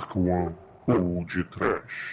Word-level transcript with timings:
Dark 0.00 0.16
One 0.16 0.56
ou 0.86 1.24
de 1.26 1.44
Trash. 1.44 2.10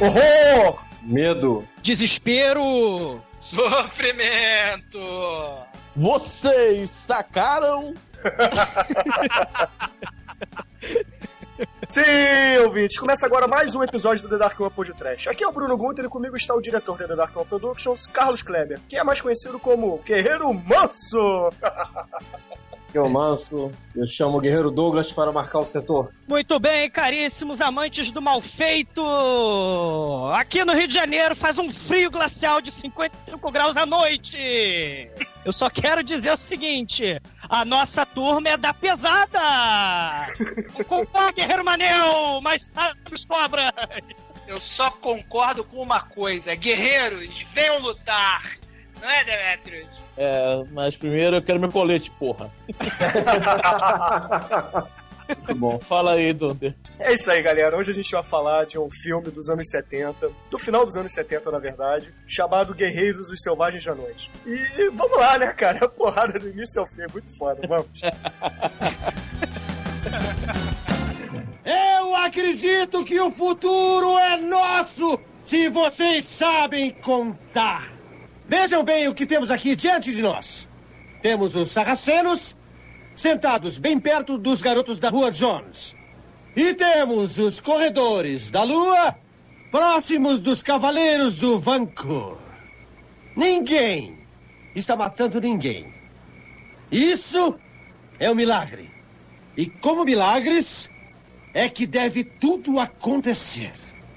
Horror! 0.00 0.82
Medo. 1.02 1.64
Desespero! 1.80 3.22
Sofrimento! 3.38 4.98
Vocês 5.94 6.90
sacaram? 6.90 7.94
Sim, 11.88 12.02
ouvintes, 12.64 12.98
começa 12.98 13.26
agora 13.26 13.46
mais 13.46 13.76
um 13.76 13.84
episódio 13.84 14.24
do 14.24 14.28
The 14.28 14.38
Dark 14.38 14.58
One 14.60 14.72
de 14.84 14.94
Trash. 14.94 15.28
Aqui 15.28 15.44
é 15.44 15.48
o 15.48 15.52
Bruno 15.52 15.76
Gunter 15.76 16.04
e 16.04 16.08
comigo 16.08 16.36
está 16.36 16.52
o 16.54 16.60
diretor 16.60 16.98
da 16.98 17.06
The 17.06 17.14
Dark 17.14 17.36
One 17.36 17.46
Productions, 17.46 18.08
Carlos 18.08 18.42
Kleber, 18.42 18.80
que 18.88 18.96
é 18.96 19.04
mais 19.04 19.20
conhecido 19.20 19.60
como 19.60 19.98
Guerreiro 19.98 20.52
Manso. 20.52 21.52
Eu 22.94 23.06
manso, 23.06 23.70
eu 23.94 24.06
chamo 24.06 24.38
o 24.38 24.40
Guerreiro 24.40 24.70
Douglas 24.70 25.12
para 25.12 25.30
marcar 25.30 25.58
o 25.58 25.64
setor. 25.64 26.10
Muito 26.26 26.58
bem, 26.58 26.90
caríssimos 26.90 27.60
amantes 27.60 28.10
do 28.10 28.22
mal 28.22 28.40
feito! 28.40 29.02
Aqui 30.34 30.64
no 30.64 30.72
Rio 30.72 30.88
de 30.88 30.94
Janeiro 30.94 31.36
faz 31.36 31.58
um 31.58 31.70
frio 31.70 32.10
glacial 32.10 32.62
de 32.62 32.72
55 32.72 33.50
graus 33.50 33.76
à 33.76 33.84
noite! 33.84 34.38
Eu 35.44 35.52
só 35.52 35.68
quero 35.68 36.02
dizer 36.02 36.32
o 36.32 36.36
seguinte: 36.36 37.20
a 37.48 37.62
nossa 37.62 38.06
turma 38.06 38.48
é 38.48 38.56
da 38.56 38.72
pesada! 38.72 40.26
Concorda, 40.88 41.32
Guerreiro 41.32 41.64
Manel, 41.64 42.40
mas 42.40 42.70
sabes 42.72 43.24
cobras! 43.26 43.70
Eu 44.46 44.58
só 44.58 44.90
concordo 44.90 45.62
com 45.62 45.82
uma 45.82 46.00
coisa: 46.00 46.54
guerreiros, 46.54 47.42
venham 47.52 47.80
lutar! 47.80 48.42
Não 49.00 49.08
é, 49.08 49.24
Demetrius? 49.24 49.88
É, 50.16 50.64
mas 50.72 50.96
primeiro 50.96 51.36
eu 51.36 51.42
quero 51.42 51.60
meu 51.60 51.70
colete, 51.70 52.10
porra. 52.12 52.50
Muito 55.28 55.54
bom. 55.56 55.78
Fala 55.78 56.12
aí, 56.12 56.32
Dunder. 56.32 56.74
É 56.98 57.12
isso 57.12 57.30
aí, 57.30 57.42
galera. 57.42 57.76
Hoje 57.76 57.90
a 57.90 57.94
gente 57.94 58.10
vai 58.10 58.22
falar 58.22 58.64
de 58.64 58.78
um 58.78 58.88
filme 58.90 59.30
dos 59.30 59.50
anos 59.50 59.68
70, 59.68 60.30
do 60.50 60.58
final 60.58 60.86
dos 60.86 60.96
anos 60.96 61.12
70, 61.12 61.50
na 61.50 61.58
verdade, 61.58 62.14
chamado 62.26 62.74
Guerreiros 62.74 63.28
dos 63.28 63.42
Selvagens 63.42 63.84
da 63.84 63.94
Noite. 63.94 64.30
E 64.46 64.90
vamos 64.90 65.18
lá, 65.18 65.36
né, 65.38 65.52
cara? 65.52 65.84
A 65.84 65.88
porrada 65.88 66.38
do 66.38 66.48
início 66.48 66.80
ao 66.80 66.86
fim 66.86 67.02
é 67.02 67.06
muito 67.12 67.30
foda. 67.36 67.60
Vamos. 67.68 68.00
Eu 71.64 72.16
acredito 72.16 73.04
que 73.04 73.20
o 73.20 73.30
futuro 73.30 74.18
é 74.18 74.38
nosso 74.38 75.20
se 75.44 75.68
vocês 75.68 76.24
sabem 76.24 76.90
contar. 76.90 77.97
Vejam 78.48 78.82
bem 78.82 79.06
o 79.06 79.14
que 79.14 79.26
temos 79.26 79.50
aqui 79.50 79.76
diante 79.76 80.10
de 80.10 80.22
nós. 80.22 80.66
Temos 81.20 81.54
os 81.54 81.70
sarracenos 81.70 82.56
sentados 83.14 83.76
bem 83.76 84.00
perto 84.00 84.38
dos 84.38 84.62
garotos 84.62 84.98
da 84.98 85.10
Rua 85.10 85.30
Jones. 85.30 85.94
E 86.56 86.72
temos 86.72 87.38
os 87.38 87.60
corredores 87.60 88.50
da 88.50 88.62
Lua 88.62 89.14
próximos 89.70 90.40
dos 90.40 90.62
cavaleiros 90.62 91.36
do 91.36 91.58
Vancouver. 91.58 92.38
Ninguém 93.36 94.18
está 94.74 94.96
matando 94.96 95.38
ninguém. 95.40 95.92
Isso 96.90 97.54
é 98.18 98.30
um 98.30 98.34
milagre. 98.34 98.90
E 99.56 99.66
como 99.66 100.04
milagres, 100.04 100.88
é 101.52 101.68
que 101.68 101.86
deve 101.86 102.24
tudo 102.24 102.80
acontecer. 102.80 103.72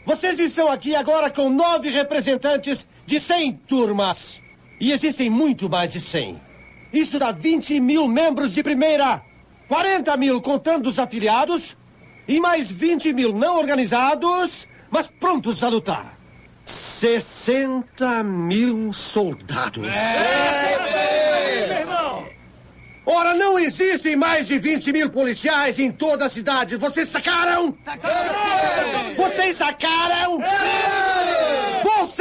Vocês 0.05 0.39
estão 0.39 0.71
aqui 0.71 0.95
agora 0.95 1.29
com 1.29 1.49
nove 1.49 1.89
representantes 1.89 2.88
de 3.11 3.19
100 3.19 3.51
turmas. 3.67 4.41
E 4.79 4.93
existem 4.93 5.29
muito 5.29 5.69
mais 5.69 5.89
de 5.89 5.99
100. 5.99 6.39
Isso 6.93 7.19
dá 7.19 7.33
20 7.33 7.81
mil 7.81 8.07
membros 8.07 8.49
de 8.49 8.63
primeira, 8.63 9.22
40 9.67 10.16
mil 10.16 10.39
contando 10.39 10.88
os 10.88 10.97
afiliados, 10.97 11.75
e 12.25 12.39
mais 12.39 12.71
20 12.71 13.11
mil 13.11 13.33
não 13.33 13.57
organizados, 13.57 14.66
mas 14.89 15.09
prontos 15.09 15.61
a 15.61 15.67
lutar. 15.67 16.17
60 16.63 18.23
mil 18.23 18.94
soldados. 18.94 19.94
É, 19.94 21.67
meu 21.67 21.77
irmão! 21.79 22.25
Ora, 23.05 23.33
não 23.33 23.59
existem 23.59 24.16
mais 24.16 24.47
de 24.47 24.57
20 24.57 24.94
mil 24.94 25.09
policiais 25.09 25.79
em 25.79 25.91
toda 25.91 26.27
a 26.27 26.29
cidade. 26.29 26.77
Vocês 26.77 27.09
sacaram? 27.09 27.75
Sacaram! 27.83 29.16
Vocês 29.17 29.57
sacaram? 29.57 30.39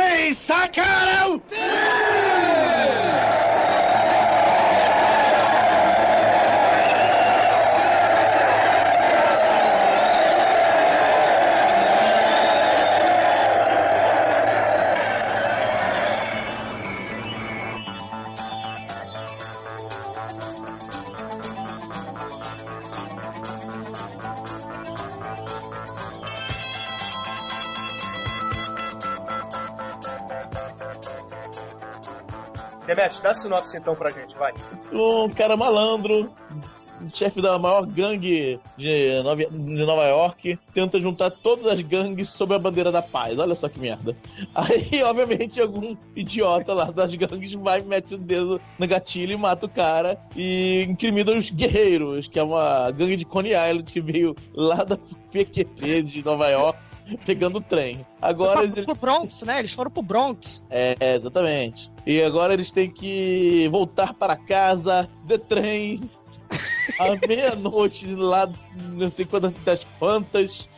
Vocês 0.00 0.38
sacaram? 0.38 1.42
Dá 33.22 33.34
sinopse 33.34 33.76
então 33.76 33.94
pra 33.94 34.10
gente, 34.10 34.36
vai. 34.36 34.52
Um 34.92 35.28
cara 35.30 35.56
malandro, 35.56 36.30
chefe 37.14 37.40
da 37.40 37.58
maior 37.58 37.86
gangue 37.86 38.60
de 38.76 39.22
Nova, 39.22 39.44
de 39.44 39.86
Nova 39.86 40.06
York, 40.06 40.58
tenta 40.74 41.00
juntar 41.00 41.30
todas 41.30 41.66
as 41.66 41.80
gangues 41.80 42.28
sob 42.28 42.54
a 42.54 42.58
bandeira 42.58 42.92
da 42.92 43.00
paz. 43.00 43.38
Olha 43.38 43.54
só 43.54 43.68
que 43.68 43.80
merda. 43.80 44.14
Aí, 44.54 45.02
obviamente, 45.04 45.60
algum 45.60 45.96
idiota 46.14 46.74
lá 46.74 46.90
das 46.90 47.14
gangues 47.14 47.52
vai, 47.54 47.80
mete 47.80 48.14
o 48.14 48.18
dedo 48.18 48.60
no 48.78 48.86
gatilho 48.86 49.32
e 49.32 49.36
mata 49.36 49.66
o 49.66 49.68
cara 49.68 50.18
e 50.36 50.86
incrimina 50.88 51.32
os 51.32 51.50
guerreiros, 51.50 52.28
que 52.28 52.38
é 52.38 52.42
uma 52.42 52.90
gangue 52.90 53.16
de 53.16 53.24
Coney 53.24 53.52
Island 53.52 53.84
que 53.84 54.00
veio 54.00 54.36
lá 54.54 54.84
da 54.84 54.98
PQP 55.32 56.02
de 56.02 56.24
Nova 56.24 56.48
York 56.48 56.89
pegando 57.24 57.58
o 57.58 57.60
trem. 57.60 58.04
Agora 58.20 58.64
eles... 58.64 58.84
pro 58.84 58.94
Bronx, 58.94 59.42
né? 59.42 59.58
Eles 59.58 59.72
foram 59.72 59.90
pro 59.90 60.02
Bronx. 60.02 60.62
É, 60.70 60.96
exatamente. 61.16 61.90
E 62.06 62.22
agora 62.22 62.52
eles 62.52 62.70
têm 62.70 62.90
que 62.90 63.68
voltar 63.70 64.14
para 64.14 64.36
casa 64.36 65.08
de 65.24 65.38
trem 65.38 66.00
à 66.98 67.26
meia-noite 67.26 68.06
lá, 68.14 68.50
não 68.92 69.10
sei 69.10 69.24
quantas 69.24 69.52
das 69.64 69.84
quantas, 69.98 70.68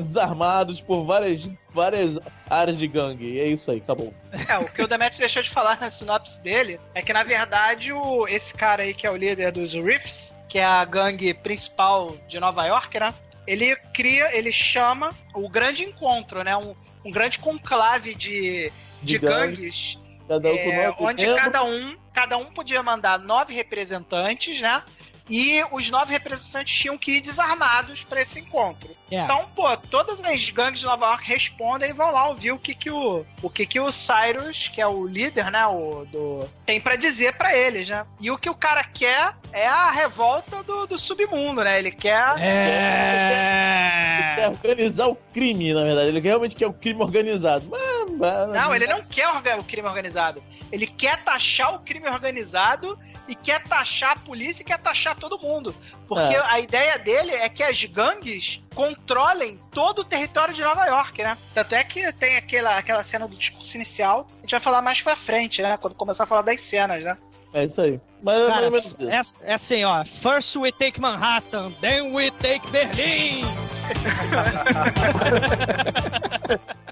desarmados 0.00 0.80
por 0.80 1.04
várias, 1.04 1.48
várias 1.72 2.18
áreas 2.48 2.78
de 2.78 2.86
gangue. 2.86 3.32
E 3.32 3.40
é 3.40 3.46
isso 3.48 3.70
aí, 3.70 3.78
acabou. 3.78 4.12
É, 4.48 4.58
o 4.58 4.64
que 4.64 4.82
o 4.82 4.88
Demet 4.88 5.18
deixou 5.18 5.42
de 5.42 5.50
falar 5.50 5.80
na 5.80 5.90
sinopse 5.90 6.40
dele 6.42 6.80
é 6.94 7.02
que, 7.02 7.12
na 7.12 7.22
verdade, 7.22 7.92
o, 7.92 8.26
esse 8.26 8.52
cara 8.52 8.82
aí 8.82 8.94
que 8.94 9.06
é 9.06 9.10
o 9.10 9.16
líder 9.16 9.52
dos 9.52 9.74
Riffs, 9.74 10.34
que 10.48 10.58
é 10.58 10.64
a 10.64 10.84
gangue 10.84 11.32
principal 11.32 12.16
de 12.28 12.40
Nova 12.40 12.66
York, 12.66 12.98
né? 12.98 13.14
Ele 13.46 13.74
cria, 13.94 14.36
ele 14.36 14.52
chama 14.52 15.12
o 15.34 15.48
grande 15.48 15.84
encontro, 15.84 16.42
né? 16.42 16.56
Um, 16.56 16.74
um 17.04 17.10
grande 17.10 17.38
conclave 17.38 18.14
de, 18.14 18.70
de, 19.02 19.18
de 19.18 19.18
gangues. 19.18 19.98
Cada 20.28 20.48
um 20.48 20.56
é, 20.56 20.94
onde 20.98 21.26
cada 21.34 21.64
um, 21.64 21.96
cada 22.14 22.36
um 22.38 22.46
podia 22.52 22.82
mandar 22.82 23.18
nove 23.18 23.54
representantes, 23.54 24.60
né? 24.60 24.82
E 25.32 25.64
os 25.70 25.88
nove 25.88 26.12
representantes 26.12 26.78
tinham 26.78 26.98
que 26.98 27.12
ir 27.12 27.22
desarmados 27.22 28.04
para 28.04 28.20
esse 28.20 28.38
encontro. 28.38 28.90
Yeah. 29.10 29.32
Então, 29.32 29.48
pô, 29.56 29.74
todas 29.78 30.22
as 30.22 30.50
gangues 30.50 30.80
de 30.80 30.84
Nova 30.84 31.06
York 31.06 31.26
respondem 31.26 31.88
e 31.88 31.94
vão 31.94 32.12
lá 32.12 32.28
ouvir 32.28 32.52
o 32.52 32.58
que 32.58 32.74
que 32.74 32.90
o, 32.90 33.24
o 33.40 33.48
que 33.48 33.64
que 33.64 33.80
o 33.80 33.90
Cyrus, 33.90 34.68
que 34.68 34.78
é 34.78 34.86
o 34.86 35.06
líder, 35.06 35.50
né, 35.50 35.64
o 35.66 36.04
do 36.04 36.46
tem 36.66 36.78
para 36.78 36.96
dizer 36.96 37.32
para 37.38 37.56
eles, 37.56 37.88
né? 37.88 38.04
E 38.20 38.30
o 38.30 38.36
que 38.36 38.50
o 38.50 38.54
cara 38.54 38.84
quer 38.84 39.34
é 39.54 39.66
a 39.66 39.90
revolta 39.90 40.62
do, 40.64 40.86
do 40.86 40.98
submundo, 40.98 41.64
né? 41.64 41.78
Ele 41.78 41.92
quer 41.92 42.34
é... 42.38 44.18
ele 44.18 44.34
quer 44.36 44.48
organizar 44.50 45.06
o 45.06 45.16
crime, 45.16 45.72
na 45.72 45.82
verdade. 45.82 46.08
Ele 46.08 46.20
realmente 46.20 46.54
quer 46.54 46.66
o 46.66 46.74
crime 46.74 47.00
organizado. 47.02 47.66
Mas, 47.70 48.10
mas... 48.18 48.48
Não, 48.50 48.74
ele 48.74 48.86
não 48.86 49.02
quer 49.02 49.30
o 49.58 49.64
crime 49.64 49.88
organizado. 49.88 50.42
Ele 50.72 50.86
quer 50.86 51.22
taxar 51.22 51.74
o 51.74 51.80
crime 51.80 52.08
organizado 52.08 52.98
e 53.28 53.34
quer 53.34 53.62
taxar 53.62 54.12
a 54.12 54.16
polícia 54.16 54.62
e 54.62 54.64
quer 54.64 54.78
taxar 54.78 55.14
todo 55.14 55.38
mundo. 55.38 55.74
Porque 56.08 56.34
é. 56.34 56.42
a 56.46 56.58
ideia 56.58 56.98
dele 56.98 57.32
é 57.32 57.48
que 57.48 57.62
as 57.62 57.84
gangues 57.84 58.60
controlem 58.74 59.60
todo 59.70 60.00
o 60.00 60.04
território 60.04 60.54
de 60.54 60.62
Nova 60.62 60.86
York, 60.86 61.22
né? 61.22 61.36
Tanto 61.54 61.74
é 61.74 61.84
que 61.84 62.10
tem 62.14 62.36
aquela, 62.36 62.78
aquela 62.78 63.04
cena 63.04 63.28
do 63.28 63.36
discurso 63.36 63.76
inicial, 63.76 64.26
a 64.38 64.40
gente 64.40 64.52
vai 64.52 64.60
falar 64.60 64.80
mais 64.80 65.02
pra 65.02 65.14
frente, 65.14 65.60
né? 65.60 65.76
Quando 65.76 65.94
começar 65.94 66.24
a 66.24 66.26
falar 66.26 66.42
das 66.42 66.60
cenas, 66.62 67.04
né? 67.04 67.18
É 67.52 67.66
isso 67.66 67.80
aí. 67.80 68.00
Mas 68.22 68.46
Cara, 68.46 68.68
é, 68.68 69.20
é, 69.50 69.54
assim, 69.54 69.84
ó. 69.84 70.02
First 70.04 70.56
we 70.56 70.72
take 70.72 70.98
Manhattan, 70.98 71.72
then 71.80 72.14
we 72.14 72.30
take 72.30 72.66
Berlim. 72.70 73.42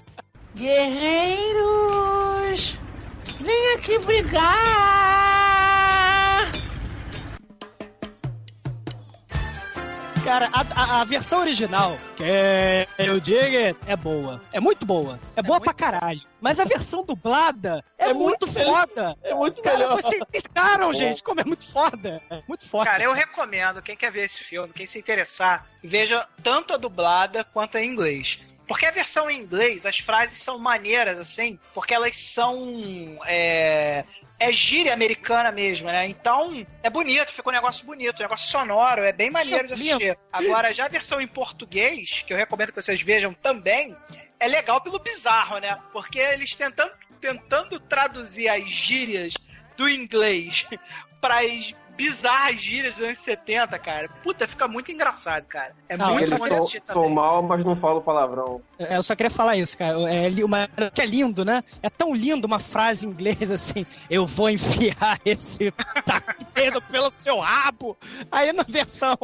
Guerreiros, 0.53 2.77
vem 3.41 3.73
aqui 3.75 3.97
brigar. 3.99 4.51
Cara, 10.23 10.49
a, 10.53 10.61
a, 10.61 11.01
a 11.01 11.03
versão 11.03 11.39
original, 11.39 11.97
que 12.15 12.23
eu 12.99 13.19
digo, 13.19 13.75
é 13.87 13.95
boa. 13.95 14.39
É 14.53 14.59
muito 14.59 14.85
boa. 14.85 15.19
É, 15.35 15.41
boa 15.41 15.57
é 15.57 15.59
pra 15.59 15.73
caralho. 15.73 16.21
Mas 16.39 16.59
a 16.59 16.63
versão 16.63 17.03
dublada 17.03 17.83
é, 17.97 18.09
é 18.09 18.13
muito, 18.13 18.45
muito 18.45 18.65
foda. 18.65 19.17
É 19.23 19.33
muito 19.33 19.61
Cara, 19.63 19.77
melhor. 19.79 19.99
vocês 19.99 20.23
ficaram, 20.31 20.93
gente, 20.93 21.23
como 21.23 21.41
é 21.41 21.43
muito 21.43 21.67
foda. 21.67 22.21
É 22.29 22.41
muito 22.47 22.67
foda. 22.67 22.85
Cara, 22.85 23.03
eu 23.03 23.13
recomendo, 23.13 23.81
quem 23.81 23.95
quer 23.95 24.11
ver 24.11 24.25
esse 24.25 24.43
filme, 24.43 24.71
quem 24.73 24.85
se 24.85 24.99
interessar, 24.99 25.67
veja 25.83 26.27
tanto 26.43 26.73
a 26.73 26.77
dublada 26.77 27.43
quanto 27.43 27.77
a 27.77 27.81
em 27.81 27.89
inglês. 27.89 28.39
Porque 28.67 28.85
a 28.85 28.91
versão 28.91 29.29
em 29.29 29.39
inglês, 29.39 29.85
as 29.85 29.99
frases 29.99 30.39
são 30.39 30.57
maneiras, 30.57 31.17
assim, 31.17 31.59
porque 31.73 31.93
elas 31.93 32.15
são. 32.15 33.19
É, 33.25 34.05
é 34.39 34.51
gíria 34.51 34.93
americana 34.93 35.51
mesmo, 35.51 35.87
né? 35.87 36.07
Então, 36.07 36.65
é 36.81 36.89
bonito, 36.89 37.31
fica 37.31 37.49
um 37.49 37.51
negócio 37.51 37.85
bonito, 37.85 38.19
um 38.19 38.23
negócio 38.23 38.49
sonoro, 38.49 39.03
é 39.03 39.11
bem 39.11 39.29
maneiro 39.29 39.67
de 39.67 39.73
assistir. 39.73 40.17
Agora, 40.33 40.73
já 40.73 40.85
a 40.85 40.89
versão 40.89 41.21
em 41.21 41.27
português, 41.27 42.23
que 42.25 42.33
eu 42.33 42.37
recomendo 42.37 42.69
que 42.69 42.81
vocês 42.81 43.01
vejam 43.01 43.33
também, 43.33 43.95
é 44.39 44.47
legal 44.47 44.81
pelo 44.81 44.97
bizarro, 44.97 45.59
né? 45.59 45.77
Porque 45.93 46.17
eles 46.17 46.55
tentando, 46.55 46.91
tentando 47.19 47.79
traduzir 47.79 48.49
as 48.49 48.67
gírias 48.67 49.33
do 49.77 49.87
inglês 49.87 50.65
para 51.21 51.41
as 51.41 51.75
bizarras 51.95 52.59
gírias 52.59 52.95
dos 52.95 53.05
anos 53.05 53.19
70, 53.19 53.77
cara. 53.79 54.09
Puta, 54.23 54.47
fica 54.47 54.67
muito 54.67 54.91
engraçado, 54.91 55.45
cara. 55.45 55.73
É 55.87 55.97
não, 55.97 56.13
muito 56.13 56.35
bom 56.35 56.45
assistir 56.45 56.81
também. 56.81 57.03
Sou 57.03 57.09
mal, 57.09 57.41
mas 57.43 57.63
não 57.63 57.75
falo 57.75 58.01
palavrão. 58.01 58.61
É, 58.79 58.97
eu 58.97 59.03
só 59.03 59.15
queria 59.15 59.29
falar 59.29 59.57
isso, 59.57 59.77
cara. 59.77 59.97
É 60.11 60.45
uma, 60.45 60.67
que 60.93 61.01
é 61.01 61.05
lindo, 61.05 61.45
né? 61.45 61.63
É 61.81 61.89
tão 61.89 62.13
lindo 62.13 62.45
uma 62.45 62.59
frase 62.59 63.05
em 63.05 63.09
inglês 63.09 63.51
assim: 63.51 63.85
Eu 64.09 64.25
vou 64.25 64.49
enfiar 64.49 65.19
esse 65.25 65.71
taco 66.05 66.33
pelo 66.91 67.11
seu 67.11 67.39
rabo. 67.39 67.97
Aí 68.31 68.51
na 68.51 68.63
versão 68.63 69.17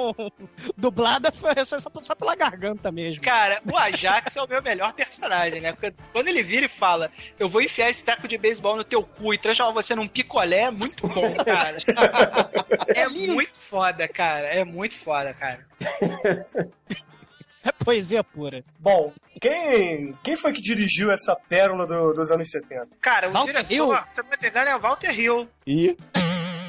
dublada 0.75 1.31
foi 1.31 1.53
só, 1.65 1.77
só 2.01 2.15
pela 2.15 2.35
garganta 2.35 2.91
mesmo. 2.91 3.21
Cara, 3.21 3.61
o 3.69 3.75
Ajax 3.75 4.35
é 4.35 4.41
o 4.41 4.47
meu 4.47 4.61
melhor 4.61 4.93
personagem, 4.93 5.61
né? 5.61 5.71
Porque 5.71 5.93
quando 6.11 6.27
ele 6.27 6.43
vira 6.43 6.65
e 6.65 6.69
fala: 6.69 7.11
Eu 7.39 7.49
vou 7.49 7.61
enfiar 7.61 7.89
esse 7.89 8.03
taco 8.03 8.27
de 8.27 8.37
beisebol 8.37 8.75
no 8.75 8.83
teu 8.83 9.03
cu 9.03 9.33
e 9.33 9.37
transformar 9.37 9.73
você 9.73 9.95
num 9.95 10.07
picolé, 10.07 10.61
é 10.63 10.71
muito 10.71 11.07
bom, 11.07 11.33
cara. 11.35 11.77
É 12.87 13.07
muito 13.07 13.57
foda, 13.57 14.07
cara. 14.07 14.47
É 14.47 14.63
muito 14.63 14.95
foda, 14.95 15.33
cara. 15.33 15.65
É 17.63 17.71
poesia 17.83 18.23
pura. 18.23 18.63
Bom, 18.79 19.11
quem, 19.41 20.17
quem 20.23 20.37
foi 20.37 20.53
que 20.53 20.61
dirigiu 20.61 21.11
essa 21.11 21.35
pérola 21.35 21.85
do, 21.85 22.13
dos 22.13 22.31
anos 22.31 22.49
70? 22.49 22.87
Cara, 23.01 23.27
o 23.27 23.31
Walter 23.33 23.51
diretor, 23.51 23.73
Hill? 23.73 23.93
se 24.13 24.21
não 24.21 24.29
me 24.29 24.47
engano, 24.47 24.69
é 24.69 24.75
o 24.75 24.79
Walter 24.79 25.19
Hill. 25.19 25.49
E? 25.65 25.97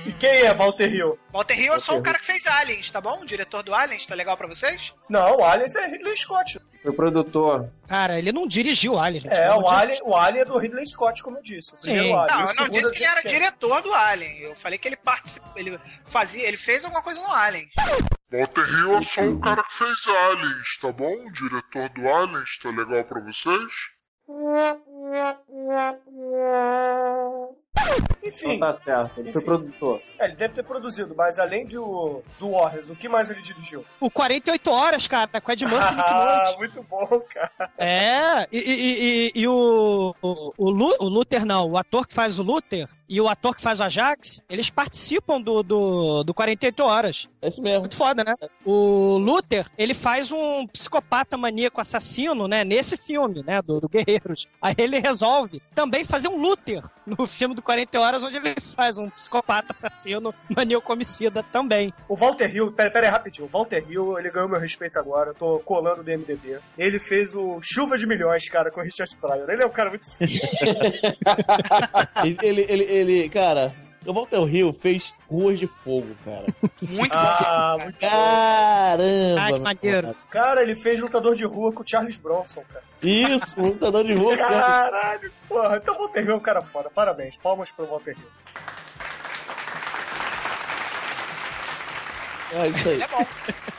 E 0.07 0.13
quem 0.13 0.31
é 0.31 0.55
Walter 0.55 0.93
Hill? 0.93 1.19
Walter 1.33 1.59
Hill 1.59 1.75
é 1.75 1.79
só 1.79 1.97
o 1.97 2.03
cara 2.03 2.19
que 2.19 2.25
fez 2.25 2.47
Aliens, 2.47 2.91
tá 2.91 3.01
bom? 3.01 3.21
O 3.21 3.27
diretor 3.27 3.63
do 3.63 3.75
Aliens, 3.75 4.07
tá 4.07 4.15
legal 4.15 4.37
pra 4.37 4.47
vocês? 4.47 4.95
Não, 5.09 5.37
o 5.37 5.45
Aliens 5.45 5.75
é 5.75 5.87
Ridley 5.87 6.17
Scott. 6.17 6.59
O 6.85 6.93
produtor. 6.93 7.71
Cara, 7.87 8.19
ele 8.19 8.33
não 8.33 8.47
dirigiu 8.47 8.99
Alien. 8.99 9.23
Gente. 9.23 9.35
É, 9.35 9.53
o 9.55 9.69
Alien, 9.69 10.01
o 10.05 10.17
Alien 10.17 10.43
é 10.43 10.45
do 10.45 10.57
Ridley 10.57 10.87
Scott, 10.87 11.23
como 11.23 11.39
eu 11.39 11.43
disse. 11.43 11.75
O 11.75 11.79
Sim. 11.79 11.93
Alien, 11.93 12.15
não, 12.15 12.41
eu 12.41 12.55
não 12.55 12.69
disse 12.69 12.93
que 12.93 12.99
ele 12.99 13.13
era 13.13 13.23
diretor 13.23 13.83
do 13.83 13.93
Alien. 13.93 14.39
Eu 14.39 14.55
falei 14.55 14.79
que 14.79 14.89
ele 14.89 14.97
participou, 14.97 15.53
ele 15.57 15.79
fazia, 16.05 16.47
ele 16.47 16.57
fez 16.57 16.85
alguma 16.85 17.03
coisa 17.03 17.21
no 17.21 17.33
Alien. 17.33 17.69
Walter 18.31 18.69
Hill 18.69 18.99
é 18.99 19.03
só 19.03 19.23
o 19.23 19.41
cara 19.41 19.63
que 19.63 19.79
fez 19.79 20.07
Aliens, 20.07 20.79
tá 20.81 20.93
bom? 20.93 21.13
O 21.13 21.33
diretor 21.33 21.89
do 21.91 22.09
Aliens, 22.09 22.59
tá 22.63 22.71
legal 22.71 23.05
pra 23.05 23.21
vocês? 23.21 23.73
Enfim. 28.23 28.55
Então 28.55 28.73
tá 28.73 28.81
certo, 28.85 29.19
ele 29.19 29.31
enfim. 29.31 29.33
foi 29.33 29.45
produtor. 29.45 30.03
É, 30.19 30.27
ele 30.27 30.37
deve 30.37 30.55
ter 30.55 30.63
produzido, 30.63 31.15
mas 31.17 31.39
além 31.39 31.65
do, 31.67 32.23
do 32.39 32.51
Warriors, 32.51 32.91
o 32.91 32.97
que 32.97 33.09
mais 33.09 33.31
ele 33.31 33.41
dirigiu? 33.41 33.85
O 34.01 34.11
48 34.11 34.71
Horas, 34.71 35.07
cara, 35.07 35.41
com 35.41 35.53
Ed 35.53 35.65
Murphy 35.65 35.93
e 35.93 35.97
Nick 35.97 36.11
Ah, 36.13 36.55
muito 36.59 36.83
bom, 36.83 37.21
cara. 37.33 37.71
É, 37.79 38.47
e, 38.53 38.59
e, 38.59 38.83
e, 38.83 39.33
e 39.35 39.49
o, 39.49 40.15
o, 40.21 40.53
o, 40.57 40.71
Lu, 40.71 40.95
o 40.99 41.09
Luther 41.09 41.45
não, 41.45 41.71
o 41.71 41.79
ator 41.79 42.07
que 42.07 42.15
faz 42.15 42.39
o 42.39 42.43
Luther 42.43 42.89
e 43.09 43.21
o 43.21 43.29
ator 43.29 43.57
que 43.57 43.63
faz 43.63 43.81
o 43.81 43.85
Ajax, 43.85 44.43
eles 44.51 44.69
participam 44.69 45.41
do, 45.41 45.63
do, 45.63 46.23
do 46.25 46.35
48 46.35 46.83
Horas. 46.85 47.29
É 47.41 47.49
isso 47.49 47.63
mesmo. 47.63 47.81
Muito 47.81 47.97
foda, 47.97 48.23
né? 48.23 48.35
O 48.65 49.17
Luther, 49.17 49.67
ele 49.79 49.95
faz 49.95 50.31
um 50.31 50.67
psicopata 50.67 51.37
maníaco 51.37 51.81
assassino, 51.81 52.47
né, 52.47 52.65
nesse 52.65 52.97
filme, 52.97 53.43
né, 53.43 53.63
do, 53.63 53.81
do 53.81 53.89
Guerreiros. 53.89 54.47
Aí 54.61 54.75
ele 54.77 54.99
resolve 54.99 55.63
também 55.75 56.05
fazer 56.05 56.29
um 56.29 56.37
Luther 56.37 56.83
no 57.07 57.27
filme 57.27 57.55
do 57.55 57.63
40 57.69 58.01
Horas, 58.01 58.25
onde 58.25 58.39
ele 58.39 58.55
faz 58.75 58.97
um 58.99 59.11
psicopata 59.11 59.75
assassino 59.75 60.35
maníaco 60.49 60.91
homicida 60.91 61.43
também. 61.53 61.93
O 62.09 62.17
Walter 62.17 62.51
Hill, 62.51 62.73
pera, 62.73 62.91
pera 62.91 63.07
aí 63.09 63.13
rapidinho, 63.13 63.47
o 63.47 63.51
Walter 63.51 63.85
Hill, 63.87 64.19
ele 64.19 64.31
ganhou 64.31 64.49
meu 64.49 64.59
respeito 64.59 64.99
agora, 64.99 65.31
eu 65.31 65.35
tô 65.35 65.59
colando 65.59 66.03
do 66.03 66.11
MDB. 66.11 66.61
Ele 66.79 66.99
fez 66.99 67.35
o 67.35 67.61
Chuva 67.61 67.99
de 67.99 68.07
Milhões, 68.07 68.49
cara, 68.49 68.71
com 68.71 68.81
o 68.81 68.83
Richard 68.83 69.15
Pryor. 69.19 69.51
Ele 69.51 69.63
é 69.63 69.67
um 69.67 69.71
cara 69.71 69.91
muito... 69.91 70.09
ele, 72.25 72.39
ele, 72.43 72.67
ele, 72.67 72.85
ele, 72.85 73.29
cara, 73.29 73.75
Walter 74.13 74.43
Hill 74.49 74.73
fez 74.73 75.15
Ruas 75.29 75.59
de 75.59 75.67
Fogo, 75.67 76.15
cara. 76.25 76.47
Muito 76.83 77.13
ah, 77.15 77.77
bom. 77.77 77.85
Muito 77.85 77.99
Caramba! 78.01 79.41
Ai, 79.41 79.53
que 79.53 79.61
maneiro. 79.61 80.17
Cara, 80.31 80.63
ele 80.63 80.75
fez 80.75 81.01
Lutador 81.01 81.35
de 81.35 81.45
Rua 81.45 81.73
com 81.73 81.83
o 81.83 81.89
Charles 81.89 82.17
Bronson, 82.17 82.63
cara. 82.73 82.85
Isso, 83.03 83.61
Lutador 83.61 84.05
de 84.05 84.15
Rua. 84.15 84.37
Caralho, 84.37 85.33
porra. 85.49 85.77
Então 85.77 85.95
o 85.95 85.99
Walter 85.99 86.25
Hill 86.25 86.33
é 86.33 86.35
um 86.35 86.41
cara 86.41 86.63
foda. 86.63 86.91
Parabéns. 86.91 87.37
Palmas 87.37 87.71
pro 87.71 87.87
Walter 87.87 88.17
Hill. 88.17 88.29
É 92.53 92.69
isso 92.69 92.89
aí. 92.89 93.03
É 93.03 93.07
bom. 93.07 93.27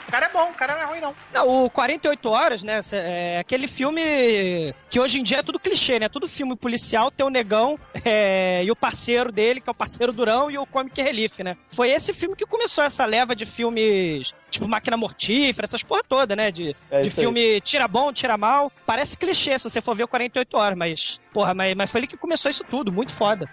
O 0.10 0.12
cara 0.12 0.26
é 0.26 0.30
bom, 0.30 0.50
o 0.50 0.54
cara 0.56 0.74
não 0.74 0.82
é 0.82 0.86
ruim, 0.86 1.00
não. 1.02 1.16
não 1.32 1.66
o 1.66 1.70
48 1.70 2.30
Horas, 2.30 2.64
né? 2.64 2.80
É 2.94 3.38
aquele 3.40 3.68
filme 3.68 4.74
que 4.90 5.00
hoje 5.00 5.20
em 5.20 5.24
dia 5.24 5.38
é 5.38 5.44
tudo 5.44 5.60
clichê, 5.60 6.00
né? 6.00 6.10
Tudo 6.10 6.28
filme 6.28 6.56
policial 6.56 7.12
tem 7.12 7.24
o 7.24 7.30
negão 7.30 7.80
é, 8.04 8.64
e 8.64 8.72
o 8.72 8.76
parceiro 8.76 9.32
dele, 9.32 9.62
que 9.62 9.70
é 9.70 9.72
o 9.72 9.76
parceiro 9.76 10.12
Durão, 10.12 10.50
e 10.50 10.58
o 10.58 10.66
Comic 10.66 11.00
Relief, 11.00 11.44
né? 11.44 11.56
Foi 11.70 11.92
esse 11.92 12.12
filme 12.12 12.36
que 12.36 12.44
começou 12.44 12.84
essa 12.84 13.06
leva 13.06 13.36
de 13.36 13.46
filmes, 13.46 14.34
tipo 14.50 14.68
Máquina 14.68 14.98
Mortífera, 14.98 15.66
essas 15.66 15.84
porra 15.84 16.02
toda, 16.04 16.36
né? 16.36 16.50
De, 16.50 16.76
é 16.90 17.04
de 17.04 17.12
filme 17.12 17.40
aí. 17.40 17.62
tira 17.62 17.88
bom, 17.88 18.12
tira 18.12 18.36
mal. 18.36 18.72
Parece 18.88 19.16
clichê 19.16 19.60
se 19.60 19.70
você 19.70 19.80
for 19.80 19.96
ver 19.96 20.06
o 20.06 20.08
48 20.08 20.58
Horas, 20.58 20.76
mas, 20.76 21.20
porra, 21.32 21.54
mas, 21.54 21.76
mas 21.76 21.92
foi 21.92 22.00
ele 22.00 22.08
que 22.08 22.18
começou 22.18 22.50
isso 22.50 22.64
tudo, 22.64 22.92
muito 22.92 23.14
foda. 23.14 23.48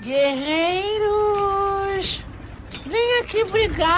Guerreiros! 0.00 1.50
Vem 2.90 3.20
aqui 3.20 3.44
brigar! 3.44 3.96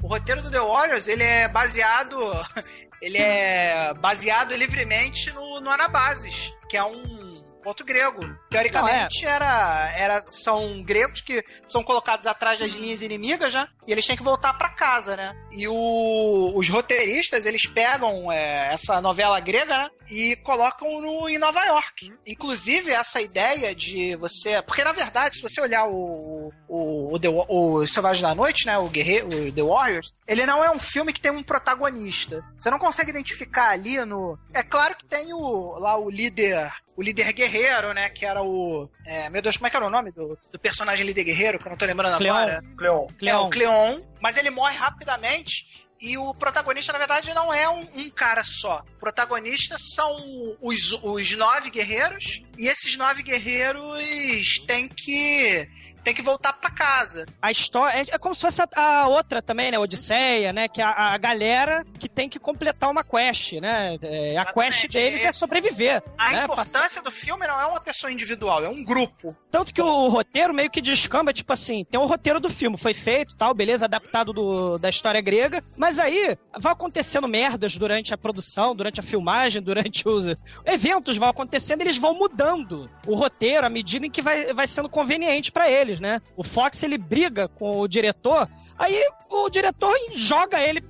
O 0.00 0.06
roteiro 0.06 0.42
do 0.42 0.50
The 0.50 0.60
Warriors, 0.60 1.08
ele 1.08 1.24
é 1.24 1.48
baseado... 1.48 2.16
Ele 2.98 3.18
é 3.18 3.92
baseado 4.00 4.54
livremente 4.56 5.30
no, 5.30 5.60
no 5.60 5.70
Anabasis, 5.70 6.50
que 6.66 6.78
é 6.78 6.82
um 6.82 7.26
ponto 7.66 7.84
grego. 7.84 8.20
Teoricamente, 8.48 9.24
Não, 9.24 9.30
é. 9.30 9.34
era, 9.34 9.92
era, 9.96 10.22
são 10.30 10.82
gregos 10.84 11.20
que 11.20 11.44
são 11.66 11.82
colocados 11.82 12.24
atrás 12.24 12.60
das 12.60 12.72
linhas 12.72 13.02
inimigas, 13.02 13.52
né? 13.52 13.66
E 13.86 13.90
eles 13.90 14.06
têm 14.06 14.16
que 14.16 14.22
voltar 14.22 14.54
para 14.54 14.68
casa, 14.68 15.16
né? 15.16 15.34
E 15.50 15.66
o, 15.66 16.52
os 16.54 16.68
roteiristas, 16.68 17.44
eles 17.44 17.66
pegam 17.66 18.30
é, 18.30 18.72
essa 18.72 19.00
novela 19.00 19.40
grega, 19.40 19.76
né? 19.76 19.90
E 20.08 20.36
colocam 20.36 21.00
no, 21.00 21.28
em 21.28 21.38
Nova 21.38 21.64
York. 21.64 22.12
Inclusive, 22.26 22.90
essa 22.90 23.20
ideia 23.20 23.74
de 23.74 24.16
você. 24.16 24.62
Porque, 24.62 24.84
na 24.84 24.92
verdade, 24.92 25.36
se 25.36 25.42
você 25.42 25.60
olhar 25.60 25.86
o, 25.86 26.52
o, 26.68 27.14
o, 27.14 27.18
The, 27.18 27.28
o 27.28 27.86
Selvagem 27.86 28.22
da 28.22 28.34
Noite, 28.34 28.66
né? 28.66 28.78
O 28.78 28.88
Guerreiro, 28.88 29.28
o 29.28 29.52
The 29.52 29.62
Warriors, 29.62 30.14
ele 30.26 30.46
não 30.46 30.62
é 30.62 30.70
um 30.70 30.78
filme 30.78 31.12
que 31.12 31.20
tem 31.20 31.32
um 31.32 31.42
protagonista. 31.42 32.44
Você 32.56 32.70
não 32.70 32.78
consegue 32.78 33.10
identificar 33.10 33.70
ali 33.70 34.04
no. 34.04 34.38
É 34.52 34.62
claro 34.62 34.96
que 34.96 35.04
tem 35.04 35.32
o, 35.32 35.78
lá 35.78 35.98
o 35.98 36.10
líder 36.10 36.72
o 36.96 37.02
líder 37.02 37.32
guerreiro, 37.32 37.92
né? 37.92 38.08
Que 38.08 38.24
era 38.24 38.42
o. 38.42 38.88
É, 39.04 39.28
meu 39.28 39.42
Deus, 39.42 39.56
como 39.56 39.66
é 39.66 39.70
que 39.70 39.76
era 39.76 39.86
o 39.86 39.90
nome 39.90 40.10
do, 40.10 40.38
do 40.50 40.58
personagem 40.58 41.04
líder 41.04 41.24
guerreiro? 41.24 41.58
Que 41.58 41.66
eu 41.66 41.70
não 41.70 41.76
tô 41.76 41.84
lembrando 41.84 42.16
Cleon. 42.16 42.34
agora. 42.34 42.64
Cleon. 42.76 43.06
É 43.26 43.36
o 43.36 43.50
Cleon, 43.50 44.00
mas 44.20 44.36
ele 44.36 44.48
morre 44.50 44.76
rapidamente. 44.76 45.85
E 46.00 46.18
o 46.18 46.34
protagonista, 46.34 46.92
na 46.92 46.98
verdade, 46.98 47.32
não 47.32 47.52
é 47.52 47.68
um, 47.68 47.80
um 47.96 48.10
cara 48.10 48.44
só. 48.44 48.84
O 48.96 49.00
protagonista 49.00 49.76
são 49.78 50.56
os, 50.60 50.92
os 51.02 51.34
nove 51.34 51.70
guerreiros. 51.70 52.42
E 52.58 52.66
esses 52.68 52.96
nove 52.96 53.22
guerreiros 53.22 54.58
têm 54.66 54.88
que 54.88 55.68
tem 56.06 56.14
que 56.14 56.22
voltar 56.22 56.52
para 56.52 56.70
casa. 56.70 57.26
A 57.42 57.50
história 57.50 57.98
é, 57.98 58.14
é, 58.14 58.18
como 58.18 58.32
se 58.32 58.40
fosse 58.40 58.62
a, 58.62 58.68
a, 58.76 59.08
outra 59.08 59.42
também, 59.42 59.72
né? 59.72 59.78
Odisseia, 59.78 60.52
né? 60.52 60.68
Que 60.68 60.80
é 60.80 60.84
a, 60.84 61.14
a 61.14 61.18
galera 61.18 61.84
que 61.98 62.08
tem 62.08 62.28
que 62.28 62.38
completar 62.38 62.88
uma 62.88 63.02
quest, 63.02 63.54
né? 63.54 63.98
É, 64.00 64.38
a 64.38 64.44
quest 64.44 64.86
deles 64.86 65.24
é, 65.24 65.32
sobreviver. 65.32 66.00
A 66.16 66.32
né? 66.32 66.44
importância 66.44 67.02
do 67.02 67.10
filme 67.10 67.44
não 67.44 67.60
é 67.60 67.66
uma 67.66 67.80
pessoa 67.80 68.12
individual, 68.12 68.64
é 68.64 68.68
um 68.68 68.84
grupo. 68.84 69.36
Tanto 69.50 69.74
que 69.74 69.82
o 69.82 70.08
roteiro 70.08 70.54
meio 70.54 70.70
que 70.70 70.80
descamba, 70.80 71.32
tipo 71.32 71.52
assim, 71.52 71.84
tem 71.84 71.98
o 71.98 72.06
roteiro 72.06 72.38
do 72.38 72.48
filme, 72.48 72.78
foi 72.78 72.94
feito, 72.94 73.36
tal, 73.36 73.52
beleza, 73.52 73.86
adaptado 73.86 74.32
do, 74.32 74.78
da 74.78 74.88
história 74.88 75.20
grega, 75.20 75.60
mas 75.76 75.98
aí 75.98 76.38
vai 76.56 76.72
acontecendo 76.72 77.26
merdas 77.26 77.76
durante 77.76 78.14
a 78.14 78.18
produção, 78.18 78.76
durante 78.76 79.00
a 79.00 79.02
filmagem, 79.02 79.60
durante 79.60 80.08
os 80.08 80.26
eventos 80.64 81.16
vão 81.16 81.28
acontecendo, 81.28 81.80
eles 81.80 81.96
vão 81.96 82.14
mudando 82.14 82.88
o 83.06 83.16
roteiro 83.16 83.66
à 83.66 83.68
medida 83.68 84.06
em 84.06 84.10
que 84.10 84.22
vai, 84.22 84.54
vai 84.54 84.68
sendo 84.68 84.88
conveniente 84.88 85.50
para 85.50 85.68
eles, 85.68 85.95
né? 86.00 86.20
O 86.36 86.44
Fox 86.44 86.82
ele 86.82 86.98
briga 86.98 87.48
com 87.48 87.80
o 87.80 87.88
diretor, 87.88 88.48
aí 88.78 89.00
o 89.28 89.48
diretor 89.48 89.94
joga 90.12 90.60
ele 90.60 90.80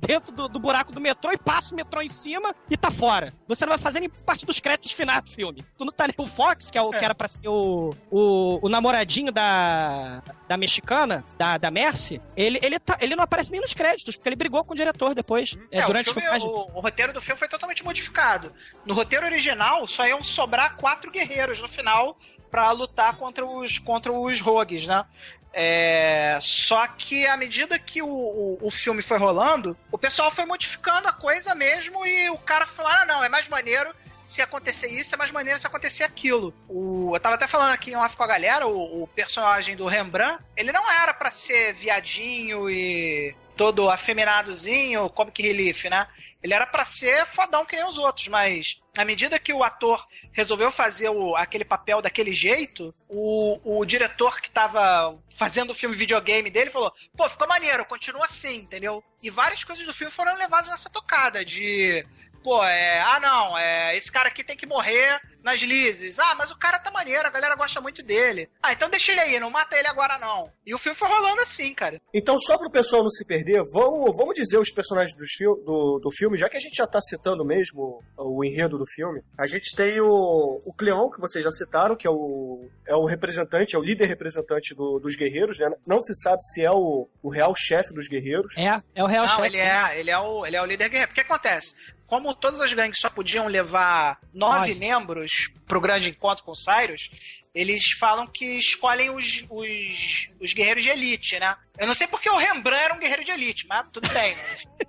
dentro 0.00 0.32
do, 0.32 0.48
do, 0.48 0.58
buraco 0.58 0.92
do 0.92 1.00
metrô 1.00 1.32
e 1.32 1.38
passa 1.38 1.74
o 1.74 1.76
metrô 1.76 2.00
em 2.00 2.08
cima 2.08 2.54
e 2.70 2.76
tá 2.76 2.90
fora. 2.90 3.32
Você 3.46 3.64
não 3.64 3.70
vai 3.70 3.78
fazendo 3.78 4.04
em 4.04 4.08
parte 4.08 4.46
dos 4.46 4.60
créditos 4.60 4.92
finais 4.92 5.22
do 5.22 5.30
filme. 5.30 5.64
Tu 5.76 5.84
não 5.84 5.92
tá 5.92 6.04
ali 6.04 6.14
o 6.16 6.26
Fox, 6.26 6.70
que, 6.70 6.78
é 6.78 6.82
o, 6.82 6.94
é. 6.94 6.98
que 6.98 7.04
era 7.04 7.14
pra 7.14 7.28
ser 7.28 7.48
o, 7.48 7.94
o, 8.10 8.66
o, 8.66 8.68
namoradinho 8.68 9.32
da, 9.32 10.22
da 10.46 10.56
mexicana, 10.56 11.24
da, 11.36 11.58
da 11.58 11.70
Mercy, 11.70 12.20
ele, 12.36 12.58
ele, 12.62 12.78
tá, 12.78 12.96
ele 13.00 13.16
não 13.16 13.24
aparece 13.24 13.50
nem 13.50 13.60
nos 13.60 13.74
créditos, 13.74 14.16
porque 14.16 14.28
ele 14.28 14.36
brigou 14.36 14.64
com 14.64 14.72
o 14.72 14.76
diretor 14.76 15.14
depois. 15.14 15.56
É, 15.70 15.80
é 15.80 15.86
durante 15.86 16.10
o, 16.10 16.14
filme, 16.14 16.38
o, 16.38 16.70
o 16.74 16.80
roteiro 16.80 17.12
do 17.12 17.20
filme 17.20 17.38
foi 17.38 17.48
totalmente 17.48 17.84
modificado. 17.84 18.52
No 18.84 18.94
roteiro 18.94 19.26
original, 19.26 19.86
só 19.86 20.06
iam 20.06 20.22
sobrar 20.22 20.76
quatro 20.76 21.10
guerreiros 21.10 21.60
no 21.60 21.68
final 21.68 22.18
para 22.50 22.70
lutar 22.72 23.16
contra 23.16 23.44
os, 23.44 23.78
contra 23.78 24.12
os 24.12 24.40
rogues, 24.40 24.86
né? 24.86 25.04
É, 25.52 26.38
só 26.40 26.86
que 26.86 27.26
à 27.26 27.36
medida 27.36 27.78
que 27.78 28.02
o, 28.02 28.08
o, 28.08 28.58
o, 28.62 28.70
filme 28.70 29.02
foi 29.02 29.18
rolando, 29.18 29.76
o 29.90 29.98
pessoal 29.98 30.30
foi 30.30 30.44
modificando 30.44 31.08
a 31.08 31.12
coisa 31.12 31.54
mesmo 31.54 32.06
e 32.06 32.28
o 32.30 32.38
cara 32.38 32.66
falou: 32.66 32.92
ah, 32.92 33.04
não, 33.06 33.24
é 33.24 33.28
mais 33.28 33.48
maneiro 33.48 33.90
se 34.26 34.42
acontecer 34.42 34.88
isso, 34.88 35.14
é 35.14 35.18
mais 35.18 35.30
maneiro 35.30 35.58
se 35.58 35.66
acontecer 35.66 36.04
aquilo. 36.04 36.52
O, 36.68 37.12
eu 37.14 37.20
tava 37.20 37.36
até 37.36 37.46
falando 37.46 37.72
aqui 37.72 37.90
em 37.90 37.96
off 37.96 38.14
com 38.14 38.22
a 38.22 38.26
galera, 38.26 38.66
o, 38.66 39.02
o 39.02 39.06
personagem 39.08 39.74
do 39.74 39.86
Rembrandt, 39.86 40.44
ele 40.54 40.70
não 40.70 40.92
era 40.92 41.14
para 41.14 41.30
ser 41.30 41.72
viadinho 41.72 42.68
e 42.68 43.34
todo 43.56 43.88
afeminadozinho, 43.88 45.08
comic 45.10 45.42
relief, 45.42 45.88
né? 45.88 46.06
Ele 46.42 46.54
era 46.54 46.66
para 46.66 46.84
ser 46.84 47.26
fodão 47.26 47.64
que 47.64 47.74
nem 47.74 47.84
os 47.84 47.98
outros, 47.98 48.28
mas 48.28 48.80
à 48.96 49.04
medida 49.04 49.38
que 49.38 49.52
o 49.52 49.64
ator 49.64 50.06
resolveu 50.32 50.70
fazer 50.70 51.08
o, 51.08 51.34
aquele 51.36 51.64
papel 51.64 52.00
daquele 52.00 52.32
jeito, 52.32 52.94
o, 53.08 53.78
o 53.78 53.84
diretor 53.84 54.40
que 54.40 54.50
tava 54.50 55.18
fazendo 55.36 55.70
o 55.70 55.74
filme 55.74 55.96
videogame 55.96 56.50
dele 56.50 56.70
falou: 56.70 56.92
pô, 57.16 57.28
ficou 57.28 57.48
maneiro, 57.48 57.84
continua 57.84 58.24
assim, 58.24 58.56
entendeu? 58.56 59.02
E 59.22 59.30
várias 59.30 59.64
coisas 59.64 59.84
do 59.84 59.94
filme 59.94 60.12
foram 60.12 60.36
levadas 60.36 60.70
nessa 60.70 60.88
tocada 60.88 61.44
de 61.44 62.04
pô, 62.42 62.64
é, 62.64 63.00
ah 63.00 63.20
não, 63.20 63.58
é, 63.58 63.96
esse 63.96 64.10
cara 64.10 64.28
aqui 64.28 64.42
tem 64.44 64.56
que 64.56 64.66
morrer 64.66 65.20
nas 65.42 65.60
lises. 65.60 66.18
Ah, 66.18 66.34
mas 66.36 66.50
o 66.50 66.58
cara 66.58 66.78
tá 66.78 66.90
maneiro, 66.90 67.26
a 67.26 67.30
galera 67.30 67.54
gosta 67.56 67.80
muito 67.80 68.02
dele. 68.02 68.50
Ah, 68.62 68.72
então 68.72 68.90
deixa 68.90 69.12
ele 69.12 69.20
aí, 69.20 69.40
não 69.40 69.50
mata 69.50 69.76
ele 69.76 69.88
agora 69.88 70.18
não. 70.18 70.50
E 70.66 70.74
o 70.74 70.78
filme 70.78 70.96
foi 70.96 71.08
rolando 71.08 71.40
assim, 71.40 71.72
cara. 71.74 72.00
Então, 72.12 72.38
só 72.38 72.58
pro 72.58 72.70
pessoal 72.70 73.02
não 73.02 73.10
se 73.10 73.26
perder, 73.26 73.62
vamos, 73.72 74.16
vamos 74.16 74.34
dizer 74.34 74.58
os 74.58 74.70
personagens 74.70 75.16
do, 75.16 75.24
do, 75.64 75.98
do 76.00 76.10
filme, 76.10 76.36
já 76.36 76.48
que 76.48 76.56
a 76.56 76.60
gente 76.60 76.76
já 76.76 76.86
tá 76.86 77.00
citando 77.00 77.44
mesmo 77.44 78.02
o, 78.16 78.38
o 78.38 78.44
enredo 78.44 78.76
do 78.76 78.86
filme. 78.86 79.22
A 79.36 79.46
gente 79.46 79.74
tem 79.74 80.00
o, 80.00 80.60
o 80.64 80.72
Cleon, 80.74 81.10
que 81.10 81.20
vocês 81.20 81.42
já 81.42 81.50
citaram, 81.50 81.96
que 81.96 82.06
é 82.06 82.10
o, 82.10 82.68
é 82.86 82.94
o 82.94 83.06
representante, 83.06 83.74
é 83.74 83.78
o 83.78 83.82
líder 83.82 84.06
representante 84.06 84.74
do, 84.74 84.98
dos 84.98 85.16
guerreiros, 85.16 85.58
né? 85.58 85.70
Não 85.86 86.00
se 86.00 86.14
sabe 86.14 86.42
se 86.42 86.62
é 86.62 86.70
o, 86.70 87.08
o 87.22 87.30
real 87.30 87.54
chefe 87.56 87.94
dos 87.94 88.08
guerreiros. 88.08 88.56
É, 88.56 88.82
é 88.94 89.02
o 89.02 89.06
real 89.06 89.26
chefe. 89.28 89.46
Ele 89.46 89.58
é, 89.58 90.00
ele 90.00 90.10
é 90.10 90.18
o, 90.18 90.44
ele 90.44 90.56
é 90.56 90.62
o 90.62 90.66
líder 90.66 90.88
guerreiro. 90.88 91.08
Porque 91.08 91.20
acontece? 91.20 91.74
Como 92.08 92.34
todas 92.34 92.60
as 92.60 92.72
gangues 92.72 92.98
só 92.98 93.10
podiam 93.10 93.46
levar 93.46 94.18
nove 94.32 94.72
Ai. 94.72 94.74
membros 94.74 95.50
pro 95.66 95.80
grande 95.80 96.08
encontro 96.08 96.42
com 96.42 96.54
Cyrus, 96.54 97.10
eles 97.54 97.92
falam 97.98 98.26
que 98.26 98.58
escolhem 98.58 99.10
os, 99.10 99.44
os, 99.50 100.30
os, 100.40 100.54
guerreiros 100.54 100.82
de 100.82 100.90
elite, 100.90 101.38
né? 101.38 101.54
Eu 101.78 101.86
não 101.86 101.94
sei 101.94 102.06
porque 102.06 102.30
o 102.30 102.36
Rembrandt 102.36 102.84
era 102.84 102.94
um 102.94 102.98
guerreiro 102.98 103.24
de 103.24 103.30
elite, 103.30 103.66
mas 103.68 103.86
tudo 103.92 104.08
bem. 104.08 104.34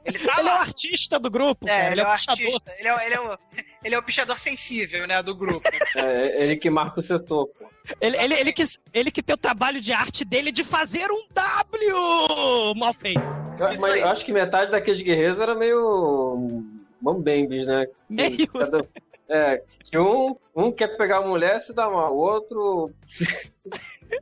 Ele 0.06 0.20
tá 0.20 0.36
ele 0.40 0.50
é 0.50 0.54
o 0.54 0.56
artista 0.56 1.20
do 1.20 1.30
grupo. 1.30 1.68
É, 1.68 1.88
ele, 1.88 1.94
ele, 1.94 2.02
é 2.02 2.04
o 2.06 2.08
artista. 2.08 2.76
Ele 2.78 2.88
é, 2.88 3.06
ele, 3.06 3.16
é 3.16 3.20
o, 3.20 3.38
ele 3.84 3.96
é 3.96 3.98
o 3.98 4.04
pichador 4.04 4.40
sensível, 4.40 5.06
né, 5.06 5.22
do 5.22 5.36
grupo. 5.36 5.62
É, 5.96 6.44
ele 6.44 6.56
que 6.56 6.70
marca 6.70 7.02
o 7.02 7.04
setor, 7.04 7.48
pô. 7.48 7.70
Ele, 8.00 8.18
ele, 8.18 8.34
ele, 8.36 8.54
que, 8.54 8.64
ele 8.94 9.12
que 9.12 9.24
tem 9.24 9.34
o 9.34 9.38
trabalho 9.38 9.82
de 9.82 9.92
arte 9.92 10.24
dele 10.24 10.52
de 10.52 10.64
fazer 10.64 11.10
um 11.12 11.28
W 11.34 12.76
mal 12.76 12.94
feito. 12.94 13.20
Eu, 13.20 13.82
mas 13.82 13.84
eu 13.84 14.08
acho 14.10 14.24
que 14.24 14.32
metade 14.32 14.72
daqueles 14.72 15.02
guerreiros 15.02 15.40
era 15.40 15.56
meio 15.56 16.79
mambembes, 17.02 17.66
né? 17.66 17.88
Meio. 18.10 18.48
Cada, 18.48 18.86
é, 19.30 19.64
que 19.84 19.98
um, 19.98 20.36
um 20.56 20.72
quer 20.72 20.98
pegar 20.98 21.18
a 21.18 21.28
mulher 21.28 21.62
se 21.62 21.74
dá 21.74 21.90
mal, 21.90 22.16
o 22.16 22.18
outro. 22.18 22.92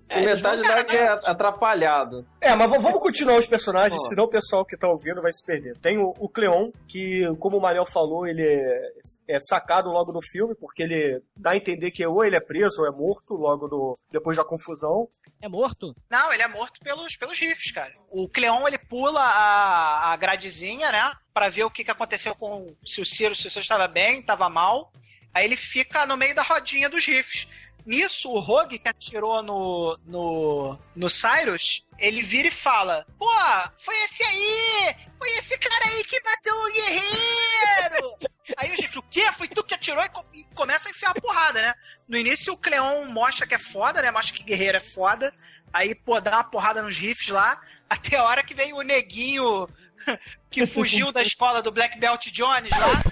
É, 0.10 0.22
metade 0.22 0.62
da 0.64 0.84
que 0.84 0.96
é 0.96 1.08
atrapalhado. 1.08 2.26
É, 2.42 2.56
mas 2.56 2.70
vamos 2.70 3.02
continuar 3.02 3.38
os 3.38 3.48
personagens, 3.48 4.02
oh. 4.02 4.06
senão 4.08 4.26
o 4.26 4.30
pessoal 4.30 4.66
que 4.66 4.78
tá 4.78 4.88
ouvindo 4.88 5.22
vai 5.22 5.32
se 5.32 5.46
perder. 5.46 5.78
Tem 5.80 5.98
o, 5.98 6.14
o 6.18 6.30
Cleon, 6.30 6.72
que, 6.88 7.24
como 7.40 7.58
o 7.58 7.62
Manel 7.62 7.86
falou, 7.86 8.26
ele 8.26 8.42
é, 8.42 8.92
é, 9.28 9.40
sacado 9.40 9.90
logo 9.90 10.12
no 10.12 10.22
filme, 10.22 10.56
porque 10.56 10.84
ele 10.84 11.22
dá 11.36 11.52
a 11.52 11.58
entender 11.58 11.92
que 11.92 12.06
ou 12.06 12.24
ele 12.24 12.36
é 12.36 12.40
preso 12.40 12.82
ou 12.82 12.88
é 12.88 12.92
morto 12.92 13.34
logo 13.34 13.68
no, 13.68 14.00
depois 14.12 14.38
da 14.38 14.44
confusão. 14.44 15.08
É 15.42 15.48
morto? 15.48 15.96
Não, 16.10 16.34
ele 16.34 16.42
é 16.42 16.48
morto 16.48 16.80
pelos, 16.80 17.16
pelos 17.16 17.38
rifles, 17.38 17.72
cara. 17.72 17.94
O 18.10 18.28
Cleon, 18.28 18.68
ele 18.68 18.78
pula 18.78 19.22
a, 19.22 20.14
a 20.14 20.18
gradezinha, 20.18 20.92
né? 20.92 21.14
Pra 21.34 21.50
ver 21.50 21.64
o 21.64 21.70
que, 21.70 21.84
que 21.84 21.92
aconteceu 21.92 22.34
com 22.34 22.76
se 22.84 23.02
o 23.02 23.06
Ciro, 23.06 23.36
se 23.36 23.48
o 23.48 23.52
Ciro 23.52 23.62
estava 23.62 23.88
bem, 23.88 24.20
estava 24.20 24.50
mal. 24.50 24.92
Aí 25.34 25.46
ele 25.46 25.56
fica 25.56 26.06
no 26.08 26.18
meio 26.18 26.34
da 26.34 26.42
rodinha 26.42 26.90
dos 26.90 27.06
rifles. 27.06 27.48
Nisso, 27.88 28.30
o 28.30 28.40
Rogue 28.40 28.78
que 28.78 28.90
atirou 28.90 29.42
no, 29.42 29.98
no, 30.06 30.78
no 30.94 31.10
Cyrus, 31.10 31.88
ele 31.98 32.22
vira 32.22 32.50
e 32.50 32.52
fala: 32.52 33.08
Pô, 33.18 33.32
foi 33.78 33.96
esse 34.04 34.22
aí! 34.24 34.96
Foi 35.18 35.30
esse 35.38 35.58
cara 35.58 35.86
aí 35.86 36.04
que 36.04 36.22
bateu 36.22 36.54
o 36.54 36.74
guerreiro! 36.74 38.18
aí 38.58 38.74
o 38.74 38.76
Gifre, 38.76 39.00
o 39.00 39.04
quê? 39.04 39.32
Foi 39.32 39.48
tu 39.48 39.64
que 39.64 39.74
atirou 39.74 40.04
e, 40.34 40.44
começa 40.54 40.90
a 40.90 40.92
enfiar 40.92 41.12
a 41.12 41.22
porrada, 41.22 41.62
né? 41.62 41.74
No 42.10 42.18
início 42.18 42.52
o 42.52 42.58
Cleon 42.58 43.06
mostra 43.06 43.48
que 43.48 43.56
é 43.56 43.58
foda, 43.58 44.02
né? 44.02 44.12
Mostra 44.12 44.36
que 44.36 44.44
guerreiro 44.44 44.76
é 44.76 44.82
foda. 44.82 45.34
Aí, 45.72 45.96
pô, 45.96 46.20
dá 46.20 46.32
uma 46.32 46.44
porrada 46.44 46.82
nos 46.82 46.98
rifles 46.98 47.30
lá. 47.30 47.62
Até 47.90 48.18
a 48.18 48.24
hora 48.24 48.44
que 48.44 48.54
vem 48.54 48.74
o 48.74 48.82
neguinho 48.82 49.66
que 50.50 50.66
fugiu 50.66 51.12
da 51.12 51.22
escola 51.22 51.62
do 51.62 51.72
Black 51.72 52.00
Belt 52.00 52.28
Jones 52.32 52.72
lá. 52.72 53.04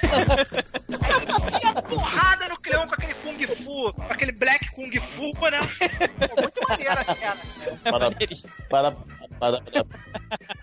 Aí 1.01 1.23
enfia 1.23 1.81
porrada 1.81 2.49
no 2.49 2.59
Cleon 2.59 2.87
com 2.87 2.93
aquele 2.93 3.13
Kung 3.15 3.47
Fu, 3.47 3.93
com 3.93 4.13
aquele 4.13 4.31
Black 4.31 4.71
Kung 4.71 4.99
Fu, 4.99 5.31
né? 5.49 5.59
É 6.19 6.41
muito 6.41 6.61
maneira 6.67 6.93
a 6.93 7.03
cena. 7.03 7.37
Para, 7.83 8.11
para, 8.69 8.91
para, 9.39 9.61
para. 9.61 9.85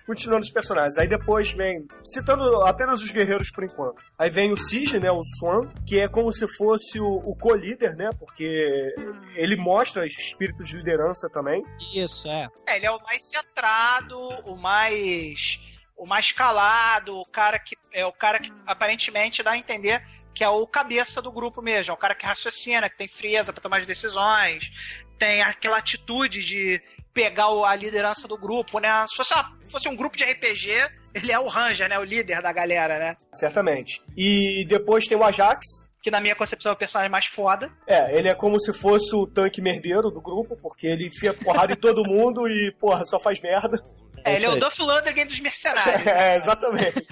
Continuando 0.06 0.42
os 0.42 0.50
personagens. 0.50 0.98
Aí 0.98 1.08
depois 1.08 1.52
vem, 1.52 1.86
citando 2.04 2.62
apenas 2.62 3.02
os 3.02 3.10
guerreiros 3.10 3.50
por 3.50 3.64
enquanto. 3.64 4.02
Aí 4.18 4.30
vem 4.30 4.52
o 4.52 4.56
Cisne, 4.56 5.00
né? 5.00 5.10
O 5.10 5.22
Swan, 5.22 5.68
que 5.86 6.00
é 6.00 6.08
como 6.08 6.32
se 6.32 6.46
fosse 6.56 7.00
o, 7.00 7.16
o 7.24 7.36
co-líder, 7.36 7.94
né? 7.96 8.10
Porque 8.18 8.94
ele 9.34 9.56
mostra 9.56 10.06
espírito 10.06 10.62
de 10.62 10.76
liderança 10.76 11.28
também. 11.30 11.62
Isso, 11.94 12.28
é. 12.28 12.48
É, 12.66 12.76
ele 12.76 12.86
é 12.86 12.90
o 12.90 13.02
mais 13.02 13.28
centrado, 13.28 14.18
o 14.44 14.56
mais 14.56 15.60
o 16.02 16.06
mais 16.06 16.32
calado, 16.32 17.16
o 17.16 17.24
cara 17.24 17.60
que 17.60 17.76
é 17.92 18.04
o 18.04 18.12
cara 18.12 18.40
que 18.40 18.52
aparentemente 18.66 19.40
dá 19.40 19.52
a 19.52 19.56
entender 19.56 20.02
que 20.34 20.42
é 20.42 20.48
o 20.48 20.66
cabeça 20.66 21.22
do 21.22 21.30
grupo 21.30 21.62
mesmo, 21.62 21.92
é 21.92 21.94
o 21.94 21.96
cara 21.96 22.12
que 22.12 22.26
raciocina, 22.26 22.90
que 22.90 22.98
tem 22.98 23.06
frieza 23.06 23.52
para 23.52 23.62
tomar 23.62 23.76
as 23.76 23.86
decisões, 23.86 24.72
tem 25.16 25.42
aquela 25.42 25.76
atitude 25.76 26.42
de 26.42 26.82
pegar 27.14 27.46
a 27.46 27.76
liderança 27.76 28.26
do 28.26 28.36
grupo, 28.36 28.80
né? 28.80 29.04
Se 29.08 29.14
fosse, 29.14 29.32
uma, 29.32 29.56
fosse 29.70 29.88
um 29.88 29.94
grupo 29.94 30.16
de 30.16 30.24
RPG, 30.24 30.70
ele 31.14 31.30
é 31.30 31.38
o 31.38 31.46
Ranger, 31.46 31.88
né? 31.88 31.96
O 32.00 32.04
líder 32.04 32.42
da 32.42 32.52
galera, 32.52 32.98
né? 32.98 33.16
Certamente. 33.32 34.02
E 34.16 34.64
depois 34.66 35.06
tem 35.06 35.16
o 35.16 35.22
Ajax, 35.22 35.64
que 36.02 36.10
na 36.10 36.20
minha 36.20 36.34
concepção 36.34 36.70
é 36.70 36.74
o 36.74 36.78
personagem 36.78 37.12
mais 37.12 37.26
foda. 37.26 37.70
É, 37.86 38.18
ele 38.18 38.28
é 38.28 38.34
como 38.34 38.58
se 38.58 38.72
fosse 38.72 39.14
o 39.14 39.24
tanque 39.24 39.60
merdeiro 39.60 40.10
do 40.10 40.20
grupo, 40.20 40.56
porque 40.60 40.88
ele 40.88 41.06
enfia 41.06 41.32
porrada 41.32 41.74
em 41.74 41.76
todo 41.76 42.02
mundo 42.02 42.48
e, 42.48 42.72
porra, 42.80 43.04
só 43.04 43.20
faz 43.20 43.40
merda. 43.40 43.80
É, 44.24 44.36
ele 44.36 44.46
é 44.46 44.50
o 44.50 44.58
Duff 44.58 44.80
Landrigan 44.82 45.26
dos 45.26 45.40
mercenários. 45.40 46.06
é, 46.06 46.36
exatamente. 46.36 47.06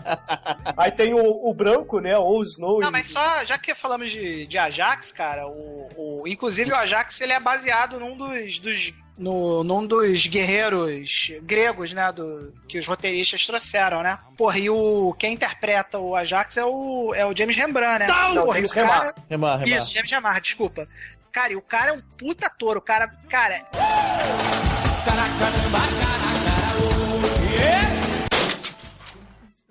Aí 0.76 0.90
tem 0.90 1.14
o, 1.14 1.48
o, 1.48 1.54
branco, 1.54 2.00
né? 2.00 2.16
Ou 2.16 2.40
o 2.40 2.42
Snow. 2.42 2.80
Não, 2.80 2.88
e... 2.88 2.92
mas 2.92 3.08
só, 3.08 3.44
já 3.44 3.58
que 3.58 3.74
falamos 3.74 4.10
de, 4.10 4.46
de 4.46 4.58
Ajax, 4.58 5.12
cara, 5.12 5.46
o, 5.46 5.88
o, 5.96 6.28
inclusive 6.28 6.70
o 6.70 6.76
Ajax 6.76 7.20
ele 7.20 7.32
é 7.32 7.40
baseado 7.40 7.98
num 7.98 8.16
dos, 8.16 8.58
dos 8.58 8.92
no, 9.16 9.62
num 9.62 9.86
dos 9.86 10.26
guerreiros 10.26 11.32
gregos, 11.42 11.92
né, 11.92 12.10
do, 12.12 12.52
que 12.66 12.78
os 12.78 12.86
roteiristas 12.86 13.46
trouxeram, 13.46 14.02
né? 14.02 14.18
Porra, 14.36 14.58
e 14.58 14.70
o, 14.70 15.14
quem 15.18 15.34
interpreta 15.34 15.98
o 15.98 16.16
Ajax 16.16 16.56
é 16.56 16.64
o, 16.64 17.14
é 17.14 17.24
o 17.24 17.36
James 17.36 17.56
Rembrandt, 17.56 18.00
né? 18.00 18.06
Não, 18.06 18.52
James 18.52 18.72
Remar. 18.72 19.14
Remar, 19.28 19.56
Remar. 19.58 19.68
Isso, 19.68 19.92
James 19.92 20.10
Remar, 20.10 20.40
desculpa. 20.40 20.88
Cara, 21.30 21.52
e 21.52 21.56
o 21.56 21.62
cara 21.62 21.90
é 21.90 21.92
um 21.94 22.02
puta 22.18 22.46
ator. 22.46 22.76
O 22.76 22.82
cara, 22.82 23.08
cara. 23.28 23.62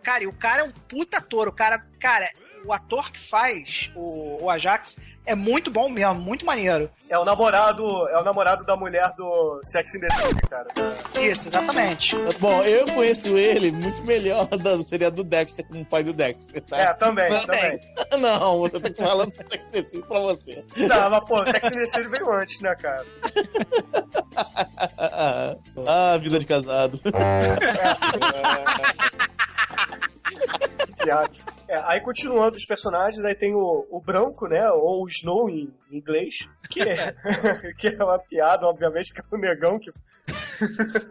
Cara, 0.04 0.24
e 0.24 0.28
o 0.28 0.34
cara 0.34 0.62
é 0.62 0.64
um 0.64 0.72
puta 0.72 1.18
ator. 1.18 1.48
O 1.48 1.54
cara, 1.54 1.86
cara, 2.00 2.30
o 2.66 2.74
ator 2.74 3.12
que 3.12 3.20
faz 3.20 3.92
o, 3.96 4.44
o 4.44 4.50
Ajax 4.50 4.98
é 5.26 5.36
muito 5.36 5.70
bom 5.70 5.88
mesmo, 5.88 6.16
muito 6.16 6.46
maneiro. 6.46 6.90
É 7.08 7.18
o 7.18 7.24
namorado, 7.24 7.84
é 8.10 8.18
o 8.20 8.24
namorado 8.24 8.66
da 8.66 8.76
mulher 8.76 9.14
do 9.16 9.60
Sex 9.64 9.94
in 9.94 10.00
the 10.00 10.10
City, 10.10 10.42
cara. 10.50 10.68
Isso, 11.14 11.48
exatamente. 11.48 12.16
Bom, 12.40 12.64
eu 12.64 12.86
conheço 12.94 13.38
ele 13.38 13.72
muito 13.72 14.04
melhor 14.04 14.48
da 14.58 14.82
seria 14.82 15.12
do 15.12 15.24
Dexter 15.24 15.66
como 15.68 15.86
pai 15.86 16.04
do 16.04 16.14
Dexter, 16.14 16.62
tá? 16.64 16.78
É, 16.78 16.94
também, 16.94 17.30
também. 17.42 17.80
Não, 18.20 18.60
você 18.60 18.80
tá 18.80 18.90
falando 18.96 19.32
do 19.32 19.50
Sex 19.50 19.68
in 19.68 19.70
the 19.70 19.84
City 19.84 20.08
pra 20.08 20.20
você. 20.20 20.64
Não, 20.76 21.10
mas 21.10 21.26
pô, 21.26 21.46
Sex 21.46 21.68
in 21.68 21.78
the 21.78 21.86
City 21.86 22.08
veio 22.08 22.32
antes, 22.32 22.60
né, 22.62 22.76
cara? 22.76 23.06
ah, 25.86 26.18
vida 26.18 26.40
de 26.40 26.46
casado. 26.46 27.00
Piada. 31.04 31.32
É, 31.68 31.78
aí 31.86 32.02
continuando 32.02 32.58
os 32.58 32.66
personagens, 32.66 33.24
aí 33.24 33.34
tem 33.34 33.56
o, 33.56 33.88
o 33.90 34.02
Branco, 34.02 34.48
né? 34.48 34.70
Ou 34.72 35.04
o 35.04 35.08
Snow 35.08 35.50
em, 35.50 35.74
em 35.90 35.98
inglês, 35.98 36.50
que 36.70 36.82
é, 36.82 37.16
que 37.80 37.88
é 37.88 38.04
uma 38.04 38.20
piada, 38.20 38.68
obviamente, 38.68 39.14
que 39.14 39.22
é 39.22 39.24
o 39.32 39.38
negão 39.38 39.80
que. 39.80 39.92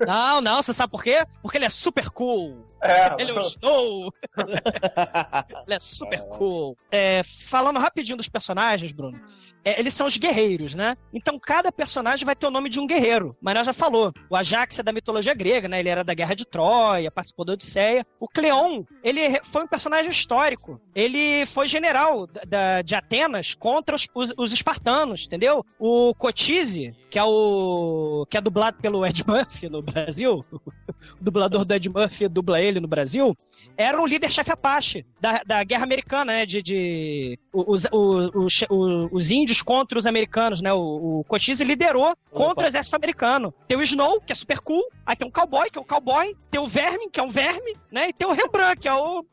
Não, 0.06 0.40
não, 0.40 0.62
você 0.62 0.72
sabe 0.72 0.90
por 0.90 1.02
quê? 1.02 1.24
Porque 1.42 1.56
ele 1.56 1.64
é 1.64 1.70
super 1.70 2.10
cool. 2.10 2.66
É, 2.82 3.20
ele 3.20 3.30
é 3.30 3.34
o 3.34 3.40
Snow. 3.40 4.12
ele 5.66 5.74
é 5.74 5.78
super 5.80 6.20
cool. 6.28 6.76
É, 6.90 7.22
falando 7.48 7.78
rapidinho 7.78 8.16
dos 8.16 8.28
personagens, 8.28 8.92
Bruno 8.92 9.18
é, 9.64 9.79
eles 9.79 9.95
são 9.95 10.07
os 10.07 10.17
guerreiros, 10.17 10.75
né? 10.75 10.97
Então 11.12 11.38
cada 11.38 11.71
personagem 11.71 12.25
vai 12.25 12.37
ter 12.37 12.47
o 12.47 12.50
nome 12.50 12.69
de 12.69 12.81
um 12.81 12.87
guerreiro. 12.87 13.37
Mas 13.40 13.55
nós 13.55 13.67
já 13.67 13.73
falou. 13.73 14.12
O 14.29 14.37
Ajax 14.37 14.79
é 14.79 14.83
da 14.83 14.93
mitologia 14.93 15.35
grega, 15.35 15.69
né? 15.69 15.81
Ele 15.81 15.88
era 15.88 16.05
da 16.05 16.14
Guerra 16.14 16.35
de 16.35 16.47
Troia, 16.47 17.11
participou 17.11 17.45
da 17.45 17.52
Odisseia. 17.52 18.07
O 18.19 18.29
Cleon, 18.29 18.85
ele 19.02 19.40
foi 19.52 19.64
um 19.64 19.69
personagem 19.69 20.11
histórico. 20.11 20.81
Ele 20.95 21.47
foi 21.47 21.67
general 21.67 22.26
da, 22.26 22.83
de 22.83 22.95
Atenas 22.95 23.55
contra 23.55 23.95
os, 23.95 24.07
os, 24.14 24.33
os 24.37 24.52
espartanos, 24.52 25.26
entendeu? 25.26 25.64
O 25.79 26.14
Cotize, 26.14 26.95
que 27.11 27.19
é 27.19 27.25
o 27.25 28.26
que 28.31 28.37
é 28.37 28.40
dublado 28.40 28.79
pelo 28.81 29.05
Ed 29.05 29.25
Murphy 29.26 29.69
no 29.69 29.83
Brasil, 29.83 30.45
o 31.21 31.25
dublador 31.25 31.64
do 31.64 31.75
Ed 31.75 31.88
Murphy 31.88 32.28
dubla 32.28 32.61
ele 32.61 32.80
no 32.80 32.88
Brasil, 32.88 33.37
era 33.76 34.00
o 34.00 34.07
líder-chefe 34.07 34.50
Apache 34.50 35.07
da, 35.21 35.42
da 35.45 35.64
Guerra 35.64 35.85
Americana, 35.85 36.33
né? 36.33 36.47
De, 36.47 36.62
de 36.62 37.38
os, 37.52 37.87
os, 37.90 38.30
os, 38.35 38.64
os, 39.11 39.30
índios 39.30 39.62
contra 39.62 39.99
os 39.99 40.07
americanos, 40.07 40.61
né? 40.61 40.73
O, 40.73 41.21
o 41.21 41.25
Cochise 41.25 41.64
liderou 41.64 42.14
contra 42.30 42.52
Opa. 42.52 42.64
o 42.64 42.66
exército 42.66 42.97
americano. 42.97 43.54
Tem 43.66 43.78
o 43.78 43.83
Snow, 43.83 44.21
que 44.21 44.33
é 44.33 44.35
super 44.35 44.61
cool. 44.61 44.85
Aí 45.07 45.16
tem 45.16 45.26
o 45.26 45.33
Cowboy, 45.33 45.71
que 45.71 45.78
é 45.78 45.80
o 45.80 45.85
Cowboy. 45.85 46.37
Tem 46.50 46.61
o 46.61 46.66
Vermin, 46.66 47.09
que 47.11 47.21
é 47.21 47.23
um 47.23 47.30
verme, 47.30 47.75
né? 47.90 48.11
E 48.11 48.12
tem 48.12 48.26
o 48.26 48.33
Rembrandt, 48.33 48.80
que 48.80 48.88
é 48.88 48.95
o 48.95 49.25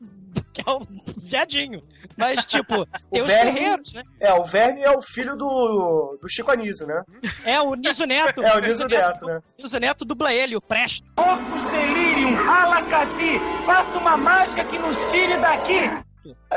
que 0.52 0.62
é 0.66 0.72
o 0.72 0.80
viadinho. 1.22 1.82
Mas, 2.18 2.44
tipo, 2.44 2.84
tem 3.12 3.22
os 3.22 3.28
verme, 3.28 3.52
guerreiros, 3.52 3.92
né? 3.92 4.02
É, 4.20 4.32
o 4.34 4.44
Verme 4.44 4.82
é 4.82 4.90
o 4.90 5.00
filho 5.00 5.36
do, 5.36 6.18
do 6.20 6.28
Chico 6.28 6.50
Anísio, 6.50 6.84
né? 6.84 7.02
É, 7.44 7.60
o 7.60 7.74
Niso 7.74 8.04
Neto. 8.04 8.42
é, 8.44 8.56
o 8.56 8.60
Niso 8.60 8.86
Neto, 8.88 9.24
né? 9.24 9.40
O 9.56 9.62
Niso 9.62 9.78
Neto 9.78 10.04
dubla 10.04 10.34
ele, 10.34 10.56
o 10.56 10.60
Presto. 10.60 11.06
Ocus 11.16 11.64
Delirium, 11.66 12.36
Alacasi, 12.50 13.38
faça 13.64 13.96
uma 13.98 14.16
mágica 14.16 14.64
que 14.64 14.78
nos 14.78 14.96
tire 15.04 15.36
daqui. 15.36 16.07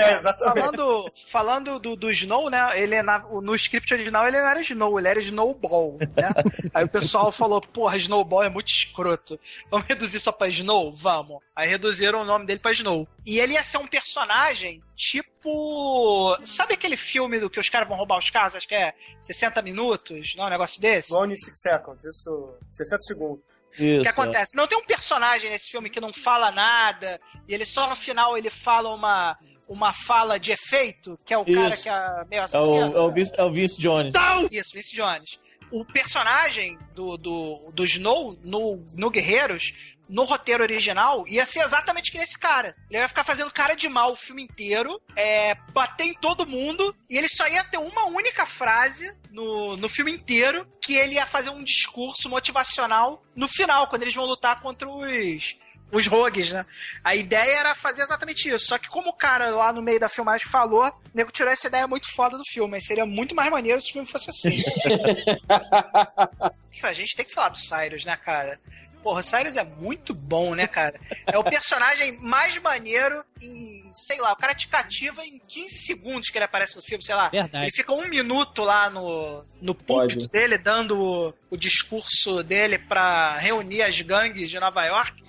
É, 0.00 0.14
exatamente. 0.14 0.60
Falando, 0.60 1.12
falando 1.30 1.78
do, 1.78 1.96
do 1.96 2.10
Snow, 2.10 2.48
né? 2.50 2.80
Ele 2.80 2.94
é 2.94 3.02
na, 3.02 3.18
no 3.18 3.54
script 3.54 3.92
original 3.92 4.26
ele 4.26 4.38
não 4.38 4.48
era 4.48 4.60
Snow, 4.60 4.98
ele 4.98 5.08
era 5.08 5.20
Snowball, 5.20 5.98
né? 5.98 6.30
Aí 6.72 6.84
o 6.84 6.88
pessoal 6.88 7.32
falou, 7.32 7.60
porra, 7.60 7.96
Snowball 7.96 8.42
é 8.42 8.48
muito 8.48 8.68
escroto. 8.68 9.38
Vamos 9.70 9.86
reduzir 9.86 10.20
só 10.20 10.32
pra 10.32 10.48
Snow? 10.48 10.92
Vamos. 10.94 11.38
Aí 11.54 11.68
reduziram 11.68 12.22
o 12.22 12.24
nome 12.24 12.46
dele 12.46 12.60
pra 12.60 12.72
Snow. 12.72 13.06
E 13.26 13.38
ele 13.38 13.54
ia 13.54 13.64
ser 13.64 13.78
um 13.78 13.86
personagem 13.86 14.82
tipo. 14.94 16.38
Sabe 16.44 16.74
aquele 16.74 16.96
filme 16.96 17.40
do 17.40 17.48
que 17.48 17.58
os 17.58 17.68
caras 17.68 17.88
vão 17.88 17.96
roubar 17.96 18.18
os 18.18 18.30
carros? 18.30 18.54
Acho 18.54 18.68
que 18.68 18.74
é 18.74 18.94
60 19.22 19.62
minutos, 19.62 20.34
não? 20.36 20.46
Um 20.46 20.50
negócio 20.50 20.80
desse? 20.80 21.14
One 21.14 21.36
Six 21.38 21.60
Seconds, 21.60 22.04
isso. 22.04 22.54
60 22.70 23.02
segundos. 23.02 23.44
O 23.74 24.02
que 24.02 24.08
acontece? 24.08 24.56
Não 24.56 24.66
tem 24.66 24.78
um 24.78 24.84
personagem 24.84 25.50
nesse 25.50 25.70
filme 25.70 25.90
que 25.90 26.00
não 26.00 26.12
fala 26.12 26.50
nada, 26.50 27.20
e 27.48 27.54
ele 27.54 27.64
só 27.64 27.88
no 27.88 27.96
final 27.96 28.36
ele 28.36 28.50
fala 28.50 28.92
uma, 28.94 29.36
uma 29.68 29.92
fala 29.92 30.38
de 30.38 30.50
efeito, 30.52 31.18
que 31.24 31.32
é 31.32 31.38
o 31.38 31.44
Isso. 31.46 31.54
cara 31.54 31.76
que 31.76 31.88
é 31.88 32.28
meio 32.28 32.42
assassino. 32.42 32.76
É 32.76 32.88
o, 32.88 32.96
é 32.96 33.00
o, 33.00 33.12
Vince, 33.12 33.32
é 33.36 33.44
o 33.44 33.52
Vince 33.52 33.78
Jones. 33.78 34.12
Isso, 34.50 34.70
Vince 34.74 34.94
Jones. 34.94 35.38
O 35.70 35.84
personagem 35.84 36.76
do, 36.94 37.16
do, 37.16 37.70
do 37.72 37.84
Snow 37.84 38.36
no, 38.42 38.84
no 38.94 39.08
Guerreiros 39.08 39.72
no 40.10 40.24
roteiro 40.24 40.62
original, 40.62 41.24
ia 41.28 41.46
ser 41.46 41.60
exatamente 41.60 42.10
que 42.10 42.18
nesse 42.18 42.38
cara. 42.38 42.74
Ele 42.90 43.00
ia 43.00 43.08
ficar 43.08 43.24
fazendo 43.24 43.50
cara 43.50 43.74
de 43.74 43.88
mal 43.88 44.12
o 44.12 44.16
filme 44.16 44.42
inteiro, 44.42 45.00
é, 45.16 45.54
bater 45.72 46.04
em 46.04 46.14
todo 46.14 46.46
mundo, 46.46 46.94
e 47.08 47.16
ele 47.16 47.28
só 47.28 47.46
ia 47.48 47.64
ter 47.64 47.78
uma 47.78 48.06
única 48.06 48.44
frase 48.44 49.14
no, 49.30 49.76
no 49.76 49.88
filme 49.88 50.12
inteiro, 50.12 50.66
que 50.82 50.94
ele 50.94 51.14
ia 51.14 51.26
fazer 51.26 51.50
um 51.50 51.62
discurso 51.62 52.28
motivacional 52.28 53.22
no 53.36 53.46
final, 53.46 53.88
quando 53.88 54.02
eles 54.02 54.14
vão 54.14 54.24
lutar 54.24 54.60
contra 54.60 54.88
os 54.88 55.56
os 55.92 56.06
rogues, 56.06 56.52
né? 56.52 56.64
A 57.02 57.16
ideia 57.16 57.58
era 57.58 57.74
fazer 57.74 58.02
exatamente 58.02 58.48
isso. 58.48 58.66
Só 58.66 58.78
que 58.78 58.88
como 58.88 59.10
o 59.10 59.16
cara 59.16 59.50
lá 59.50 59.72
no 59.72 59.82
meio 59.82 59.98
da 59.98 60.08
filmagem 60.08 60.46
falou, 60.46 60.86
o 60.86 60.92
nego 61.12 61.32
tirou 61.32 61.52
essa 61.52 61.66
ideia 61.66 61.86
muito 61.86 62.08
foda 62.14 62.38
do 62.38 62.44
filme. 62.44 62.70
Mas 62.70 62.86
seria 62.86 63.04
muito 63.04 63.34
mais 63.34 63.50
maneiro 63.50 63.80
se 63.80 63.90
o 63.90 63.92
filme 63.94 64.08
fosse 64.08 64.30
assim. 64.30 64.62
a 66.82 66.92
gente 66.92 67.16
tem 67.16 67.26
que 67.26 67.34
falar 67.34 67.50
do 67.50 67.58
Cyrus, 67.58 68.04
né, 68.04 68.16
cara? 68.16 68.60
Porra, 69.02 69.20
o 69.20 69.22
Cyrus 69.22 69.56
é 69.56 69.64
muito 69.64 70.12
bom, 70.12 70.54
né, 70.54 70.66
cara? 70.66 71.00
É 71.26 71.38
o 71.38 71.44
personagem 71.44 72.18
mais 72.20 72.56
maneiro 72.58 73.24
em, 73.40 73.88
sei 73.92 74.18
lá, 74.18 74.32
o 74.32 74.36
cara 74.36 74.54
te 74.54 74.68
cativa 74.68 75.24
em 75.24 75.38
15 75.38 75.78
segundos 75.78 76.28
que 76.28 76.36
ele 76.36 76.44
aparece 76.44 76.76
no 76.76 76.82
filme, 76.82 77.02
sei 77.02 77.14
lá. 77.14 77.28
Verdade. 77.28 77.64
Ele 77.64 77.72
fica 77.72 77.92
um 77.92 78.06
minuto 78.08 78.62
lá 78.62 78.90
no, 78.90 79.44
no 79.60 79.74
púlpito 79.74 80.28
dele, 80.28 80.58
dando 80.58 81.00
o, 81.00 81.34
o 81.50 81.56
discurso 81.56 82.42
dele 82.42 82.78
pra 82.78 83.38
reunir 83.38 83.82
as 83.82 84.00
gangues 84.00 84.50
de 84.50 84.60
Nova 84.60 84.84
York. 84.84 85.22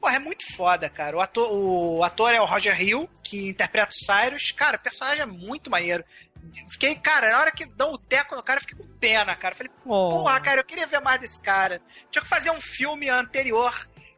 Porra, 0.00 0.16
é 0.16 0.18
muito 0.18 0.44
foda, 0.54 0.88
cara. 0.88 1.16
O 1.16 1.20
ator, 1.20 1.52
o 1.52 2.04
ator 2.04 2.32
é 2.32 2.40
o 2.40 2.44
Roger 2.44 2.80
Hill, 2.80 3.08
que 3.22 3.48
interpreta 3.48 3.90
o 3.90 3.92
Cyrus. 3.92 4.52
Cara, 4.52 4.76
o 4.76 4.80
personagem 4.80 5.22
é 5.22 5.26
muito 5.26 5.70
maneiro. 5.70 6.04
Fiquei, 6.70 6.94
cara, 6.96 7.30
na 7.30 7.40
hora 7.40 7.52
que 7.52 7.66
dão 7.66 7.92
o 7.92 7.98
teco 7.98 8.34
no 8.34 8.42
cara, 8.42 8.58
eu 8.58 8.62
fiquei 8.62 8.78
com 8.78 8.98
pena, 8.98 9.34
cara. 9.36 9.54
Falei, 9.54 9.72
oh. 9.84 10.10
porra, 10.10 10.40
cara, 10.40 10.60
eu 10.60 10.64
queria 10.64 10.86
ver 10.86 11.00
mais 11.00 11.20
desse 11.20 11.40
cara. 11.40 11.80
Tinha 12.10 12.22
que 12.22 12.28
fazer 12.28 12.50
um 12.50 12.60
filme 12.60 13.08
anterior, 13.08 13.72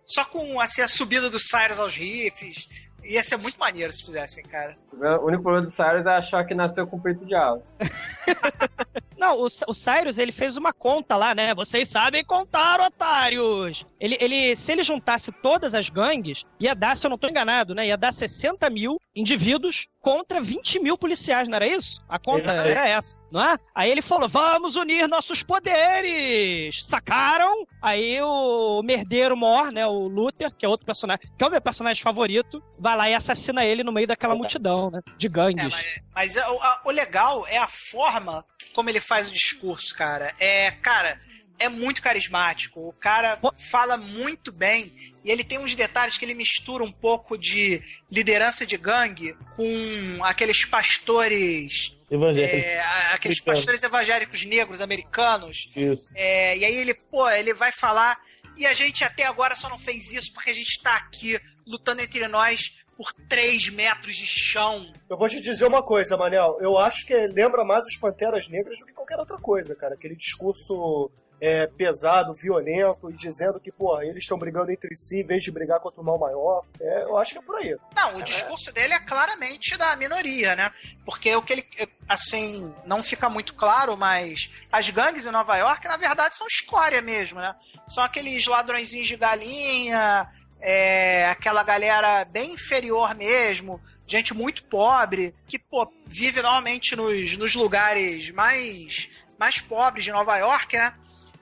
só 0.07 0.25
com 0.25 0.61
assim, 0.61 0.83
a 0.83 0.89
subida 0.89 1.29
do 1.29 1.39
Cyrus 1.39 1.79
aos 1.79 1.95
riffs. 1.95 2.69
Ia 3.03 3.23
ser 3.23 3.39
muito 3.39 3.59
maneiro 3.59 3.93
se 3.93 4.05
fizessem, 4.05 4.45
cara. 4.45 4.77
O 4.93 5.27
único 5.27 5.43
problema 5.43 5.67
do 5.67 5.73
Cyrus 5.75 6.07
é 6.07 6.11
achar 6.11 6.45
que 6.45 6.55
nasceu 6.55 6.87
com 6.87 7.01
peito 7.01 7.25
de 7.25 7.35
asa. 7.35 7.63
Não, 9.17 9.37
o, 9.37 9.47
o 9.69 9.75
Cyrus, 9.75 10.19
ele 10.19 10.33
fez 10.33 10.57
uma 10.57 10.73
conta 10.73 11.17
lá, 11.17 11.35
né? 11.35 11.55
Vocês 11.55 11.91
sabem 11.91 12.25
contar, 12.25 12.81
otários! 12.81 13.87
Ele, 13.99 14.17
ele, 14.19 14.57
se 14.57 14.73
ele 14.73 14.83
juntasse 14.83 15.31
todas 15.43 15.75
as 15.75 15.91
gangues, 15.91 16.43
ia 16.59 16.75
dar, 16.75 16.97
se 16.97 17.07
eu 17.07 17.11
não 17.11 17.19
tô 17.19 17.29
enganado, 17.29 17.75
né? 17.75 17.87
Ia 17.87 17.99
dar 17.99 18.13
60 18.13 18.69
mil 18.71 18.99
indivíduos 19.15 19.89
contra 20.01 20.41
20 20.41 20.81
mil 20.81 20.97
policiais, 20.97 21.49
não 21.49 21.57
era 21.57 21.67
isso? 21.67 22.03
A 22.09 22.19
conta 22.19 22.43
Exatamente. 22.43 22.71
era 22.71 22.89
essa, 22.89 23.19
não 23.31 23.43
é? 23.43 23.57
Aí 23.75 23.91
ele 23.91 24.03
falou: 24.03 24.29
vamos 24.29 24.77
unir 24.77 25.09
nossos 25.09 25.43
poderes! 25.43 26.87
Sacaram? 26.87 27.67
Aí 27.83 28.21
o 28.23 28.83
merdeiro 28.83 29.37
mor, 29.37 29.73
né? 29.73 29.87
O 29.87 30.09
Luther, 30.09 30.55
que 30.55 30.65
é 30.65 30.69
outro 30.69 30.87
personagem, 30.87 31.29
que 31.37 31.45
é 31.45 31.47
o 31.47 31.51
meu 31.51 31.61
personagem 31.61 32.03
favorito, 32.03 32.63
vai 32.79 32.97
lá 32.97 33.11
e 33.11 33.15
assassina 33.15 33.65
ele 33.65 33.83
no 33.83 33.93
meio 33.93 34.07
daquela 34.07 34.35
multidão, 34.35 34.91
né? 34.91 35.01
De 35.17 35.29
gangues. 35.29 35.75
É, 35.75 36.01
mas, 36.15 36.37
mas 36.37 36.49
o, 36.49 36.59
a, 36.61 36.83
o 36.87 36.91
legal 36.91 37.47
é 37.47 37.59
a 37.59 37.69
forma 37.69 38.45
como 38.75 38.89
ele 38.89 39.01
faz 39.01 39.29
o 39.29 39.33
discurso, 39.33 39.95
cara. 39.95 40.33
É, 40.39 40.71
cara 40.71 41.19
é 41.61 41.69
muito 41.69 42.03
carismático. 42.03 42.81
O 42.89 42.93
cara 42.95 43.39
fala 43.71 43.97
muito 43.97 44.51
bem 44.51 44.93
e 45.23 45.31
ele 45.31 45.45
tem 45.45 45.59
uns 45.59 45.77
detalhes 45.77 46.17
que 46.17 46.25
ele 46.25 46.35
mistura 46.35 46.83
um 46.83 46.91
pouco 46.91 47.37
de 47.37 47.83
liderança 48.11 48.65
de 48.65 48.77
gangue 48.79 49.37
com 49.55 50.25
aqueles 50.25 50.65
pastores. 50.65 51.95
Evangélicos. 52.11 52.59
É, 52.59 52.81
aqueles 53.13 53.41
pastores 53.41 53.83
evangélicos 53.83 54.45
negros 54.45 54.81
americanos. 54.81 55.71
Isso. 55.77 56.11
É, 56.15 56.57
e 56.57 56.65
aí 56.65 56.75
ele, 56.75 56.95
pô, 56.95 57.29
ele 57.29 57.53
vai 57.53 57.71
falar. 57.71 58.19
E 58.57 58.67
a 58.67 58.73
gente 58.73 59.05
até 59.05 59.27
agora 59.27 59.55
só 59.55 59.69
não 59.69 59.79
fez 59.79 60.11
isso 60.11 60.33
porque 60.33 60.51
a 60.51 60.55
gente 60.55 60.83
tá 60.83 60.97
aqui 60.97 61.39
lutando 61.67 62.01
entre 62.01 62.27
nós 62.27 62.75
por 62.97 63.13
3 63.29 63.69
metros 63.69 64.17
de 64.17 64.27
chão. 64.27 64.93
Eu 65.09 65.17
vou 65.17 65.29
te 65.29 65.41
dizer 65.41 65.67
uma 65.67 65.83
coisa, 65.83 66.17
Manel. 66.17 66.59
Eu 66.61 66.77
acho 66.79 67.07
que 67.07 67.15
lembra 67.29 67.65
mais 67.65 67.87
os 67.87 67.97
Panteras 67.97 68.49
Negras 68.49 68.79
do 68.79 68.87
que 68.87 68.93
qualquer 68.93 69.19
outra 69.19 69.39
coisa, 69.39 69.75
cara. 69.75 69.95
Aquele 69.95 70.17
discurso 70.17 71.11
é, 71.41 71.67
pesado, 71.67 72.35
violento, 72.35 73.11
e 73.11 73.15
dizendo 73.15 73.59
que, 73.59 73.73
pô, 73.73 74.01
eles 74.03 74.25
estão 74.25 74.39
brigando 74.39 74.71
entre 74.71 74.95
si 74.95 75.21
em 75.21 75.25
vez 75.25 75.43
de 75.43 75.51
brigar 75.51 75.81
contra 75.81 76.01
o 76.01 76.05
mal 76.05 76.19
maior. 76.19 76.65
É, 76.79 77.03
eu 77.05 77.17
acho 77.17 77.33
que 77.33 77.39
é 77.39 77.43
por 77.43 77.57
aí. 77.57 77.77
Não, 77.97 78.17
o 78.17 78.23
discurso 78.23 78.71
dele 78.73 78.93
é 78.93 79.01
claramente 79.01 79.77
da 79.77 79.97
minoria, 79.97 80.55
né? 80.55 80.71
Porque 81.05 81.35
o 81.35 81.43
que 81.43 81.53
ele, 81.55 81.67
assim, 82.09 82.73
não 82.85 83.03
fica 83.03 83.31
muito 83.31 83.55
claro, 83.55 83.97
mas 83.97 84.51
as 84.71 84.91
gangues 84.91 85.25
em 85.25 85.31
Nova 85.31 85.57
York, 85.57 85.89
na 85.89 85.97
verdade, 85.97 86.37
são 86.37 86.47
escória 86.47 87.01
mesmo, 87.01 87.41
né? 87.41 87.55
São 87.89 88.05
aqueles 88.05 88.47
ladrõezinhos 88.47 89.07
de 89.07 89.17
galinha, 89.17 90.29
é, 90.61 91.27
aquela 91.31 91.63
galera 91.63 92.25
bem 92.25 92.53
inferior 92.53 93.15
mesmo, 93.15 93.81
gente 94.07 94.35
muito 94.35 94.65
pobre, 94.65 95.35
que, 95.47 95.59
pô, 95.59 95.91
vive 96.07 96.43
normalmente 96.43 96.95
nos, 96.95 97.37
nos 97.37 97.55
lugares 97.55 98.31
mais, 98.31 99.09
mais 99.39 99.61
pobres 99.61 100.05
de 100.05 100.13
Nova 100.13 100.37
York, 100.37 100.77
né? 100.77 100.93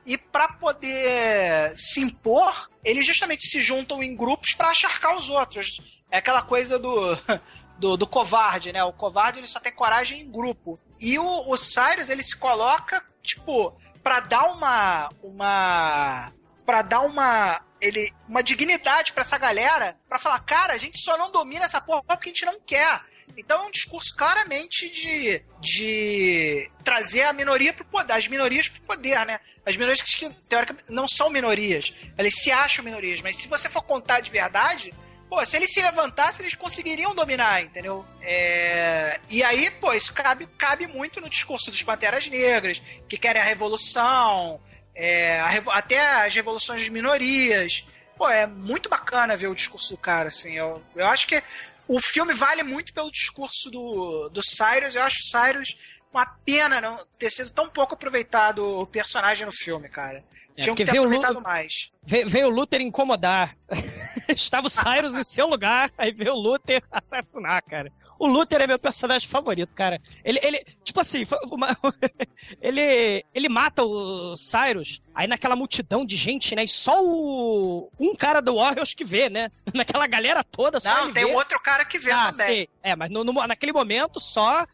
E 0.09 0.17
para 0.17 0.49
poder 0.49 1.77
se 1.77 2.01
impor, 2.01 2.71
eles 2.83 3.07
justamente 3.07 3.47
se 3.47 3.61
juntam 3.61 4.03
em 4.03 4.17
grupos 4.17 4.55
para 4.55 4.71
acharcar 4.71 5.15
os 5.19 5.29
outros. 5.29 5.83
É 6.11 6.17
aquela 6.17 6.41
coisa 6.41 6.79
do, 6.79 7.15
do, 7.79 7.95
do, 7.95 8.07
covarde, 8.07 8.73
né? 8.73 8.83
O 8.83 8.91
covarde 8.91 9.39
ele 9.39 9.47
só 9.47 9.61
tem 9.61 9.71
coragem 9.71 10.23
em 10.23 10.31
grupo. 10.31 10.81
E 10.99 11.19
o, 11.19 11.51
o 11.51 11.55
Cyrus 11.59 12.09
ele 12.09 12.23
se 12.23 12.35
coloca, 12.35 13.05
tipo, 13.23 13.79
para 14.03 14.21
dar 14.21 14.47
uma. 14.47 15.11
uma 15.23 16.33
para 16.65 16.81
dar 16.81 17.01
uma 17.01 17.61
ele 17.79 18.11
uma 18.27 18.43
dignidade 18.43 19.13
para 19.13 19.21
essa 19.21 19.37
galera, 19.37 19.95
para 20.09 20.19
falar, 20.19 20.41
cara, 20.41 20.73
a 20.73 20.79
gente 20.79 20.99
só 20.99 21.19
não 21.19 21.31
domina 21.31 21.67
essa 21.67 21.83
porra 21.83 22.03
porque 22.03 22.31
a 22.31 22.33
gente 22.33 22.47
não 22.47 22.59
quer. 22.61 23.03
Então 23.39 23.63
é 23.63 23.67
um 23.69 23.71
discurso 23.71 24.15
claramente 24.17 24.91
de, 24.91 25.41
de 25.61 26.69
trazer 26.83 27.23
a 27.23 27.33
minoria 27.33 27.73
pro 27.73 27.85
poder, 27.85 28.13
as 28.15 28.27
minorias 28.27 28.69
pro 28.69 28.83
poder, 28.83 29.25
né? 29.25 29.39
As 29.65 29.77
minorias 29.77 30.03
que, 30.03 30.29
teoricamente, 30.49 30.91
não 30.91 31.07
são 31.07 31.31
minorias. 31.31 31.95
Elas 32.17 32.35
se 32.35 32.51
acham 32.51 32.85
minorias, 32.85 33.23
mas 33.23 33.37
se 33.37 33.47
você 33.47 33.69
for 33.69 33.83
contar 33.83 34.21
de 34.21 34.31
verdade, 34.31 34.93
pô, 35.29 35.45
se 35.47 35.57
eles 35.57 35.73
se 35.73 35.81
levantassem, 35.81 36.45
eles 36.45 36.57
conseguiriam 36.57 37.15
dominar, 37.15 37.63
entendeu? 37.63 38.05
É... 38.23 39.21
E 39.31 39.45
aí, 39.45 39.71
pô, 39.71 39.93
isso 39.93 40.13
cabe, 40.13 40.49
cabe 40.59 40.89
muito 40.89 41.21
no 41.21 41.31
discurso 41.31 41.71
dos 41.71 41.83
Panteras 41.83 42.27
Negras, 42.27 42.83
que 43.09 43.17
querem 43.17 43.41
a 43.41 43.45
revolução, 43.45 44.61
é, 44.97 45.41
até 45.69 46.25
as 46.25 46.35
revoluções 46.35 46.83
de 46.83 46.91
minorias. 46.91 47.87
Pô, 48.17 48.29
é 48.29 48.49
muito 48.49 48.89
bacana 48.89 49.37
ver 49.37 49.47
o 49.47 49.55
discurso 49.55 49.91
do 49.91 49.97
cara, 49.97 50.27
assim. 50.27 50.55
Eu, 50.55 50.83
eu 50.97 51.07
acho 51.07 51.25
que 51.29 51.41
o 51.89 51.99
filme 52.01 52.35
vale 52.35 52.63
muito 52.63 52.93
pelo 52.93 53.11
discurso 53.11 53.71
do, 53.71 54.29
do 54.29 54.43
Cyrus. 54.43 54.95
Eu 54.95 55.03
acho 55.03 55.21
o 55.21 55.25
Cyrus 55.25 55.77
uma 56.13 56.27
pena 56.27 56.81
não 56.81 57.05
ter 57.19 57.31
sido 57.31 57.51
tão 57.51 57.69
pouco 57.69 57.95
aproveitado 57.95 58.65
o 58.65 58.87
personagem 58.87 59.47
no 59.47 59.53
filme, 59.53 59.89
cara. 59.89 60.23
É, 60.57 60.63
Tinham 60.63 60.77
que 60.77 60.85
ter 60.85 60.99
aproveitado 60.99 61.41
mais. 61.41 61.91
Veio, 62.03 62.29
veio 62.29 62.47
o 62.49 62.51
Luther 62.51 62.81
incomodar. 62.81 63.57
Estava 64.29 64.67
o 64.67 64.71
Cyrus 64.71 65.17
em 65.17 65.25
seu 65.25 65.47
lugar, 65.47 65.91
aí 65.97 66.13
veio 66.13 66.33
o 66.33 66.39
Luther 66.39 66.83
assassinar, 66.91 67.63
cara. 67.63 67.91
O 68.19 68.27
Luther 68.27 68.61
é 68.61 68.67
meu 68.67 68.79
personagem 68.79 69.29
favorito, 69.29 69.73
cara. 69.75 70.01
Ele, 70.25 70.41
ele 70.43 70.65
tipo 70.83 71.01
assim, 71.01 71.25
uma, 71.51 71.77
ele, 72.61 73.25
ele 73.35 73.49
mata 73.49 73.85
o 73.85 74.35
Cyrus, 74.35 75.01
aí 75.15 75.27
naquela 75.27 75.55
multidão 75.55 76.05
de 76.05 76.17
gente, 76.17 76.55
né? 76.55 76.65
E 76.65 76.69
só 76.69 77.05
o, 77.05 77.91
um 77.99 78.15
cara 78.15 78.41
do 78.41 78.57
Warriors 78.57 78.95
que 78.95 79.05
vê, 79.05 79.29
né? 79.29 79.51
Naquela 79.75 80.07
galera 80.07 80.43
toda, 80.43 80.81
só 80.81 81.05
Não, 81.05 81.13
tem 81.13 81.27
vê. 81.27 81.35
outro 81.35 81.61
cara 81.61 81.85
que 81.85 81.99
vê 81.99 82.11
ah, 82.11 82.31
também. 82.31 82.47
Sei. 82.47 82.69
É, 82.83 82.97
mas 82.97 83.11
no, 83.11 83.23
no, 83.23 83.33
naquele 83.47 83.73
momento 83.73 84.19
só, 84.19 84.67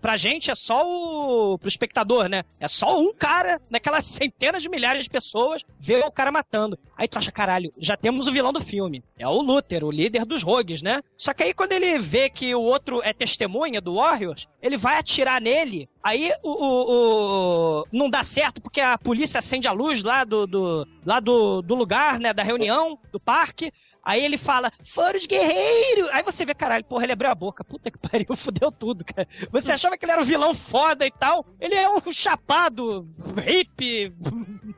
pra 0.00 0.16
gente 0.16 0.50
é 0.50 0.54
só 0.54 0.82
o, 0.86 1.58
pro 1.58 1.68
espectador, 1.68 2.28
né? 2.28 2.44
É 2.60 2.68
só 2.68 2.98
um 2.98 3.12
cara, 3.12 3.60
naquelas 3.68 4.06
centenas 4.06 4.62
de 4.62 4.68
milhares 4.68 5.04
de 5.04 5.10
pessoas, 5.10 5.64
vê 5.80 5.96
o 5.98 6.10
cara 6.10 6.30
matando. 6.30 6.78
Aí 6.96 7.08
tu 7.08 7.18
acha, 7.18 7.32
caralho, 7.32 7.72
já 7.78 7.96
temos 7.96 8.26
o 8.26 8.32
vilão 8.32 8.52
do 8.52 8.60
filme. 8.60 9.02
É 9.18 9.26
o 9.26 9.42
Luther, 9.42 9.84
o 9.84 9.90
líder 9.90 10.24
dos 10.24 10.42
rogues, 10.42 10.82
né? 10.82 11.02
Só 11.16 11.34
que 11.34 11.42
aí 11.42 11.52
quando 11.52 11.72
ele 11.72 11.98
vê 11.98 12.30
que 12.30 12.54
o 12.54 12.60
outro 12.60 12.77
é 13.02 13.12
testemunha 13.12 13.80
do 13.80 13.96
Warriors, 13.96 14.48
ele 14.62 14.76
vai 14.76 14.98
atirar 14.98 15.40
nele. 15.40 15.88
Aí 16.02 16.32
o, 16.42 16.50
o, 16.50 17.80
o, 17.80 17.84
não 17.92 18.08
dá 18.08 18.24
certo 18.24 18.60
porque 18.60 18.80
a 18.80 18.96
polícia 18.96 19.38
acende 19.38 19.68
a 19.68 19.72
luz 19.72 20.02
lá 20.02 20.24
do, 20.24 20.46
do 20.46 20.86
lá 21.04 21.20
do, 21.20 21.62
do 21.62 21.74
lugar, 21.74 22.18
né, 22.18 22.32
da 22.32 22.42
reunião, 22.42 22.98
do 23.12 23.20
parque. 23.20 23.72
Aí 24.08 24.24
ele 24.24 24.38
fala, 24.38 24.72
foram 24.84 25.18
os 25.18 25.26
guerreiros! 25.26 26.08
Aí 26.12 26.22
você 26.22 26.46
vê, 26.46 26.54
caralho, 26.54 26.82
porra, 26.82 27.04
ele 27.04 27.12
abriu 27.12 27.30
a 27.30 27.34
boca. 27.34 27.62
Puta 27.62 27.90
que 27.90 27.98
pariu, 28.00 28.34
fudeu 28.34 28.72
tudo, 28.72 29.04
cara. 29.04 29.28
Você 29.50 29.70
achava 29.70 29.98
que 29.98 30.04
ele 30.06 30.12
era 30.12 30.22
um 30.22 30.24
vilão 30.24 30.54
foda 30.54 31.06
e 31.06 31.10
tal. 31.10 31.44
Ele 31.60 31.74
é 31.74 31.86
um 31.86 32.00
chapado, 32.10 33.06
hippie, 33.36 34.14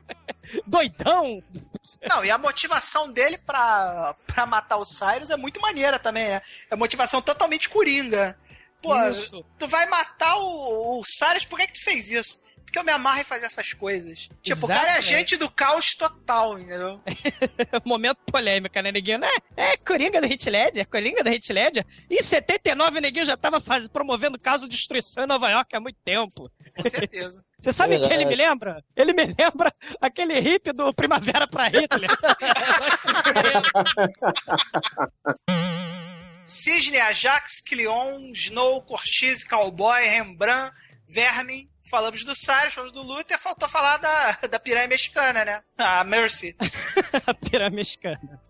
doidão. 0.67 1.39
Não, 2.07 2.23
e 2.23 2.31
a 2.31 2.37
motivação 2.37 3.11
dele 3.11 3.37
pra, 3.37 4.15
pra 4.27 4.45
matar 4.45 4.77
o 4.77 4.85
Cyrus 4.85 5.29
é 5.29 5.37
muito 5.37 5.59
maneira 5.59 5.99
também, 5.99 6.29
né? 6.29 6.41
É 6.69 6.75
motivação 6.75 7.21
totalmente 7.21 7.69
coringa. 7.69 8.37
Pô, 8.81 8.95
isso. 9.09 9.43
tu 9.59 9.67
vai 9.67 9.85
matar 9.87 10.37
o, 10.37 10.99
o 10.99 11.05
Cyrus, 11.05 11.45
por 11.45 11.59
que, 11.59 11.67
que 11.67 11.73
tu 11.73 11.83
fez 11.83 12.09
isso? 12.09 12.41
Porque 12.71 12.79
eu 12.79 12.85
me 12.85 12.91
amarro 12.93 13.19
em 13.19 13.25
fazer 13.25 13.47
essas 13.47 13.73
coisas. 13.73 14.29
Tipo, 14.41 14.63
o 14.63 14.67
cara 14.69 14.93
é 14.93 14.97
agente 14.97 15.35
do 15.35 15.51
caos 15.51 15.93
total, 15.93 16.57
entendeu? 16.57 17.01
Momento 17.83 18.19
polêmica, 18.31 18.81
né, 18.81 18.93
Neguinho? 18.93 19.19
É, 19.25 19.73
é 19.73 19.75
Coringa 19.75 20.21
do 20.21 20.27
Hit 20.27 20.49
Ledger, 20.49 20.87
Coringa 20.87 21.21
do 21.21 21.29
Hit 21.29 21.51
Ledger. 21.51 21.85
Em 22.09 22.21
79, 22.21 22.97
o 22.97 23.01
Neguinho 23.01 23.25
já 23.25 23.35
tava 23.35 23.59
faz... 23.59 23.89
promovendo 23.89 24.39
caso 24.39 24.69
de 24.69 24.77
destruição 24.77 25.25
em 25.25 25.27
Nova 25.27 25.49
York 25.49 25.75
há 25.75 25.81
muito 25.81 25.97
tempo. 26.05 26.49
Com 26.73 26.89
certeza. 26.89 27.43
Você 27.59 27.73
sabe 27.73 27.97
o 27.97 28.07
que 28.07 28.13
ele 28.13 28.23
me 28.23 28.37
lembra? 28.37 28.81
Ele 28.95 29.11
me 29.11 29.25
lembra 29.25 29.73
aquele 29.99 30.39
hippie 30.39 30.71
do 30.71 30.93
Primavera 30.93 31.45
pra 31.45 31.67
Hitler. 31.67 32.09
Cisne, 36.45 36.99
Ajax, 36.99 37.59
Cleon, 37.59 38.31
Snow, 38.33 38.81
Cortise, 38.83 39.45
Cowboy, 39.45 40.03
Rembrandt, 40.03 40.73
Vermin. 41.05 41.69
Falamos 41.91 42.23
do 42.23 42.33
Cyrus, 42.33 42.73
falamos 42.73 42.93
do 42.93 43.01
Luther, 43.01 43.37
faltou 43.37 43.67
falar 43.67 43.97
da, 43.97 44.31
da 44.49 44.57
piranha 44.57 44.87
mexicana, 44.87 45.43
né? 45.43 45.61
A 45.77 46.05
Mercy. 46.05 46.55
a 47.27 47.33
piranha 47.33 47.69
mexicana. 47.69 48.41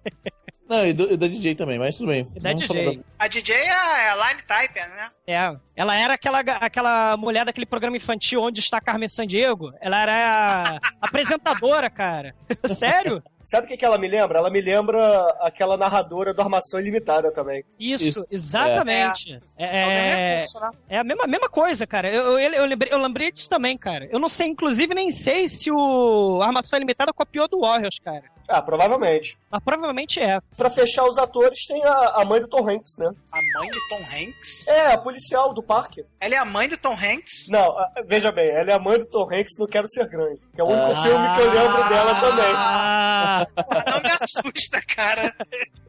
Não, 0.70 0.86
e, 0.86 0.94
do, 0.94 1.12
e, 1.12 1.18
da 1.18 1.28
DJ 1.28 1.56
também, 1.56 1.80
mas 1.80 1.98
tudo 1.98 2.10
bem. 2.10 2.32
E 2.36 2.40
da 2.40 2.54
DJ. 2.54 2.98
Da... 2.98 3.04
A 3.18 3.28
DJ 3.28 3.56
é 3.56 4.10
a 4.10 4.28
Line 4.28 4.44
Typer, 4.44 4.88
né? 4.90 5.12
É. 5.26 5.58
Ela 5.82 5.96
era 5.96 6.14
aquela, 6.14 6.42
aquela 6.42 7.18
mulher 7.18 7.44
daquele 7.44 7.66
programa 7.66 7.98
infantil 7.98 8.40
onde 8.40 8.60
está 8.60 8.80
Carmen 8.80 9.08
Sandiego. 9.08 9.74
Ela 9.82 10.00
era 10.00 10.14
a 10.14 10.80
apresentadora, 11.02 11.90
cara. 11.90 12.36
Sério? 12.68 13.24
Sabe 13.44 13.66
o 13.66 13.68
que, 13.68 13.78
que 13.78 13.84
ela 13.84 13.98
me 13.98 14.08
lembra? 14.08 14.38
Ela 14.38 14.52
me 14.52 14.62
lembra 14.62 15.02
aquela 15.40 15.76
narradora 15.76 16.36
do 16.36 16.42
Armação 16.44 16.80
Ilimitada 16.80 17.34
também. 17.34 17.64
Isso, 17.80 18.08
Isso. 18.10 18.28
exatamente. 18.30 19.40
É, 19.58 19.66
é, 19.66 19.80
é, 19.80 20.42
né? 20.42 20.72
é 20.88 20.98
a 21.00 21.04
mesma, 21.04 21.26
mesma 21.26 21.50
coisa, 21.50 21.88
cara. 21.88 22.12
Eu, 22.12 22.38
eu, 22.38 22.54
eu, 22.54 22.66
lembrei, 22.66 22.94
eu 22.94 23.00
lembrei 23.00 23.32
disso 23.32 23.50
também, 23.50 23.76
cara. 23.76 24.08
Eu 24.12 24.20
não 24.20 24.30
sei, 24.30 24.50
inclusive, 24.50 24.94
nem 24.94 25.10
sei 25.10 25.48
se 25.48 25.72
o 25.72 26.44
Armação 26.44 26.78
Ilimitada 26.78 27.12
copiou 27.12 27.48
do 27.48 27.62
Warriors, 27.62 27.98
cara. 28.04 28.26
Ah, 28.48 28.62
provavelmente. 28.62 29.38
Mas 29.50 29.64
provavelmente 29.64 30.20
é. 30.20 30.40
Pra 30.58 30.70
fechar 30.70 31.08
os 31.08 31.18
atores, 31.18 31.66
tem 31.66 31.82
a, 31.84 32.22
a 32.22 32.26
mãe 32.26 32.42
do 32.42 32.48
Tom 32.48 32.70
Hanks, 32.70 32.98
né? 32.98 33.10
A 33.32 33.60
mãe 33.60 33.70
do 33.70 33.80
Tom 33.90 34.04
Hanks? 34.04 34.68
É, 34.68 34.88
a 34.88 34.98
policial 34.98 35.54
do 35.54 35.64
parque. 35.72 36.06
Ela 36.20 36.36
é 36.36 36.38
a 36.38 36.46
mãe 36.46 36.68
do 36.68 36.78
Tom 36.78 36.94
Hanks? 36.94 37.48
Não, 37.48 37.76
veja 38.06 38.32
bem, 38.32 38.50
ela 38.50 38.72
é 38.72 38.74
a 38.74 38.80
mãe 38.80 39.00
do 39.00 39.08
Tom 39.08 39.24
Hanks 39.24 39.58
no 39.58 39.68
Quero 39.68 39.88
Ser 39.88 40.08
Grande. 40.08 40.42
Que 40.54 40.62
é 40.62 40.64
o 40.64 40.68
único 40.68 40.92
ah, 40.92 41.04
filme 41.04 41.36
que 41.36 41.42
eu 41.42 41.52
lembro 41.52 41.90
dela 41.90 42.20
também. 42.20 42.54
Ah, 42.56 43.48
não 43.92 44.02
me 44.02 44.12
assusta, 44.12 44.82
cara. 44.82 45.34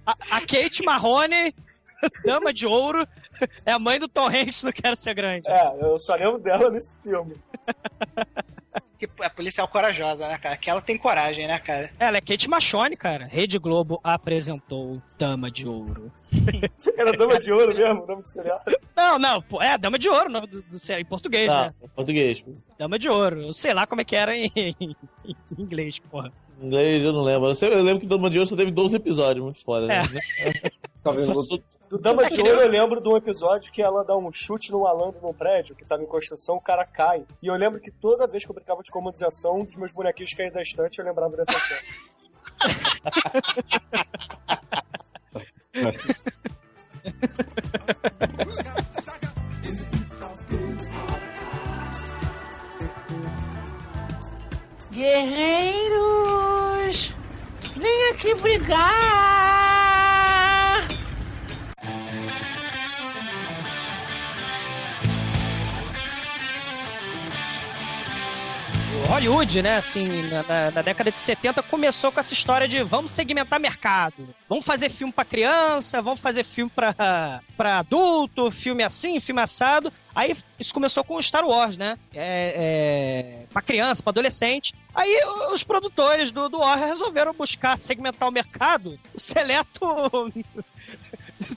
A, 0.07 0.13
a 0.31 0.41
Kate 0.41 0.85
Marrone, 0.85 1.55
Dama 2.25 2.53
de 2.53 2.67
Ouro, 2.67 3.07
é 3.65 3.73
a 3.73 3.79
mãe 3.79 3.99
do 3.99 4.09
Tom 4.09 4.29
Hanks 4.29 4.63
no 4.63 4.73
Quero 4.73 4.97
Ser 4.97 5.15
Grande. 5.15 5.49
É, 5.49 5.77
eu 5.81 5.99
só 5.99 6.15
lembro 6.15 6.39
dela 6.39 6.71
nesse 6.71 6.97
filme. 7.03 7.37
que 9.07 9.09
a 9.21 9.31
policial 9.31 9.67
corajosa, 9.67 10.29
né, 10.29 10.39
cara? 10.39 10.57
Que 10.57 10.71
ela 10.71 10.81
tem 10.81 10.97
coragem, 10.97 11.47
né, 11.47 11.59
cara? 11.59 11.91
Ela 11.99 12.19
é 12.19 12.21
Kate 12.21 12.49
Machone, 12.49 12.97
cara. 12.97 13.27
Rede 13.27 13.59
Globo 13.59 14.01
apresentou 14.03 15.03
Dama 15.19 15.51
de 15.51 15.67
Ouro. 15.67 16.13
Era 16.97 17.13
Dama 17.13 17.39
de 17.41 17.53
Ouro 17.53 17.75
mesmo, 17.75 18.05
o 18.05 18.07
nome 18.07 18.23
do 18.23 18.29
serial? 18.29 18.63
Não, 18.97 19.19
não, 19.19 19.45
é 19.61 19.77
Dama 19.77 19.99
de 19.99 20.09
Ouro, 20.09 20.29
o 20.29 20.33
nome 20.33 20.47
do, 20.47 20.63
do 20.63 20.79
serial, 20.79 21.01
em 21.01 21.05
português, 21.05 21.51
ah, 21.51 21.67
né? 21.67 21.75
Em 21.83 21.89
português. 21.89 22.45
Dama 22.79 22.99
de 22.99 23.09
Ouro. 23.09 23.43
Eu 23.43 23.53
sei 23.53 23.75
lá 23.75 23.87
como 23.87 24.01
é 24.01 24.05
que 24.05 24.15
era 24.15 24.37
em, 24.37 24.51
em, 24.57 24.97
inglês, 25.59 25.99
porra. 25.99 26.33
Em 26.61 26.67
inglês 26.67 27.03
eu 27.03 27.13
não 27.13 27.23
lembro. 27.23 27.49
Eu 27.49 27.83
lembro 27.83 28.01
que 28.01 28.07
Dama 28.07 28.31
de 28.31 28.39
Ouro 28.39 28.49
só 28.49 28.57
teve 28.57 28.71
12 28.71 28.97
episódios, 28.97 29.45
muito 29.45 29.63
foda, 29.65 29.87
né? 29.87 30.03
É. 30.39 30.71
Talvez 31.03 31.29
do 31.93 31.99
Dama 31.99 32.27
de 32.27 32.41
Ouro 32.41 32.63
eu 32.63 32.69
lembro 32.71 33.03
de 33.03 33.09
um 33.09 33.19
episódio 33.19 33.71
que 33.71 33.83
ela 33.83 34.03
dá 34.03 34.17
um 34.17 34.33
chute 34.33 34.73
no 34.73 34.81
malandro 34.81 35.21
num 35.21 35.35
prédio 35.35 35.77
que 35.77 35.85
tava 35.85 36.03
em 36.03 36.07
construção, 36.07 36.57
o 36.57 36.61
cara 36.61 36.87
cai. 36.87 37.27
E 37.43 37.49
eu 37.49 37.55
lembro 37.55 37.79
que 37.79 37.91
toda 37.91 38.27
vez 38.27 38.47
que 38.47 38.51
eu 38.51 38.55
brincava 38.55 38.83
de 38.83 38.91
comandização, 38.91 39.61
um 39.61 39.65
dos 39.65 39.77
meus 39.77 39.93
bonequinhos 39.93 40.33
caía 40.33 40.51
da 40.51 40.63
estante, 40.63 41.01
eu 41.01 41.05
lembrava 41.05 41.37
dessa 41.37 41.53
cena. 41.53 41.83
Guerreiro! 54.91 56.23
aqui 58.13 58.35
brigar! 58.41 59.82
Hollywood, 69.09 69.63
né, 69.63 69.77
assim, 69.77 70.23
na, 70.23 70.71
na, 70.71 70.83
década 70.83 71.11
de 71.11 71.21
70 71.21 71.63
começou 71.65 72.11
com 72.11 72.21
essa 72.21 72.33
história 72.33 72.67
de 72.67 72.83
vamos 72.83 73.13
segmentar 73.13 73.61
mercado. 73.61 74.29
Vamos 74.49 74.65
fazer 74.65 74.91
filme 74.91 75.13
para 75.13 75.25
criança, 75.25 76.01
vamos 76.01 76.21
fazer 76.21 76.45
filme 76.45 76.71
para 76.71 77.41
adulto, 77.79 78.51
filme 78.51 78.83
assim, 78.83 79.21
filme 79.21 79.41
assado. 79.41 79.93
Aí 80.15 80.37
isso 80.59 80.73
começou 80.75 81.03
com 81.05 81.21
Star 81.21 81.45
Wars, 81.45 81.77
né? 81.77 81.99
É, 82.15 83.43
é, 83.43 83.47
pra 83.53 83.63
criança, 83.63 84.03
pra 84.03 84.11
adolescente. 84.11 84.75
Aí 84.95 85.21
os 85.53 85.63
produtores 85.63 86.31
do, 86.31 86.49
do 86.49 86.59
Warner 86.59 86.89
resolveram 86.89 87.33
buscar 87.33 87.79
segmentar 87.79 88.29
o 88.29 88.33
mercado, 88.33 88.99
o 89.15 89.21
seleto 89.21 89.81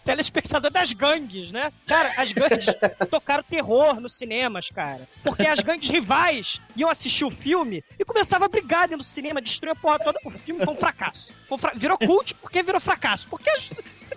telespectador 0.05 0.71
das 0.71 0.93
gangues, 0.93 1.51
né? 1.51 1.73
Cara, 1.87 2.13
as 2.15 2.31
gangues 2.31 2.67
tocaram 3.09 3.43
terror 3.43 3.99
nos 3.99 4.13
cinemas, 4.13 4.69
cara. 4.69 5.09
Porque 5.23 5.45
as 5.47 5.59
gangues 5.59 5.89
rivais 5.89 6.61
iam 6.75 6.89
assistir 6.89 7.25
o 7.25 7.31
filme 7.31 7.83
e 7.99 8.05
começava 8.05 8.45
a 8.45 8.47
brigar 8.47 8.87
dentro 8.87 8.99
do 8.99 9.03
cinema, 9.03 9.41
destruir 9.41 9.71
a 9.71 9.75
porra 9.75 9.99
toda. 9.99 10.19
O 10.23 10.31
filme 10.31 10.63
foi 10.63 10.73
um 10.73 10.77
fracasso. 10.77 11.33
Foi 11.47 11.55
um 11.55 11.57
fra... 11.57 11.71
Virou 11.75 11.97
cult 11.97 12.35
porque 12.35 12.61
virou 12.61 12.79
fracasso. 12.79 13.27
Porque 13.27 13.49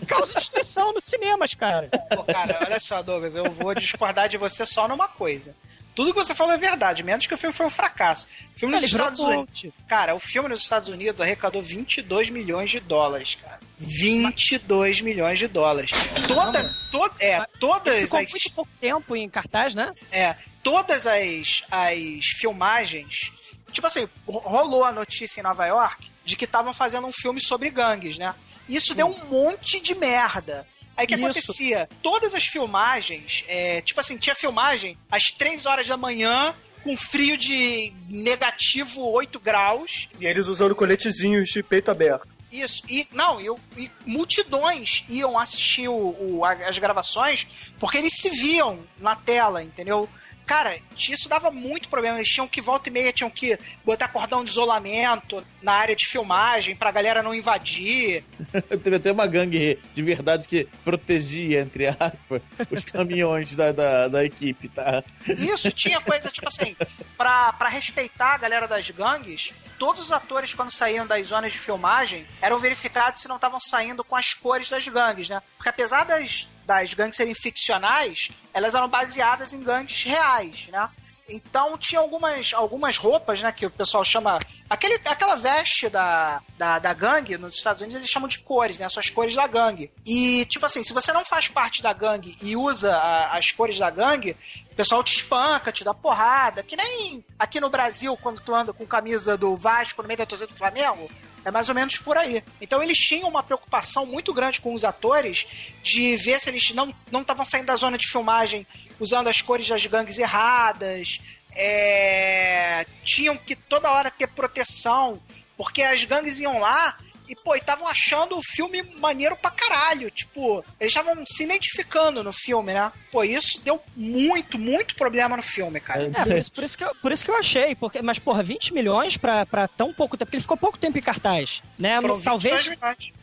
causa 0.06 0.34
destruição 0.34 0.92
nos 0.92 1.04
cinemas, 1.04 1.54
cara. 1.54 1.88
Pô, 2.14 2.22
cara, 2.24 2.58
olha 2.64 2.78
só, 2.78 3.02
Douglas, 3.02 3.34
eu 3.34 3.50
vou 3.50 3.74
discordar 3.74 4.28
de 4.28 4.36
você 4.36 4.66
só 4.66 4.86
numa 4.86 5.08
coisa. 5.08 5.56
Tudo 5.98 6.14
que 6.14 6.18
você 6.20 6.32
falou 6.32 6.54
é 6.54 6.56
verdade, 6.56 7.02
menos 7.02 7.26
que 7.26 7.34
o 7.34 7.36
filme 7.36 7.52
foi 7.52 7.66
um 7.66 7.70
fracasso. 7.70 8.28
O 8.54 8.58
filme 8.60 8.72
nos 8.72 8.84
Estados 8.84 9.18
Unidos. 9.18 9.66
Cara, 9.88 10.14
o 10.14 10.20
filme 10.20 10.48
nos 10.48 10.60
Estados 10.60 10.88
Unidos 10.88 11.20
arrecadou 11.20 11.60
22 11.60 12.30
milhões 12.30 12.70
de 12.70 12.78
dólares, 12.78 13.34
cara. 13.34 13.58
22 13.78 15.00
milhões 15.00 15.40
de 15.40 15.48
dólares. 15.48 15.90
Toda, 16.28 16.72
to, 16.92 17.10
é, 17.18 17.44
todas 17.58 17.98
ficou 17.98 18.20
as. 18.20 18.30
muito 18.30 18.52
pouco 18.54 18.70
tempo 18.80 19.16
em 19.16 19.28
cartaz, 19.28 19.74
né? 19.74 19.92
É, 20.12 20.36
todas 20.62 21.04
as, 21.04 21.64
as 21.68 22.26
filmagens. 22.38 23.32
Tipo 23.72 23.88
assim, 23.88 24.08
rolou 24.24 24.84
a 24.84 24.92
notícia 24.92 25.40
em 25.40 25.42
Nova 25.42 25.66
York 25.66 26.08
de 26.24 26.36
que 26.36 26.44
estavam 26.44 26.72
fazendo 26.72 27.08
um 27.08 27.12
filme 27.12 27.40
sobre 27.40 27.70
gangues, 27.70 28.18
né? 28.18 28.36
Isso 28.68 28.94
deu 28.94 29.08
um 29.08 29.24
monte 29.24 29.80
de 29.80 29.96
merda. 29.96 30.64
Aí 30.98 31.04
o 31.04 31.08
que 31.08 31.14
Isso. 31.14 31.24
acontecia? 31.24 31.88
Todas 32.02 32.34
as 32.34 32.44
filmagens, 32.44 33.44
é, 33.46 33.80
tipo 33.82 34.00
assim, 34.00 34.18
tinha 34.18 34.34
filmagem 34.34 34.98
às 35.08 35.26
3 35.26 35.64
horas 35.64 35.86
da 35.86 35.96
manhã, 35.96 36.52
com 36.82 36.96
frio 36.96 37.38
de 37.38 37.92
negativo 38.08 39.08
8 39.08 39.38
graus. 39.38 40.08
E 40.18 40.26
eles 40.26 40.48
usando 40.48 40.74
coletezinhos 40.74 41.50
de 41.50 41.62
peito 41.62 41.88
aberto. 41.92 42.36
Isso, 42.50 42.82
e 42.88 43.06
não, 43.12 43.40
e, 43.40 43.46
e 43.76 43.90
multidões 44.04 45.04
iam 45.08 45.38
assistir 45.38 45.86
o, 45.86 46.16
o, 46.18 46.44
as 46.44 46.78
gravações 46.78 47.46
porque 47.78 47.98
eles 47.98 48.14
se 48.16 48.30
viam 48.30 48.80
na 48.98 49.14
tela, 49.14 49.62
entendeu? 49.62 50.08
Cara, 50.48 50.78
isso 50.98 51.28
dava 51.28 51.50
muito 51.50 51.90
problema. 51.90 52.16
Eles 52.16 52.30
tinham 52.30 52.48
que, 52.48 52.62
volta 52.62 52.88
e 52.88 52.92
meia, 52.92 53.12
tinham 53.12 53.28
que 53.28 53.58
botar 53.84 54.08
cordão 54.08 54.42
de 54.42 54.48
isolamento 54.48 55.44
na 55.60 55.74
área 55.74 55.94
de 55.94 56.06
filmagem 56.06 56.74
pra 56.74 56.90
galera 56.90 57.22
não 57.22 57.34
invadir. 57.34 58.24
Teve 58.82 58.96
até 58.96 59.12
uma 59.12 59.26
gangue 59.26 59.78
de 59.92 60.02
verdade 60.02 60.48
que 60.48 60.66
protegia, 60.82 61.60
entre 61.60 61.88
aspas, 61.88 62.40
os 62.70 62.82
caminhões 62.82 63.54
da, 63.54 63.72
da, 63.72 64.08
da, 64.08 64.24
equipe, 64.24 64.70
tá? 64.70 65.04
Isso, 65.26 65.70
tinha 65.70 66.00
coisa, 66.00 66.30
tipo 66.30 66.48
assim, 66.48 66.74
pra, 67.18 67.52
pra 67.52 67.68
respeitar 67.68 68.32
a 68.32 68.38
galera 68.38 68.66
das 68.66 68.88
gangues, 68.88 69.52
todos 69.78 70.04
os 70.04 70.12
atores, 70.12 70.54
quando 70.54 70.70
saíam 70.70 71.06
das 71.06 71.28
zonas 71.28 71.52
de 71.52 71.58
filmagem, 71.58 72.26
eram 72.40 72.58
verificados 72.58 73.20
se 73.20 73.28
não 73.28 73.36
estavam 73.36 73.60
saindo 73.60 74.02
com 74.02 74.16
as 74.16 74.32
cores 74.32 74.70
das 74.70 74.88
gangues, 74.88 75.28
né? 75.28 75.42
Porque 75.58 75.68
apesar 75.68 76.04
das 76.04 76.48
das 76.68 76.92
gangues 76.92 77.16
serem 77.16 77.34
ficcionais, 77.34 78.28
elas 78.52 78.74
eram 78.74 78.88
baseadas 78.88 79.54
em 79.54 79.62
gangues 79.62 80.02
reais, 80.02 80.68
né? 80.70 80.90
Então 81.26 81.76
tinha 81.78 82.00
algumas, 82.00 82.52
algumas 82.54 82.96
roupas, 82.98 83.40
né, 83.40 83.50
que 83.52 83.64
o 83.64 83.70
pessoal 83.70 84.04
chama. 84.04 84.38
Aquele, 84.68 84.94
aquela 85.06 85.34
veste 85.34 85.88
da, 85.88 86.42
da, 86.58 86.78
da 86.78 86.92
gangue 86.92 87.38
nos 87.38 87.56
Estados 87.56 87.80
Unidos 87.80 87.98
eles 87.98 88.10
chamam 88.10 88.28
de 88.28 88.38
cores, 88.40 88.78
né? 88.78 88.88
São 88.88 89.00
as 89.00 89.08
cores 89.08 89.34
da 89.34 89.46
gangue. 89.46 89.90
E, 90.06 90.44
tipo 90.46 90.64
assim, 90.66 90.82
se 90.82 90.92
você 90.92 91.10
não 91.10 91.24
faz 91.24 91.48
parte 91.48 91.82
da 91.82 91.92
gangue 91.92 92.36
e 92.42 92.54
usa 92.54 92.94
a, 92.94 93.36
as 93.36 93.50
cores 93.50 93.78
da 93.78 93.88
gangue, 93.88 94.36
o 94.70 94.74
pessoal 94.74 95.02
te 95.02 95.16
espanca, 95.16 95.72
te 95.72 95.84
dá 95.84 95.94
porrada. 95.94 96.62
Que 96.62 96.76
nem 96.76 97.24
aqui 97.38 97.60
no 97.60 97.70
Brasil, 97.70 98.14
quando 98.18 98.40
tu 98.42 98.54
anda 98.54 98.74
com 98.74 98.86
camisa 98.86 99.38
do 99.38 99.56
Vasco 99.56 100.02
no 100.02 100.08
meio 100.08 100.18
da 100.18 100.26
torcida 100.26 100.50
do 100.50 100.58
Flamengo, 100.58 101.10
é 101.44 101.50
mais 101.50 101.68
ou 101.68 101.74
menos 101.74 101.96
por 101.98 102.16
aí. 102.16 102.42
Então 102.60 102.82
eles 102.82 102.98
tinham 102.98 103.28
uma 103.28 103.42
preocupação 103.42 104.06
muito 104.06 104.32
grande 104.32 104.60
com 104.60 104.74
os 104.74 104.84
atores 104.84 105.46
de 105.82 106.16
ver 106.16 106.40
se 106.40 106.50
eles 106.50 106.72
não 106.72 106.94
estavam 107.20 107.44
saindo 107.44 107.66
da 107.66 107.76
zona 107.76 107.98
de 107.98 108.06
filmagem 108.06 108.66
usando 109.00 109.28
as 109.28 109.40
cores 109.40 109.68
das 109.68 109.84
gangues 109.86 110.18
erradas. 110.18 111.20
É... 111.54 112.84
Tinham 113.04 113.36
que 113.36 113.56
toda 113.56 113.90
hora 113.90 114.10
ter 114.10 114.28
proteção, 114.28 115.20
porque 115.56 115.82
as 115.82 116.04
gangues 116.04 116.38
iam 116.40 116.58
lá 116.58 116.98
e, 117.28 117.36
pô, 117.36 117.54
estavam 117.54 117.86
achando 117.86 118.36
o 118.38 118.42
filme 118.42 118.82
maneiro 118.96 119.36
pra 119.36 119.50
caralho. 119.50 120.10
Tipo, 120.10 120.64
eles 120.80 120.92
estavam 120.92 121.22
se 121.26 121.44
identificando 121.44 122.24
no 122.24 122.32
filme, 122.32 122.72
né? 122.72 122.90
Pô, 123.12 123.22
isso 123.22 123.60
deu 123.62 123.80
muito, 123.96 124.58
muito 124.58 124.94
problema 124.94 125.36
no 125.36 125.42
filme, 125.42 125.80
cara. 125.80 126.04
É, 126.04 126.10
por 126.10 126.36
isso, 126.36 126.52
por 126.52 126.64
isso, 126.64 126.78
que, 126.78 126.84
eu, 126.84 126.94
por 126.96 127.12
isso 127.12 127.24
que 127.24 127.30
eu 127.30 127.36
achei. 127.36 127.74
Porque, 127.74 128.00
mas, 128.00 128.18
porra, 128.18 128.42
20 128.42 128.72
milhões 128.72 129.16
pra, 129.16 129.44
pra 129.44 129.68
tão 129.68 129.92
pouco 129.92 130.16
tempo. 130.16 130.26
Porque 130.26 130.36
ele 130.36 130.42
ficou 130.42 130.56
pouco 130.56 130.78
tempo 130.78 130.98
em 130.98 131.02
cartaz, 131.02 131.62
né? 131.78 132.00
Foram 132.00 132.20
talvez, 132.20 132.70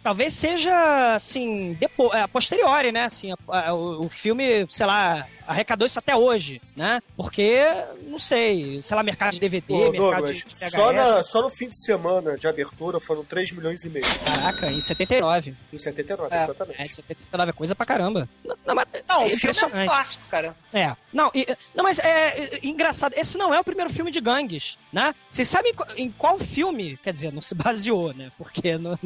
talvez 0.04 0.34
seja, 0.34 1.16
assim, 1.16 1.74
depois, 1.80 2.14
é, 2.14 2.28
posteriori, 2.28 2.92
né? 2.92 3.06
Assim, 3.06 3.32
a, 3.32 3.70
a, 3.70 3.74
o, 3.74 4.06
o 4.06 4.10
filme, 4.10 4.68
sei 4.70 4.86
lá, 4.86 5.28
arrecadou 5.48 5.86
isso 5.86 6.00
até 6.00 6.16
hoje, 6.16 6.62
né? 6.76 7.02
Porque, 7.16 7.64
não 8.08 8.20
sei, 8.20 8.82
sei 8.82 8.96
lá, 8.96 9.04
mercado 9.04 9.34
de 9.34 9.40
DVD, 9.40 9.68
Pô, 9.68 9.92
mercado 9.92 9.98
Douglas, 9.98 10.38
de, 10.38 10.46
de 10.46 10.72
só, 10.72 10.92
na, 10.92 11.24
só 11.24 11.42
no 11.42 11.50
fim 11.50 11.70
de 11.70 11.80
semana 11.80 12.38
de 12.38 12.48
abertura 12.48 13.00
foram 13.00 13.24
3 13.24 13.52
milhões 13.52 13.84
e 13.84 13.90
meio. 13.90 14.06
Caraca, 14.24 14.72
em 14.72 14.80
79. 14.80 15.54
Em 15.72 15.78
79, 15.78 16.36
é, 16.36 16.44
exatamente. 16.44 16.82
É, 16.82 16.88
79 16.88 17.50
é 17.50 17.54
coisa 17.54 17.76
pra 17.76 17.86
caramba. 17.86 18.30
Não, 18.44 18.58
não, 18.66 18.76
mas, 18.76 18.86
não 19.08 19.22
é 19.22 19.26
o 19.26 19.30
filme 19.30 19.56
é 19.74 19.86
clássico, 19.86 20.24
cara. 20.30 20.56
É. 20.74 20.96
Não, 21.14 21.32
e, 21.34 21.48
não 21.74 21.84
mas 21.84 22.00
é, 22.00 22.56
é, 22.56 22.60
engraçado, 22.64 23.14
esse 23.16 23.38
não 23.38 23.54
é 23.54 23.60
o 23.60 23.64
primeiro 23.64 23.90
filme 23.90 24.12
de 24.12 24.20
gangues, 24.20 24.78
né? 24.92 25.14
Vocês 25.30 25.48
sabem 25.48 25.74
em 25.96 26.12
qual 26.12 26.38
filme, 26.40 26.98
quer 26.98 27.14
dizer, 27.14 27.32
não 27.32 27.42
se 27.42 27.56
baseou, 27.56 28.14
né? 28.14 28.32
Porque 28.38 28.78
não... 28.78 28.98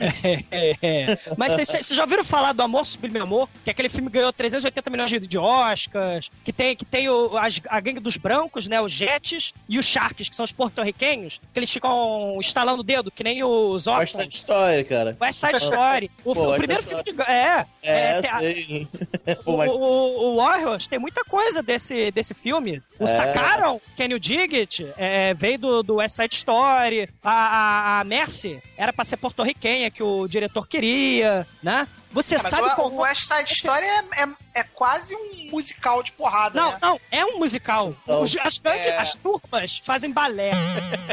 É, 0.00 0.44
é, 0.50 0.76
é. 0.82 1.18
Mas 1.36 1.52
vocês 1.52 1.88
já 1.88 2.02
ouviram 2.02 2.24
falar 2.24 2.54
do 2.54 2.62
Amor 2.62 2.86
Sublime 2.86 3.18
Amor? 3.18 3.48
Que 3.62 3.70
aquele 3.70 3.88
filme 3.88 4.08
ganhou 4.08 4.32
380 4.32 4.88
milhões 4.88 5.10
de, 5.10 5.20
de 5.20 5.38
Oscars, 5.50 6.30
que 6.44 6.52
tem, 6.52 6.76
que 6.76 6.84
tem 6.84 7.08
o, 7.08 7.36
as, 7.36 7.60
a 7.68 7.80
gangue 7.80 8.00
dos 8.00 8.16
brancos, 8.16 8.66
né? 8.66 8.80
Os 8.80 8.92
Jets 8.92 9.52
e 9.68 9.78
os 9.78 9.86
Sharks, 9.86 10.28
que 10.28 10.36
são 10.36 10.44
os 10.44 10.52
porto-riquenhos, 10.52 11.40
que 11.52 11.58
eles 11.58 11.70
ficam 11.70 12.38
estalando 12.40 12.80
o 12.80 12.84
dedo, 12.84 13.10
que 13.10 13.24
nem 13.24 13.42
os 13.42 13.86
West 13.86 14.14
Side 14.14 14.34
Story, 14.34 14.84
cara. 14.84 15.16
West 15.20 15.40
Side 15.40 15.56
Story. 15.56 16.10
O, 16.22 16.34
Pô, 16.34 16.52
o 16.52 16.56
primeiro 16.58 16.82
filme 16.82 17.02
de... 17.02 17.10
É. 17.22 17.66
É, 17.82 18.18
é 18.18 18.22
sei. 18.22 18.88
o, 19.46 19.52
o, 19.52 20.32
o, 20.32 20.36
Warriors 20.36 20.86
tem 20.86 20.98
muita 20.98 21.24
coisa 21.24 21.62
desse, 21.62 22.10
desse 22.10 22.34
filme. 22.34 22.82
O 22.98 23.04
é. 23.04 23.06
Sacaram, 23.06 23.80
Kenny 23.96 24.18
Diggett, 24.20 24.86
é, 24.96 25.32
veio 25.34 25.58
do, 25.58 25.82
do 25.82 25.94
West 25.96 26.16
Side 26.16 26.34
Story. 26.34 27.08
A, 27.22 27.32
a, 27.32 28.00
a 28.00 28.04
Mercy 28.04 28.62
era 28.76 28.92
pra 28.92 29.04
ser 29.04 29.16
porto-riquenha, 29.16 29.90
que 29.90 30.02
o 30.02 30.28
diretor 30.28 30.68
queria, 30.68 31.46
né? 31.62 31.88
Você 32.10 32.34
é, 32.34 32.38
sabe 32.38 32.68
o, 32.68 32.74
qual... 32.74 32.92
O 32.92 32.96
West 32.98 33.22
Side 33.22 33.52
Story 33.52 33.84
é, 33.84 33.98
é, 33.98 34.28
é, 34.54 34.62
quase 34.64 35.14
um 35.14 35.50
musical 35.50 36.02
de 36.02 36.12
porrada, 36.12 36.60
Não, 36.60 36.72
né? 36.72 36.78
não, 36.82 37.00
é 37.10 37.24
um 37.24 37.38
musical. 37.38 37.94
Então, 38.02 38.22
Os, 38.22 38.36
as, 38.36 38.60
é... 38.64 38.96
as 38.96 39.14
turmas 39.14 39.78
fazem 39.84 40.10
balé. 40.10 40.50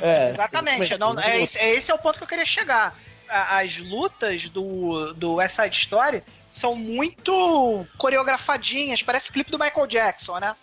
É, 0.01 0.29
Exatamente. 0.29 0.97
Não, 0.97 1.19
é, 1.19 1.41
esse, 1.41 1.57
é, 1.57 1.73
esse 1.73 1.91
é 1.91 1.93
o 1.93 1.97
ponto 1.97 2.17
que 2.17 2.23
eu 2.23 2.27
queria 2.27 2.45
chegar. 2.45 2.95
As 3.27 3.77
lutas 3.77 4.47
do, 4.47 5.11
do 5.13 5.35
West 5.35 5.55
Side 5.55 5.75
Story 5.75 6.23
são 6.49 6.75
muito 6.75 7.85
coreografadinhas, 7.97 9.01
parece 9.01 9.31
clipe 9.31 9.51
do 9.51 9.59
Michael 9.59 9.87
Jackson, 9.87 10.37
né? 10.37 10.55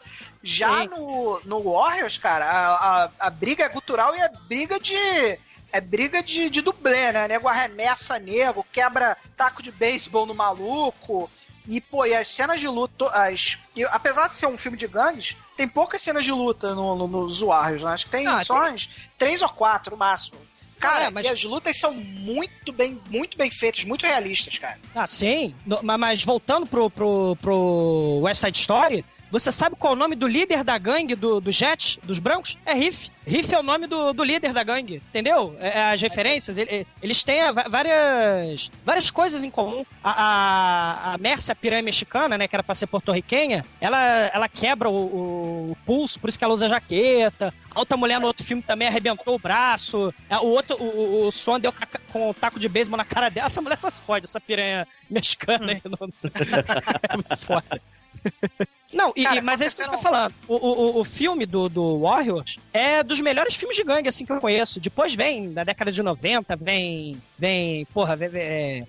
Já 0.43 0.85
no, 0.85 1.41
no 1.45 1.63
Warriors, 1.63 2.17
cara, 2.17 2.45
a, 2.45 3.05
a, 3.05 3.11
a 3.19 3.31
briga 3.31 3.65
é 3.65 3.69
cultural 3.69 4.15
e 4.15 4.21
é 4.21 4.29
briga 4.47 4.79
de 4.79 5.39
é 5.75 5.81
briga 5.81 6.23
de, 6.23 6.49
de 6.49 6.63
dublê, 6.63 7.11
né? 7.11 7.27
Nego 7.27 7.49
arremessa 7.49 8.17
nego, 8.17 8.65
quebra 8.71 9.17
taco 9.37 9.61
de 9.61 9.73
beisebol 9.73 10.25
no 10.25 10.33
maluco. 10.33 11.29
E, 11.67 11.81
pô, 11.81 12.07
e 12.07 12.15
as 12.15 12.29
cenas 12.29 12.61
de 12.61 12.69
luta, 12.69 13.07
as, 13.07 13.59
e, 13.75 13.85
apesar 13.87 14.29
de 14.29 14.37
ser 14.37 14.47
um 14.47 14.57
filme 14.57 14.79
de 14.79 14.87
gangues, 14.87 15.37
tem 15.57 15.67
poucas 15.67 16.01
cenas 16.01 16.25
de 16.25 16.31
luta 16.31 16.77
no, 16.77 16.95
no, 16.95 17.09
nos 17.09 17.41
Warriors, 17.41 17.83
né? 17.83 17.91
Acho 17.91 18.05
que 18.05 18.13
tem 18.13 18.25
ah, 18.29 18.45
só 18.45 18.67
tem... 18.67 18.77
três 19.19 19.43
ou 19.43 19.49
quatro 19.49 19.93
no 19.93 19.97
máximo. 19.97 20.39
Cara, 20.79 21.07
é, 21.07 21.11
mas... 21.11 21.27
as 21.27 21.43
lutas 21.43 21.77
são 21.77 21.93
muito 21.93 22.73
bem, 22.73 23.01
muito 23.11 23.37
bem 23.37 23.51
feitas, 23.51 23.83
muito 23.85 24.07
realistas, 24.07 24.57
cara. 24.59 24.79
Ah, 24.95 25.09
sim. 25.09 25.57
No, 25.67 25.83
mas 25.83 26.23
voltando 26.23 26.67
pro, 26.67 26.89
pro, 26.89 27.35
pro 27.41 28.21
West 28.23 28.43
Side 28.43 28.61
Story, 28.61 29.05
Você 29.35 29.51
sabe 29.51 29.75
qual 29.75 29.95
é 29.95 29.97
o 29.97 29.99
nome 29.99 30.15
do 30.15 30.29
líder 30.29 30.63
da 30.63 30.79
gangue 30.79 31.17
do, 31.17 31.41
do 31.41 31.51
Jet, 31.51 31.99
dos 32.05 32.21
brancos? 32.21 32.57
É 32.65 32.73
Riff. 32.73 33.11
Riff 33.27 33.53
é 33.53 33.59
o 33.59 33.65
nome 33.65 33.89
do, 33.89 34.13
do 34.13 34.23
líder 34.23 34.53
da 34.53 34.63
gangue, 34.63 35.03
entendeu? 35.09 35.57
É, 35.59 35.71
é 35.71 35.93
as 35.93 36.01
referências, 36.01 36.57
ele, 36.57 36.87
eles 37.03 37.25
têm 37.25 37.41
várias, 37.69 38.71
várias 38.85 39.11
coisas 39.11 39.43
em 39.43 39.51
comum. 39.51 39.85
A, 40.05 40.13
a, 40.13 41.15
a 41.15 41.19
Mércia, 41.19 41.51
a 41.51 41.57
piranha 41.57 41.83
mexicana, 41.83 42.39
né, 42.39 42.47
que 42.47 42.55
era 42.55 42.63
pra 42.63 42.77
ser 42.77 42.87
porto-riquenha, 42.87 43.65
ela, 43.81 44.01
ela 44.33 44.49
quebra 44.49 44.89
o, 44.89 45.73
o, 45.73 45.77
pulso, 45.85 46.21
por 46.21 46.29
isso 46.29 46.39
que 46.39 46.45
ela 46.45 46.55
usa 46.55 46.69
jaqueta. 46.69 47.53
A 47.75 47.81
outra 47.81 47.97
mulher 47.97 48.21
no 48.21 48.29
outro 48.29 48.47
filme 48.47 48.63
também 48.63 48.87
arrebentou 48.87 49.35
o 49.35 49.39
braço. 49.41 50.15
É, 50.31 50.39
o 50.39 50.47
outro, 50.47 50.77
o, 50.81 51.27
o 51.27 51.33
som 51.33 51.59
deu 51.59 51.75
com 52.13 52.31
o 52.31 52.35
taco 52.35 52.61
de 52.61 52.69
beisebol 52.69 52.97
na 52.97 53.05
cara 53.05 53.31
dela. 53.31 53.49
Essa 53.49 53.61
mulher 53.61 53.81
só 53.81 53.91
se 53.91 54.01
fode, 54.01 54.27
essa 54.27 54.41
piranha 54.41 54.87
mexicana 55.11 55.73
aí. 55.73 55.83
é 57.11 57.17
muito 57.17 57.39
foda. 57.39 57.83
Não, 58.95 59.13
Cara, 59.13 59.39
e, 59.39 59.41
mas 59.43 59.61
é 59.61 59.67
isso 59.67 59.83
que 59.83 59.89
eu 59.89 59.93
tô 59.93 59.99
falando. 59.99 60.33
O, 60.47 60.55
o, 60.55 61.01
o 61.01 61.05
filme 61.05 61.45
do, 61.45 61.69
do 61.69 62.01
Warriors 62.01 62.59
é 62.73 63.03
dos 63.03 63.21
melhores 63.21 63.55
filmes 63.55 63.77
de 63.77 63.83
gangue, 63.83 64.09
assim, 64.09 64.25
que 64.25 64.33
eu 64.33 64.41
conheço. 64.41 64.81
Depois 64.81 65.15
vem, 65.15 65.49
na 65.49 65.65
década 65.65 65.91
de 65.91 66.03
90, 66.03 66.57
vem. 66.57 67.21
Vem. 67.37 67.85
Porra, 67.87 68.15
vem. 68.15 68.31
É, 68.35 68.85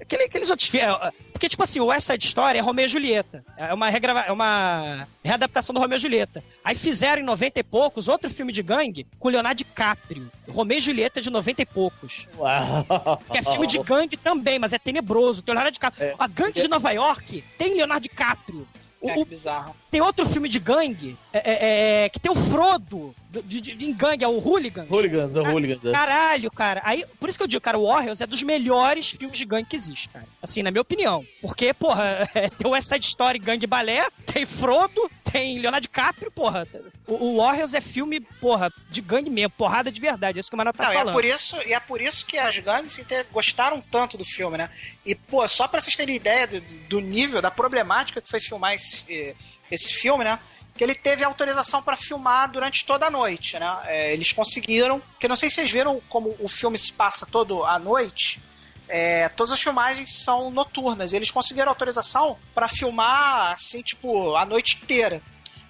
aquele, 0.00 0.24
aqueles 0.24 0.50
outros 0.50 0.68
filmes. 0.68 0.88
É, 0.88 1.10
porque, 1.32 1.48
tipo 1.48 1.62
assim, 1.62 1.80
o 1.80 1.86
West 1.86 2.06
Side 2.06 2.24
Story 2.24 2.58
é 2.58 2.60
Romeo 2.60 2.84
e 2.84 2.88
Julieta. 2.88 3.44
É 3.56 3.72
uma, 3.72 3.88
regrava, 3.88 4.20
é 4.20 4.32
uma 4.32 5.06
readaptação 5.24 5.74
do 5.74 5.80
Romeo 5.80 5.96
e 5.96 6.00
Julieta. 6.00 6.44
Aí 6.64 6.74
fizeram 6.74 7.22
em 7.22 7.24
90 7.24 7.60
e 7.60 7.62
poucos 7.62 8.08
outro 8.08 8.30
filme 8.30 8.52
de 8.52 8.62
gangue 8.62 9.06
com 9.18 9.28
Leonardo 9.28 9.58
DiCaprio. 9.58 10.30
Romeo 10.48 10.78
e 10.78 10.80
Julieta 10.80 11.20
de 11.20 11.30
90 11.30 11.62
e 11.62 11.66
poucos. 11.66 12.28
Uau. 12.36 13.20
Que 13.30 13.38
é 13.38 13.42
filme 13.42 13.66
de 13.66 13.78
gangue 13.78 14.16
também, 14.16 14.58
mas 14.58 14.72
é 14.72 14.78
tenebroso. 14.78 15.42
Tem 15.42 15.54
Leonardo 15.54 15.72
DiCaprio. 15.72 16.08
É. 16.08 16.14
A 16.18 16.26
gangue 16.26 16.60
de 16.60 16.68
Nova 16.68 16.90
York 16.90 17.44
tem 17.56 17.74
Leonardo 17.74 18.02
DiCaprio. 18.02 18.66
É, 19.02 19.18
o, 19.18 19.24
bizarro. 19.24 19.74
Tem 19.90 20.00
outro 20.00 20.26
filme 20.26 20.48
de 20.48 20.58
gangue 20.58 21.16
é, 21.32 21.38
é, 21.38 22.04
é 22.04 22.08
que 22.08 22.20
tem 22.20 22.30
o 22.30 22.34
Frodo 22.34 23.14
de, 23.30 23.60
de, 23.60 23.74
de 23.74 23.92
gangue, 23.92 24.24
é 24.24 24.28
o 24.28 24.38
Hooligan. 24.38 24.86
Hooligans, 24.90 25.36
é 25.36 25.40
o 25.40 25.44
Hooligans. 25.44 25.84
É. 25.84 25.92
Caralho, 25.92 26.50
cara. 26.50 26.82
Aí, 26.84 27.04
por 27.18 27.28
isso 27.28 27.38
que 27.38 27.44
eu 27.44 27.48
digo, 27.48 27.60
cara, 27.60 27.78
o 27.78 27.86
Warriors 27.86 28.20
é 28.20 28.26
dos 28.26 28.42
melhores 28.42 29.10
filmes 29.10 29.38
de 29.38 29.44
gangue 29.44 29.68
que 29.68 29.76
existe, 29.76 30.08
cara. 30.08 30.26
Assim, 30.42 30.62
na 30.62 30.70
minha 30.70 30.82
opinião. 30.82 31.24
Porque, 31.40 31.72
porra, 31.72 32.28
tem 32.58 32.66
o 32.66 32.70
West 32.70 32.88
Side 32.88 33.06
Story 33.06 33.38
Gangue 33.38 33.66
Balé, 33.68 34.08
tem 34.26 34.44
Frodo, 34.44 35.08
tem 35.22 35.60
Leonardo 35.60 35.82
DiCaprio, 35.82 36.30
porra. 36.32 36.66
O, 37.06 37.14
o 37.14 37.36
Warriors 37.36 37.72
é 37.72 37.80
filme, 37.80 38.20
porra, 38.20 38.72
de 38.90 39.00
gangue 39.00 39.30
mesmo, 39.30 39.50
porrada 39.50 39.92
de 39.92 40.00
verdade. 40.00 40.38
É 40.38 40.40
isso 40.40 40.50
que 40.50 40.56
o 40.56 40.58
Manoel 40.58 40.74
tá 40.74 40.86
Não, 40.86 40.92
falando. 40.92 41.06
E 41.06 41.10
é, 41.10 41.12
por 41.12 41.24
isso, 41.24 41.56
e 41.66 41.72
é 41.72 41.80
por 41.80 42.00
isso 42.00 42.26
que 42.26 42.36
as 42.36 42.58
gangues 42.58 42.98
gostaram 43.30 43.80
tanto 43.80 44.18
do 44.18 44.24
filme, 44.24 44.58
né? 44.58 44.70
E, 45.06 45.14
pô, 45.14 45.46
só 45.46 45.68
pra 45.68 45.80
vocês 45.80 45.94
terem 45.94 46.16
ideia 46.16 46.48
do, 46.48 46.60
do 46.60 47.00
nível, 47.00 47.40
da 47.40 47.50
problemática 47.50 48.20
que 48.20 48.28
foi 48.28 48.40
filmar 48.40 48.74
esse, 48.74 49.04
eh, 49.08 49.34
esse 49.70 49.94
filme, 49.94 50.24
né? 50.24 50.38
Que 50.80 50.84
ele 50.84 50.94
teve 50.94 51.22
autorização 51.22 51.82
para 51.82 51.94
filmar 51.94 52.50
durante 52.50 52.86
toda 52.86 53.04
a 53.04 53.10
noite, 53.10 53.58
né? 53.58 53.80
É, 53.84 54.14
eles 54.14 54.32
conseguiram, 54.32 55.02
que 55.18 55.28
não 55.28 55.36
sei 55.36 55.50
se 55.50 55.56
vocês 55.56 55.70
viram 55.70 56.00
como 56.08 56.34
o 56.40 56.48
filme 56.48 56.78
se 56.78 56.90
passa 56.90 57.26
todo 57.26 57.66
à 57.66 57.78
noite. 57.78 58.40
É, 58.88 59.28
todas 59.28 59.52
as 59.52 59.60
filmagens 59.60 60.24
são 60.24 60.50
noturnas. 60.50 61.12
Eles 61.12 61.30
conseguiram 61.30 61.68
autorização 61.68 62.38
para 62.54 62.66
filmar 62.66 63.52
assim, 63.52 63.82
tipo, 63.82 64.34
a 64.36 64.46
noite 64.46 64.80
inteira. 64.82 65.20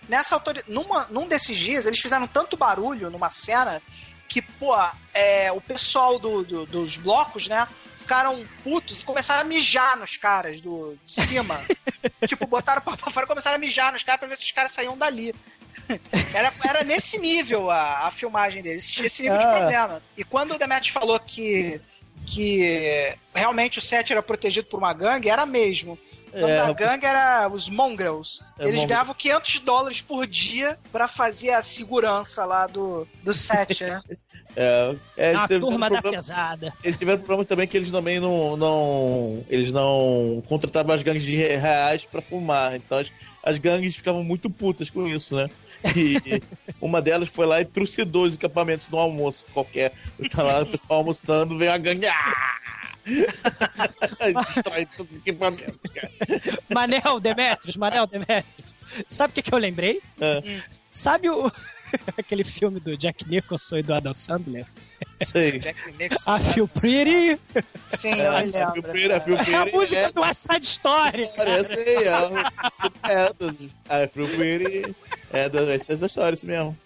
Nessa 0.09 0.37
autori... 0.37 0.63
Numa, 0.69 1.09
num 1.11 1.27
desses 1.27 1.59
dias, 1.59 1.87
eles 1.87 1.99
fizeram 1.99 2.29
tanto 2.29 2.57
barulho 2.57 3.11
numa 3.11 3.31
cena 3.31 3.83
que, 4.29 4.41
pô, 4.41 4.77
é, 5.13 5.51
o 5.51 5.61
pessoal 5.61 6.21
do, 6.21 6.45
do, 6.45 6.67
dos 6.67 6.97
blocos, 6.97 7.49
né? 7.49 7.67
Ficaram 8.01 8.45
putos 8.65 9.01
e 9.01 9.05
começaram 9.05 9.43
a 9.43 9.45
mijar 9.45 9.97
nos 9.97 10.17
caras 10.17 10.61
do, 10.61 10.97
de 11.05 11.13
cima. 11.13 11.65
tipo, 12.27 12.47
botaram 12.47 12.81
o 12.81 12.85
pau 12.85 12.97
pra 12.97 13.11
fora 13.11 13.27
e 13.27 13.29
começaram 13.29 13.57
a 13.57 13.59
mijar 13.59 13.93
nos 13.93 14.03
caras 14.03 14.19
pra 14.19 14.29
ver 14.29 14.37
se 14.37 14.45
os 14.45 14.53
caras 14.53 14.73
saíam 14.73 14.97
dali. 14.97 15.35
Era, 16.35 16.53
era 16.65 16.85
nesse 16.85 17.19
nível 17.19 17.71
a, 17.71 18.07
a 18.07 18.11
filmagem 18.11 18.63
deles, 18.63 18.99
esse 18.99 19.23
nível 19.23 19.37
ah. 19.37 19.41
de 19.41 19.47
problema. 19.47 20.03
E 20.17 20.25
quando 20.25 20.55
o 20.55 20.59
Demet 20.59 20.91
falou 20.91 21.19
que, 21.21 21.81
que 22.27 23.15
realmente 23.35 23.79
o 23.79 23.83
set 23.83 24.13
era 24.13 24.23
protegido 24.23 24.67
por 24.69 24.79
uma 24.79 24.93
gangue, 24.93 25.29
era 25.29 25.47
mesmo. 25.47 25.99
O 26.33 26.41
nome 26.41 26.53
é, 26.53 26.57
da 26.57 26.73
gangue 26.73 27.07
era 27.07 27.49
os 27.49 27.69
Mongrels. 27.69 28.43
É 28.59 28.69
Eles 28.69 28.85
ganhavam 28.85 29.15
500 29.15 29.59
dólares 29.61 30.01
por 30.01 30.27
dia 30.27 30.79
para 30.93 31.09
fazer 31.09 31.51
a 31.51 31.63
segurança 31.63 32.45
lá 32.45 32.67
do, 32.67 33.07
do 33.23 33.35
set, 33.35 33.85
né? 33.85 34.01
É, 34.57 34.95
é, 35.17 35.35
a 35.35 35.47
turma 35.47 35.89
da 35.89 36.03
pesada. 36.03 36.73
Eles 36.83 36.99
tiveram 36.99 37.19
problema 37.19 37.45
também 37.45 37.67
que 37.67 37.77
eles 37.77 37.91
também 37.91 38.19
não, 38.19 38.57
não. 38.57 39.45
Eles 39.49 39.71
não 39.71 40.43
contratavam 40.49 40.95
as 40.95 41.03
gangues 41.03 41.23
de 41.23 41.37
reais 41.37 42.05
pra 42.05 42.21
fumar. 42.21 42.75
Então 42.77 42.99
as, 42.99 43.11
as 43.43 43.59
gangues 43.59 43.97
ficavam 43.97 44.25
muito 44.25 44.51
putas 44.51 44.91
com 44.91 45.07
isso, 45.07 45.37
né? 45.37 45.49
E 45.97 46.43
uma 46.81 47.01
delas 47.01 47.29
foi 47.29 47.47
lá 47.47 47.61
e 47.61 47.65
trucidou 47.65 48.25
os 48.25 48.35
equipamentos 48.35 48.89
no 48.89 48.99
almoço 48.99 49.47
qualquer. 49.53 49.93
Tá 50.31 50.43
lá 50.43 50.63
o 50.63 50.67
pessoal 50.67 51.01
almoçando, 51.01 51.57
vem 51.57 51.69
a 51.69 51.79
gangue. 51.79 52.07
Ah! 52.07 52.61
Destrói 54.55 54.87
todos 54.97 55.13
os 55.13 55.19
equipamentos, 55.19 55.91
cara. 55.93 56.11
Manel 56.73 57.21
Demetrios, 57.21 57.77
Manel 57.77 58.07
Demetrios. 58.07 58.71
Sabe 59.09 59.31
o 59.31 59.35
que, 59.35 59.43
que 59.43 59.55
eu 59.55 59.59
lembrei? 59.59 60.01
É. 60.21 60.61
Sabe 60.91 61.31
o. 61.31 61.51
Aquele 62.17 62.45
filme 62.45 62.81
do 62.81 62.97
Jack 62.97 63.29
Nicholson 63.29 63.79
e 63.79 63.83
do 63.83 63.95
Adam 63.95 64.13
Sandler. 64.13 64.67
Sei. 65.23 65.61
Nicholson. 65.99 66.37
I 66.37 66.41
Feel 66.41 66.69
Pretty. 66.69 67.41
Sim, 67.85 68.21
é, 68.21 68.27
eu 68.27 68.33
lembro. 68.33 68.73
Feel 68.73 68.83
pretty, 68.83 69.15
I 69.15 69.21
Feel 69.21 69.37
Pretty. 69.37 69.53
É 69.53 69.57
a 69.57 69.67
música 69.67 70.01
é... 70.01 70.13
do 70.13 70.21
West 70.21 70.47
Side 70.51 70.67
Story. 70.67 71.29
Cara, 71.35 71.65
sei, 71.65 71.97
é, 71.99 72.09
é 73.05 73.33
do 73.33 73.51
I 73.51 74.09
Feel 74.13 74.29
Pretty. 74.29 74.97
É 75.33 75.49
do 75.49 75.59
West 75.59 75.87
Side 75.87 76.07
Story, 76.07 76.35
isso 76.35 76.47
mesmo. 76.47 76.77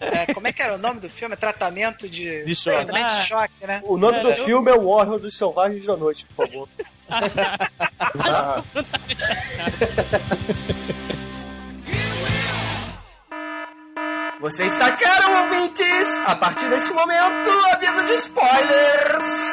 É, 0.00 0.34
como 0.34 0.48
é 0.48 0.52
que 0.52 0.60
era 0.60 0.74
o 0.74 0.78
nome 0.78 0.98
do 0.98 1.08
filme? 1.08 1.36
Tratamento 1.36 2.08
de, 2.08 2.44
de 2.44 2.56
choque. 2.56 2.84
Tratamento 2.84 3.12
ah, 3.12 3.20
de 3.20 3.26
choque, 3.26 3.66
né? 3.66 3.80
O 3.84 3.96
nome 3.96 4.18
é, 4.18 4.22
do 4.22 4.34
filme 4.44 4.70
é 4.70 4.74
O 4.74 4.88
Warrior 4.88 5.20
dos 5.20 5.36
Selvagens 5.36 5.86
da 5.86 5.96
Noite, 5.96 6.26
por 6.26 6.46
favor. 6.46 6.68
ah. 8.18 8.62
Vocês 14.40 14.72
sacaram, 14.72 15.44
ouvintes? 15.44 16.20
A 16.26 16.34
partir 16.34 16.68
desse 16.68 16.92
momento, 16.92 17.50
aviso 17.72 18.04
de 18.06 18.14
spoilers! 18.14 19.52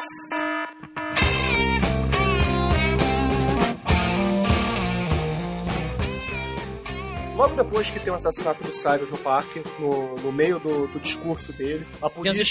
Logo 7.35 7.55
depois 7.55 7.89
que 7.89 7.99
tem 8.01 8.11
o 8.11 8.15
assassinato 8.17 8.61
do 8.63 8.73
Cyrus 8.73 9.09
no 9.09 9.17
parque, 9.17 9.63
no, 9.79 10.15
no 10.15 10.31
meio 10.31 10.59
do, 10.59 10.87
do 10.87 10.99
discurso 10.99 11.53
dele, 11.53 11.85
a 12.01 12.09
polícia. 12.09 12.43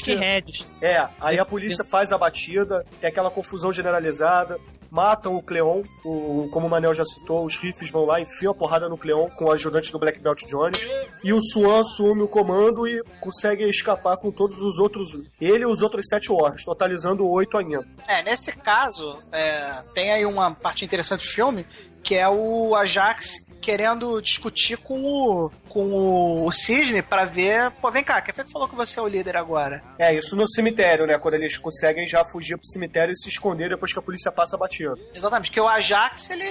É, 0.80 1.06
aí 1.20 1.38
a 1.38 1.44
polícia 1.44 1.84
faz 1.84 2.10
a 2.10 2.16
batida, 2.16 2.86
tem 2.98 3.08
aquela 3.08 3.30
confusão 3.30 3.70
generalizada, 3.70 4.58
matam 4.90 5.37
o 5.37 5.42
Cleon, 5.42 5.83
o, 6.05 6.48
como 6.53 6.66
o 6.66 6.70
Manel 6.70 6.94
já 6.94 7.05
citou, 7.05 7.44
os 7.44 7.57
Riffs 7.57 7.90
vão 7.90 8.05
lá, 8.05 8.20
enfiam 8.20 8.53
a 8.53 8.55
porrada 8.55 8.88
no 8.88 8.96
Cleon 8.96 9.29
com 9.31 9.46
o 9.46 9.53
ajudante 9.53 9.92
do 9.92 9.98
Black 9.98 10.20
Belt 10.20 10.44
Johnny, 10.46 10.79
e 11.22 11.33
o 11.33 11.40
Swan 11.40 11.81
assume 11.81 12.22
o 12.22 12.29
comando 12.29 12.87
e 12.87 13.03
consegue 13.20 13.64
escapar 13.64 14.16
com 14.16 14.31
todos 14.31 14.61
os 14.61 14.79
outros, 14.79 15.18
ele 15.40 15.64
e 15.64 15.66
os 15.66 15.83
outros 15.83 16.07
sete 16.09 16.29
Warriors, 16.29 16.64
totalizando 16.64 17.29
oito 17.29 17.57
ainda. 17.57 17.87
É, 18.07 18.22
nesse 18.22 18.53
caso, 18.53 19.18
é, 19.33 19.83
tem 19.94 20.12
aí 20.12 20.24
uma 20.24 20.55
parte 20.55 20.85
interessante 20.85 21.24
do 21.24 21.31
filme, 21.31 21.66
que 22.03 22.14
é 22.14 22.29
o 22.29 22.74
Ajax 22.74 23.47
querendo 23.68 24.18
discutir 24.22 24.78
com 24.78 25.04
o, 25.04 25.50
com 25.68 26.42
o 26.42 26.50
Cisne 26.50 27.02
para 27.02 27.26
ver. 27.26 27.70
Pô, 27.72 27.90
vem 27.90 28.02
cá, 28.02 28.18
quem 28.22 28.33
foi 28.33 28.42
que 28.42 28.50
falou 28.50 28.66
que 28.66 28.74
você 28.74 28.98
é 28.98 29.02
o 29.02 29.07
líder 29.07 29.37
agora? 29.37 29.83
É, 29.98 30.14
isso 30.14 30.35
no 30.35 30.48
cemitério, 30.48 31.07
né? 31.07 31.18
Quando 31.18 31.35
eles 31.35 31.59
conseguem 31.59 32.07
já 32.07 32.24
fugir 32.24 32.57
pro 32.57 32.66
cemitério 32.66 33.12
e 33.12 33.16
se 33.18 33.28
esconder 33.28 33.68
depois 33.68 33.92
que 33.92 33.98
a 33.98 34.02
polícia 34.02 34.33
passa 34.33 34.57
batendo. 34.57 34.98
Exatamente, 35.14 35.50
porque 35.50 35.61
o 35.61 35.68
Ajax 35.68 36.31
ele, 36.31 36.46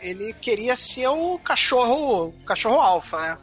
ele 0.00 0.32
queria 0.34 0.76
ser 0.76 1.08
o 1.08 1.40
cachorro, 1.40 2.28
o 2.28 2.44
cachorro 2.44 2.78
alfa, 2.80 3.20
né? 3.20 3.38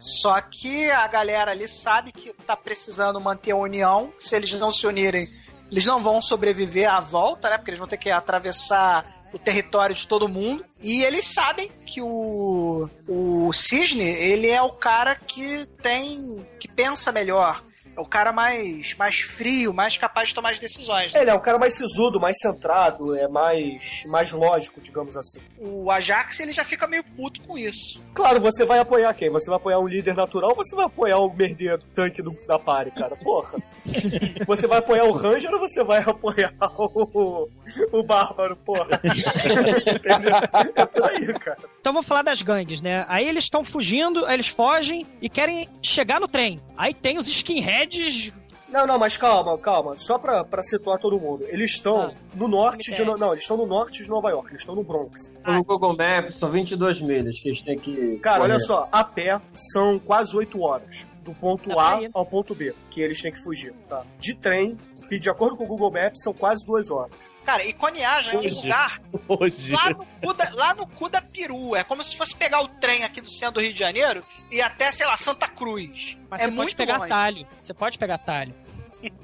Só 0.00 0.40
que 0.40 0.90
a 0.90 1.06
galera 1.06 1.52
ali 1.52 1.68
sabe 1.68 2.10
que 2.10 2.32
tá 2.32 2.56
precisando 2.56 3.20
manter 3.20 3.52
a 3.52 3.56
união. 3.56 4.12
Se 4.18 4.34
eles 4.34 4.52
não 4.54 4.72
se 4.72 4.88
unirem, 4.88 5.30
eles 5.70 5.86
não 5.86 6.02
vão 6.02 6.20
sobreviver 6.20 6.92
à 6.92 6.98
volta, 6.98 7.48
né? 7.48 7.58
Porque 7.58 7.70
eles 7.70 7.78
vão 7.78 7.86
ter 7.86 7.96
que 7.96 8.10
atravessar 8.10 9.21
o 9.32 9.38
território 9.38 9.94
de 9.94 10.06
todo 10.06 10.28
mundo. 10.28 10.64
E 10.80 11.02
eles 11.02 11.26
sabem 11.26 11.70
que 11.86 12.00
o, 12.00 12.88
o 13.08 13.52
Cisne, 13.52 14.02
ele 14.02 14.48
é 14.48 14.60
o 14.62 14.70
cara 14.70 15.14
que 15.14 15.66
tem. 15.82 16.44
que 16.60 16.68
pensa 16.68 17.10
melhor. 17.12 17.62
É 17.94 18.00
o 18.00 18.06
cara 18.06 18.32
mais, 18.32 18.94
mais 18.94 19.20
frio, 19.20 19.72
mais 19.72 19.98
capaz 19.98 20.30
de 20.30 20.34
tomar 20.34 20.50
as 20.50 20.58
decisões. 20.58 21.12
Né? 21.12 21.20
Ele 21.20 21.30
é 21.30 21.34
o 21.34 21.40
cara 21.40 21.58
mais 21.58 21.74
sisudo, 21.74 22.18
mais 22.18 22.38
centrado, 22.38 23.14
é 23.14 23.28
mais, 23.28 24.02
mais 24.06 24.32
lógico, 24.32 24.80
digamos 24.80 25.14
assim. 25.14 25.40
O 25.58 25.90
Ajax, 25.90 26.40
ele 26.40 26.54
já 26.54 26.64
fica 26.64 26.86
meio 26.86 27.04
puto 27.04 27.42
com 27.42 27.58
isso. 27.58 28.00
Claro, 28.14 28.40
você 28.40 28.64
vai 28.64 28.78
apoiar 28.78 29.12
quem? 29.12 29.28
Você 29.28 29.50
vai 29.50 29.56
apoiar 29.56 29.78
um 29.78 29.86
líder 29.86 30.14
natural 30.14 30.50
ou 30.50 30.56
você 30.56 30.74
vai 30.74 30.86
apoiar 30.86 31.18
o 31.18 31.34
merdeiro, 31.34 31.82
tanque 31.94 32.22
do, 32.22 32.34
da 32.46 32.58
pare, 32.58 32.90
cara? 32.92 33.14
Porra. 33.16 33.58
Você 34.46 34.66
vai 34.66 34.78
apoiar 34.78 35.04
o 35.04 35.12
Ranger 35.12 35.52
ou 35.52 35.58
você 35.58 35.82
vai 35.82 36.00
apoiar 36.00 36.52
o, 36.78 37.48
o 37.92 38.02
Bárbaro, 38.02 38.56
porra? 38.56 39.00
Entendeu? 39.04 40.36
É 40.74 40.86
por 40.86 41.04
aí, 41.04 41.34
cara. 41.38 41.58
Então 41.80 41.92
vamos 41.92 42.06
falar 42.06 42.22
das 42.22 42.42
gangues, 42.42 42.80
né? 42.80 43.04
Aí 43.08 43.28
eles 43.28 43.44
estão 43.44 43.64
fugindo, 43.64 44.24
aí 44.26 44.34
eles 44.34 44.48
fogem 44.48 45.06
e 45.20 45.28
querem 45.28 45.68
chegar 45.80 46.20
no 46.20 46.28
trem. 46.28 46.60
Aí 46.76 46.94
tem 46.94 47.18
os 47.18 47.28
skinheads 47.28 48.32
não, 48.72 48.86
não, 48.86 48.98
mas 48.98 49.18
calma, 49.18 49.58
calma. 49.58 49.98
Só 49.98 50.18
pra, 50.18 50.42
pra 50.42 50.62
situar 50.62 50.98
todo 50.98 51.20
mundo. 51.20 51.44
Eles 51.48 51.72
estão 51.72 52.06
ah, 52.06 52.12
no 52.34 52.48
norte 52.48 52.90
de. 52.90 53.04
No... 53.04 53.18
Não, 53.18 53.32
eles 53.32 53.44
estão 53.44 53.56
no 53.58 53.66
norte 53.66 54.02
de 54.02 54.08
Nova 54.08 54.30
York, 54.30 54.50
eles 54.50 54.62
estão 54.62 54.74
no 54.74 54.82
Bronx. 54.82 55.30
Ah. 55.44 55.58
No 55.58 55.64
Google 55.64 55.94
Maps 55.94 56.38
são 56.38 56.50
22 56.50 57.02
milhas 57.02 57.38
que 57.38 57.50
eles 57.50 57.60
têm 57.62 57.78
que. 57.78 58.18
Cara, 58.20 58.38
correr. 58.38 58.52
olha 58.52 58.60
só, 58.60 58.88
a 58.90 59.04
pé 59.04 59.38
são 59.52 59.98
quase 59.98 60.34
8 60.34 60.58
horas. 60.58 61.06
Do 61.22 61.32
ponto 61.34 61.68
tá 61.68 61.98
A 61.98 62.00
ao 62.12 62.26
ponto 62.26 62.54
B, 62.54 62.74
que 62.90 63.00
eles 63.00 63.20
têm 63.22 63.32
que 63.32 63.40
fugir, 63.42 63.72
tá? 63.88 64.04
De 64.18 64.34
trem, 64.34 64.76
e 65.10 65.18
de 65.18 65.30
acordo 65.30 65.56
com 65.56 65.64
o 65.64 65.66
Google 65.66 65.90
Maps, 65.90 66.22
são 66.22 66.32
quase 66.32 66.66
2 66.66 66.90
horas. 66.90 67.12
Cara, 67.44 67.64
e 67.64 67.72
Coniagem 67.72 68.34
é 68.34 68.38
um 68.38 68.42
lugar 68.42 69.00
Hoje. 69.28 69.72
Lá, 69.72 69.90
no 69.90 70.06
cu 70.06 70.32
da, 70.32 70.50
lá 70.52 70.74
no 70.74 70.86
cu 70.86 71.08
da 71.08 71.20
peru. 71.20 71.74
É 71.74 71.82
como 71.82 72.02
se 72.04 72.16
fosse 72.16 72.34
pegar 72.34 72.60
o 72.60 72.68
trem 72.68 73.04
aqui 73.04 73.20
do 73.20 73.30
centro 73.30 73.54
do 73.54 73.60
Rio 73.60 73.72
de 73.72 73.78
Janeiro 73.78 74.22
e 74.50 74.60
até, 74.60 74.92
sei 74.92 75.06
lá, 75.06 75.16
Santa 75.16 75.48
Cruz. 75.48 76.16
Mas 76.30 76.40
é 76.40 76.44
você 76.44 76.50
muito 76.50 76.68
pode 76.68 76.76
pegar 76.76 76.98
longe. 76.98 77.08
talho. 77.08 77.46
Você 77.60 77.74
pode 77.74 77.98
pegar 77.98 78.18
talho. 78.18 78.54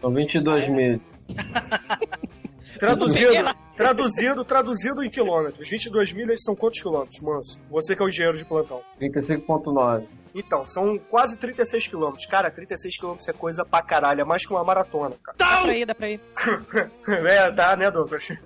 São 0.01 0.13
22 0.13 0.65
ah, 0.65 1.99
mil. 2.81 2.89
Traduzindo, 2.99 3.55
traduzindo, 3.77 4.45
traduzindo 4.45 5.05
em 5.05 5.11
quilômetros. 5.11 5.69
22 5.69 6.13
milhas 6.13 6.43
são 6.43 6.57
quantos 6.57 6.81
quilômetros, 6.81 7.21
manso? 7.21 7.61
Você 7.71 7.95
que 7.95 8.03
é 8.03 8.05
o 8.05 8.09
engenheiro 8.09 8.37
de 8.37 8.45
plantão. 8.45 8.83
35,9. 9.01 10.05
Então, 10.35 10.67
são 10.67 10.99
quase 10.99 11.37
36 11.37 11.87
quilômetros. 11.87 12.27
Cara, 12.27 12.51
36 12.51 12.97
quilômetros 12.97 13.29
é 13.29 13.33
coisa 13.33 13.65
pra 13.65 13.83
caralho. 13.83 14.21
É 14.21 14.25
mais 14.25 14.45
que 14.45 14.53
uma 14.53 14.63
maratona, 14.63 15.15
cara. 15.23 15.37
Dá 15.39 15.63
pra 15.63 15.75
ir, 15.75 15.87
dá 15.87 15.95
pra 15.95 16.11
ir. 16.11 16.21
é, 17.27 17.51
dá, 17.51 17.77
né, 17.77 17.91
Douglas? 17.91 18.29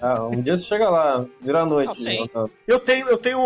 Ah, 0.00 0.22
um 0.24 0.42
dia 0.42 0.58
você 0.58 0.64
chega 0.64 0.90
lá, 0.90 1.24
vira 1.40 1.62
a 1.62 1.66
noite. 1.66 2.28
Não, 2.34 2.50
eu 2.66 2.78
tenho, 2.78 3.08
eu 3.08 3.16
tenho 3.16 3.40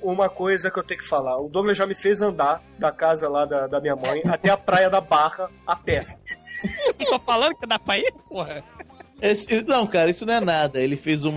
uma 0.00 0.28
coisa 0.28 0.70
que 0.70 0.78
eu 0.78 0.84
tenho 0.84 1.00
que 1.00 1.06
falar. 1.06 1.36
O 1.40 1.48
Douglas 1.48 1.76
já 1.76 1.84
me 1.84 1.96
fez 1.96 2.20
andar 2.20 2.62
da 2.78 2.92
casa 2.92 3.28
lá 3.28 3.44
da, 3.44 3.66
da 3.66 3.80
minha 3.80 3.96
mãe 3.96 4.22
até 4.24 4.50
a 4.50 4.56
praia 4.56 4.88
da 4.88 5.00
Barra 5.00 5.50
a 5.66 5.74
pé. 5.74 6.06
Tô 7.08 7.18
falando 7.18 7.56
que 7.56 7.66
dá 7.66 7.78
pra 7.78 7.98
ir, 7.98 8.12
porra. 8.28 8.62
Esse, 9.20 9.62
não, 9.62 9.86
cara, 9.86 10.10
isso 10.10 10.26
não 10.26 10.34
é 10.34 10.40
nada. 10.40 10.80
Ele 10.80 10.96
fez 10.96 11.24
o 11.24 11.32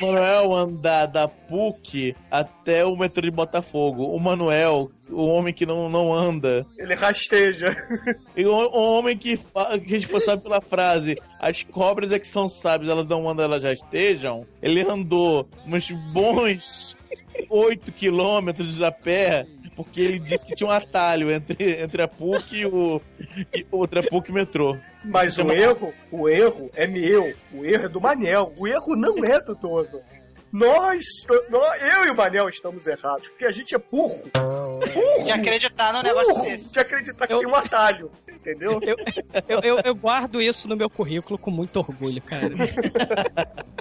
Manuel 0.00 0.52
andar 0.52 1.06
da 1.06 1.28
PUC 1.28 2.16
até 2.30 2.84
o 2.84 2.96
metrô 2.96 3.22
de 3.22 3.30
Botafogo. 3.30 4.04
O 4.04 4.18
Manuel, 4.18 4.90
o 5.08 5.26
homem 5.26 5.54
que 5.54 5.64
não, 5.64 5.88
não 5.88 6.12
anda. 6.12 6.66
Ele 6.76 6.94
rasteja. 6.94 7.76
E 8.36 8.44
o, 8.44 8.50
o 8.50 8.98
homem 8.98 9.16
que, 9.16 9.36
que 9.36 9.94
a 9.94 9.98
gente 9.98 10.20
sabe 10.20 10.42
pela 10.42 10.60
frase: 10.60 11.16
as 11.38 11.62
cobras 11.62 12.10
é 12.10 12.18
que 12.18 12.26
são 12.26 12.48
sábias, 12.48 12.90
elas 12.90 13.06
não 13.06 13.28
andam, 13.28 13.44
elas 13.44 13.62
rastejam. 13.62 14.44
Ele 14.60 14.82
andou 14.82 15.48
uns 15.66 15.90
bons 16.12 16.96
8 17.48 17.92
quilômetros 17.92 18.82
a 18.82 18.90
pé 18.90 19.46
porque 19.76 20.00
ele 20.00 20.18
disse 20.18 20.46
que 20.46 20.54
tinha 20.54 20.68
um 20.68 20.72
atalho 20.72 21.32
entre, 21.32 21.82
entre 21.82 22.02
a 22.02 22.08
PUC 22.08 22.56
e 22.58 22.66
o 22.66 23.00
e 23.54 23.66
outra 23.70 24.02
PUC 24.02 24.30
metrô. 24.32 24.76
Mas 25.04 25.38
o 25.38 25.52
erro, 25.52 25.94
o 26.10 26.28
erro 26.28 26.70
é 26.74 26.86
meu, 26.86 27.34
o 27.52 27.64
erro 27.64 27.84
é 27.84 27.88
do 27.88 28.00
Manel, 28.00 28.52
o 28.56 28.66
erro 28.66 28.96
não 28.96 29.24
é 29.24 29.40
do 29.40 29.54
todo. 29.54 30.00
Nós, 30.52 31.04
nós, 31.50 31.82
eu 31.82 32.06
e 32.06 32.10
o 32.10 32.16
Manel 32.16 32.48
estamos 32.48 32.86
errados, 32.86 33.28
porque 33.28 33.44
a 33.44 33.50
gente 33.50 33.74
é 33.74 33.78
burro. 33.78 34.30
Burro! 34.32 35.24
De 35.24 35.32
acreditar 35.32 35.92
no 35.92 36.00
burro, 36.00 36.14
negócio 36.14 36.42
desse. 36.42 36.72
De 36.72 36.78
acreditar 36.78 37.26
que 37.26 37.32
eu, 37.32 37.40
tem 37.40 37.48
um 37.48 37.54
atalho, 37.56 38.10
entendeu? 38.28 38.78
Eu, 38.80 38.96
eu, 39.48 39.60
eu, 39.62 39.80
eu 39.84 39.94
guardo 39.96 40.40
isso 40.40 40.68
no 40.68 40.76
meu 40.76 40.88
currículo 40.88 41.36
com 41.36 41.50
muito 41.50 41.76
orgulho, 41.80 42.22
cara. 42.22 42.54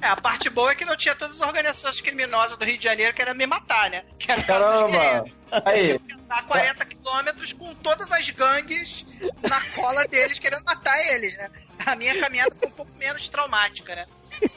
É, 0.00 0.06
a 0.06 0.16
parte 0.16 0.48
boa 0.48 0.70
é 0.70 0.74
que 0.74 0.84
não 0.84 0.96
tinha 0.96 1.14
todas 1.14 1.40
as 1.40 1.46
organizações 1.46 2.00
criminosas 2.00 2.56
do 2.56 2.64
Rio 2.64 2.78
de 2.78 2.84
Janeiro 2.84 3.12
querendo 3.14 3.36
me 3.36 3.46
matar, 3.46 3.90
né? 3.90 4.04
Que 4.18 4.30
era 4.30 4.42
Caramba! 4.42 5.24
Aí. 5.64 6.00
A 6.28 6.42
40 6.42 6.84
quilômetros 6.84 7.52
com 7.52 7.74
todas 7.74 8.12
as 8.12 8.28
gangues 8.30 9.04
na 9.42 9.60
cola 9.74 10.04
deles 10.06 10.38
querendo 10.38 10.64
matar 10.64 10.96
eles, 11.12 11.36
né? 11.36 11.50
A 11.86 11.96
minha 11.96 12.18
caminhada 12.20 12.54
foi 12.56 12.68
um 12.68 12.72
pouco 12.72 12.92
menos 12.96 13.28
traumática, 13.28 13.94
né? 13.94 14.06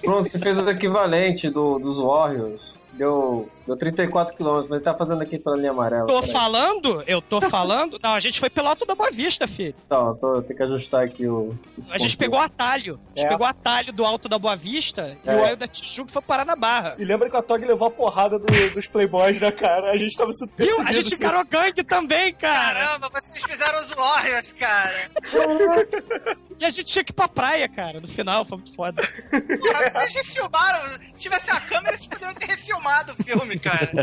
Pronto, 0.04 0.30
você 0.30 0.38
fez 0.38 0.58
o 0.58 0.70
equivalente 0.70 1.50
do, 1.50 1.80
dos 1.80 1.98
Warriors 1.98 2.72
Deu, 2.94 3.50
deu 3.66 3.78
34 3.78 4.36
quilômetros, 4.36 4.70
mas 4.70 4.78
ele 4.78 4.86
tá 4.86 4.94
fazendo 4.94 5.22
aqui 5.22 5.38
pela 5.38 5.56
linha 5.56 5.72
amarela. 5.72 6.08
Tô 6.08 6.22
falando? 6.24 7.04
Eu 7.08 7.22
tô 7.22 7.40
falando? 7.50 8.00
Não, 8.02 8.14
a 8.14 8.20
gente 8.20 8.40
foi 8.40 8.50
pelo 8.50 8.68
alto 8.68 8.86
da 8.86 8.96
Boa 8.96 9.12
Vista, 9.12 9.48
filho. 9.48 9.76
Então, 9.86 10.16
tô, 10.16 10.42
tem 10.42 10.56
que 10.56 10.64
ajustar 10.64 11.04
aqui 11.04 11.28
o. 11.28 11.58
a 11.90 11.98
gente 11.98 12.18
pegou 12.18 12.40
o 12.40 12.42
atalho. 12.42 13.00
A 13.16 13.20
gente 13.20 13.28
é. 13.28 13.30
pegou 13.30 13.46
o 13.46 13.50
atalho 13.50 13.94
do 13.94 14.04
alto 14.04 14.28
da 14.28 14.40
Boa 14.40 14.56
Vista 14.56 15.18
é. 15.26 15.50
e 15.50 15.54
o 15.54 15.58
da 15.58 15.68
Tijuca 15.68 16.12
foi 16.12 16.22
parar 16.22 16.46
na 16.46 16.56
barra. 16.56 16.96
E 16.98 17.06
lembra 17.06 17.30
que 17.30 17.36
a 17.36 17.42
Tog 17.42 17.64
levou 17.64 17.88
a 17.88 17.92
porrada 17.92 18.40
do, 18.40 18.48
dos 18.74 18.88
Playboys, 18.88 19.40
né, 19.40 19.52
cara? 19.52 19.92
A 19.92 19.98
gente 19.98 20.16
tava 20.16 20.34
sendo 20.34 20.52
perseguido. 20.52 20.88
A 20.88 20.92
gente 20.92 21.16
virou 21.16 21.46
gangue 21.46 21.84
também, 21.84 22.34
cara. 22.34 22.80
Caramba, 22.80 23.10
vocês 23.14 23.44
fizeram 23.44 23.82
os 23.82 23.90
Warriors, 23.90 24.54
cara. 24.54 25.12
e 26.60 26.66
a 26.66 26.70
gente 26.70 26.86
tinha 26.86 27.04
que 27.04 27.12
ir 27.12 27.16
pra 27.16 27.28
praia, 27.28 27.68
cara, 27.68 28.00
no 28.00 28.08
final, 28.08 28.46
foi 28.46 28.58
muito 28.58 28.76
foda. 28.76 29.02
Porra, 29.30 29.90
vocês 29.92 30.14
refilmaram. 30.14 31.00
Se 31.16 31.24
tivesse 31.24 31.52
a 31.52 31.60
câmera, 31.60 31.98
vocês 31.98 32.08
poderiam 32.08 32.34
ter 32.34 32.46
refilmado 32.48 32.72
filmado 32.72 33.12
o 33.12 33.24
filme, 33.24 33.51
cara. 33.60 33.92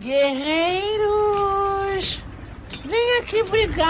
Guerreiros, 0.00 2.22
vem 2.84 3.18
aqui 3.18 3.42
brigar! 3.50 3.88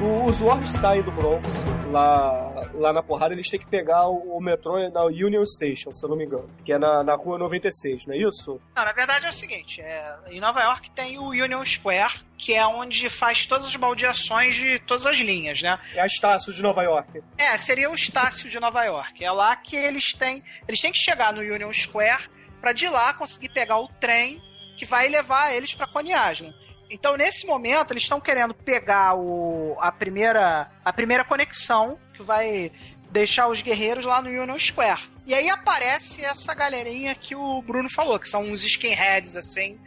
Os 0.00 0.38
Warriors 0.38 0.70
saem 0.70 1.02
do 1.02 1.10
Bronx 1.10 1.64
lá 1.90 2.53
lá 2.74 2.92
na 2.92 3.02
porrada, 3.02 3.34
eles 3.34 3.48
têm 3.48 3.60
que 3.60 3.66
pegar 3.66 4.06
o, 4.08 4.36
o, 4.36 4.40
metrô 4.40 4.76
na 4.90 5.04
Union 5.04 5.44
Station, 5.44 5.92
se 5.92 6.04
eu 6.04 6.10
não 6.10 6.16
me 6.16 6.24
engano, 6.24 6.48
que 6.64 6.72
é 6.72 6.78
na, 6.78 7.02
na 7.02 7.14
rua 7.14 7.38
96, 7.38 8.06
não 8.06 8.14
é 8.14 8.18
isso? 8.18 8.60
Não, 8.74 8.84
na 8.84 8.92
verdade 8.92 9.26
é 9.26 9.30
o 9.30 9.32
seguinte: 9.32 9.80
é, 9.80 10.16
em 10.30 10.40
Nova 10.40 10.62
York 10.62 10.90
tem 10.90 11.18
o 11.18 11.28
Union 11.28 11.64
Square, 11.64 12.14
que 12.36 12.54
é 12.54 12.66
onde 12.66 13.08
faz 13.08 13.46
todas 13.46 13.66
as 13.66 13.76
baldeações 13.76 14.54
de 14.54 14.78
todas 14.80 15.06
as 15.06 15.16
linhas, 15.16 15.62
né? 15.62 15.78
É 15.94 16.00
a 16.00 16.06
Estácio 16.06 16.52
de 16.52 16.62
Nova 16.62 16.82
York. 16.82 17.22
É, 17.38 17.56
seria 17.58 17.90
o 17.90 17.94
Estácio 17.94 18.50
de 18.50 18.58
Nova 18.58 18.84
York. 18.84 19.24
É 19.24 19.30
lá 19.30 19.54
que 19.56 19.76
eles 19.76 20.12
têm. 20.12 20.42
Eles 20.66 20.80
têm 20.80 20.92
que 20.92 20.98
chegar 20.98 21.32
no 21.32 21.40
Union 21.40 21.72
Square 21.72 22.28
para 22.60 22.72
de 22.72 22.88
lá 22.88 23.14
conseguir 23.14 23.50
pegar 23.50 23.78
o 23.78 23.88
trem 23.88 24.42
que 24.76 24.84
vai 24.84 25.08
levar 25.08 25.54
eles 25.54 25.74
para 25.74 25.86
Coney 25.86 26.12
Island. 26.12 26.54
Então, 26.90 27.16
nesse 27.16 27.46
momento, 27.46 27.92
eles 27.92 28.02
estão 28.02 28.20
querendo 28.20 28.54
pegar 28.54 29.14
o, 29.16 29.76
a, 29.80 29.90
primeira, 29.90 30.70
a 30.84 30.92
primeira 30.92 31.24
conexão 31.24 31.98
que 32.14 32.22
vai 32.22 32.72
deixar 33.10 33.48
os 33.48 33.60
guerreiros 33.62 34.04
lá 34.06 34.22
no 34.22 34.28
Union 34.28 34.58
Square. 34.58 35.02
E 35.26 35.34
aí 35.34 35.48
aparece 35.48 36.24
essa 36.24 36.52
galerinha 36.54 37.14
que 37.14 37.34
o 37.34 37.62
Bruno 37.62 37.88
falou, 37.88 38.18
que 38.18 38.28
são 38.28 38.42
uns 38.42 38.64
skinheads, 38.64 39.36
assim. 39.36 39.78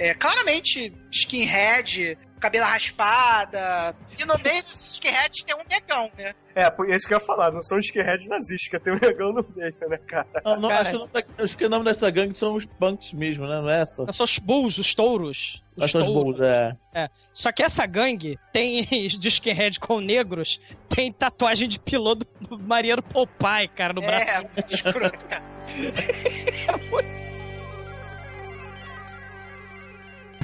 É, 0.00 0.14
claramente 0.14 0.90
skinhead, 1.12 2.16
cabelo 2.40 2.64
raspada. 2.64 3.94
E 4.18 4.24
no 4.24 4.34
meio 4.42 4.62
dos 4.62 4.92
skinheads 4.94 5.44
tem 5.44 5.54
um 5.54 5.62
negão, 5.68 6.10
né? 6.16 6.34
É, 6.54 6.64
é 6.64 6.96
isso 6.96 7.06
que 7.06 7.12
eu 7.12 7.18
ia 7.18 7.24
falar, 7.24 7.52
não 7.52 7.60
são 7.60 7.78
skinheads 7.78 8.26
nazistas, 8.26 8.80
tem 8.82 8.94
um 8.94 8.98
negão 8.98 9.30
no 9.30 9.46
meio, 9.54 9.74
né, 9.88 9.98
cara? 9.98 10.26
Não, 10.42 10.58
não, 10.58 10.68
cara, 10.70 10.80
acho, 10.80 10.90
que 10.90 10.96
o 10.96 10.98
nome 10.98 11.12
da, 11.12 11.44
acho 11.44 11.58
que 11.58 11.64
o 11.66 11.68
nome 11.68 11.84
dessa 11.84 12.10
gangue 12.10 12.38
são 12.38 12.54
os 12.54 12.64
punks 12.64 13.12
mesmo, 13.12 13.46
né? 13.46 13.60
Não 13.60 13.68
é 13.68 13.82
essa? 13.82 14.10
São 14.10 14.24
os 14.24 14.38
bulls, 14.38 14.78
os 14.78 14.94
touros. 14.94 15.62
Os 15.76 15.92
touros. 15.92 16.08
bulls, 16.08 16.40
é. 16.40 16.74
é. 16.94 17.08
Só 17.30 17.52
que 17.52 17.62
essa 17.62 17.84
gangue 17.84 18.38
tem 18.54 18.84
de 18.88 19.28
skinhead 19.28 19.78
com 19.78 20.00
negros, 20.00 20.58
tem 20.88 21.12
tatuagem 21.12 21.68
de 21.68 21.78
piloto 21.78 22.26
do 22.40 22.58
marinheiro 22.58 23.02
Popeye, 23.02 23.68
cara, 23.68 23.92
no 23.92 24.00
braço. 24.00 24.30
É, 24.30 24.40
muito 24.40 24.74
escroto, 24.74 25.26
cara. 25.26 25.44
é 25.68 26.76
muito 26.90 27.19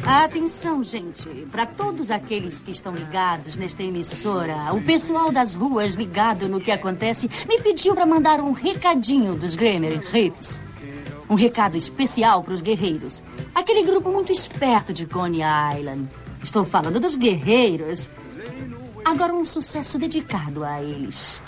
Atenção, 0.08 0.84
gente. 0.84 1.28
Para 1.50 1.66
todos 1.66 2.12
aqueles 2.12 2.60
que 2.60 2.70
estão 2.70 2.94
ligados 2.94 3.56
nesta 3.56 3.82
emissora, 3.82 4.72
o 4.72 4.80
pessoal 4.80 5.32
das 5.32 5.56
ruas 5.56 5.94
ligado 5.96 6.48
no 6.48 6.60
que 6.60 6.70
acontece 6.70 7.28
me 7.48 7.60
pediu 7.60 7.92
para 7.92 8.06
mandar 8.06 8.40
um 8.40 8.52
recadinho 8.52 9.34
dos 9.34 9.56
Glamour 9.56 10.00
Hips. 10.14 10.60
Um 11.28 11.34
recado 11.34 11.76
especial 11.76 12.44
para 12.44 12.54
os 12.54 12.60
guerreiros. 12.60 13.20
Aquele 13.52 13.82
grupo 13.82 14.08
muito 14.08 14.30
esperto 14.30 14.92
de 14.92 15.06
Coney 15.06 15.40
Island. 15.76 16.08
Estou 16.40 16.64
falando 16.64 17.00
dos 17.00 17.16
guerreiros. 17.16 18.08
Agora 19.04 19.34
um 19.34 19.44
sucesso 19.44 19.98
dedicado 19.98 20.62
a 20.64 20.80
eles. 20.80 21.42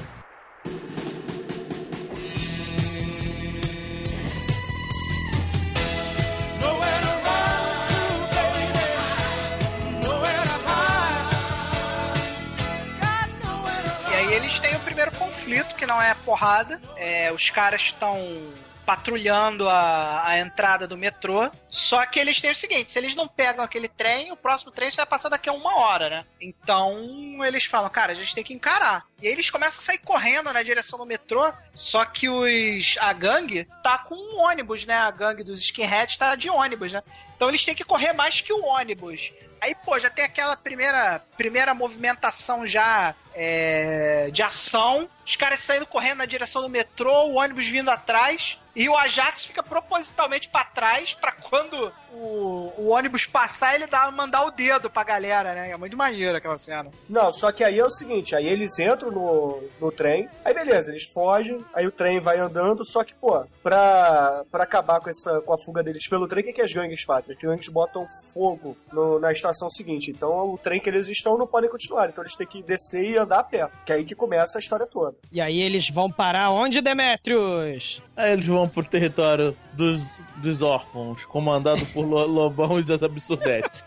Conflito, 15.49 15.75
que 15.75 15.87
não 15.87 16.01
é 16.01 16.15
porrada. 16.15 16.81
É, 16.97 17.33
os 17.33 17.49
caras 17.49 17.83
estão 17.83 18.53
patrulhando 18.85 19.69
a, 19.69 20.27
a 20.27 20.39
entrada 20.39 20.87
do 20.87 20.97
metrô. 20.97 21.51
Só 21.69 22.05
que 22.07 22.19
eles 22.19 22.41
têm 22.41 22.51
o 22.51 22.55
seguinte: 22.55 22.93
se 22.93 22.99
eles 22.99 23.15
não 23.15 23.27
pegam 23.27 23.65
aquele 23.65 23.89
trem, 23.89 24.31
o 24.31 24.37
próximo 24.37 24.71
trem 24.71 24.91
só 24.91 24.99
vai 24.99 25.07
passar 25.07 25.29
daqui 25.29 25.49
a 25.49 25.53
uma 25.53 25.77
hora, 25.77 26.09
né? 26.09 26.25
Então 26.41 27.45
eles 27.45 27.65
falam, 27.65 27.91
cara, 27.91 28.13
a 28.13 28.15
gente 28.15 28.35
tem 28.35 28.45
que 28.45 28.55
encarar. 28.55 29.07
E 29.23 29.27
aí 29.27 29.33
eles 29.33 29.51
começam 29.51 29.81
a 29.81 29.83
sair 29.83 29.99
correndo 29.99 30.53
na 30.53 30.63
direção 30.63 30.99
do 30.99 31.07
metrô. 31.07 31.53
Só 31.75 32.05
que 32.05 32.29
os 32.29 32.97
a 33.01 33.13
gangue 33.13 33.67
tá 33.89 33.97
com 33.97 34.15
um 34.15 34.41
ônibus, 34.41 34.85
né? 34.85 34.95
A 34.95 35.11
gangue 35.11 35.43
dos 35.43 35.61
skinheads 35.61 36.19
tá 36.19 36.35
de 36.35 36.51
ônibus, 36.51 36.93
né? 36.93 37.03
Então 37.35 37.49
eles 37.49 37.65
têm 37.65 37.75
que 37.75 37.85
correr 37.85 38.13
mais 38.13 38.43
que 38.43 38.53
o 38.53 38.65
ônibus. 38.65 39.33
Aí, 39.61 39.75
pô, 39.75 39.99
já 39.99 40.11
tem 40.11 40.25
aquela 40.25 40.57
primeira, 40.57 41.21
primeira 41.37 41.73
movimentação 41.75 42.67
já 42.67 43.15
é, 43.35 44.29
de 44.31 44.43
ação. 44.43 45.09
Os 45.25 45.37
caras 45.37 45.61
saindo 45.61 45.87
correndo 45.87 46.19
na 46.19 46.27
direção 46.27 46.63
do 46.63 46.69
metrô, 46.69 47.29
o 47.29 47.35
ônibus 47.35 47.67
vindo 47.67 47.91
atrás. 47.91 48.59
E 48.77 48.89
o 48.89 48.97
Ajax 48.97 49.47
fica 49.47 49.63
propositalmente 49.63 50.49
para 50.49 50.65
trás 50.65 51.15
para 51.15 51.33
quando 51.33 51.93
o, 52.19 52.73
o, 52.77 52.89
ônibus 52.89 53.27
passar, 53.27 53.75
ele 53.75 53.87
dá, 53.87 54.11
mandar 54.11 54.45
o 54.45 54.51
dedo 54.51 54.91
pra 54.91 55.05
galera, 55.05 55.55
né? 55.55 55.71
É 55.71 55.77
muito 55.77 55.97
maneiro 55.97 56.37
aquela 56.37 56.59
cena. 56.59 56.91
Não, 57.09 57.33
só 57.33 57.53
que 57.53 57.63
aí 57.63 57.79
é 57.79 57.85
o 57.85 57.91
seguinte, 57.91 58.35
aí 58.35 58.47
eles 58.47 58.79
entram 58.79 59.11
no, 59.11 59.63
no 59.81 59.93
trem, 59.93 60.29
aí 60.45 60.53
beleza, 60.53 60.91
eles 60.91 61.05
fogem, 61.05 61.65
aí 61.73 61.87
o 61.87 61.93
trem 61.93 62.21
vai 62.21 62.39
andando, 62.39 62.85
só 62.85 63.05
que, 63.05 63.15
pô, 63.15 63.45
pra, 63.63 64.45
pra 64.51 64.65
acabar 64.65 65.01
com, 65.01 65.11
essa, 65.11 65.41
com 65.41 65.53
a 65.53 65.59
fuga 65.59 65.83
deles 65.83 66.09
pelo 66.09 66.27
trem, 66.27 66.43
o 66.43 66.47
que, 66.47 66.53
que 66.53 66.63
as 66.63 66.73
gangues 66.73 67.03
fazem? 67.03 67.35
As 67.35 67.41
gangues 67.41 67.69
botam 67.69 68.07
fogo 68.33 68.77
no, 68.93 69.19
na 69.19 69.33
estação 69.33 69.71
seguinte. 69.71 70.11
Então 70.11 70.55
o 70.55 70.59
trem 70.59 70.81
que 70.81 70.89
eles 70.89 71.09
estão 71.09 71.39
não 71.39 71.47
podem 71.47 71.71
continuar, 71.71 72.09
então 72.09 72.25
eles 72.25 72.37
têm 72.37 72.47
que 72.47 72.63
descer 72.63 73.05
e 73.05 73.17
andar 73.17 73.41
a 73.41 73.45
pé, 73.45 73.69
que 73.87 73.93
é 73.93 73.97
aí 73.97 74.05
que 74.05 74.15
começa 74.15 74.59
a 74.59 74.61
história 74.61 74.87
toda. 74.87 75.17
E 75.31 75.41
aí 75.41 75.61
eles 75.61 75.89
vão 75.91 76.11
parar 76.11 76.51
onde, 76.51 76.81
Demetrius? 76.81 78.03
Aí 78.17 78.33
eles 78.33 78.47
vão 78.47 78.69
pro 78.69 78.83
território 78.83 79.57
dos, 79.73 80.03
dos 80.39 80.63
órfãos, 80.63 81.25
comandado 81.25 81.85
por 81.87 82.05
Lobão 82.07 82.79
e 82.81 82.83
das 82.83 83.03
Absurdetes. 83.03 83.85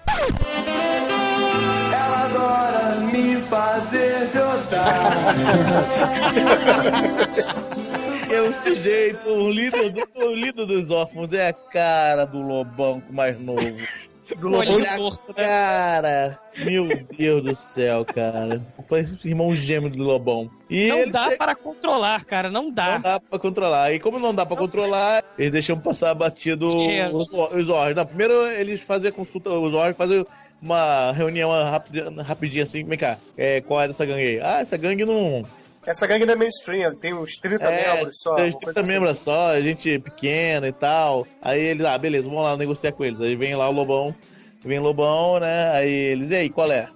Ela 1.93 2.26
adora 2.26 2.95
me 3.02 3.36
fazer 3.43 4.28
de 4.28 4.38
É 8.34 8.41
um 8.41 8.54
sujeito, 8.54 9.30
um 9.30 9.49
líder, 9.49 9.91
do, 9.91 10.08
um 10.16 10.34
líder 10.34 10.66
dos 10.66 10.89
órfãos 10.89 11.34
é 11.34 11.49
a 11.49 11.54
cara 11.54 12.26
do 12.26 12.41
Lobão 12.41 13.04
mais 13.10 13.39
novo. 13.39 13.62
Do 14.38 14.47
Lobão 14.47 14.82
torto, 14.95 15.34
né? 15.36 15.43
Cara, 15.43 16.39
meu 16.64 16.88
Deus 17.18 17.43
do 17.43 17.54
céu, 17.56 18.06
cara. 18.06 18.62
Irmão 19.26 19.54
gêmeo 19.54 19.89
do 19.89 20.04
Lobão. 20.04 20.50
E 20.70 20.88
não 20.88 21.10
dá 21.10 21.26
chega... 21.26 21.38
para 21.38 21.56
controlar, 21.56 22.26
cara, 22.26 22.50
não 22.50 22.70
dá. 22.70 22.94
Não 22.96 23.02
dá 23.02 23.20
para 23.20 23.39
controlar. 23.39 23.94
E 23.94 24.00
como 24.00 24.20
não 24.20 24.34
dá 24.34 24.46
para 24.46 24.58
controlar, 24.58 25.24
eles 25.38 25.52
deixam 25.52 25.80
passar 25.80 26.14
batido 26.14 26.66
os, 26.66 27.30
os. 27.30 27.68
Não, 27.96 28.06
primeiro 28.06 28.34
eles 28.48 28.82
fazem 28.82 29.12
consulta, 29.12 29.50
os 29.50 29.74
órgãos 29.74 29.98
fazem 29.98 30.26
uma 30.62 31.12
reunião 31.12 31.50
rapidinha, 31.50 32.24
rapidinha 32.24 32.64
assim, 32.64 32.84
vem 32.84 32.98
cá, 32.98 33.18
é, 33.36 33.62
qual 33.62 33.82
é 33.82 33.88
dessa 33.88 34.06
gangue 34.06 34.22
aí? 34.22 34.39
Ah, 34.39 34.60
essa 34.60 34.78
gangue 34.78 35.04
não... 35.04 35.44
Essa 35.84 36.06
gangue 36.06 36.28
não 36.28 36.34
é 36.34 36.36
mainstream, 36.36 36.94
tem 36.94 37.12
uns 37.12 37.38
30 37.38 37.66
é, 37.66 37.96
membros 37.96 38.22
só. 38.22 38.36
Tem 38.36 38.50
uns 38.50 38.56
30 38.56 38.80
assim. 38.80 38.89
membros 38.89 39.12
assim. 39.14 39.24
só, 39.24 39.60
gente 39.60 39.98
pequena 39.98 40.68
e 40.68 40.72
tal. 40.72 41.26
Aí 41.42 41.60
eles, 41.60 41.84
ah, 41.84 41.98
beleza, 41.98 42.30
vamos 42.30 42.44
lá 42.44 42.56
negociar 42.56 42.92
com 42.92 43.04
eles. 43.04 43.20
Aí 43.20 43.36
vem 43.36 43.56
lá 43.56 43.68
o 43.68 43.72
Lobão, 43.72 44.14
vem 44.64 44.78
o 44.78 44.84
Lobão, 44.84 45.39
né? 45.39 45.72
Aí 45.72 45.92
eles, 45.92 46.30
e 46.30 46.36
aí, 46.36 46.50
qual 46.52 46.72
é? 46.72 46.88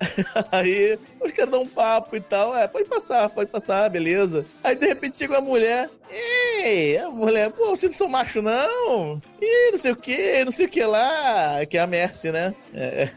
Aí 0.52 0.98
os 1.20 1.32
caras 1.32 1.50
dão 1.50 1.62
um 1.62 1.68
papo 1.68 2.16
e 2.16 2.20
tal. 2.20 2.56
É, 2.56 2.66
pode 2.66 2.88
passar, 2.88 3.28
pode 3.30 3.50
passar, 3.50 3.88
beleza. 3.90 4.44
Aí 4.62 4.76
de 4.76 4.86
repente 4.86 5.16
chega 5.16 5.34
uma 5.34 5.40
mulher. 5.40 5.90
Ei, 6.10 6.98
a 6.98 7.10
mulher, 7.10 7.50
pô, 7.50 7.70
vocês 7.70 7.92
não 7.92 7.98
são 7.98 8.08
macho, 8.08 8.42
não? 8.42 9.20
Ih, 9.40 9.70
não 9.72 9.78
sei 9.78 9.92
o 9.92 9.96
que, 9.96 10.44
não 10.44 10.52
sei 10.52 10.66
o 10.66 10.68
que 10.68 10.84
lá. 10.84 11.64
Que 11.66 11.78
é 11.78 11.80
a 11.80 11.86
Mercy, 11.86 12.30
né? 12.30 12.54
É. 12.74 13.10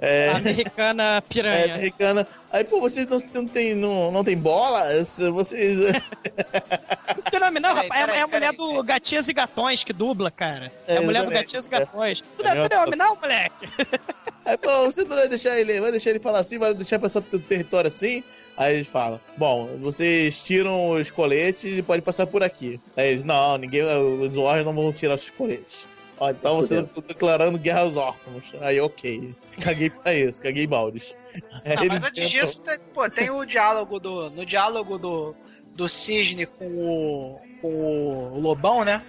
É, 0.00 0.30
americana 0.30 1.22
piranha. 1.28 1.66
É, 1.66 1.72
americana. 1.72 2.26
Aí, 2.52 2.64
pô, 2.64 2.80
vocês 2.80 3.06
não, 3.06 3.18
não, 3.32 3.46
tem, 3.46 3.74
não, 3.74 4.10
não 4.10 4.24
tem 4.24 4.36
bola? 4.36 4.84
Vocês. 5.32 5.78
não 7.16 7.22
tem 7.30 7.40
nome, 7.40 7.60
não, 7.60 7.74
rapaz. 7.74 8.08
é, 8.08 8.18
é 8.18 8.22
a 8.22 8.26
mulher 8.26 8.52
do 8.52 8.82
Gatinhas 8.82 9.28
e 9.28 9.32
Gatões 9.32 9.84
que 9.84 9.92
dubla, 9.92 10.30
cara. 10.30 10.72
É, 10.86 10.94
é 10.94 10.98
a 10.98 11.02
mulher 11.02 11.24
do 11.24 11.30
Gatinhas 11.30 11.66
e 11.66 11.70
Gatões. 11.70 12.20
Tu 12.20 12.42
não 12.42 12.50
é, 12.50 12.68
tu 12.68 12.74
não 12.74 12.80
é 12.80 12.86
homem, 12.86 12.98
não, 12.98 13.16
moleque? 13.16 13.68
Aí, 14.44 14.56
pô, 14.56 14.84
você 14.84 15.04
não 15.04 15.16
vai 15.16 15.28
deixar 15.28 15.58
ele. 15.58 15.80
Vai 15.80 15.90
deixar 15.90 16.10
ele 16.10 16.20
falar 16.20 16.40
assim, 16.40 16.58
vai 16.58 16.74
deixar 16.74 16.98
passar 16.98 17.20
pro 17.20 17.38
território 17.38 17.88
assim? 17.88 18.24
Aí 18.56 18.74
eles 18.74 18.88
falam: 18.88 19.18
Bom, 19.38 19.78
vocês 19.78 20.42
tiram 20.42 20.90
os 20.90 21.10
coletes 21.10 21.78
e 21.78 21.82
pode 21.82 22.02
passar 22.02 22.26
por 22.26 22.42
aqui. 22.42 22.78
Aí 22.94 23.08
eles: 23.08 23.22
Não, 23.22 23.56
ninguém, 23.56 23.82
os 23.82 24.34
Warriors 24.34 24.66
não 24.66 24.74
vão 24.74 24.92
tirar 24.92 25.14
os 25.14 25.30
coletes. 25.30 25.86
Ó, 26.20 26.30
então 26.30 26.58
você 26.58 26.82
tá 26.82 27.00
declarando 27.00 27.58
guerra 27.58 27.80
aos 27.80 27.96
órfãos. 27.96 28.52
Aí, 28.60 28.78
ok. 28.78 29.34
Caguei 29.58 29.88
pra 29.88 30.12
isso, 30.14 30.42
caguei 30.42 30.66
baldes. 30.66 31.16
Não, 31.64 31.86
mas 31.88 32.04
antes 32.04 32.28
disso, 32.28 32.62
tem, 32.62 32.78
pô, 32.92 33.08
tem 33.08 33.30
o 33.30 33.44
diálogo 33.46 33.98
do. 33.98 34.28
No 34.28 34.44
diálogo 34.44 34.98
do, 34.98 35.34
do 35.74 35.88
Cisne 35.88 36.44
com 36.44 36.66
o, 36.66 37.40
com 37.62 38.32
o 38.32 38.38
Lobão, 38.38 38.84
né? 38.84 39.02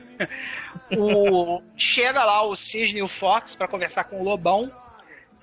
O, 0.98 1.62
chega 1.76 2.24
lá 2.24 2.44
o 2.44 2.56
Cisne 2.56 3.00
e 3.00 3.04
o 3.04 3.08
Fox 3.08 3.56
para 3.56 3.68
conversar 3.68 4.06
com 4.06 4.22
o 4.22 4.24
Lobão. 4.24 4.72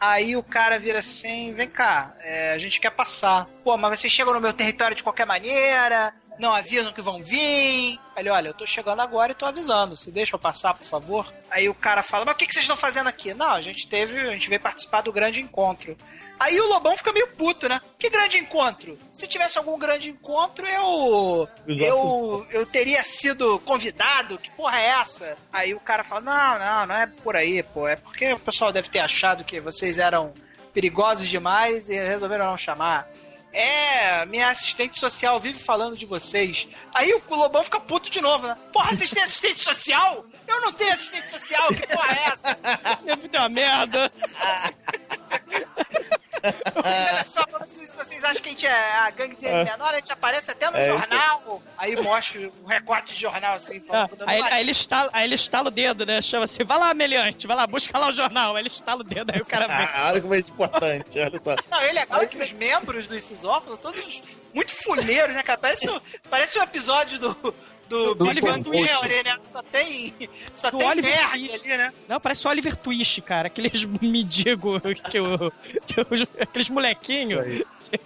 Aí 0.01 0.37
o 0.37 0.43
cara 0.43 0.79
vira 0.79 1.01
assim: 1.01 1.53
vem 1.53 1.69
cá, 1.69 2.15
é, 2.21 2.53
a 2.53 2.59
gente 2.59 2.81
quer 2.81 2.91
passar. 2.91 3.47
Pô, 3.65 3.77
mas 3.77 3.99
vocês 3.99 4.13
chegam 4.13 4.33
no 4.33 4.41
meu 4.41 4.53
território 4.53 4.97
de 4.97 5.03
qualquer 5.03 5.27
maneira, 5.27 6.15
não 6.39 6.53
avisam 6.53 6.93
que 6.93 7.03
vão 7.03 7.23
vir. 7.23 7.99
Ele, 8.17 8.31
olha, 8.31 8.49
eu 8.49 8.55
tô 8.55 8.67
chegando 8.67 9.01
agora 9.01 9.33
e 9.33 9.35
tô 9.35 9.47
avisando. 9.47 9.97
Se 9.97 10.11
deixa 10.11 10.35
eu 10.35 10.39
passar, 10.39 10.75
por 10.75 10.85
favor? 10.85 11.33
Aí 11.51 11.69
o 11.69 11.75
cara 11.75 12.03
fala, 12.03 12.25
mas 12.25 12.35
o 12.35 12.39
que, 12.39 12.47
que 12.47 12.53
vocês 12.53 12.65
estão 12.65 12.77
fazendo 12.77 13.09
aqui? 13.09 13.35
Não, 13.35 13.51
a 13.51 13.61
gente 13.61 13.89
teve, 13.89 14.19
a 14.21 14.33
gente 14.33 14.49
veio 14.49 14.61
participar 14.61 15.03
do 15.03 15.13
grande 15.13 15.41
encontro. 15.41 15.97
Aí 16.39 16.61
o 16.61 16.69
Lobão 16.69 16.97
fica 16.97 17.13
meio 17.13 17.27
puto, 17.29 17.69
né? 17.69 17.81
Que 17.99 18.09
grande 18.09 18.39
encontro? 18.39 18.97
Se 19.11 19.27
tivesse 19.27 19.59
algum 19.59 19.77
grande 19.77 20.09
encontro, 20.09 20.65
eu. 20.67 21.49
Eu, 21.67 22.47
eu 22.51 22.65
teria 22.65 23.03
sido 23.03 23.59
convidado? 23.61 24.39
Que 24.39 24.51
porra 24.53 24.79
é 24.79 24.87
essa? 24.87 25.37
Aí 25.53 25.75
o 25.75 25.81
cara 25.81 26.05
fala: 26.05 26.21
Não, 26.21 26.59
não, 26.59 26.87
não 26.87 26.95
é 26.95 27.07
por 27.07 27.35
aí, 27.35 27.61
pô. 27.63 27.89
É 27.89 27.97
porque 27.97 28.33
o 28.33 28.39
pessoal 28.39 28.71
deve 28.71 28.89
ter 28.89 29.01
achado 29.01 29.45
que 29.45 29.61
vocês 29.61 29.99
eram 29.99 30.33
perigosos 30.73 31.29
demais 31.29 31.89
e 31.89 31.97
resolveram 31.97 32.47
não 32.47 32.57
chamar. 32.57 33.11
É, 33.53 34.27
minha 34.27 34.49
assistente 34.49 34.99
social 34.99 35.41
vive 35.41 35.59
falando 35.59 35.97
de 35.97 36.05
vocês. 36.05 36.69
Aí 36.95 37.13
o 37.13 37.23
Lobão 37.31 37.65
fica 37.65 37.81
puto 37.81 38.11
de 38.11 38.21
novo, 38.21 38.47
né? 38.47 38.57
Porra, 38.73 38.95
vocês 38.95 39.11
têm 39.11 39.23
assistente 39.23 39.61
social? 39.61 40.27
Eu 40.47 40.61
não 40.61 40.73
tenho 40.73 40.93
assistente 40.93 41.29
social, 41.29 41.69
que 41.69 41.87
porra 41.87 42.13
é 42.13 42.29
essa? 42.29 42.59
Minha 43.03 43.17
vida 43.17 43.39
é 43.39 43.41
uma 43.41 43.49
merda. 43.49 44.13
Olha 46.77 47.25
só, 47.25 47.45
se 47.67 47.97
vocês 47.97 48.25
acham 48.25 48.43
que 48.43 48.49
a 48.49 48.53
gente 48.53 48.67
é 48.67 48.97
a 48.97 49.11
ganguezinha 49.11 49.53
é. 49.53 49.65
menor, 49.65 49.93
a 49.93 49.97
gente 49.97 50.13
aparece 50.13 50.51
até 50.51 50.71
no 50.71 50.77
é 50.77 50.91
jornal. 50.91 51.43
Isso. 51.47 51.63
Aí 51.77 51.97
mostra 51.97 52.51
um 52.63 52.67
recorte 52.67 53.15
de 53.15 53.21
jornal 53.21 53.55
assim. 53.55 53.81
Falando, 53.81 54.17
ah, 54.21 54.25
aí, 54.27 54.43
aí, 54.43 54.61
ele 54.61 54.71
estala, 54.71 55.11
aí 55.13 55.25
ele 55.25 55.35
estala 55.35 55.69
o 55.69 55.71
dedo, 55.71 56.07
né? 56.07 56.21
Chama 56.21 56.45
assim, 56.45 56.65
vai 56.65 56.79
lá, 56.79 56.95
meliante, 56.95 57.47
vai 57.47 57.57
lá, 57.57 57.67
busca 57.67 57.99
lá 57.99 58.09
o 58.09 58.13
jornal. 58.13 58.57
Aí 58.57 58.63
ele 58.63 58.69
estala 58.69 59.01
o 59.01 59.05
dedo, 59.05 59.33
aí 59.33 59.41
o 59.41 59.47
cara 59.47 59.67
vem. 59.67 59.89
Ah, 59.99 60.11
olha 60.11 60.21
como 60.21 60.35
é 60.35 60.39
importante, 60.39 61.19
olha 61.19 61.39
só. 61.39 61.57
Não, 61.71 61.81
ele 61.81 61.99
é 61.99 62.03
legal 62.03 62.27
que 62.29 62.39
os 62.39 62.53
membros 62.53 63.07
desses 63.07 63.43
órfãos, 63.43 63.79
todos 63.79 64.23
muito 64.55 64.71
fuleiros, 64.71 65.35
né, 65.35 65.43
cara? 65.43 65.59
Parece, 65.59 66.01
parece 66.29 66.59
um 66.59 66.63
episódio 66.63 67.19
do 67.19 67.55
do, 67.89 68.15
do 68.15 68.27
Oliver 68.27 68.63
Twist 68.63 69.05
ali, 69.05 69.23
né? 69.23 69.39
Só 69.43 69.63
tem, 69.63 70.15
só 70.55 70.71
do 70.71 70.79
tem 70.79 70.87
Oliver 70.87 71.11
nerd 71.11 71.49
Twist. 71.49 71.67
ali, 71.67 71.77
né? 71.79 71.93
Não, 72.09 72.21
parece 72.21 72.47
o 72.47 72.51
Oliver 72.51 72.77
Twist, 72.77 73.21
cara. 73.23 73.49
Aqueles 73.49 73.85
mendigos, 74.01 74.81
que 75.11 75.19
eu, 75.19 75.53
que 75.87 76.01
eu, 76.01 76.07
aqueles 76.41 76.71
molequinhos. 76.71 77.91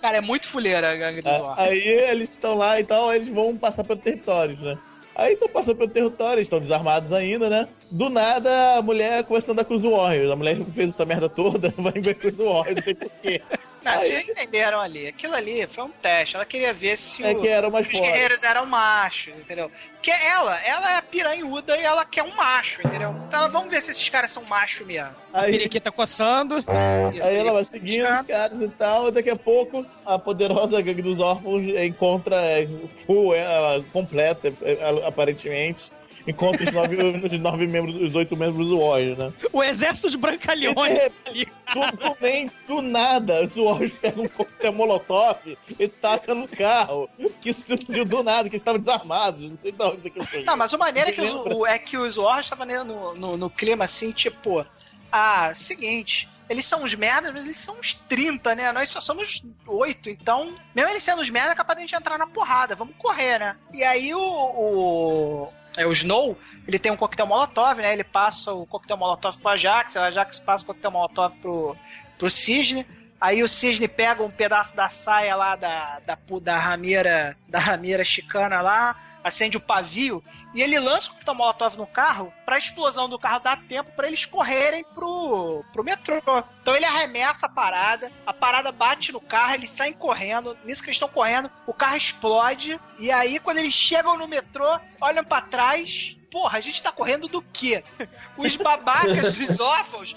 Cara, 0.00 0.18
é 0.18 0.20
muito 0.20 0.48
fuleira 0.48 0.90
a 0.90 0.96
gangue 0.96 1.22
do 1.22 1.28
ah, 1.28 1.54
Aí 1.58 1.78
eles 1.78 2.30
estão 2.30 2.54
lá 2.56 2.78
e 2.80 2.84
tal, 2.84 3.14
eles 3.14 3.28
vão 3.28 3.56
passar 3.56 3.84
pelo 3.84 4.00
território, 4.00 4.56
né? 4.58 4.76
Aí 5.14 5.34
estão 5.34 5.48
passando 5.48 5.76
pelo 5.76 5.90
território, 5.90 6.40
estão 6.40 6.58
desarmados 6.58 7.12
ainda, 7.12 7.48
né? 7.48 7.68
Do 7.90 8.08
nada, 8.08 8.78
a 8.78 8.82
mulher 8.82 9.22
começa 9.24 9.50
a 9.50 9.52
andar 9.52 9.64
com 9.64 9.74
os 9.74 9.82
Warriors. 9.82 10.30
A 10.30 10.36
mulher 10.36 10.56
que 10.56 10.70
fez 10.72 10.88
essa 10.88 11.04
merda 11.04 11.28
toda 11.28 11.72
vai 11.78 11.92
ver 11.92 12.14
com 12.14 12.28
os 12.28 12.36
Warriors, 12.36 12.76
não 12.76 12.82
sei 12.82 12.94
porquê. 12.94 13.42
Não, 13.84 13.92
Aí... 13.92 13.98
vocês 14.00 14.28
entenderam 14.28 14.80
ali. 14.80 15.08
Aquilo 15.08 15.34
ali 15.34 15.66
foi 15.66 15.84
um 15.84 15.90
teste. 15.90 16.36
Ela 16.36 16.44
queria 16.44 16.72
ver 16.72 16.96
se 16.96 17.24
é 17.24 17.32
o... 17.32 17.40
os 17.40 17.86
fora. 17.86 17.86
guerreiros 17.86 18.42
eram 18.42 18.66
machos, 18.66 19.34
entendeu? 19.36 19.70
Porque 19.92 20.10
ela, 20.10 20.60
ela 20.64 20.96
é 20.96 21.00
piranhuda 21.00 21.76
e 21.76 21.82
ela 21.82 22.04
quer 22.04 22.22
um 22.24 22.34
macho, 22.34 22.80
entendeu? 22.84 23.14
Então 23.28 23.40
ela, 23.40 23.48
vamos 23.48 23.70
ver 23.70 23.80
se 23.80 23.92
esses 23.92 24.08
caras 24.08 24.32
são 24.32 24.42
macho 24.44 24.84
mesmo. 24.84 25.14
Aí, 25.32 25.50
a 25.50 25.58
periquita 25.58 25.92
coçando. 25.92 26.56
Aí 26.66 27.36
ela 27.36 27.52
vai 27.52 27.64
seguindo 27.64 28.08
os 28.08 28.22
caras 28.22 28.60
e 28.60 28.68
tal, 28.70 29.08
e 29.08 29.12
daqui 29.12 29.30
a 29.30 29.36
pouco 29.36 29.86
a 30.04 30.18
poderosa 30.18 30.80
gangue 30.80 31.02
dos 31.02 31.20
órfãos 31.20 31.62
encontra 31.84 32.36
é, 32.36 32.66
full, 33.06 33.32
é, 33.34 33.82
completa, 33.92 34.52
é, 34.62 35.06
aparentemente 35.06 35.92
encontra 36.26 36.64
os 36.64 36.72
nove, 36.72 36.96
os 36.96 37.40
nove 37.40 37.66
membros, 37.66 37.96
os 37.96 38.14
oito 38.14 38.36
membros 38.36 38.68
do 38.68 38.78
Warrior, 38.78 39.18
né? 39.18 39.32
O 39.52 39.62
exército 39.62 40.10
de 40.10 40.16
brancalhões. 40.16 40.98
É, 40.98 41.08
do, 41.08 42.16
nem 42.20 42.50
do 42.66 42.82
nada, 42.82 43.44
os 43.44 43.54
Warriors 43.54 43.92
pegam 43.92 44.24
um 44.24 44.28
coquetel 44.28 44.72
molotov 44.72 45.38
e 45.78 45.88
taca 45.88 46.34
no 46.34 46.48
carro. 46.48 47.08
Que 47.40 47.52
surgiu 47.52 48.04
do 48.04 48.22
nada, 48.22 48.48
que 48.48 48.56
eles 48.56 48.60
estavam 48.60 48.80
desarmados. 48.80 49.48
Não 49.48 49.56
sei 49.56 49.72
de 49.72 49.82
onde 49.82 49.98
isso 49.98 50.08
aqui 50.08 50.26
foi. 50.26 50.44
Não, 50.44 50.56
mas 50.56 50.72
o 50.72 50.78
maneiro 50.78 51.10
é 51.10 51.12
que, 51.12 51.20
os, 51.20 51.32
o, 51.32 51.66
é 51.66 51.78
que 51.78 51.96
os 51.96 52.16
Warriors 52.16 52.46
estavam 52.46 52.84
no, 52.84 53.14
no, 53.14 53.36
no 53.36 53.50
clima 53.50 53.84
assim, 53.84 54.12
tipo, 54.12 54.64
ah, 55.10 55.52
seguinte, 55.54 56.28
eles 56.48 56.66
são 56.66 56.82
uns 56.82 56.94
merdas, 56.94 57.32
mas 57.32 57.44
eles 57.44 57.58
são 57.58 57.78
uns 57.78 57.94
30, 57.94 58.54
né? 58.54 58.72
Nós 58.72 58.88
só 58.90 59.00
somos 59.00 59.42
8, 59.66 60.10
então, 60.10 60.54
mesmo 60.74 60.90
eles 60.90 61.02
sendo 61.02 61.22
uns 61.22 61.30
merda, 61.30 61.52
é 61.52 61.54
capaz 61.54 61.76
de 61.76 61.84
a 61.84 61.86
gente 61.86 61.96
entrar 61.96 62.18
na 62.18 62.26
porrada, 62.26 62.74
vamos 62.74 62.94
correr, 62.98 63.38
né? 63.38 63.56
E 63.72 63.82
aí 63.82 64.14
o, 64.14 64.20
o, 64.20 65.52
é, 65.76 65.86
o 65.86 65.92
Snow, 65.92 66.38
ele 66.66 66.78
tem 66.78 66.92
um 66.92 66.96
coquetel 66.96 67.26
molotov, 67.26 67.80
né? 67.80 67.92
Ele 67.92 68.04
passa 68.04 68.52
o 68.52 68.66
coquetel 68.66 68.96
molotov 68.96 69.38
pro 69.38 69.50
Ajax, 69.50 69.94
o 69.94 70.00
Ajax 70.00 70.40
passa 70.40 70.64
o 70.64 70.66
coquetel 70.66 70.90
molotov 70.90 71.36
pro, 71.36 71.76
pro 72.18 72.30
Cisne. 72.30 72.86
Aí 73.20 73.42
o 73.42 73.48
Cisne 73.48 73.86
pega 73.86 74.22
um 74.22 74.30
pedaço 74.30 74.74
da 74.74 74.88
saia 74.88 75.34
lá 75.36 75.56
da, 75.56 76.00
da, 76.00 76.18
da 76.40 76.58
rameira 76.58 77.36
da 77.48 77.58
rameira 77.58 78.04
chicana 78.04 78.60
lá, 78.60 78.96
acende 79.22 79.56
o 79.56 79.60
pavio 79.60 80.22
e 80.54 80.62
ele 80.62 80.78
lança 80.78 81.08
o 81.08 81.12
coquetel 81.12 81.34
molotov 81.34 81.76
no 81.76 81.86
carro 81.86 82.32
pra 82.44 82.58
explosão 82.58 83.08
do 83.08 83.18
carro 83.18 83.40
dar 83.40 83.60
tempo 83.62 83.90
para 83.92 84.06
eles 84.06 84.26
correrem 84.26 84.84
pro, 84.94 85.64
pro 85.72 85.84
metrô. 85.84 86.20
Então 86.60 86.76
ele 86.76 86.84
arremessa 86.84 87.46
a 87.46 87.48
parada, 87.48 88.12
a 88.26 88.32
parada 88.32 88.70
bate 88.70 89.12
no 89.12 89.20
carro, 89.20 89.54
eles 89.54 89.70
saem 89.70 89.92
correndo. 89.92 90.56
Nisso 90.64 90.82
que 90.82 90.88
eles 90.88 90.96
estão 90.96 91.08
correndo, 91.08 91.50
o 91.66 91.72
carro 91.72 91.96
explode. 91.96 92.78
E 92.98 93.10
aí, 93.10 93.38
quando 93.38 93.58
eles 93.58 93.72
chegam 93.72 94.16
no 94.16 94.28
metrô, 94.28 94.78
olham 95.00 95.24
para 95.24 95.42
trás, 95.42 96.16
porra, 96.30 96.58
a 96.58 96.60
gente 96.60 96.82
tá 96.82 96.92
correndo 96.92 97.28
do 97.28 97.42
quê? 97.42 97.82
Os 98.36 98.56
babacas, 98.56 99.36
os 99.38 99.60
órfãos, 99.60 100.16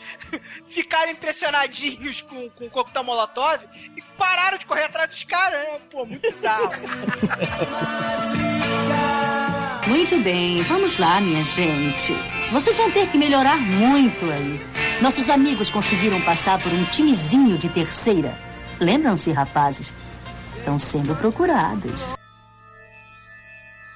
ficaram 0.65 1.11
impressionadinhos 1.11 2.21
com, 2.21 2.49
com 2.49 2.65
o 2.65 2.69
coquetel 2.69 3.03
molotov 3.03 3.59
e 3.95 4.01
pararam 4.17 4.57
de 4.57 4.65
correr 4.65 4.83
atrás 4.83 5.09
dos 5.09 5.23
caras, 5.23 5.59
né? 5.59 5.79
Pô, 5.91 6.05
muito 6.05 6.21
bizarro. 6.21 6.71
Muito 9.87 10.19
bem, 10.19 10.63
vamos 10.63 10.97
lá, 10.97 11.21
minha 11.21 11.43
gente. 11.43 12.11
Vocês 12.51 12.75
vão 12.75 12.89
ter 12.89 13.07
que 13.07 13.19
melhorar 13.19 13.57
muito 13.57 14.25
aí. 14.25 14.59
Nossos 14.99 15.29
amigos 15.29 15.69
conseguiram 15.69 16.19
passar 16.21 16.57
por 16.57 16.73
um 16.73 16.83
timezinho 16.85 17.55
de 17.55 17.69
terceira. 17.69 18.35
Lembram-se, 18.79 19.31
rapazes? 19.31 19.93
Estão 20.57 20.79
sendo 20.79 21.15
procurados. 21.15 22.14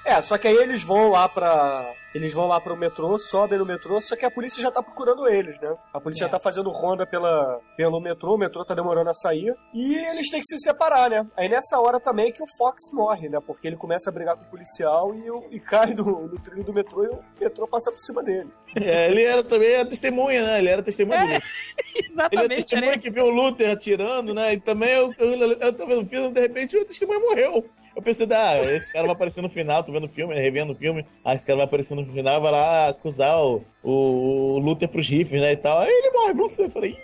É, 0.10 0.22
só 0.24 0.40
que 0.40 0.48
aí 0.48 0.58
eles 0.58 0.84
vão 0.84 1.10
lá 1.10 1.30
pra. 1.30 1.94
Eles 2.16 2.34
vão 2.34 2.48
lá 2.48 2.60
pro 2.60 2.76
metrô, 2.76 3.20
sobem 3.20 3.60
no 3.60 3.66
metrô, 3.66 4.02
só 4.02 4.16
que 4.16 4.26
a 4.26 4.32
polícia 4.32 4.64
já 4.64 4.72
tá 4.72 4.82
procurando 4.82 5.28
eles, 5.28 5.60
né? 5.60 5.76
A 5.94 6.02
polícia 6.02 6.24
é. 6.24 6.26
já 6.26 6.32
tá 6.32 6.40
fazendo 6.40 6.72
ronda 6.72 7.06
pela, 7.06 7.60
pelo 7.78 8.00
metrô, 8.00 8.34
o 8.34 8.38
metrô 8.38 8.66
tá 8.66 8.74
demorando 8.74 9.12
a 9.12 9.14
sair. 9.14 9.56
E 9.72 9.96
eles 9.96 10.28
têm 10.32 10.42
que 10.42 10.48
se 10.48 10.58
separar, 10.58 11.08
né? 11.12 11.28
Aí 11.38 11.48
nessa 11.48 11.80
hora 11.80 12.00
também 12.00 12.32
que 12.32 12.42
o 12.42 12.48
Fox 12.58 12.92
morre, 12.92 13.30
né? 13.30 13.38
Porque 13.46 13.68
ele 13.68 13.76
começa 13.76 14.10
a 14.10 14.14
brigar 14.14 14.36
com 14.36 14.42
o 14.42 14.50
policial 14.50 15.14
e, 15.14 15.56
e 15.56 15.60
cai 15.60 15.94
no, 15.94 16.28
no 16.28 16.40
trilho 16.42 16.64
do 16.64 16.74
metrô 16.74 17.04
e 17.04 17.10
o 17.10 17.24
metrô 17.40 17.68
passa 17.68 17.92
por 17.92 18.00
cima 18.00 18.24
dele. 18.24 18.50
É, 18.76 19.12
ele 19.12 19.22
era 19.22 19.44
também 19.44 19.76
a 19.76 19.86
testemunha, 19.86 20.42
né? 20.42 20.58
Ele 20.58 20.70
era 20.70 20.82
testemunha 20.82 21.36
é, 21.36 21.40
Exatamente. 21.96 22.44
Ele 22.44 22.54
é 22.54 22.56
testemunha 22.56 22.92
né? 22.94 22.98
que 22.98 23.12
viu 23.12 23.26
o 23.26 23.30
Luther 23.30 23.70
atirando, 23.70 24.34
né? 24.34 24.54
E 24.54 24.60
também 24.60 24.90
eu, 24.90 25.14
eu, 25.20 25.34
eu, 25.36 25.52
eu 25.60 25.74
tô 25.74 25.86
vendo 25.86 26.02
o 26.02 26.10
filme, 26.10 26.32
de 26.32 26.42
repente 26.42 26.76
o 26.76 26.86
testemunha 26.86 27.20
morreu. 27.20 27.70
Eu 27.96 28.02
pensei, 28.02 28.28
ah, 28.32 28.58
esse 28.74 28.92
cara 28.92 29.06
vai 29.06 29.14
aparecer 29.16 29.42
no 29.42 29.50
final, 29.50 29.84
tô 29.84 29.92
vendo 29.92 30.06
o 30.06 30.10
filme, 30.10 30.36
revendo 30.36 30.74
o 30.74 30.76
filme, 30.76 31.06
ah, 31.24 31.36
esse 31.36 31.46
cara 31.46 31.58
vai 31.58 31.66
aparecer 31.66 31.96
no 31.96 32.06
final, 32.06 32.42
vai 32.42 32.52
lá 32.52 32.88
acusar 32.90 33.40
o, 33.42 33.66
o, 33.84 34.56
o 34.56 34.60
Luther 34.60 34.88
pros 34.90 35.08
rifles, 35.08 35.42
né, 35.42 35.54
e 35.54 35.58
tal. 35.58 35.80
Aí 35.80 35.90
ele 35.90 36.12
morre, 36.12 36.34
Bruce, 36.34 36.62
eu 36.62 36.70
falei, 36.70 36.98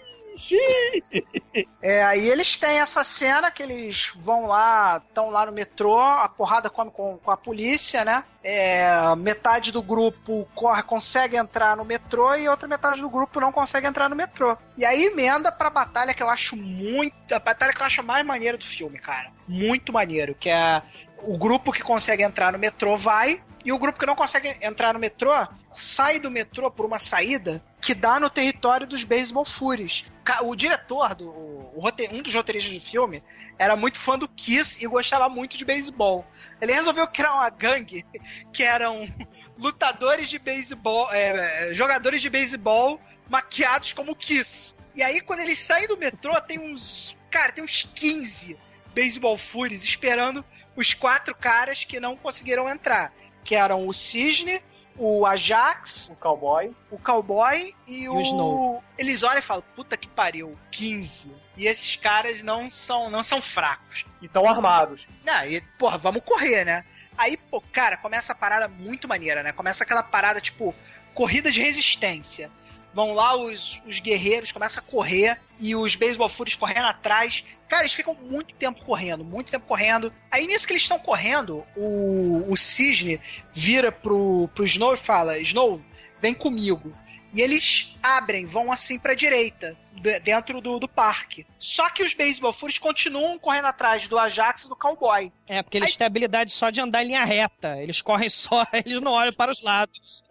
é, 1.82 2.04
aí 2.04 2.30
eles 2.30 2.56
têm 2.56 2.80
essa 2.80 3.04
cena 3.04 3.50
que 3.50 3.64
eles 3.64 4.12
vão 4.16 4.46
lá, 4.46 5.02
estão 5.08 5.30
lá 5.30 5.46
no 5.46 5.52
metrô, 5.52 6.00
a 6.00 6.28
porrada 6.28 6.70
come 6.70 6.92
com, 6.92 7.18
com 7.18 7.32
a 7.32 7.38
polícia, 7.38 8.04
né? 8.04 8.24
É, 8.44 9.16
metade 9.16 9.72
do 9.72 9.82
grupo 9.82 10.48
corre, 10.54 10.84
consegue 10.84 11.36
entrar 11.36 11.78
no 11.78 11.86
metrô 11.86 12.36
e 12.36 12.48
outra 12.48 12.68
metade 12.68 13.02
do 13.02 13.10
grupo 13.10 13.40
não 13.40 13.52
consegue 13.52 13.88
entrar 13.88 14.10
no 14.10 14.16
metrô. 14.16 14.58
E 14.78 14.86
aí 14.86 15.06
emenda 15.06 15.52
pra 15.52 15.70
batalha 15.70 16.14
que 16.14 16.22
eu 16.22 16.30
acho 16.30 16.56
muito. 16.56 17.34
A 17.34 17.40
batalha 17.40 17.74
que 17.74 17.82
eu 17.82 17.86
acho 17.86 18.04
mais 18.04 18.26
maneira 18.26 18.58
do 18.58 18.66
filme, 18.66 19.00
cara. 19.00 19.32
Muito 19.48 19.92
maneiro. 19.92 20.36
Que 20.36 20.50
é 20.50 20.82
o 21.24 21.38
grupo 21.38 21.72
que 21.72 21.82
consegue 21.82 22.24
entrar 22.24 22.52
no 22.52 22.60
metrô 22.60 22.96
vai, 22.96 23.42
e 23.66 23.72
o 23.72 23.80
grupo 23.80 23.98
que 23.98 24.06
não 24.06 24.16
consegue 24.16 24.56
entrar 24.62 24.94
no 24.94 25.00
metrô 25.00 25.32
sai 25.74 26.20
do 26.20 26.30
metrô 26.30 26.70
por 26.70 26.86
uma 26.86 27.00
saída 27.00 27.64
que 27.82 27.96
dá 27.96 28.20
no 28.20 28.30
território 28.30 28.86
dos 28.86 29.04
Baseball 29.04 29.44
Furies. 29.44 30.06
O 30.44 30.56
diretor, 30.56 31.14
do, 31.14 31.30
o, 31.30 31.84
um 32.12 32.22
dos 32.22 32.34
roteiristas 32.34 32.74
do 32.74 32.80
filme, 32.80 33.24
era 33.58 33.76
muito 33.76 33.98
fã 33.98 34.18
do 34.18 34.28
Kiss 34.28 34.84
e 34.84 34.88
gostava 34.88 35.30
muito 35.30 35.58
de 35.58 35.64
beisebol. 35.64 36.26
Ele 36.60 36.74
resolveu 36.74 37.08
criar 37.08 37.34
uma 37.36 37.50
gangue 37.50 38.06
que 38.52 38.64
eram 38.64 39.08
lutadores 39.58 40.30
de 40.30 40.40
beisebol, 40.40 41.12
é, 41.12 41.74
jogadores 41.74 42.22
de 42.22 42.30
beisebol 42.30 43.00
maquiados 43.30 43.94
como 43.94 44.16
Kiss. 44.16 44.76
E 44.96 45.04
aí, 45.04 45.22
quando 45.22 45.42
eles 45.42 45.60
saem 45.60 45.88
do 45.88 45.98
metrô, 45.98 46.40
tem 46.42 46.60
uns. 46.60 47.18
Cara, 47.30 47.52
tem 47.52 47.64
uns 47.64 47.84
15 47.94 48.58
Baseball 48.96 49.38
Furies 49.38 49.84
esperando 49.84 50.44
os 50.74 50.94
quatro 50.94 51.36
caras 51.36 51.84
que 51.84 52.00
não 52.00 52.16
conseguiram 52.16 52.70
entrar 52.70 53.14
que 53.46 53.56
eram 53.56 53.88
o 53.88 53.94
Cisne, 53.94 54.62
o 54.98 55.26
Ajax, 55.26 56.10
o 56.10 56.16
Cowboy, 56.16 56.74
o 56.90 56.98
Cowboy 56.98 57.74
e, 57.88 58.04
e 58.04 58.10
o... 58.10 58.16
o 58.16 58.22
Snow. 58.22 58.84
Eles 58.98 59.24
olham 59.24 59.40
e 59.40 59.42
falam: 59.42 59.64
"Puta 59.76 59.98
que 59.98 60.08
pariu, 60.08 60.58
15". 60.72 61.32
E 61.58 61.68
esses 61.68 61.96
caras 61.96 62.42
não 62.42 62.70
são 62.70 63.10
não 63.10 63.24
são 63.24 63.42
fracos. 63.42 64.06
E 64.22 64.26
estão 64.26 64.48
armados. 64.48 65.08
Não, 65.26 65.46
e 65.46 65.62
porra, 65.78 65.98
vamos 65.98 66.24
correr, 66.24 66.66
né? 66.66 66.86
Aí, 67.18 67.38
pô, 67.38 67.62
cara, 67.62 67.96
começa 67.98 68.34
a 68.34 68.36
parada 68.36 68.68
muito 68.68 69.08
maneira, 69.08 69.42
né? 69.42 69.52
Começa 69.52 69.84
aquela 69.84 70.04
parada 70.04 70.42
tipo 70.42 70.76
corrida 71.14 71.50
de 71.50 71.62
resistência. 71.62 72.52
Vão 72.96 73.14
lá 73.14 73.36
os, 73.36 73.82
os 73.86 74.00
guerreiros, 74.00 74.54
começam 74.54 74.82
a 74.82 74.90
correr 74.90 75.38
e 75.60 75.76
os 75.76 75.96
Baseball 75.96 76.30
Furies 76.30 76.56
correndo 76.56 76.86
atrás. 76.86 77.44
Cara, 77.68 77.82
eles 77.82 77.94
ficam 77.94 78.16
muito 78.16 78.56
tempo 78.56 78.86
correndo, 78.86 79.22
muito 79.22 79.52
tempo 79.52 79.66
correndo. 79.68 80.14
Aí 80.32 80.48
nisso 80.48 80.66
que 80.66 80.72
eles 80.72 80.84
estão 80.84 80.98
correndo, 80.98 81.66
o, 81.76 82.46
o 82.48 82.56
Cisne 82.56 83.20
vira 83.52 83.92
pro, 83.92 84.50
pro 84.56 84.64
Snow 84.64 84.94
e 84.94 84.98
fala: 84.98 85.38
Snow, 85.40 85.82
vem 86.22 86.34
comigo. 86.34 86.96
E 87.34 87.42
eles 87.42 87.94
abrem, 88.02 88.46
vão 88.46 88.72
assim 88.72 88.98
pra 88.98 89.14
direita, 89.14 89.78
dentro 90.24 90.62
do, 90.62 90.80
do 90.80 90.88
parque. 90.88 91.46
Só 91.60 91.90
que 91.90 92.02
os 92.02 92.14
Baseball 92.14 92.54
Furies 92.54 92.78
continuam 92.78 93.38
correndo 93.38 93.66
atrás 93.66 94.08
do 94.08 94.18
Ajax 94.18 94.64
e 94.64 94.70
do 94.70 94.76
Cowboy. 94.76 95.34
É, 95.46 95.62
porque 95.62 95.78
eles 95.78 95.90
Aí... 95.92 95.98
têm 95.98 96.08
habilidade 96.08 96.54
só 96.54 96.70
de 96.70 96.80
andar 96.80 97.04
em 97.04 97.08
linha 97.08 97.26
reta. 97.26 97.82
Eles 97.82 98.02
correm 98.02 98.30
só, 98.30 98.66
eles 98.72 99.02
não 99.02 99.12
olham 99.12 99.34
para 99.34 99.52
os 99.52 99.62
lados. 99.62 100.24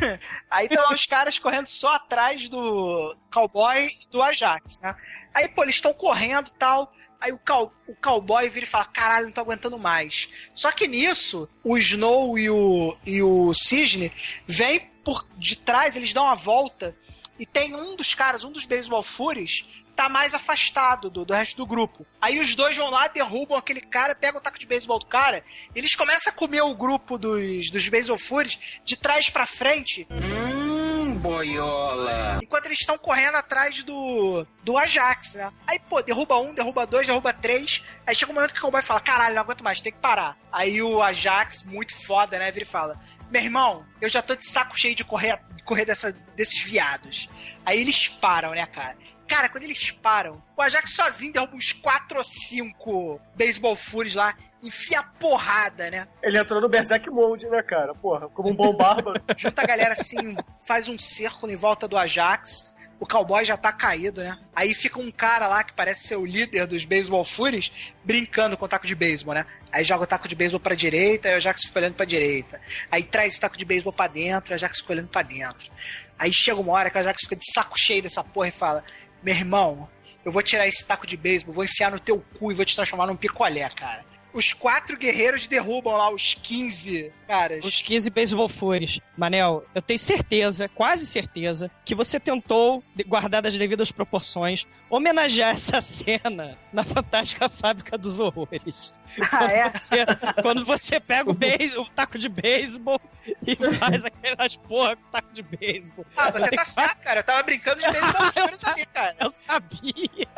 Aí 0.50 0.66
estão 0.66 0.92
os 0.92 1.06
caras 1.06 1.38
correndo 1.38 1.68
só 1.68 1.94
atrás 1.94 2.48
do 2.48 3.16
cowboy 3.32 3.86
e 3.86 4.08
do 4.10 4.22
Ajax, 4.22 4.80
né? 4.80 4.94
Aí, 5.34 5.48
pô, 5.48 5.62
eles 5.62 5.76
estão 5.76 5.92
correndo 5.92 6.50
tal. 6.58 6.92
Aí 7.20 7.32
o, 7.32 7.38
cow, 7.38 7.72
o 7.88 7.94
cowboy 7.96 8.48
vira 8.48 8.64
e 8.64 8.68
fala: 8.68 8.84
caralho, 8.84 9.26
não 9.26 9.32
tô 9.32 9.40
aguentando 9.40 9.78
mais. 9.78 10.28
Só 10.54 10.70
que 10.70 10.86
nisso, 10.86 11.48
o 11.64 11.76
Snow 11.78 12.38
e 12.38 12.50
o, 12.50 12.96
e 13.04 13.22
o 13.22 13.52
Cisne 13.54 14.12
vêm 14.46 14.80
por 15.04 15.26
de 15.36 15.56
trás, 15.56 15.96
eles 15.96 16.12
dão 16.12 16.24
uma 16.24 16.34
volta. 16.34 16.96
E 17.38 17.44
tem 17.44 17.74
um 17.74 17.94
dos 17.94 18.14
caras, 18.14 18.44
um 18.44 18.52
dos 18.52 18.64
Baseball 18.64 19.02
Furies, 19.02 19.64
tá 19.96 20.08
mais 20.08 20.34
afastado 20.34 21.08
do, 21.08 21.24
do 21.24 21.32
resto 21.32 21.56
do 21.56 21.66
grupo. 21.66 22.06
Aí 22.20 22.38
os 22.38 22.54
dois 22.54 22.76
vão 22.76 22.90
lá, 22.90 23.08
derrubam 23.08 23.56
aquele 23.56 23.80
cara, 23.80 24.14
pegam 24.14 24.38
o 24.38 24.42
taco 24.42 24.58
de 24.58 24.66
beisebol 24.66 24.98
do 24.98 25.06
cara, 25.06 25.42
eles 25.74 25.94
começam 25.94 26.32
a 26.32 26.36
comer 26.36 26.60
o 26.60 26.74
grupo 26.74 27.16
dos, 27.16 27.70
dos 27.70 27.88
Baseball 27.88 28.18
Furies 28.18 28.58
de 28.84 28.96
trás 28.96 29.30
para 29.30 29.46
frente. 29.46 30.06
Hum, 30.10 31.14
boiola. 31.16 32.38
Enquanto 32.42 32.66
eles 32.66 32.78
estão 32.80 32.98
correndo 32.98 33.36
atrás 33.36 33.82
do, 33.82 34.46
do 34.62 34.76
Ajax, 34.76 35.34
né? 35.34 35.50
Aí, 35.66 35.78
pô, 35.78 36.02
derruba 36.02 36.38
um, 36.38 36.54
derruba 36.54 36.86
dois, 36.86 37.06
derruba 37.06 37.32
três. 37.32 37.82
Aí 38.06 38.14
chega 38.14 38.30
um 38.30 38.34
momento 38.34 38.52
que 38.52 38.58
o 38.58 38.62
cowboy 38.62 38.82
fala: 38.82 39.00
caralho, 39.00 39.34
não 39.34 39.42
aguento 39.42 39.64
mais, 39.64 39.80
tem 39.80 39.92
que 39.92 39.98
parar. 39.98 40.36
Aí 40.52 40.82
o 40.82 41.02
Ajax, 41.02 41.62
muito 41.62 41.96
foda, 42.04 42.38
né, 42.38 42.50
vira 42.50 42.64
e 42.64 42.68
fala: 42.68 43.00
meu 43.30 43.42
irmão, 43.42 43.84
eu 44.00 44.08
já 44.08 44.22
tô 44.22 44.36
de 44.36 44.46
saco 44.48 44.78
cheio 44.78 44.94
de 44.94 45.04
correr, 45.04 45.40
correr 45.64 45.84
dessa, 45.84 46.12
desses 46.36 46.62
viados. 46.62 47.28
Aí 47.64 47.80
eles 47.80 48.08
param, 48.08 48.52
né, 48.52 48.64
cara? 48.66 48.96
Cara, 49.28 49.48
quando 49.48 49.64
eles 49.64 49.90
param, 49.90 50.42
o 50.56 50.62
Ajax 50.62 50.94
sozinho 50.94 51.32
derruba 51.32 51.56
uns 51.56 51.72
4 51.72 52.18
ou 52.18 52.24
5 52.24 53.20
Baseball 53.36 53.74
Furies 53.74 54.14
lá, 54.14 54.34
enfia 54.62 55.02
porrada, 55.02 55.90
né? 55.90 56.08
Ele 56.22 56.38
entrou 56.38 56.60
no 56.60 56.68
Berserk 56.68 57.08
Mode, 57.10 57.46
né, 57.48 57.62
cara? 57.62 57.94
Porra, 57.94 58.28
como 58.28 58.50
um 58.50 58.54
bom 58.54 58.72
bárbaro. 58.74 59.20
Junta 59.36 59.62
a 59.62 59.66
galera 59.66 59.92
assim, 59.92 60.36
faz 60.64 60.88
um 60.88 60.98
círculo 60.98 61.52
em 61.52 61.56
volta 61.56 61.88
do 61.88 61.96
Ajax. 61.96 62.74
O 62.98 63.06
cowboy 63.06 63.44
já 63.44 63.58
tá 63.58 63.70
caído, 63.72 64.22
né? 64.22 64.38
Aí 64.54 64.72
fica 64.72 64.98
um 64.98 65.10
cara 65.10 65.46
lá 65.48 65.62
que 65.62 65.74
parece 65.74 66.08
ser 66.08 66.16
o 66.16 66.24
líder 66.24 66.66
dos 66.66 66.86
Baseball 66.86 67.24
Furies 67.24 67.70
brincando 68.02 68.56
com 68.56 68.64
o 68.64 68.68
taco 68.68 68.86
de 68.86 68.94
beisebol, 68.94 69.34
né? 69.34 69.44
Aí 69.70 69.84
joga 69.84 70.04
o 70.04 70.06
taco 70.06 70.26
de 70.26 70.34
beisebol 70.34 70.60
pra 70.60 70.74
direita, 70.74 71.28
aí 71.28 71.34
o 71.34 71.36
Ajax 71.36 71.64
fica 71.66 71.78
olhando 71.78 71.94
pra 71.94 72.06
direita. 72.06 72.58
Aí 72.90 73.02
traz 73.02 73.36
o 73.36 73.40
taco 73.40 73.58
de 73.58 73.66
beisebol 73.66 73.92
pra 73.92 74.06
dentro, 74.06 74.52
o 74.52 74.54
Ajax 74.54 74.78
fica 74.78 74.94
olhando 74.94 75.08
pra 75.08 75.20
dentro. 75.20 75.70
Aí 76.18 76.32
chega 76.32 76.58
uma 76.58 76.72
hora 76.72 76.88
que 76.88 76.96
o 76.96 77.00
Ajax 77.00 77.20
fica 77.20 77.36
de 77.36 77.44
saco 77.52 77.78
cheio 77.78 78.02
dessa 78.02 78.24
porra 78.24 78.48
e 78.48 78.52
fala: 78.52 78.82
meu 79.22 79.34
irmão, 79.34 79.88
eu 80.24 80.32
vou 80.32 80.42
tirar 80.42 80.66
esse 80.66 80.84
taco 80.84 81.06
de 81.06 81.16
beisebol, 81.16 81.54
vou 81.54 81.64
enfiar 81.64 81.90
no 81.90 82.00
teu 82.00 82.22
cu 82.38 82.50
e 82.50 82.54
vou 82.54 82.64
te 82.64 82.74
transformar 82.74 83.06
num 83.06 83.16
picolé, 83.16 83.68
cara 83.70 84.15
os 84.36 84.52
quatro 84.52 84.98
guerreiros 84.98 85.46
derrubam 85.46 85.94
lá 85.94 86.10
os 86.12 86.34
15 86.34 87.10
caras. 87.26 87.64
Os 87.64 87.80
15 87.80 88.10
beisebol 88.10 88.48
flores. 88.48 89.00
Manel, 89.16 89.64
eu 89.74 89.80
tenho 89.80 89.98
certeza, 89.98 90.68
quase 90.68 91.06
certeza, 91.06 91.70
que 91.84 91.94
você 91.94 92.20
tentou, 92.20 92.84
guardar 93.06 93.40
das 93.40 93.56
devidas 93.56 93.90
proporções, 93.90 94.66
homenagear 94.90 95.54
essa 95.54 95.80
cena 95.80 96.58
na 96.70 96.84
Fantástica 96.84 97.48
Fábrica 97.48 97.96
dos 97.96 98.20
Horrores. 98.20 98.92
Ah, 99.32 99.50
é? 99.50 99.70
Você, 99.70 100.04
quando 100.42 100.62
você 100.62 101.00
pega 101.00 101.30
o, 101.30 101.32
beisebol, 101.34 101.84
o 101.84 101.88
taco 101.88 102.18
de 102.18 102.28
beisebol 102.28 103.00
e 103.46 103.56
faz 103.56 104.04
aquelas 104.04 104.56
porra 104.58 104.94
com 104.94 105.10
taco 105.10 105.32
de 105.32 105.42
beisebol. 105.42 106.04
Ah, 106.14 106.30
você 106.30 106.50
tá 106.50 106.64
certo, 106.66 107.00
cara. 107.00 107.20
Eu 107.20 107.24
tava 107.24 107.42
brincando 107.42 107.80
de 107.80 107.90
beisebol 107.90 108.26
eu, 108.36 108.70
ali, 108.70 108.86
cara. 108.86 109.16
Eu 109.18 109.30
sabia. 109.30 110.28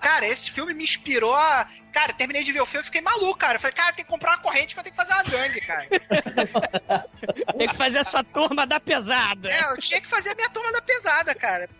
Cara, 0.00 0.26
esse 0.26 0.50
filme 0.50 0.74
me 0.74 0.84
inspirou 0.84 1.34
a 1.34 1.68
Cara, 1.94 2.12
terminei 2.12 2.42
de 2.42 2.50
ver 2.50 2.60
o 2.60 2.66
filme 2.66 2.82
e 2.82 2.86
fiquei 2.86 3.00
maluco, 3.00 3.38
cara. 3.38 3.54
Eu 3.54 3.60
falei, 3.60 3.72
cara, 3.72 3.92
tem 3.92 4.04
que 4.04 4.10
comprar 4.10 4.32
uma 4.32 4.38
corrente 4.38 4.74
que 4.74 4.80
eu 4.80 4.82
tenho 4.82 4.96
que 4.96 5.00
fazer 5.00 5.12
uma 5.12 5.22
gangue, 5.22 5.60
cara. 5.60 5.86
tem 7.56 7.68
que 7.68 7.76
fazer 7.76 7.98
a 7.98 8.04
sua 8.04 8.24
turma 8.24 8.66
da 8.66 8.80
pesada. 8.80 9.48
É, 9.48 9.70
eu 9.70 9.78
tinha 9.78 10.00
que 10.00 10.08
fazer 10.08 10.30
a 10.30 10.34
minha 10.34 10.50
turma 10.50 10.72
da 10.72 10.82
pesada, 10.82 11.32
cara. 11.36 11.70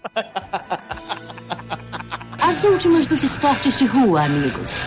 As 2.47 2.63
últimas 2.63 3.07
dos 3.07 3.23
esportes 3.23 3.79
de 3.79 3.87
rua, 3.87 4.25
amigos. 4.25 4.79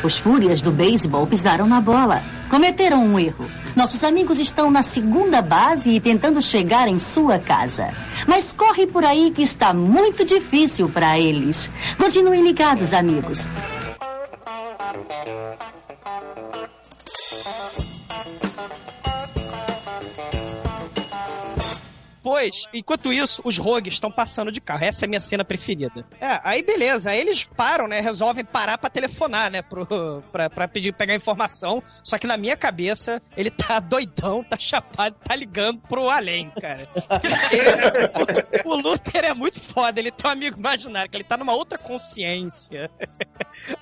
Os 0.00 0.20
fúrias 0.20 0.60
do 0.60 0.70
beisebol 0.70 1.26
pisaram 1.26 1.66
na 1.66 1.80
bola. 1.80 2.22
Cometeram 2.48 3.04
um 3.04 3.18
erro. 3.18 3.50
Nossos 3.74 4.04
amigos 4.04 4.38
estão 4.38 4.70
na 4.70 4.84
segunda 4.84 5.42
base 5.42 5.90
e 5.90 5.98
tentando 5.98 6.40
chegar 6.40 6.86
em 6.86 7.00
sua 7.00 7.36
casa. 7.36 7.92
Mas 8.28 8.52
corre 8.52 8.86
por 8.86 9.04
aí 9.04 9.32
que 9.32 9.42
está 9.42 9.74
muito 9.74 10.24
difícil 10.24 10.88
para 10.88 11.18
eles. 11.18 11.68
Continuem 11.98 12.44
ligados, 12.44 12.92
amigos. 12.92 13.48
Depois, 22.40 22.66
enquanto 22.72 23.12
isso, 23.12 23.42
os 23.44 23.58
rogues 23.58 23.94
estão 23.94 24.10
passando 24.10 24.50
de 24.50 24.60
carro. 24.60 24.84
Essa 24.84 25.04
é 25.04 25.06
a 25.06 25.08
minha 25.08 25.20
cena 25.20 25.44
preferida. 25.44 26.04
É, 26.20 26.40
aí 26.42 26.62
beleza, 26.62 27.10
aí 27.10 27.20
eles 27.20 27.44
param, 27.44 27.86
né? 27.86 28.00
Resolvem 28.00 28.44
parar 28.44 28.78
pra 28.78 28.88
telefonar, 28.88 29.50
né? 29.50 29.60
Pro, 29.60 29.86
pra, 30.32 30.48
pra 30.48 30.66
pedir, 30.66 30.94
pegar 30.94 31.14
informação. 31.14 31.82
Só 32.02 32.16
que 32.18 32.26
na 32.26 32.38
minha 32.38 32.56
cabeça, 32.56 33.20
ele 33.36 33.50
tá 33.50 33.78
doidão, 33.80 34.42
tá 34.42 34.56
chapado, 34.58 35.16
tá 35.22 35.36
ligando 35.36 35.80
pro 35.80 36.08
além, 36.08 36.50
cara. 36.50 36.88
Ele, 37.52 38.64
o, 38.64 38.70
o 38.70 38.74
Luther 38.76 39.24
é 39.24 39.34
muito 39.34 39.60
foda, 39.60 40.00
ele 40.00 40.10
tem 40.10 40.28
um 40.28 40.32
amigo 40.32 40.58
imaginário, 40.58 41.10
que 41.10 41.16
ele 41.16 41.24
tá 41.24 41.36
numa 41.36 41.54
outra 41.54 41.76
consciência. 41.76 42.90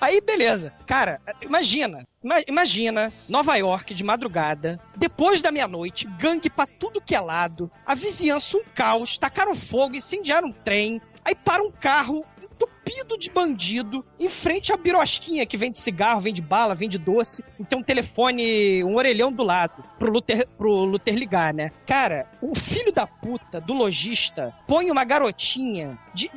Aí, 0.01 0.19
beleza. 0.19 0.73
Cara, 0.85 1.21
imagina. 1.41 2.05
Imagina, 2.45 3.13
Nova 3.29 3.55
York 3.55 3.93
de 3.93 4.03
madrugada, 4.03 4.77
depois 4.97 5.41
da 5.41 5.53
meia-noite, 5.53 6.05
gangue 6.19 6.49
pra 6.49 6.67
tudo 6.67 6.99
que 6.99 7.15
é 7.15 7.19
lado, 7.19 7.71
a 7.85 7.95
vizinhança 7.95 8.57
um 8.57 8.63
caos, 8.75 9.17
tacaram 9.17 9.55
fogo, 9.55 9.95
incendiaram 9.95 10.49
um 10.49 10.51
trem, 10.51 11.01
aí 11.23 11.33
para 11.33 11.63
um 11.63 11.71
carro 11.71 12.25
entupido 12.43 13.17
de 13.17 13.31
bandido 13.31 14.05
em 14.19 14.27
frente 14.27 14.73
à 14.73 14.75
birosquinha 14.75 15.45
que 15.45 15.55
vende 15.55 15.77
cigarro, 15.77 16.19
vende 16.19 16.41
bala, 16.41 16.75
vende 16.75 16.97
doce, 16.97 17.41
e 17.57 17.63
tem 17.63 17.79
um 17.79 17.83
telefone, 17.83 18.83
um 18.83 18.95
orelhão 18.95 19.31
do 19.31 19.43
lado, 19.43 19.81
pro 19.97 20.11
Luther, 20.11 20.45
pro 20.57 20.83
Luther 20.83 21.15
ligar, 21.15 21.53
né? 21.53 21.71
Cara, 21.87 22.29
o 22.41 22.53
filho 22.53 22.91
da 22.91 23.07
puta 23.07 23.61
do 23.61 23.73
lojista 23.73 24.53
põe 24.67 24.91
uma 24.91 25.05
garotinha 25.05 25.97
de 26.13 26.29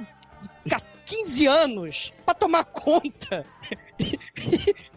15 1.12 1.46
anos 1.46 2.12
para 2.24 2.34
tomar 2.34 2.64
conta. 2.64 3.44
E, 3.98 4.18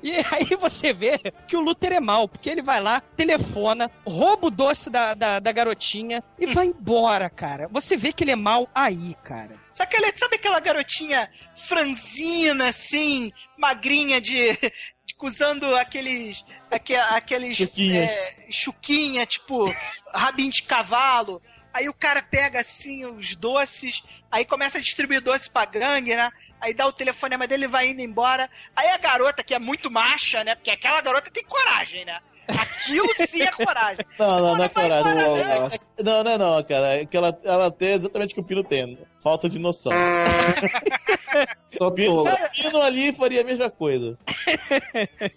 e, 0.01 0.15
aí 0.31 0.55
você 0.59 0.91
vê 0.91 1.19
que 1.47 1.55
o 1.55 1.59
Luther 1.59 1.91
é 1.91 1.99
mal, 1.99 2.27
porque 2.27 2.49
ele 2.49 2.63
vai 2.63 2.81
lá, 2.81 3.01
telefona, 3.01 3.91
rouba 4.03 4.47
o 4.47 4.49
doce 4.49 4.89
da, 4.89 5.13
da, 5.13 5.39
da, 5.39 5.51
garotinha 5.51 6.23
e 6.39 6.47
vai 6.47 6.67
embora, 6.67 7.29
cara. 7.29 7.67
Você 7.67 7.95
vê 7.95 8.11
que 8.11 8.23
ele 8.23 8.31
é 8.31 8.35
mal 8.35 8.67
aí, 8.73 9.15
cara. 9.23 9.59
Só 9.71 9.85
que 9.85 9.95
ele, 9.95 10.11
sabe 10.17 10.37
aquela 10.37 10.59
garotinha 10.59 11.29
franzina, 11.55 12.69
assim, 12.69 13.31
magrinha 13.55 14.19
de, 14.19 14.53
de 14.53 15.15
usando 15.21 15.75
aqueles. 15.75 16.43
aqueles. 16.71 17.59
É, 17.61 18.47
chuquinha, 18.49 19.23
tipo, 19.27 19.71
rabinho 20.13 20.51
de 20.51 20.63
cavalo. 20.63 21.41
Aí 21.75 21.89
o 21.89 21.93
cara 21.93 22.21
pega 22.21 22.61
assim 22.61 23.03
os 23.03 23.35
doces, 23.35 24.01
aí 24.31 24.45
começa 24.45 24.77
a 24.77 24.81
distribuir 24.81 25.19
doce 25.19 25.49
pra 25.49 25.65
gangue, 25.65 26.15
né? 26.15 26.31
Aí 26.61 26.73
dá 26.73 26.87
o 26.87 26.93
telefonema 26.93 27.45
dele 27.45 27.65
e 27.65 27.67
vai 27.67 27.89
indo 27.89 27.99
embora. 27.99 28.49
Aí 28.73 28.87
a 28.91 28.97
garota, 28.97 29.43
que 29.43 29.53
é 29.53 29.59
muito 29.59 29.91
macha, 29.91 30.41
né? 30.41 30.55
Porque 30.55 30.71
aquela 30.71 31.01
garota 31.01 31.29
tem 31.29 31.43
coragem, 31.43 32.05
né? 32.05 32.21
Aquilo 32.47 33.11
sim 33.27 33.41
é 33.41 33.51
coragem. 33.51 34.05
Não, 34.17 34.39
não, 34.39 34.55
não 34.55 34.63
é 34.63 34.69
coragem. 34.69 35.11
Embora, 35.11 35.69
não, 35.99 36.23
não 36.23 36.31
é 36.31 36.37
não, 36.37 36.63
cara. 36.63 37.01
É 37.01 37.05
que 37.05 37.17
ela, 37.17 37.37
ela 37.43 37.69
tem 37.69 37.89
exatamente 37.89 38.31
o 38.31 38.35
que 38.35 38.41
o 38.41 38.43
Pino 38.45 38.63
tem. 38.63 38.97
Falta 39.21 39.49
de 39.49 39.59
noção. 39.59 39.91
Tô 41.77 41.91
Pino, 41.91 42.23
Pino 42.53 42.81
ali 42.81 43.11
faria 43.11 43.41
a 43.41 43.43
mesma 43.43 43.69
coisa. 43.69 44.17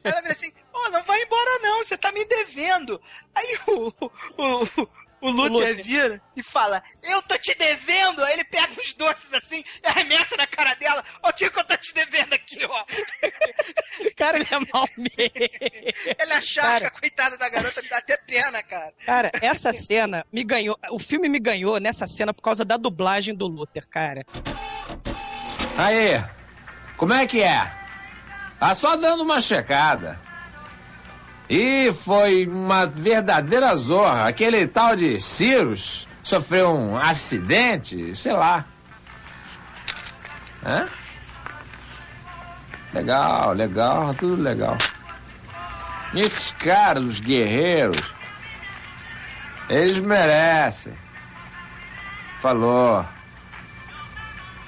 Ela 0.04 0.20
vira 0.20 0.32
assim, 0.32 0.52
oh, 0.72 0.90
não 0.90 1.02
vai 1.02 1.20
embora 1.20 1.58
não, 1.62 1.82
você 1.82 1.96
tá 1.96 2.12
me 2.12 2.24
devendo. 2.26 3.00
Aí 3.34 3.58
o, 3.66 3.92
o, 4.36 4.88
o 5.20 5.30
Luther, 5.30 5.50
o 5.50 5.54
Luther, 5.54 5.84
vira 5.84 6.22
e 6.36 6.42
fala: 6.42 6.82
Eu 7.02 7.22
tô 7.22 7.36
te 7.38 7.54
devendo! 7.54 8.24
Aí 8.24 8.34
ele 8.34 8.44
pega 8.44 8.80
os 8.80 8.94
doces 8.94 9.32
assim 9.34 9.64
e 9.82 9.86
arremessa 9.86 10.36
na 10.36 10.46
cara 10.46 10.74
dela: 10.74 11.04
Ó, 11.22 11.32
tio, 11.32 11.50
que 11.50 11.58
eu 11.58 11.64
tô 11.64 11.76
te 11.76 11.94
devendo 11.94 12.32
aqui, 12.32 12.64
ó. 12.64 12.84
Cara, 14.16 14.36
ele 14.38 14.48
é 14.50 14.72
mal 14.72 14.88
mesmo. 14.96 15.10
Ele 16.18 16.32
achava 16.32 16.86
a 16.86 16.90
coitada 16.90 17.36
da 17.36 17.48
garota, 17.48 17.82
me 17.82 17.88
dá 17.88 17.98
até 17.98 18.16
pena, 18.16 18.62
cara. 18.62 18.92
Cara, 19.04 19.30
essa 19.40 19.72
cena 19.72 20.26
me 20.32 20.42
ganhou. 20.44 20.78
O 20.90 20.98
filme 20.98 21.28
me 21.28 21.38
ganhou 21.38 21.78
nessa 21.78 22.06
cena 22.06 22.34
por 22.34 22.42
causa 22.42 22.64
da 22.64 22.76
dublagem 22.76 23.34
do 23.34 23.46
Luther, 23.46 23.86
cara. 23.88 24.24
Aí, 25.76 26.22
como 26.96 27.12
é 27.12 27.26
que 27.26 27.42
é? 27.42 27.72
Tá 28.58 28.74
só 28.74 28.96
dando 28.96 29.22
uma 29.22 29.40
checada. 29.40 30.27
E 31.48 31.92
foi 31.94 32.46
uma 32.46 32.86
verdadeira 32.86 33.74
zorra. 33.76 34.28
Aquele 34.28 34.66
tal 34.66 34.94
de 34.94 35.18
Cirus 35.18 36.06
sofreu 36.22 36.74
um 36.74 36.96
acidente, 36.96 38.14
sei 38.14 38.34
lá. 38.34 38.66
Hã? 40.64 40.86
Legal, 42.92 43.52
legal, 43.52 44.14
tudo 44.14 44.42
legal. 44.42 44.76
E 46.12 46.20
esses 46.20 46.52
caras, 46.52 47.04
os 47.04 47.20
guerreiros, 47.20 48.02
eles 49.68 50.00
merecem. 50.00 50.92
Falou. 52.40 53.04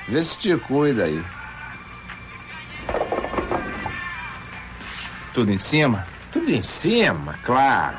Vê 0.09 0.23
se 0.23 0.39
te 0.39 0.57
cuida 0.57 1.05
aí. 1.05 1.25
Tudo 5.33 5.53
em 5.53 5.59
cima? 5.59 6.07
Tudo 6.33 6.51
em 6.51 6.63
cima, 6.63 7.39
claro. 7.45 7.99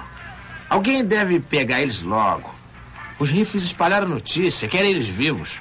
Alguém 0.70 1.04
deve 1.04 1.40
pegar 1.40 1.82
eles 1.82 2.02
logo. 2.02 2.54
Os 3.20 3.30
rifles 3.30 3.64
espalharam 3.64 4.08
notícia, 4.08 4.68
querem 4.68 4.92
eles 4.92 5.08
vivos. 5.08 5.60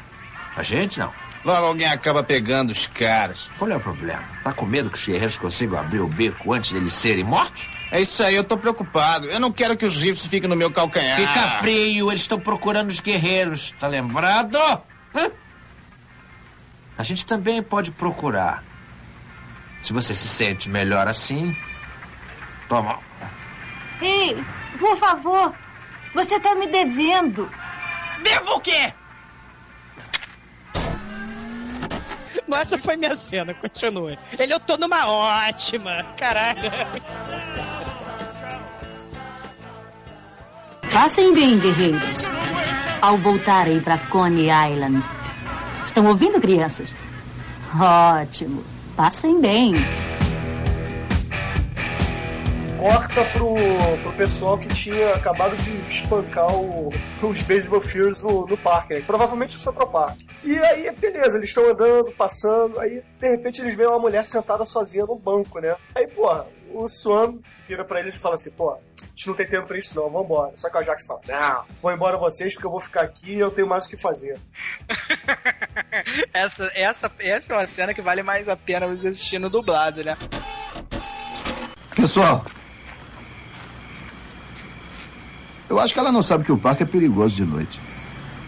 A 0.57 0.63
gente 0.63 0.99
não. 0.99 1.13
Logo 1.45 1.67
alguém 1.67 1.87
acaba 1.87 2.23
pegando 2.23 2.71
os 2.71 2.87
caras. 2.87 3.51
Qual 3.59 3.71
é 3.71 3.77
o 3.77 3.81
problema? 3.81 4.23
Tá 4.45 4.53
com 4.53 4.67
medo 4.67 4.91
que 4.91 4.99
os 4.99 5.07
guerreiros 5.07 5.39
consigam 5.39 5.79
abrir 5.79 6.01
o 6.01 6.07
beco 6.07 6.53
antes 6.53 6.71
deles 6.71 6.93
serem 6.93 7.25
mortos? 7.25 7.69
É 7.91 8.01
isso 8.01 8.23
aí, 8.23 8.35
eu 8.35 8.45
tô 8.45 8.59
preocupado. 8.59 9.27
Eu 9.27 9.41
não 9.41 9.51
quero 9.51 9.77
que 9.77 9.85
os 9.85 9.97
rifles 9.97 10.27
fiquem 10.27 10.49
no 10.49 10.57
meu 10.57 10.71
calcanhar. 10.71 11.17
Fica 11.17 11.49
frio, 11.61 12.11
eles 12.11 12.21
estão 12.21 12.39
procurando 12.39 12.91
os 12.91 13.01
guerreiros. 13.01 13.75
Tá 13.79 13.89
lembrado? 13.89 14.57
Hã? 15.15 15.31
A 16.97 17.03
gente 17.03 17.25
também 17.25 17.63
pode 17.63 17.91
procurar. 17.91 18.63
Se 19.83 19.95
você 19.95 20.15
se 20.15 20.29
sente 20.29 20.69
melhor 20.69 21.09
assim, 21.09 21.57
Toma. 22.71 23.01
Ei, 24.01 24.43
por 24.79 24.97
favor. 24.97 25.53
Você 26.15 26.39
tá 26.39 26.55
me 26.55 26.69
devendo. 26.69 27.51
Devo 28.23 28.55
o 28.55 28.61
quê? 28.61 28.95
Mas 32.47 32.61
essa 32.73 32.79
foi 32.79 32.97
minha 32.97 33.15
cena, 33.17 33.53
continue. 33.55 34.17
Ele, 34.39 34.55
eu 34.55 34.61
tô 34.61 34.77
numa 34.77 35.07
ótima, 35.09 36.05
caralho. 36.17 36.71
Passem 40.93 41.35
bem, 41.35 41.59
guerreiros. 41.59 42.29
Ao 43.03 43.19
voltarem 43.19 43.81
para 43.81 43.99
Coney 43.99 44.49
Island. 44.49 45.03
Estão 45.87 46.07
ouvindo, 46.07 46.41
crianças? 46.41 46.95
Ótimo. 47.75 48.65
Passem 48.97 49.41
bem. 49.41 49.75
Corta 52.81 53.23
pro, 53.27 53.55
pro 54.03 54.13
pessoal 54.15 54.57
que 54.57 54.67
tinha 54.69 55.15
acabado 55.15 55.55
de 55.59 55.71
espancar 55.87 56.51
o, 56.51 56.89
os 57.23 57.43
Baseball 57.43 57.81
Fears 57.81 58.23
no, 58.23 58.47
no 58.47 58.57
parque, 58.57 58.95
né? 58.95 59.03
Provavelmente 59.07 59.59
o 59.59 59.61
Central 59.61 59.89
Park. 59.89 60.19
E 60.43 60.59
aí, 60.59 60.91
beleza, 60.93 61.37
eles 61.37 61.51
estão 61.51 61.69
andando, 61.69 62.11
passando, 62.13 62.81
aí 62.81 63.03
de 63.19 63.29
repente 63.29 63.61
eles 63.61 63.75
veem 63.75 63.91
uma 63.91 63.99
mulher 63.99 64.25
sentada 64.25 64.65
sozinha 64.65 65.05
no 65.05 65.15
banco, 65.15 65.61
né? 65.61 65.77
Aí, 65.95 66.07
porra, 66.07 66.47
o 66.73 66.89
Swan 66.89 67.39
vira 67.69 67.85
pra 67.85 68.01
eles 68.01 68.15
e 68.15 68.19
fala 68.19 68.37
assim, 68.37 68.51
pô, 68.53 68.71
a 68.73 68.79
gente 69.09 69.27
não 69.27 69.35
tem 69.35 69.47
tempo 69.47 69.67
pra 69.67 69.79
isso 69.79 69.95
não, 69.95 70.09
vambora. 70.09 70.55
Só 70.57 70.71
que 70.71 70.77
o 70.77 70.81
Ajax 70.81 71.05
fala, 71.05 71.21
não, 71.29 71.65
vou 71.83 71.93
embora 71.93 72.17
vocês 72.17 72.55
porque 72.55 72.67
eu 72.67 72.71
vou 72.71 72.81
ficar 72.81 73.03
aqui 73.03 73.33
e 73.35 73.39
eu 73.39 73.51
tenho 73.51 73.69
mais 73.69 73.85
o 73.85 73.91
que 73.91 73.97
fazer. 73.99 74.39
essa, 76.33 76.71
essa, 76.75 77.13
essa 77.19 77.53
é 77.53 77.57
uma 77.57 77.67
cena 77.67 77.93
que 77.93 78.01
vale 78.01 78.23
mais 78.23 78.49
a 78.49 78.57
pena 78.57 78.89
você 78.89 79.09
assistir 79.09 79.39
no 79.39 79.51
dublado, 79.51 80.03
né? 80.03 80.17
Pessoal, 81.95 82.43
eu 85.71 85.79
acho 85.79 85.95
que 85.95 86.01
ela 86.01 86.11
não 86.11 86.21
sabe 86.21 86.45
que 86.45 86.51
o 86.51 86.59
parque 86.59 86.83
é 86.83 86.87
perigoso 86.87 87.37
de 87.37 87.45
noite. 87.45 87.81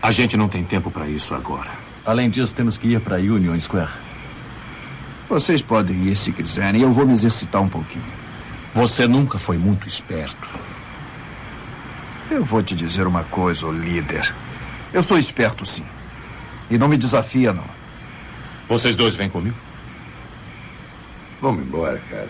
A 0.03 0.11
gente 0.11 0.37
não 0.37 0.49
tem 0.49 0.64
tempo 0.64 0.91
para 0.91 1.07
isso 1.07 1.33
agora. 1.37 1.70
Além 2.05 2.29
disso, 2.29 2.53
temos 2.53 2.77
que 2.77 2.89
ir 2.89 3.01
para 3.01 3.16
Union 3.16 3.59
Square. 3.61 3.93
Vocês 5.29 5.62
podem 5.62 6.09
ir 6.09 6.16
se 6.16 6.33
quiserem, 6.33 6.83
eu 6.83 6.93
vou 6.93 7.07
me 7.07 7.12
exercitar 7.12 7.62
um 7.62 7.68
pouquinho. 7.68 8.05
Você 8.75 9.07
nunca 9.07 9.39
foi 9.39 9.57
muito 9.57 9.87
esperto. 9.87 10.49
Eu 12.29 12.45
vou 12.45 12.61
te 12.61 12.75
dizer 12.75 13.07
uma 13.07 13.23
coisa, 13.23 13.68
líder. 13.68 14.35
Eu 14.93 15.05
sou 15.05 15.16
esperto, 15.16 15.64
sim. 15.64 15.85
E 16.68 16.77
não 16.77 16.89
me 16.89 16.97
desafia, 16.97 17.53
não. 17.53 17.64
Vocês 18.68 18.97
dois 18.97 19.14
vêm 19.14 19.29
comigo? 19.29 19.57
Vamos 21.41 21.64
embora, 21.64 22.03
cara. 22.11 22.29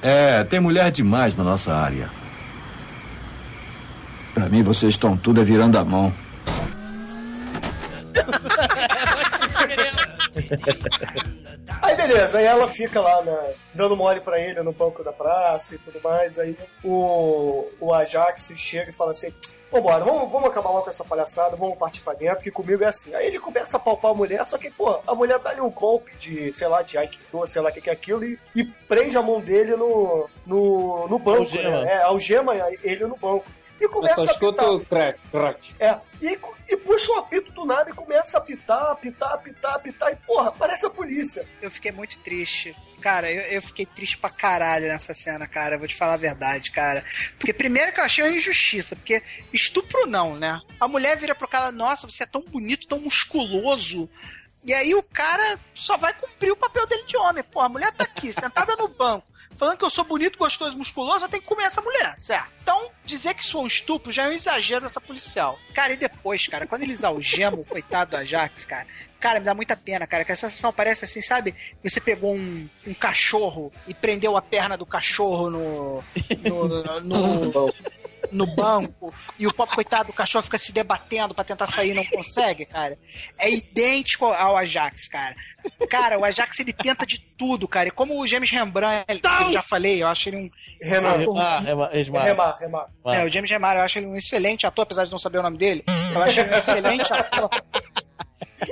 É, 0.00 0.44
tem 0.44 0.60
mulher 0.60 0.92
demais 0.92 1.36
na 1.36 1.42
nossa 1.42 1.74
área. 1.74 2.08
Pra 4.48 4.56
mim, 4.56 4.62
vocês 4.62 4.94
estão 4.94 5.14
tudo 5.14 5.44
virando 5.44 5.76
a 5.76 5.84
mão. 5.84 6.10
Aí 11.82 11.94
beleza, 11.94 12.38
aí 12.38 12.46
ela 12.46 12.66
fica 12.66 13.00
lá 13.00 13.22
na, 13.22 13.38
dando 13.74 13.96
mole 13.96 14.20
pra 14.20 14.40
ele 14.40 14.60
no 14.62 14.72
banco 14.72 15.04
da 15.04 15.12
praça 15.12 15.74
e 15.74 15.78
tudo 15.78 16.00
mais. 16.02 16.38
Aí 16.38 16.56
o, 16.82 17.68
o 17.78 17.92
Ajax 17.94 18.52
chega 18.56 18.90
e 18.90 18.92
fala 18.92 19.10
assim: 19.10 19.32
Vambora, 19.70 20.02
vamos, 20.04 20.30
vamos 20.30 20.48
acabar 20.48 20.70
logo 20.70 20.84
com 20.84 20.90
essa 20.90 21.04
palhaçada, 21.04 21.54
vamos 21.54 21.76
partir 21.76 22.00
pra 22.00 22.14
dentro, 22.14 22.42
que 22.42 22.50
comigo 22.50 22.82
é 22.82 22.86
assim. 22.86 23.14
Aí 23.14 23.26
ele 23.26 23.38
começa 23.38 23.76
a 23.76 23.80
palpar 23.80 24.12
a 24.12 24.14
mulher, 24.14 24.44
só 24.46 24.56
que, 24.56 24.70
pô, 24.70 24.98
a 25.06 25.14
mulher 25.14 25.38
dá-lhe 25.38 25.60
um 25.60 25.70
golpe 25.70 26.10
de, 26.16 26.52
sei 26.52 26.68
lá, 26.68 26.80
de 26.82 26.96
Aikido, 26.96 27.46
sei 27.46 27.60
lá 27.60 27.68
o 27.68 27.72
que, 27.72 27.82
que 27.82 27.90
é 27.90 27.92
aquilo, 27.92 28.24
e, 28.24 28.38
e, 28.56 28.64
prende 28.64 29.16
a 29.16 29.22
mão 29.22 29.40
dele 29.40 29.76
no, 29.76 30.28
no, 30.46 31.06
no 31.06 31.18
banco. 31.18 31.40
Algema. 31.40 31.82
Né? 31.82 31.92
É, 31.92 32.02
algema 32.02 32.54
ele 32.82 33.04
no 33.04 33.16
banco 33.16 33.44
e 33.80 33.88
começa 33.88 34.30
a 34.30 34.34
apitar. 34.34 34.80
Crack, 34.88 35.20
crack. 35.30 35.74
É, 35.78 35.98
e, 36.20 36.38
e 36.68 36.76
puxa 36.76 37.12
um 37.12 37.18
apito 37.18 37.52
do 37.52 37.64
nada 37.64 37.90
e 37.90 37.92
começa 37.92 38.36
a 38.36 38.40
apitar, 38.40 38.90
apitar, 38.90 39.32
apitar, 39.32 39.74
apitar, 39.74 40.12
e 40.12 40.16
porra, 40.16 40.52
parece 40.52 40.86
a 40.86 40.90
polícia. 40.90 41.46
Eu 41.62 41.70
fiquei 41.70 41.92
muito 41.92 42.18
triste. 42.18 42.74
Cara, 43.00 43.30
eu, 43.30 43.42
eu 43.42 43.62
fiquei 43.62 43.86
triste 43.86 44.18
pra 44.18 44.28
caralho 44.28 44.88
nessa 44.88 45.14
cena, 45.14 45.46
cara. 45.46 45.78
vou 45.78 45.86
te 45.86 45.94
falar 45.94 46.14
a 46.14 46.18
verdade, 46.18 46.72
cara. 46.72 47.04
Porque 47.38 47.52
primeiro 47.52 47.92
que 47.92 48.00
eu 48.00 48.04
achei 48.04 48.24
uma 48.24 48.36
injustiça, 48.36 48.96
porque 48.96 49.22
estupro 49.52 50.06
não, 50.06 50.36
né? 50.36 50.60
A 50.80 50.88
mulher 50.88 51.16
vira 51.16 51.34
pro 51.34 51.46
cara, 51.46 51.70
nossa, 51.70 52.08
você 52.08 52.24
é 52.24 52.26
tão 52.26 52.42
bonito, 52.42 52.88
tão 52.88 52.98
musculoso. 53.00 54.10
E 54.64 54.74
aí 54.74 54.94
o 54.94 55.02
cara 55.02 55.58
só 55.72 55.96
vai 55.96 56.12
cumprir 56.12 56.50
o 56.50 56.56
papel 56.56 56.86
dele 56.86 57.04
de 57.06 57.16
homem. 57.16 57.44
Pô, 57.44 57.60
a 57.60 57.68
mulher 57.68 57.92
tá 57.92 58.02
aqui, 58.02 58.32
sentada 58.34 58.74
no 58.74 58.88
banco 58.88 59.37
falando 59.58 59.76
que 59.76 59.84
eu 59.84 59.90
sou 59.90 60.04
bonito, 60.04 60.38
gostoso, 60.38 60.78
musculoso, 60.78 61.24
eu 61.24 61.28
tenho 61.28 61.42
que 61.42 61.48
comer 61.48 61.64
essa 61.64 61.82
mulher, 61.82 62.14
certo? 62.16 62.48
Então, 62.62 62.90
dizer 63.04 63.34
que 63.34 63.44
sou 63.44 63.64
um 63.64 63.66
estupro 63.66 64.12
já 64.12 64.24
é 64.24 64.28
um 64.28 64.32
exagero 64.32 64.82
dessa 64.82 65.00
policial. 65.00 65.58
Cara, 65.74 65.92
e 65.92 65.96
depois, 65.96 66.46
cara, 66.46 66.66
quando 66.66 66.82
eles 66.82 67.02
algemam 67.02 67.60
o 67.60 67.64
coitado 67.64 68.12
do 68.12 68.16
Ajax, 68.18 68.64
cara, 68.64 68.86
Cara, 69.20 69.40
me 69.40 69.46
dá 69.46 69.52
muita 69.52 69.76
pena, 69.76 70.06
cara, 70.06 70.24
que 70.24 70.30
a 70.30 70.36
sensação 70.36 70.72
parece 70.72 71.04
assim, 71.04 71.20
sabe? 71.20 71.52
Você 71.82 72.00
pegou 72.00 72.36
um, 72.36 72.68
um 72.86 72.94
cachorro 72.94 73.72
e 73.88 73.92
prendeu 73.92 74.36
a 74.36 74.42
perna 74.42 74.76
do 74.76 74.86
cachorro 74.86 75.50
no. 75.50 76.04
no, 76.44 76.68
no, 76.68 77.00
no, 77.00 77.44
no 77.66 77.74
banco 78.46 79.12
e 79.38 79.46
o 79.46 79.52
pobre 79.52 79.74
coitado 79.74 80.08
do 80.08 80.12
cachorro 80.12 80.42
fica 80.42 80.58
se 80.58 80.72
debatendo 80.72 81.34
para 81.34 81.44
tentar 81.44 81.66
sair 81.66 81.90
e 81.90 81.94
não 81.94 82.04
consegue, 82.04 82.64
cara. 82.64 82.98
É 83.38 83.50
idêntico 83.50 84.26
ao 84.26 84.56
Ajax, 84.56 85.08
cara. 85.08 85.34
Cara, 85.88 86.18
o 86.18 86.24
Ajax 86.24 86.58
ele 86.60 86.72
tenta 86.72 87.04
de 87.04 87.18
tudo, 87.18 87.68
cara. 87.68 87.88
E 87.88 87.92
como 87.92 88.20
o 88.20 88.26
James 88.26 88.50
Rembrandt, 88.50 89.04
ele, 89.08 89.20
eu 89.24 89.52
já 89.52 89.62
falei, 89.62 90.02
eu 90.02 90.08
acho 90.08 90.28
ele 90.28 90.36
um. 90.36 90.50
Remar, 90.80 91.16
remar, 91.16 91.60
remar, 91.60 92.24
remar, 92.24 92.58
remar. 92.60 92.88
É, 93.06 93.24
o 93.24 93.28
James 93.28 93.50
Remar, 93.50 93.76
eu 93.76 93.82
acho 93.82 93.98
ele 93.98 94.06
um 94.06 94.16
excelente 94.16 94.66
ator, 94.66 94.84
apesar 94.84 95.04
de 95.04 95.10
não 95.10 95.18
saber 95.18 95.38
o 95.38 95.42
nome 95.42 95.58
dele. 95.58 95.84
Eu 96.14 96.22
acho 96.22 96.40
ele 96.40 96.54
um 96.54 96.56
excelente 96.56 97.12
ator. 97.12 97.50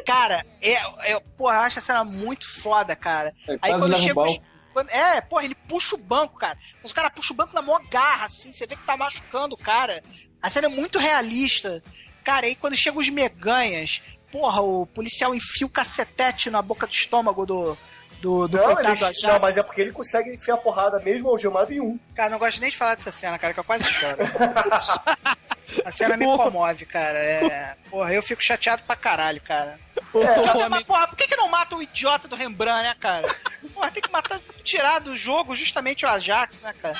Cara, 0.04 0.44
é, 0.61 0.74
é, 1.12 1.20
porra, 1.36 1.57
eu 1.57 1.61
acho 1.61 1.78
a 1.78 1.82
cena 1.82 2.04
muito 2.04 2.46
foda, 2.61 2.94
cara. 2.94 3.32
É, 3.48 3.59
Aí 3.62 3.72
quando 3.72 3.96
chega. 3.96 4.20
Os, 4.20 4.40
quando, 4.77 4.91
é, 4.91 5.22
porra, 5.22 5.43
ele 5.43 5.55
puxa 5.55 5.95
o 5.95 5.99
banco, 5.99 6.37
cara. 6.37 6.59
Mas 6.83 6.93
o 6.93 6.95
cara 6.95 7.09
puxa 7.09 7.33
o 7.33 7.37
banco 7.37 7.55
na 7.55 7.62
maior 7.62 7.83
garra, 7.89 8.27
assim. 8.27 8.53
Você 8.53 8.66
vê 8.66 8.77
que 8.77 8.85
tá 8.85 8.95
machucando 8.95 9.55
o 9.55 9.59
cara. 9.59 10.05
A 10.43 10.51
cena 10.51 10.66
é 10.66 10.68
muito 10.68 10.99
realista. 10.99 11.83
Cara, 12.22 12.45
aí 12.45 12.55
quando 12.55 12.77
chegam 12.77 13.01
os 13.01 13.09
meganhas, 13.09 14.03
porra, 14.31 14.61
o 14.61 14.85
policial 14.85 15.35
enfia 15.35 15.66
o 15.66 15.70
cacetete 15.70 16.51
na 16.51 16.61
boca 16.61 16.87
do 16.87 16.93
estômago 16.93 17.47
do, 17.47 17.79
do, 18.20 18.47
do 18.47 18.59
não, 18.59 18.70
ele, 18.79 19.22
não, 19.22 19.41
mas 19.41 19.57
é 19.57 19.62
porque 19.62 19.81
ele 19.81 19.93
consegue 19.93 20.35
enfiar 20.35 20.57
a 20.57 20.59
porrada 20.59 21.01
mesmo 21.01 21.31
algemado 21.31 21.72
em 21.72 21.81
um. 21.81 21.99
Cara, 22.14 22.29
não 22.29 22.39
gosto 22.39 22.61
nem 22.61 22.68
de 22.68 22.77
falar 22.77 22.97
dessa 22.97 23.11
cena, 23.11 23.39
cara, 23.39 23.55
que 23.55 23.61
eu 23.61 23.64
quase 23.64 23.85
choro. 23.87 24.18
a 25.87 25.91
cena 25.91 26.18
me 26.18 26.27
comove, 26.27 26.85
cara. 26.85 27.18
É... 27.18 27.77
Porra, 27.89 28.12
eu 28.12 28.22
fico 28.22 28.45
chateado 28.45 28.83
pra 28.83 28.95
caralho, 28.95 29.41
cara. 29.41 29.86
É, 30.14 30.68
mas, 30.68 30.86
porra, 30.86 31.07
por 31.09 31.16
que, 31.16 31.26
que 31.26 31.36
não 31.36 31.50
mata 31.50 31.76
o 31.76 31.82
idiota 31.82 32.26
do 32.26 32.36
Rembrandt, 32.36 32.82
né, 32.82 32.96
cara? 32.98 33.34
Porra, 33.74 33.90
tem 33.90 34.02
que 34.02 34.11
matar, 34.11 34.40
tirar 34.64 35.00
do 35.00 35.16
jogo 35.16 35.54
justamente 35.54 36.04
o 36.04 36.09
Ajax, 36.09 36.62
né, 36.62 36.74
cara? 36.80 36.98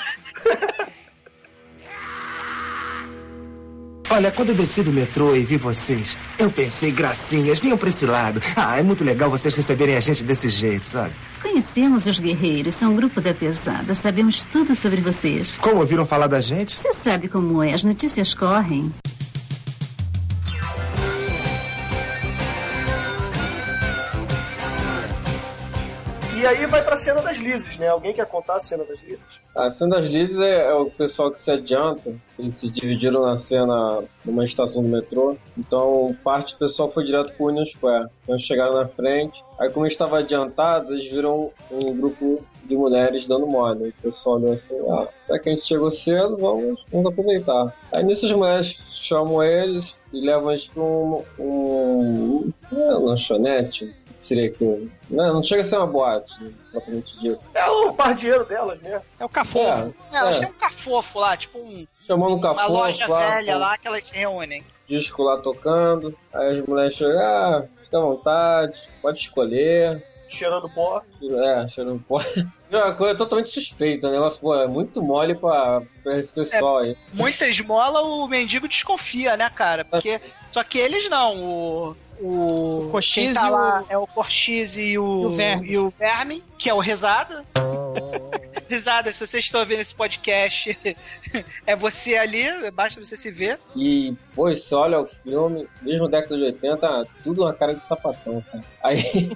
Olha, 4.09 4.31
quando 4.31 4.49
eu 4.49 4.55
desci 4.55 4.83
do 4.83 4.91
metrô 4.91 5.35
e 5.35 5.43
vi 5.43 5.57
vocês, 5.57 6.17
eu 6.39 6.49
pensei, 6.49 6.91
gracinhas, 6.91 7.59
vinham 7.59 7.77
pra 7.77 7.89
esse 7.89 8.05
lado. 8.05 8.41
Ah, 8.55 8.79
é 8.79 8.83
muito 8.83 9.03
legal 9.03 9.29
vocês 9.29 9.53
receberem 9.53 9.97
a 9.97 9.99
gente 9.99 10.23
desse 10.23 10.49
jeito, 10.49 10.85
sabe? 10.85 11.13
Conhecemos 11.41 12.05
os 12.07 12.19
guerreiros, 12.19 12.75
são 12.75 12.93
um 12.93 12.95
grupo 12.95 13.19
da 13.19 13.33
pesada. 13.33 13.93
Sabemos 13.93 14.45
tudo 14.45 14.75
sobre 14.75 15.01
vocês. 15.01 15.57
Como 15.57 15.77
ouviram 15.81 16.05
falar 16.05 16.27
da 16.27 16.39
gente? 16.39 16.79
Você 16.79 16.93
sabe 16.93 17.27
como 17.27 17.61
é, 17.61 17.73
as 17.73 17.83
notícias 17.83 18.33
correm. 18.33 18.93
E 26.47 26.49
aí 26.49 26.65
vai 26.65 26.81
pra 26.81 26.95
cena 26.95 27.21
das 27.21 27.39
lises, 27.39 27.77
né? 27.77 27.89
Alguém 27.89 28.13
quer 28.13 28.25
contar 28.25 28.55
a 28.55 28.59
cena 28.61 28.85
das 28.85 29.03
lises? 29.03 29.27
A 29.53 29.69
cena 29.71 29.97
das 29.97 30.09
lises 30.09 30.39
é, 30.39 30.67
é 30.67 30.73
o 30.75 30.85
pessoal 30.85 31.29
que 31.29 31.43
se 31.43 31.51
adianta. 31.51 32.15
Eles 32.39 32.57
se 32.57 32.71
dividiram 32.71 33.21
na 33.21 33.37
cena 33.41 34.01
numa 34.23 34.45
estação 34.45 34.81
do 34.81 34.87
metrô. 34.87 35.35
Então, 35.57 36.15
parte 36.23 36.53
do 36.53 36.59
pessoal 36.59 36.89
foi 36.89 37.03
direto 37.03 37.33
pro 37.33 37.47
Union 37.47 37.65
Square. 37.75 38.07
Então, 38.23 38.39
chegaram 38.39 38.75
na 38.75 38.87
frente. 38.87 39.43
Aí, 39.59 39.69
como 39.71 39.87
estava 39.87 40.19
adiantado, 40.19 40.93
eles 40.93 41.11
viram 41.11 41.51
um 41.69 41.93
grupo 41.97 42.41
de 42.63 42.77
mulheres 42.77 43.27
dando 43.27 43.45
mole. 43.45 43.89
O 43.89 44.01
pessoal 44.01 44.37
olhou 44.37 44.53
assim, 44.53 44.75
ah, 44.89 45.07
já 45.27 45.39
que 45.39 45.49
a 45.49 45.51
gente 45.51 45.67
chegou 45.67 45.91
cedo, 45.91 46.37
vamos, 46.37 46.81
vamos 46.89 47.11
aproveitar. 47.11 47.75
Aí 47.91 48.05
nisso 48.05 48.25
as 48.25 48.31
mulheres 48.31 48.73
chamam 49.05 49.43
eles 49.43 49.93
e 50.13 50.21
levam 50.21 50.51
eles 50.51 50.65
pra 50.67 50.81
um, 50.81 51.23
um 51.39 52.53
lanchonete, 52.77 53.93
seria 54.27 54.49
aquilo? 54.49 54.89
Não, 55.09 55.35
não 55.35 55.43
chega 55.43 55.63
a 55.63 55.65
ser 55.69 55.77
uma 55.77 55.87
boate, 55.87 56.33
propriamente 56.71 57.19
dito. 57.19 57.41
É 57.53 57.65
o 57.65 57.93
pardieiro 57.93 58.45
delas 58.45 58.79
mesmo. 58.81 59.01
É 59.19 59.25
o 59.25 59.29
cafofo. 59.29 59.93
É, 60.11 60.15
é, 60.15 60.19
elas 60.19 60.37
é. 60.37 60.39
têm 60.41 60.49
um 60.49 60.53
cafofo 60.53 61.19
lá, 61.19 61.37
tipo 61.37 61.59
um. 61.59 61.87
Chamando 62.05 62.35
um 62.35 62.39
cafofo. 62.39 62.59
Uma 62.59 62.67
loja 62.67 63.07
lá, 63.07 63.19
velha 63.19 63.57
lá 63.57 63.77
que 63.77 63.87
elas 63.87 64.05
se 64.05 64.15
reúnem. 64.15 64.63
Disco 64.87 65.23
lá 65.23 65.37
tocando, 65.37 66.15
aí 66.33 66.59
as 66.59 66.65
mulheres 66.65 66.95
chegam, 66.95 67.19
ah, 67.19 67.65
fica 67.83 67.97
à 67.97 68.01
vontade, 68.01 68.73
pode 69.01 69.19
escolher. 69.19 70.05
Cheirando 70.29 70.69
pó. 70.69 71.01
É, 71.21 71.69
cheirando 71.69 72.03
pó. 72.07 72.21
É 72.69 72.75
uma 72.75 72.95
coisa 72.95 73.17
totalmente 73.17 73.49
suspeita, 73.49 74.09
o 74.09 74.11
negócio 74.11 74.41
pô, 74.41 74.53
é 74.53 74.67
muito 74.67 75.01
mole 75.01 75.33
pra, 75.35 75.81
pra 76.03 76.19
esse 76.19 76.33
pessoal 76.33 76.83
é, 76.83 76.89
aí. 76.89 76.97
Muita 77.13 77.47
esmola, 77.47 78.01
o 78.01 78.27
mendigo 78.27 78.67
desconfia, 78.67 79.37
né, 79.37 79.49
cara? 79.49 79.85
Porque. 79.85 80.19
Só 80.51 80.61
que 80.65 80.77
eles 80.77 81.09
não, 81.09 81.45
o 81.45 81.97
o, 82.19 82.87
o 82.87 82.89
Cochise 82.89 83.35
tá 83.35 83.49
lá 83.49 83.81
o... 83.81 83.85
é 83.89 83.97
o 83.97 84.07
Corchise 84.07 84.81
e 84.81 84.97
o, 84.97 85.23
e 85.23 85.25
o, 85.25 85.31
Verme. 85.31 85.69
e 85.69 85.77
o 85.77 85.93
Verme, 85.97 86.43
que 86.57 86.69
é 86.69 86.73
o 86.73 86.79
Rezada. 86.79 87.45
Risada, 88.67 89.13
se 89.13 89.25
vocês 89.25 89.45
estão 89.45 89.65
vendo 89.65 89.79
esse 89.79 89.95
podcast, 89.95 90.77
é 91.65 91.75
você 91.75 92.17
ali, 92.17 92.45
basta 92.71 93.03
você 93.03 93.15
se 93.15 93.31
ver. 93.31 93.59
E, 93.75 94.13
pô, 94.35 94.49
você 94.49 94.75
olha 94.75 94.99
o 94.99 95.09
filme, 95.23 95.67
mesmo 95.81 96.09
década 96.09 96.35
de 96.35 96.43
80, 96.43 97.07
tudo 97.23 97.43
uma 97.43 97.53
cara 97.53 97.75
de 97.75 97.87
sapatão, 97.87 98.43
cara. 98.51 98.63
Aí. 98.83 99.31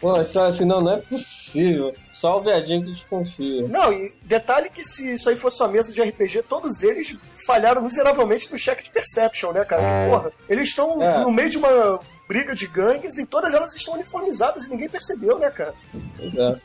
Pô, 0.00 0.08
olha 0.10 0.48
assim, 0.48 0.64
não, 0.64 0.80
não 0.80 0.92
é 0.94 1.00
possível. 1.00 1.94
Só 2.20 2.38
o 2.38 2.42
viadinho 2.42 2.82
que 2.82 2.92
desconfia. 2.92 3.68
Não, 3.68 3.92
e 3.92 4.12
detalhe 4.22 4.70
que 4.70 4.82
se 4.82 5.12
isso 5.12 5.28
aí 5.28 5.36
fosse 5.36 5.62
uma 5.62 5.68
mesa 5.68 5.92
de 5.92 6.02
RPG, 6.02 6.44
todos 6.48 6.82
eles 6.82 7.16
falharam 7.46 7.82
miseravelmente 7.82 8.50
no 8.50 8.58
check 8.58 8.82
de 8.82 8.90
perception, 8.90 9.52
né, 9.52 9.64
cara? 9.66 9.82
Que, 9.82 10.10
porra, 10.10 10.32
eles 10.48 10.68
estão 10.68 11.02
É. 11.02 11.20
no 11.20 11.30
meio 11.30 11.50
de 11.50 11.58
uma 11.58 12.00
briga 12.28 12.54
de 12.54 12.66
gangues 12.66 13.18
e 13.18 13.26
todas 13.26 13.54
elas 13.54 13.74
estão 13.74 13.94
uniformizadas 13.94 14.66
e 14.66 14.70
ninguém 14.70 14.88
percebeu, 14.88 15.38
né, 15.38 15.48
cara? 15.50 15.74
Pois 16.16 16.34
é. 16.36 16.56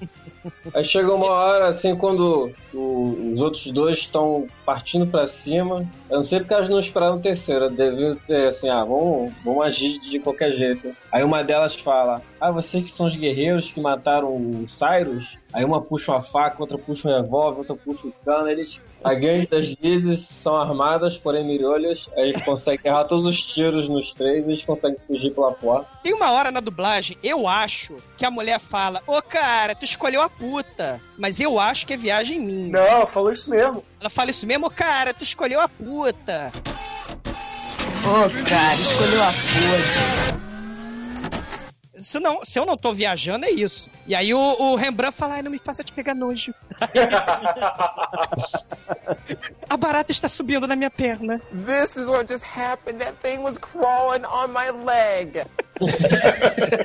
Aí 0.74 0.86
chega 0.86 1.14
uma 1.14 1.28
hora, 1.30 1.68
assim, 1.68 1.95
quando 1.95 2.51
o- 2.74 3.32
os 3.34 3.39
outros 3.39 3.64
dois 3.72 3.99
estão 3.99 4.47
partindo 4.66 5.05
pra 5.05 5.28
cima. 5.28 5.86
Eu 6.09 6.18
não 6.20 6.24
sei 6.26 6.39
porque 6.39 6.53
elas 6.53 6.70
não 6.70 6.80
esperaram 6.80 7.18
o 7.18 7.22
terceiro. 7.22 7.70
Deviam 7.70 8.16
ter 8.16 8.47
assim, 8.49 8.68
ah, 8.70 8.84
vamos, 8.84 9.32
vamos 9.45 9.64
agir 9.64 9.99
de 9.99 10.20
qualquer 10.20 10.51
jeito. 10.53 10.95
Aí 11.12 11.24
uma 11.24 11.43
delas 11.43 11.76
fala: 11.76 12.22
Ah, 12.39 12.49
vocês 12.51 12.89
que 12.89 12.97
são 12.97 13.05
os 13.05 13.16
guerreiros 13.16 13.70
que 13.72 13.80
mataram 13.80 14.30
o 14.36 14.66
Cyrus? 14.68 15.26
Aí 15.54 15.66
uma 15.66 15.82
puxa 15.82 16.12
uma 16.12 16.24
faca, 16.24 16.58
outra 16.60 16.78
puxa 16.78 17.10
um 17.10 17.22
revólver, 17.22 17.60
outra 17.60 17.76
puxa 17.76 18.08
um 18.08 18.12
cano. 18.24 18.49
Eles, 18.49 18.80
a 19.04 19.14
gangue 19.14 19.47
das 19.47 19.66
Lizes 19.82 20.28
são 20.41 20.56
armadas, 20.56 21.18
porém 21.18 21.45
mirolhas. 21.45 21.99
Aí 22.16 22.30
eles 22.30 22.43
conseguem 22.43 22.91
errar 22.91 23.06
todos 23.06 23.26
os 23.26 23.38
tiros 23.54 23.89
nos 23.89 24.14
três 24.14 24.45
e 24.45 24.52
eles 24.52 24.66
conseguem 24.66 24.97
fugir 25.08 25.34
pela 25.34 25.52
porta. 25.52 25.88
Tem 26.04 26.14
uma 26.14 26.32
hora 26.32 26.52
na 26.52 26.60
dublagem, 26.60 27.18
eu 27.22 27.47
acho, 27.47 27.97
que 28.18 28.26
a 28.26 28.32
mulher 28.32 28.60
fala: 28.60 29.02
Ô 29.06 29.22
cara, 29.22 29.76
tu 29.76 29.84
escolheu 29.84 30.22
a 30.22 30.30
puta. 30.30 31.02
Mas 31.18 31.39
eu 31.39 31.60
acho 31.60 31.86
que 31.86 31.93
é 31.93 31.97
viagem 31.97 32.39
minha. 32.39 32.70
Não, 32.70 33.06
falou 33.06 33.32
isso 33.32 33.49
mesmo. 33.49 33.84
Ela 33.99 34.10
fala 34.10 34.30
isso 34.30 34.47
mesmo, 34.47 34.68
ô 34.68 34.70
cara, 34.70 35.14
tu 35.14 35.24
escolheu 35.24 35.60
a 35.60 35.68
puta. 35.68 36.52
Ô, 38.04 38.49
cara, 38.49 38.76
escolheu 38.76 39.24
a 39.24 39.28
puta. 39.28 40.40
Se, 42.02 42.20
não, 42.20 42.43
se 42.43 42.58
eu 42.58 42.66
não 42.66 42.76
tô 42.76 42.91
viajando, 42.93 43.45
é 43.45 43.52
isso. 43.52 43.88
E 44.08 44.16
aí 44.16 44.34
o, 44.34 44.39
o 44.39 44.76
Rembrandt 44.76 45.16
fala: 45.16 45.36
Ai, 45.36 45.43
não 45.43 45.52
me 45.52 45.60
faça 45.60 45.84
te 45.84 45.93
pegar 45.93 46.16
nojo. 46.16 46.52
a 49.70 49.78
barata 49.78 50.12
está 50.12 50.28
subindo 50.28 50.66
na 50.68 50.76
minha 50.76 50.89
perna. 50.89 51.39
This 51.52 51.95
is 51.95 52.08
what 52.08 52.26
just 52.32 52.43
happened. 52.43 52.97
That 52.99 53.14
thing 53.22 53.43
was 53.43 53.60
crawling 53.60 54.26
on 54.26 54.52
my 54.52 54.72
leg. 54.72 55.45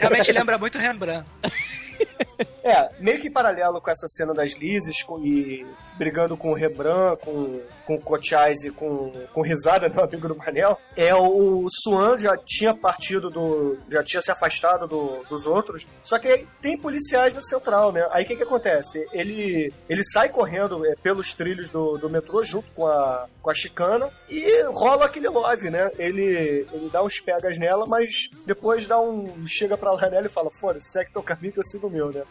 Realmente 0.01 0.33
lembra 0.33 0.59
muito 0.59 0.77
Rembrandt. 0.79 1.27
É, 2.69 2.91
meio 2.99 3.21
que 3.21 3.29
em 3.29 3.33
paralelo 3.33 3.81
com 3.81 3.91
essa 3.91 4.09
cena 4.09 4.35
das 4.35 4.53
Lizes 4.55 5.03
com, 5.05 5.21
e 5.25 5.65
brigando 5.97 6.37
com 6.37 6.51
o 6.51 6.55
Rebran, 6.55 7.15
com, 7.17 7.61
com 7.87 7.95
o 7.95 8.01
Cochais 8.01 8.65
e 8.65 8.71
com, 8.71 9.13
com 9.33 9.41
Risada, 9.41 9.89
meu 9.95 10.03
amigo 10.03 10.27
do 10.27 10.35
Manel, 10.37 10.77
é 10.97 11.15
o 11.15 11.67
Swan 11.71 12.19
já 12.19 12.37
tinha 12.37 12.75
partido 12.75 13.31
do. 13.31 13.79
já 13.89 14.03
tinha 14.03 14.21
se 14.21 14.31
afastado 14.33 14.89
do- 14.89 15.23
dos 15.29 15.47
outros, 15.47 15.87
só 16.03 16.19
que 16.19 16.45
tem 16.61 16.77
policiais 16.77 17.33
na 17.33 17.41
central, 17.41 17.93
né? 17.93 18.07
Aí 18.11 18.25
o 18.25 18.27
que 18.27 18.35
que 18.37 18.43
acontece? 18.43 19.07
Ele, 19.13 19.73
ele 19.89 20.03
sai 20.05 20.29
correndo 20.29 20.85
é, 20.85 20.97
pelos 20.97 21.35
trilhos 21.35 21.71
do, 21.71 21.97
do 21.99 22.11
metrô 22.11 22.43
junto 22.43 22.73
com 22.73 22.87
a, 22.87 23.27
com 23.41 23.51
a 23.51 23.55
chicana 23.55 24.11
e 24.29 24.63
rola 24.73 25.05
aquele 25.07 25.29
love, 25.29 25.71
né? 25.71 25.91
Ele, 25.99 26.67
ele 26.73 26.91
dá 26.91 27.03
uns 27.03 27.21
pegas 27.21 27.59
nela, 27.59 27.87
mas 27.87 28.29
depois 28.45 28.89
dá 28.89 29.01
um. 29.01 29.47
chega 29.47 29.77
pra 29.79 29.93
lá 29.93 30.11
nela 30.11 30.27
e 30.27 30.31
fala: 30.31 30.51
foda-se, 30.51 30.91
segue 30.91 31.13
teu 31.13 31.23
caminho 31.23 31.53
que 31.53 31.61
eu 31.61 31.65
sigo 31.65 31.87
o 31.87 31.91
meu, 31.91 32.11
né? 32.11 32.23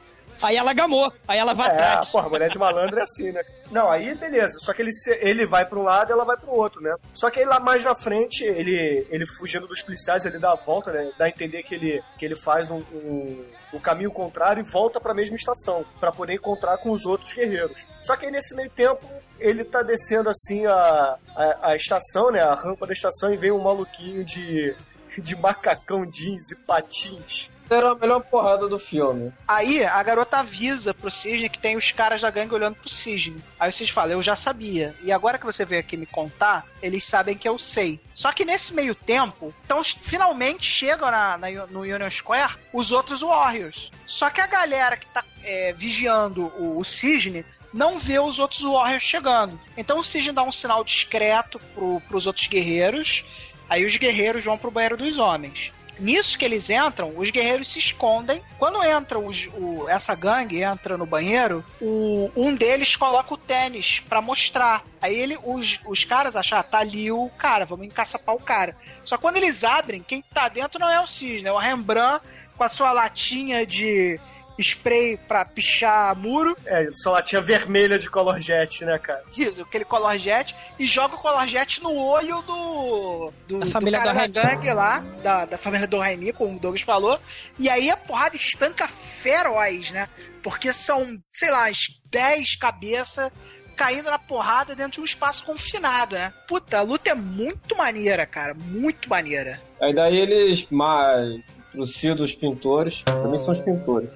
Aí 0.41 0.57
ela 0.57 0.73
gamou, 0.73 1.11
aí 1.27 1.39
ela 1.39 1.53
vai 1.53 1.69
É, 1.69 1.71
atrás. 1.73 2.11
porra, 2.11 2.29
mulher 2.29 2.49
de 2.49 2.57
malandro 2.59 2.99
é 2.99 3.03
assim, 3.03 3.31
né? 3.31 3.41
Não, 3.71 3.89
aí 3.89 4.13
beleza. 4.15 4.59
Só 4.59 4.73
que 4.73 4.81
ele, 4.81 4.91
ele 5.19 5.45
vai 5.47 5.65
pra 5.65 5.79
um 5.79 5.83
lado 5.83 6.09
e 6.09 6.13
ela 6.13 6.25
vai 6.25 6.37
pro 6.37 6.51
outro, 6.51 6.81
né? 6.81 6.93
Só 7.13 7.29
que 7.29 7.39
aí 7.39 7.45
lá 7.45 7.59
mais 7.59 7.83
na 7.83 7.95
frente, 7.95 8.43
ele, 8.43 9.07
ele 9.09 9.25
fugindo 9.25 9.65
dos 9.67 9.81
policiais, 9.81 10.25
ele 10.25 10.37
dá 10.37 10.51
a 10.51 10.55
volta, 10.55 10.91
né? 10.91 11.11
Dá 11.17 11.25
a 11.25 11.29
entender 11.29 11.63
que 11.63 11.73
ele, 11.75 12.03
que 12.19 12.25
ele 12.25 12.35
faz 12.35 12.69
um, 12.69 12.83
um, 12.93 13.45
um 13.73 13.79
caminho 13.79 14.11
contrário 14.11 14.61
e 14.61 14.69
volta 14.69 14.99
pra 14.99 15.13
mesma 15.13 15.35
estação, 15.35 15.83
pra 15.99 16.11
poder 16.11 16.33
encontrar 16.33 16.77
com 16.77 16.91
os 16.91 17.05
outros 17.05 17.33
guerreiros. 17.33 17.77
Só 18.01 18.15
que 18.15 18.25
aí 18.25 18.31
nesse 18.31 18.55
meio 18.55 18.69
tempo, 18.69 19.03
ele 19.39 19.63
tá 19.63 19.81
descendo 19.81 20.29
assim 20.29 20.65
a, 20.67 21.17
a, 21.35 21.69
a 21.71 21.75
estação, 21.75 22.29
né? 22.31 22.41
A 22.41 22.53
rampa 22.53 22.85
da 22.85 22.93
estação 22.93 23.33
e 23.33 23.37
vem 23.37 23.51
um 23.51 23.63
maluquinho 23.63 24.23
de, 24.23 24.75
de 25.17 25.35
macacão 25.35 26.05
jeans 26.05 26.51
e 26.51 26.59
patins. 26.65 27.51
Era 27.69 27.91
a 27.91 27.95
melhor 27.95 28.21
porrada 28.21 28.67
do 28.67 28.77
filme. 28.79 29.33
Aí 29.47 29.83
a 29.83 30.01
garota 30.03 30.37
avisa 30.37 30.93
pro 30.93 31.09
Cisne 31.09 31.49
que 31.49 31.57
tem 31.57 31.75
os 31.75 31.91
caras 31.91 32.21
da 32.21 32.29
gangue 32.29 32.53
olhando 32.53 32.75
pro 32.75 32.89
Cisne. 32.89 33.43
Aí 33.59 33.69
o 33.69 33.73
Cisne 33.73 33.91
fala, 33.93 34.11
eu 34.11 34.21
já 34.21 34.35
sabia. 34.35 34.93
E 35.03 35.11
agora 35.11 35.37
que 35.37 35.45
você 35.45 35.65
veio 35.65 35.79
aqui 35.81 35.97
me 35.97 36.05
contar, 36.05 36.65
eles 36.81 37.03
sabem 37.03 37.35
que 37.37 37.47
eu 37.49 37.57
sei. 37.57 37.99
Só 38.13 38.31
que 38.31 38.45
nesse 38.45 38.73
meio 38.73 38.93
tempo, 38.93 39.53
então 39.65 39.83
finalmente 39.83 40.63
chegam 40.69 41.09
na, 41.09 41.37
na- 41.37 41.65
no 41.67 41.81
Union 41.81 42.09
Square 42.11 42.55
os 42.71 42.91
outros 42.91 43.21
Warriors. 43.21 43.91
Só 44.05 44.29
que 44.29 44.41
a 44.41 44.47
galera 44.47 44.95
que 44.97 45.07
tá 45.07 45.23
é, 45.43 45.73
vigiando 45.73 46.45
o, 46.59 46.77
o 46.79 46.83
Cisne 46.85 47.43
não 47.73 47.97
vê 47.97 48.19
os 48.19 48.39
outros 48.39 48.61
Warriors 48.61 49.03
chegando. 49.03 49.59
Então 49.75 49.99
o 49.99 50.03
Cisne 50.03 50.31
dá 50.31 50.43
um 50.43 50.51
sinal 50.51 50.83
discreto 50.83 51.59
pro, 51.73 51.99
pros 52.07 52.25
outros 52.27 52.47
guerreiros. 52.47 53.25
Aí 53.67 53.83
os 53.85 53.95
guerreiros 53.97 54.43
vão 54.45 54.57
pro 54.57 54.69
banheiro 54.71 54.95
dos 54.95 55.17
homens. 55.17 55.71
Nisso 55.97 56.37
que 56.37 56.43
eles 56.45 56.69
entram, 56.69 57.13
os 57.17 57.29
guerreiros 57.29 57.71
se 57.71 57.79
escondem. 57.79 58.41
Quando 58.59 58.83
entra 58.83 59.17
os- 59.17 59.47
o- 59.55 59.85
essa 59.87 60.13
gangue, 60.13 60.61
entra 60.61 60.97
no 60.97 61.05
banheiro, 61.05 61.63
o- 61.81 62.29
um 62.35 62.53
deles 62.53 62.95
coloca 62.95 63.33
o 63.33 63.37
tênis 63.37 64.01
pra 64.07 64.21
mostrar. 64.21 64.83
Aí 65.01 65.15
ele, 65.17 65.37
os, 65.43 65.79
os 65.85 66.03
caras 66.03 66.35
acham, 66.35 66.59
ah, 66.59 66.63
tá 66.63 66.79
ali 66.79 67.11
o 67.11 67.29
cara, 67.37 67.65
vamos 67.65 67.85
encaçapar 67.87 68.35
o 68.35 68.39
cara. 68.41 68.75
Só 69.03 69.17
quando 69.17 69.37
eles 69.37 69.63
abrem, 69.63 70.03
quem 70.05 70.21
tá 70.33 70.49
dentro 70.49 70.79
não 70.79 70.89
é 70.89 70.99
o 70.99 71.07
Cisne, 71.07 71.47
é 71.47 71.51
o 71.51 71.57
Rembrandt 71.57 72.25
com 72.57 72.63
a 72.63 72.69
sua 72.69 72.91
latinha 72.91 73.65
de 73.65 74.19
spray 74.57 75.17
pra 75.17 75.45
pichar 75.45 76.15
muro. 76.15 76.55
É, 76.65 76.89
só 76.95 77.11
latinha 77.11 77.41
vermelha 77.41 77.97
de 77.97 78.09
color 78.09 78.39
jet, 78.39 78.83
né, 78.85 78.97
cara? 78.97 79.23
Isso, 79.35 79.61
aquele 79.61 79.85
color 79.85 80.17
jet 80.17 80.55
e 80.79 80.85
joga 80.85 81.15
o 81.15 81.19
color 81.19 81.47
jet 81.47 81.81
no 81.81 81.95
olho 81.95 82.41
do. 82.43 83.31
do 83.47 83.59
Da 83.59 83.65
família 83.67 83.99
do 83.99 84.03
cara 84.03 84.27
do 84.27 84.33
da 84.33 84.43
gangue 84.43 84.73
lá, 84.73 84.99
da, 85.21 85.45
da 85.45 85.57
família 85.57 85.87
do 85.87 85.99
Raimi, 85.99 86.33
como 86.33 86.55
o 86.55 86.59
Douglas 86.59 86.81
falou. 86.81 87.19
E 87.57 87.69
aí 87.69 87.89
a 87.89 87.97
porrada 87.97 88.35
estanca 88.35 88.87
feroz, 88.87 89.91
né? 89.91 90.07
Porque 90.43 90.71
são, 90.71 91.17
sei 91.31 91.49
lá, 91.49 91.67
as 91.67 91.79
10 92.11 92.55
cabeças 92.57 93.31
caindo 93.75 94.09
na 94.09 94.17
porrada 94.17 94.75
dentro 94.75 94.93
de 94.93 95.01
um 95.01 95.05
espaço 95.05 95.43
confinado, 95.43 96.15
né? 96.15 96.31
Puta, 96.47 96.79
a 96.79 96.81
luta 96.81 97.09
é 97.09 97.15
muito 97.15 97.75
maneira, 97.75 98.25
cara. 98.25 98.53
Muito 98.53 99.09
maneira. 99.09 99.59
Aí 99.81 99.93
daí 99.93 100.15
eles 100.15 100.65
mas, 100.69 101.41
os 101.77 102.35
pintores. 102.35 103.03
Mim 103.29 103.37
são 103.39 103.53
os 103.53 103.61
pintores. 103.61 104.09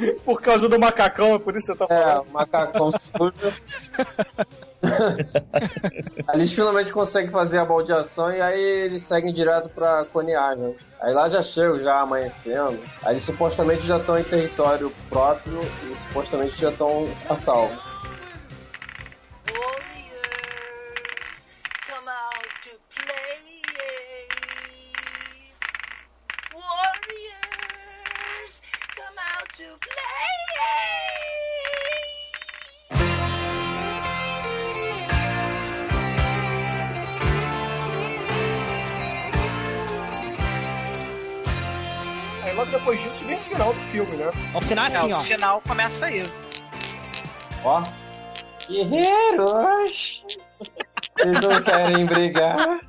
Por 0.24 0.40
causa 0.40 0.68
do 0.68 0.78
macacão, 0.78 1.34
é 1.34 1.38
por 1.38 1.56
isso 1.56 1.72
que 1.72 1.78
você 1.78 1.86
tá 1.86 1.94
É, 1.94 2.02
falando. 2.02 2.26
o 2.28 2.32
macacão 2.32 2.90
sujo. 2.92 3.54
eles 6.32 6.52
finalmente 6.54 6.92
conseguem 6.92 7.30
fazer 7.30 7.58
a 7.58 7.64
baldeação 7.64 8.32
e 8.32 8.40
aí 8.40 8.60
eles 8.86 9.06
seguem 9.06 9.32
direto 9.32 9.68
pra 9.68 10.04
Coney 10.06 10.34
Island. 10.34 10.76
Aí 11.00 11.12
lá 11.12 11.28
já 11.28 11.42
chegam, 11.42 11.78
já 11.80 12.00
amanhecendo. 12.00 12.78
Aí 13.04 13.14
eles 13.14 13.24
supostamente 13.24 13.86
já 13.86 13.98
estão 13.98 14.18
em 14.18 14.22
território 14.24 14.90
próprio 15.08 15.60
e 15.84 15.94
supostamente 16.08 16.60
já 16.60 16.70
estão 16.70 17.06
a 17.28 17.36
salvo. 17.36 17.89
Filme, 43.90 44.16
né? 44.16 44.30
Ao 44.54 44.60
final 44.60 44.86
assim, 44.86 45.10
É, 45.10 45.14
ó. 45.14 45.18
O 45.18 45.20
final 45.20 45.60
começa 45.62 46.06
aí. 46.06 46.22
Ó. 47.64 47.82
Guerreiros! 48.68 50.22
Vocês 51.16 51.40
não 51.40 51.62
querem 51.62 52.06
brigar? 52.06 52.80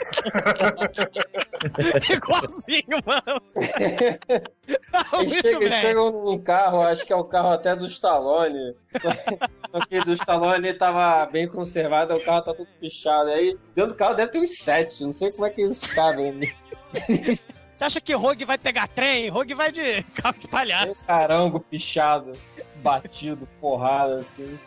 Igualzinho, 2.10 2.98
mano. 3.04 3.40
Eles 5.22 5.74
chegam, 5.80 6.10
num 6.10 6.38
carro, 6.38 6.82
acho 6.82 7.04
que 7.04 7.12
é 7.12 7.16
o 7.16 7.24
carro 7.24 7.50
até 7.50 7.74
do 7.74 7.86
Stallone. 7.86 8.74
Só 9.70 9.80
que 9.88 10.00
do 10.00 10.12
Stallone 10.14 10.74
tava 10.74 11.26
bem 11.26 11.48
conservado, 11.48 12.14
o 12.14 12.24
carro 12.24 12.42
tá 12.42 12.54
tudo 12.54 12.68
pichado. 12.80 13.30
Aí 13.30 13.56
dentro 13.74 13.92
do 13.92 13.96
carro 13.96 14.14
deve 14.14 14.32
ter 14.32 14.40
uns 14.40 14.58
sete, 14.64 15.02
não 15.02 15.12
sei 15.14 15.30
como 15.32 15.46
é 15.46 15.50
que 15.50 15.62
eles 15.62 15.80
cabem. 15.94 16.40
Você 17.80 17.84
acha 17.86 18.00
que 18.02 18.12
Rogue 18.12 18.44
vai 18.44 18.58
pegar 18.58 18.88
trem? 18.88 19.30
Rogue 19.30 19.54
vai 19.54 19.72
de 19.72 20.02
carro 20.12 20.36
de 20.38 20.46
palhaço. 20.46 21.02
Carango 21.06 21.58
pichado, 21.60 22.34
batido, 22.82 23.48
porrada, 23.58 24.16
assim. 24.16 24.58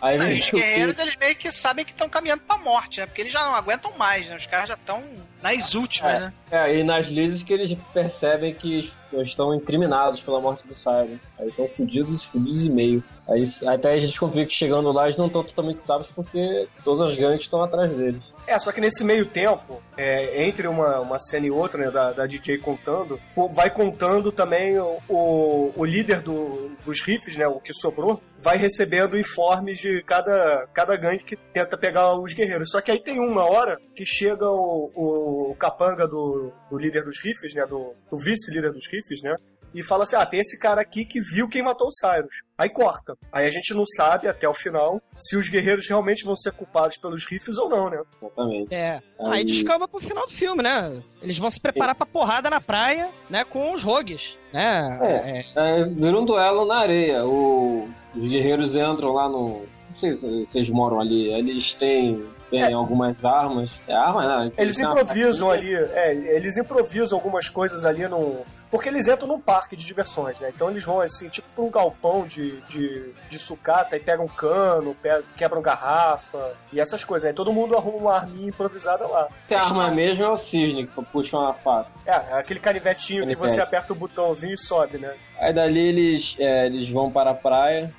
Aí 0.00 0.16
Não, 0.16 0.32
os 0.32 0.48
guerreiros, 0.48 0.98
eles 0.98 1.14
meio 1.16 1.36
que 1.36 1.52
sabem 1.52 1.84
que 1.84 1.90
estão 1.90 2.08
caminhando 2.08 2.40
pra 2.40 2.56
morte, 2.56 3.00
né? 3.00 3.06
Porque 3.06 3.20
eles 3.20 3.32
já 3.34 3.44
não 3.44 3.54
aguentam 3.54 3.92
mais, 3.98 4.30
né? 4.30 4.36
Os 4.36 4.46
caras 4.46 4.68
já 4.70 4.76
estão 4.76 5.04
nas 5.42 5.74
últimas, 5.74 6.18
né? 6.22 6.32
É, 6.50 6.78
e 6.78 6.82
nas 6.82 7.06
lides 7.06 7.42
que 7.42 7.52
eles 7.52 7.78
percebem 7.92 8.54
que 8.54 8.90
estão 9.12 9.54
incriminados 9.54 10.22
pela 10.22 10.40
morte 10.40 10.66
do 10.66 10.74
Siren. 10.74 11.20
Aí 11.38 11.48
estão 11.48 11.68
fudidos, 11.76 12.24
fudidos 12.24 12.64
e 12.64 12.70
meio. 12.70 13.04
Aí 13.28 13.44
até 13.66 13.92
a 13.92 14.00
gente 14.00 14.18
confia 14.18 14.46
que 14.46 14.54
chegando 14.54 14.90
lá 14.90 15.04
eles 15.04 15.18
não 15.18 15.26
estão 15.26 15.44
totalmente 15.44 15.84
sábios 15.84 16.10
porque 16.14 16.66
todas 16.82 17.10
as 17.10 17.18
gangues 17.18 17.42
estão 17.42 17.62
atrás 17.62 17.94
deles. 17.94 18.22
É, 18.46 18.58
só 18.58 18.72
que 18.72 18.80
nesse 18.80 19.02
meio 19.02 19.26
tempo, 19.26 19.82
é, 19.96 20.44
entre 20.44 20.68
uma, 20.68 21.00
uma 21.00 21.18
cena 21.18 21.46
e 21.46 21.50
outra, 21.50 21.86
né, 21.86 21.90
da, 21.90 22.12
da 22.12 22.26
DJ 22.26 22.58
contando, 22.58 23.18
vai 23.52 23.70
contando 23.70 24.30
também 24.30 24.78
o, 24.78 24.98
o, 25.08 25.72
o 25.74 25.84
líder 25.84 26.20
do, 26.20 26.70
dos 26.84 27.00
riffs, 27.00 27.36
né, 27.36 27.46
o 27.46 27.60
que 27.60 27.72
sobrou, 27.72 28.22
vai 28.38 28.58
recebendo 28.58 29.18
informes 29.18 29.78
de 29.78 30.02
cada, 30.02 30.68
cada 30.74 30.96
gangue 30.96 31.24
que 31.24 31.36
tenta 31.36 31.78
pegar 31.78 32.18
os 32.18 32.34
guerreiros. 32.34 32.70
Só 32.70 32.80
que 32.80 32.90
aí 32.90 33.00
tem 33.00 33.18
uma 33.18 33.44
hora 33.44 33.78
que 33.96 34.04
chega 34.04 34.46
o, 34.46 34.90
o 34.94 35.56
capanga 35.58 36.06
do, 36.06 36.52
do 36.70 36.78
líder 36.78 37.02
dos 37.04 37.18
riffs, 37.18 37.54
né, 37.54 37.64
do, 37.66 37.94
do 38.10 38.18
vice-líder 38.18 38.72
dos 38.72 38.86
riffs, 38.86 39.22
né, 39.22 39.34
e 39.74 39.82
fala 39.82 40.04
assim: 40.04 40.16
ah, 40.16 40.24
tem 40.24 40.40
esse 40.40 40.58
cara 40.58 40.80
aqui 40.80 41.04
que 41.04 41.20
viu 41.20 41.48
quem 41.48 41.62
matou 41.62 41.88
o 41.88 41.92
Cyrus. 41.92 42.42
Aí 42.56 42.68
corta. 42.68 43.16
Aí 43.32 43.46
a 43.46 43.50
gente 43.50 43.74
não 43.74 43.84
sabe 43.84 44.28
até 44.28 44.48
o 44.48 44.54
final 44.54 45.00
se 45.16 45.36
os 45.36 45.48
guerreiros 45.48 45.86
realmente 45.88 46.24
vão 46.24 46.36
ser 46.36 46.52
culpados 46.52 46.96
pelos 46.96 47.24
rifles 47.26 47.58
ou 47.58 47.68
não, 47.68 47.90
né? 47.90 48.00
Exatamente. 48.22 48.74
É. 48.74 49.00
Aí 49.20 49.44
descamba 49.44 49.88
pro 49.88 50.00
final 50.00 50.24
do 50.26 50.32
filme, 50.32 50.62
né? 50.62 51.02
Eles 51.20 51.36
vão 51.38 51.50
se 51.50 51.60
preparar 51.60 51.94
pra 51.94 52.06
porrada 52.06 52.48
na 52.48 52.60
praia, 52.60 53.08
né? 53.28 53.44
Com 53.44 53.72
os 53.72 53.82
rogues, 53.82 54.38
né? 54.52 54.98
É, 55.02 55.44
é, 55.80 55.84
vira 55.84 56.18
um 56.18 56.24
duelo 56.24 56.64
na 56.66 56.78
areia. 56.80 57.24
O- 57.24 57.88
os 58.14 58.28
guerreiros 58.28 58.74
entram 58.76 59.12
lá 59.12 59.28
no. 59.28 59.62
Não 59.90 59.96
sei 59.98 60.16
se 60.16 60.46
vocês 60.46 60.68
moram 60.70 61.00
ali. 61.00 61.32
Eles 61.32 61.72
têm, 61.74 62.24
têm 62.50 62.72
algumas 62.72 63.16
armas. 63.24 63.70
É 63.88 63.94
arma, 63.94 64.24
não. 64.44 64.52
Eles 64.56 64.76
tem 64.76 64.86
uma 64.86 65.00
improvisam 65.00 65.50
ali, 65.50 65.74
é, 65.74 66.12
eles 66.36 66.56
improvisam 66.56 67.18
algumas 67.18 67.48
coisas 67.48 67.84
ali 67.84 68.06
no. 68.06 68.44
Porque 68.74 68.88
eles 68.88 69.06
entram 69.06 69.28
num 69.28 69.40
parque 69.40 69.76
de 69.76 69.86
diversões, 69.86 70.40
né? 70.40 70.50
Então 70.52 70.68
eles 70.68 70.84
vão 70.84 71.00
assim, 71.00 71.28
tipo 71.28 71.46
pra 71.54 71.62
um 71.62 71.70
galpão 71.70 72.26
de, 72.26 72.60
de, 72.62 73.12
de 73.30 73.38
sucata 73.38 73.96
e 73.96 74.00
pegam 74.00 74.26
cano, 74.26 74.96
pegam, 75.00 75.22
quebram 75.36 75.62
garrafa 75.62 76.54
e 76.72 76.80
essas 76.80 77.04
coisas. 77.04 77.28
Aí 77.28 77.32
todo 77.32 77.52
mundo 77.52 77.76
arruma 77.76 77.98
uma 77.98 78.16
arminha 78.16 78.48
improvisada 78.48 79.06
lá. 79.06 79.28
Se 79.46 79.54
a 79.54 79.62
arma 79.62 79.92
mesmo 79.92 80.24
é 80.24 80.28
o 80.28 80.36
cisne 80.38 80.88
que 80.88 81.04
puxa 81.04 81.36
uma 81.36 81.54
faca. 81.54 81.88
É, 82.04 82.16
aquele 82.36 82.58
canivetinho 82.58 83.20
que 83.20 83.36
Canivete. 83.36 83.54
você 83.54 83.60
aperta 83.60 83.92
o 83.92 83.96
botãozinho 83.96 84.54
e 84.54 84.58
sobe, 84.58 84.98
né? 84.98 85.14
Aí 85.38 85.54
dali 85.54 85.78
eles, 85.78 86.34
é, 86.40 86.66
eles 86.66 86.90
vão 86.90 87.12
para 87.12 87.30
a 87.30 87.34
praia, 87.34 87.94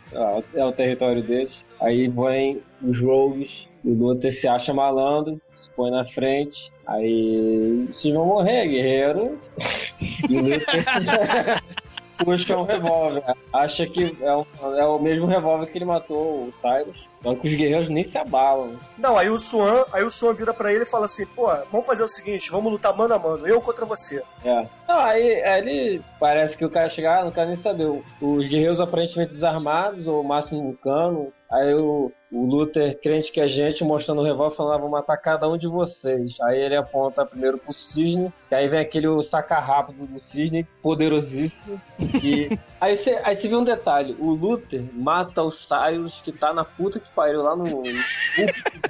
é 0.54 0.66
o 0.66 0.74
território 0.74 1.24
deles. 1.24 1.66
Aí 1.80 2.10
vem 2.10 2.62
os 2.82 3.00
rogues, 3.00 3.70
o 3.82 3.94
Luther 3.94 4.34
se 4.42 4.46
acha 4.46 4.74
malandro, 4.74 5.40
põe 5.76 5.92
na 5.92 6.06
frente. 6.06 6.72
Aí 6.88 7.88
vocês 7.94 8.14
vão 8.14 8.26
morrer, 8.26 8.68
guerreiros. 8.68 9.40
E 10.30 10.38
o 10.38 12.24
puxa 12.24 12.58
um 12.58 12.64
revólver. 12.64 13.24
Acha 13.54 13.86
que 13.88 14.18
é 14.22 14.34
o, 14.34 14.46
é 14.78 14.86
o 14.86 15.00
mesmo 15.00 15.26
revólver 15.26 15.68
que 15.68 15.78
ele 15.78 15.86
matou 15.86 16.48
o 16.48 16.54
Cyrus. 16.54 17.08
Só 17.22 17.34
que 17.34 17.48
os 17.48 17.56
guerreiros 17.56 17.90
nem 17.90 18.04
se 18.04 18.18
abalam. 18.18 18.78
Não, 19.00 19.18
aí 19.18 19.30
o 19.32 19.40
Swan, 19.40 19.84
aí 19.92 20.04
o 20.04 20.12
Swan 20.12 20.34
vira 20.34 20.54
pra 20.54 20.72
ele 20.72 20.84
e 20.84 20.88
fala 20.88 21.08
assim, 21.08 21.26
pô, 21.26 21.48
vamos 21.72 21.88
fazer 21.88 22.04
o 22.04 22.08
seguinte, 22.08 22.52
vamos 22.52 22.72
lutar 22.72 22.96
mano 22.96 23.16
a 23.16 23.20
mano, 23.20 23.48
eu 23.48 23.60
contra 23.60 23.84
você. 23.84 24.22
É. 24.44 24.68
Não, 24.88 25.00
aí, 25.00 25.44
aí 25.44 25.60
ele 25.60 26.02
parece 26.20 26.56
que 26.56 26.64
o 26.64 26.70
cara 26.70 26.88
chegar, 26.92 27.22
ah, 27.22 27.24
não 27.26 27.32
quer 27.32 27.48
nem 27.48 27.58
saber. 27.58 27.86
Os 28.22 28.48
guerreiros 28.48 28.80
aparentemente 28.80 29.34
desarmados, 29.34 30.06
ou 30.06 30.24
máximo 30.24 30.70
um 30.70 30.76
cano. 30.76 31.34
Aí 31.52 31.74
o, 31.76 32.12
o 32.32 32.46
Luther, 32.46 33.00
crente 33.00 33.32
que 33.32 33.40
é 33.40 33.48
gente, 33.48 33.84
mostrando 33.84 34.22
o 34.22 34.24
revólver, 34.24 34.56
falando, 34.56 34.74
ah, 34.74 34.82
vou 34.82 34.90
matar 34.90 35.16
cada 35.18 35.48
um 35.48 35.58
de 35.58 35.68
vocês. 35.68 36.36
Aí 36.42 36.60
ele 36.60 36.76
aponta 36.76 37.26
primeiro 37.26 37.58
pro 37.58 37.72
Cisne, 37.74 38.34
que 38.50 38.56
aí 38.56 38.68
vem 38.68 38.80
aquele 38.80 39.08
saca 39.24 39.60
rápido 39.60 40.08
do 40.08 40.20
Cisne, 40.20 40.68
poderosíssimo. 40.82 41.80
E 42.00 42.58
aí 42.82 42.98
você 42.98 43.22
aí 43.24 43.38
você 43.38 43.48
vê 43.48 43.56
um 43.56 43.64
detalhe, 43.64 44.16
o 44.20 44.32
Luther 44.32 44.84
mata 44.94 45.44
o 45.44 45.52
Cyrus, 45.52 46.20
que 46.24 46.32
tá 46.32 46.54
na 46.54 46.66
puta 46.66 47.00
que 47.00 47.10
pariu 47.12 47.44
lá 47.44 47.56
no, 47.56 47.64
no 47.64 47.84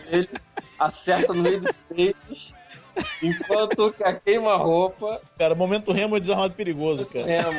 dele, 0.09 0.29
acerta 0.79 1.33
no 1.33 1.43
meio 1.43 1.61
dos 1.61 1.75
peitos. 1.89 2.54
Enquanto 3.21 3.91
que 3.93 4.03
a 4.03 4.13
queima-roupa. 4.13 5.21
Cara, 5.37 5.55
momento 5.55 5.91
remo 5.91 6.17
é 6.17 6.19
desarmado 6.19 6.53
perigoso, 6.53 7.05
cara. 7.05 7.25
Remo. 7.25 7.51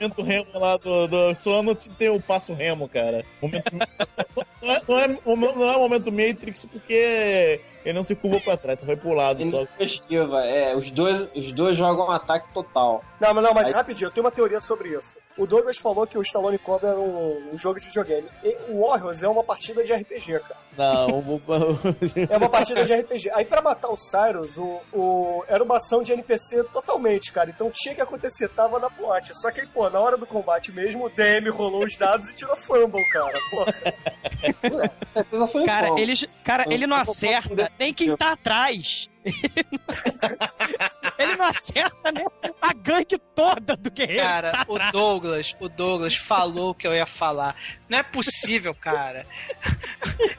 momento 0.00 0.22
remo 0.22 0.58
lá 0.58 0.76
do, 0.76 1.06
do 1.06 1.34
Sono 1.34 1.74
tem 1.74 2.08
o 2.08 2.20
passo 2.20 2.52
remo, 2.52 2.88
cara. 2.88 3.24
Momento... 3.40 3.64
não, 4.62 4.72
é, 4.72 4.80
não, 4.86 4.98
é, 4.98 5.54
não 5.54 5.70
é 5.70 5.78
momento 5.78 6.12
Matrix 6.12 6.64
porque 6.64 7.60
ele 7.84 7.94
não 7.94 8.04
se 8.04 8.14
curvou 8.14 8.40
pra 8.40 8.56
trás, 8.56 8.80
só 8.80 8.86
foi 8.86 8.96
pro 8.96 9.12
lado 9.12 9.42
Ele 9.42 9.50
só. 9.50 9.58
não 9.58 9.68
esquiva, 9.86 10.40
é, 10.44 10.74
os 10.76 10.90
dois, 10.90 11.28
os 11.34 11.52
dois 11.52 11.76
jogam 11.76 12.06
um 12.06 12.10
ataque 12.10 12.52
total. 12.52 13.04
Não, 13.20 13.34
mas 13.34 13.44
não, 13.44 13.54
mas 13.54 13.68
Aí- 13.68 13.74
rapidinho, 13.74 14.08
eu 14.08 14.12
tenho 14.12 14.24
uma 14.24 14.30
teoria 14.32 14.60
sobre 14.60 14.90
isso. 14.96 15.18
O 15.36 15.46
Douglas 15.46 15.78
falou 15.78 16.06
que 16.06 16.16
o 16.16 16.22
Stallone 16.22 16.58
Cobra 16.58 16.90
era 16.90 16.98
um, 16.98 17.50
um 17.52 17.58
jogo 17.58 17.80
de 17.80 17.86
videogame. 17.86 18.28
E 18.42 18.56
o 18.68 18.86
Warriors 18.86 19.22
é 19.22 19.28
uma 19.28 19.42
partida 19.42 19.82
de 19.82 19.92
RPG, 19.92 20.38
cara. 20.40 20.56
Não, 20.76 21.18
o- 21.20 21.40
É 22.30 22.36
uma 22.36 22.48
partida 22.48 22.84
de 22.84 22.94
RPG. 22.94 23.30
Aí 23.32 23.44
pra 23.44 23.62
matar 23.62 23.88
o 23.88 23.96
Cyrus, 23.96 24.56
o, 24.56 24.80
o- 24.92 25.44
era 25.48 25.62
uma 25.62 25.76
ação 25.76 26.02
de 26.02 26.12
NPC 26.12 26.64
totalmente, 26.64 27.32
cara. 27.32 27.50
Então 27.50 27.70
tinha 27.72 27.94
que 27.94 28.00
acontecer, 28.00 28.48
tava 28.48 28.78
na 28.78 28.90
plot. 28.90 29.32
Só 29.40 29.50
que 29.50 29.60
aí, 29.60 29.66
pô, 29.66 29.88
na 29.90 30.00
hora 30.00 30.16
do 30.16 30.26
combate 30.26 30.72
mesmo, 30.72 31.06
o 31.06 31.10
DM 31.10 31.48
rolou 31.50 31.84
os 31.84 31.96
dados 31.96 32.28
e 32.30 32.34
tirou 32.34 32.56
fumble, 32.56 33.04
cara. 33.10 33.32
Pô. 33.50 33.64
Cara, 35.64 35.98
eles, 36.00 36.26
cara, 36.44 36.64
ele 36.70 36.86
não 36.86 36.96
acerta 36.96 37.70
nem 37.78 37.92
quem 37.92 38.16
tá 38.16 38.32
atrás. 38.32 39.08
ele 41.18 41.36
não 41.36 41.46
acerta 41.46 42.12
nem 42.12 42.26
a 42.60 42.72
gangue 42.74 43.18
toda 43.34 43.76
do 43.76 43.90
guerreiro. 43.90 44.22
Cara, 44.22 44.52
tá 44.52 44.64
o. 44.68 44.92
Douglas, 44.92 45.56
o 45.58 45.68
Douglas 45.68 46.14
falou 46.14 46.70
o 46.70 46.74
que 46.74 46.86
eu 46.86 46.92
ia 46.92 47.06
falar. 47.06 47.56
Não 47.88 47.98
é 47.98 48.02
possível, 48.02 48.74
cara. 48.74 49.26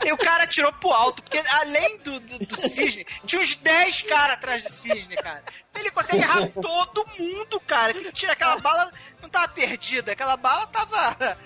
E 0.05 0.11
o 0.11 0.17
cara 0.17 0.45
tirou 0.45 0.71
pro 0.73 0.91
alto, 0.91 1.23
porque 1.23 1.41
além 1.49 1.97
do, 1.99 2.19
do, 2.19 2.39
do 2.39 2.55
cisne, 2.55 3.05
tinha 3.25 3.41
uns 3.41 3.55
10 3.55 4.03
caras 4.03 4.35
atrás 4.35 4.63
do 4.63 4.69
cisne, 4.69 5.15
cara. 5.15 5.43
Ele 5.73 5.89
consegue 5.91 6.23
errar 6.23 6.47
todo 6.49 7.05
mundo, 7.17 7.59
cara. 7.61 7.93
Que 7.93 8.11
tira 8.11 8.33
aquela 8.33 8.57
bala, 8.57 8.91
não 9.21 9.29
tava 9.29 9.47
perdida, 9.47 10.11
aquela 10.11 10.37
bala 10.37 10.67
tava. 10.67 11.37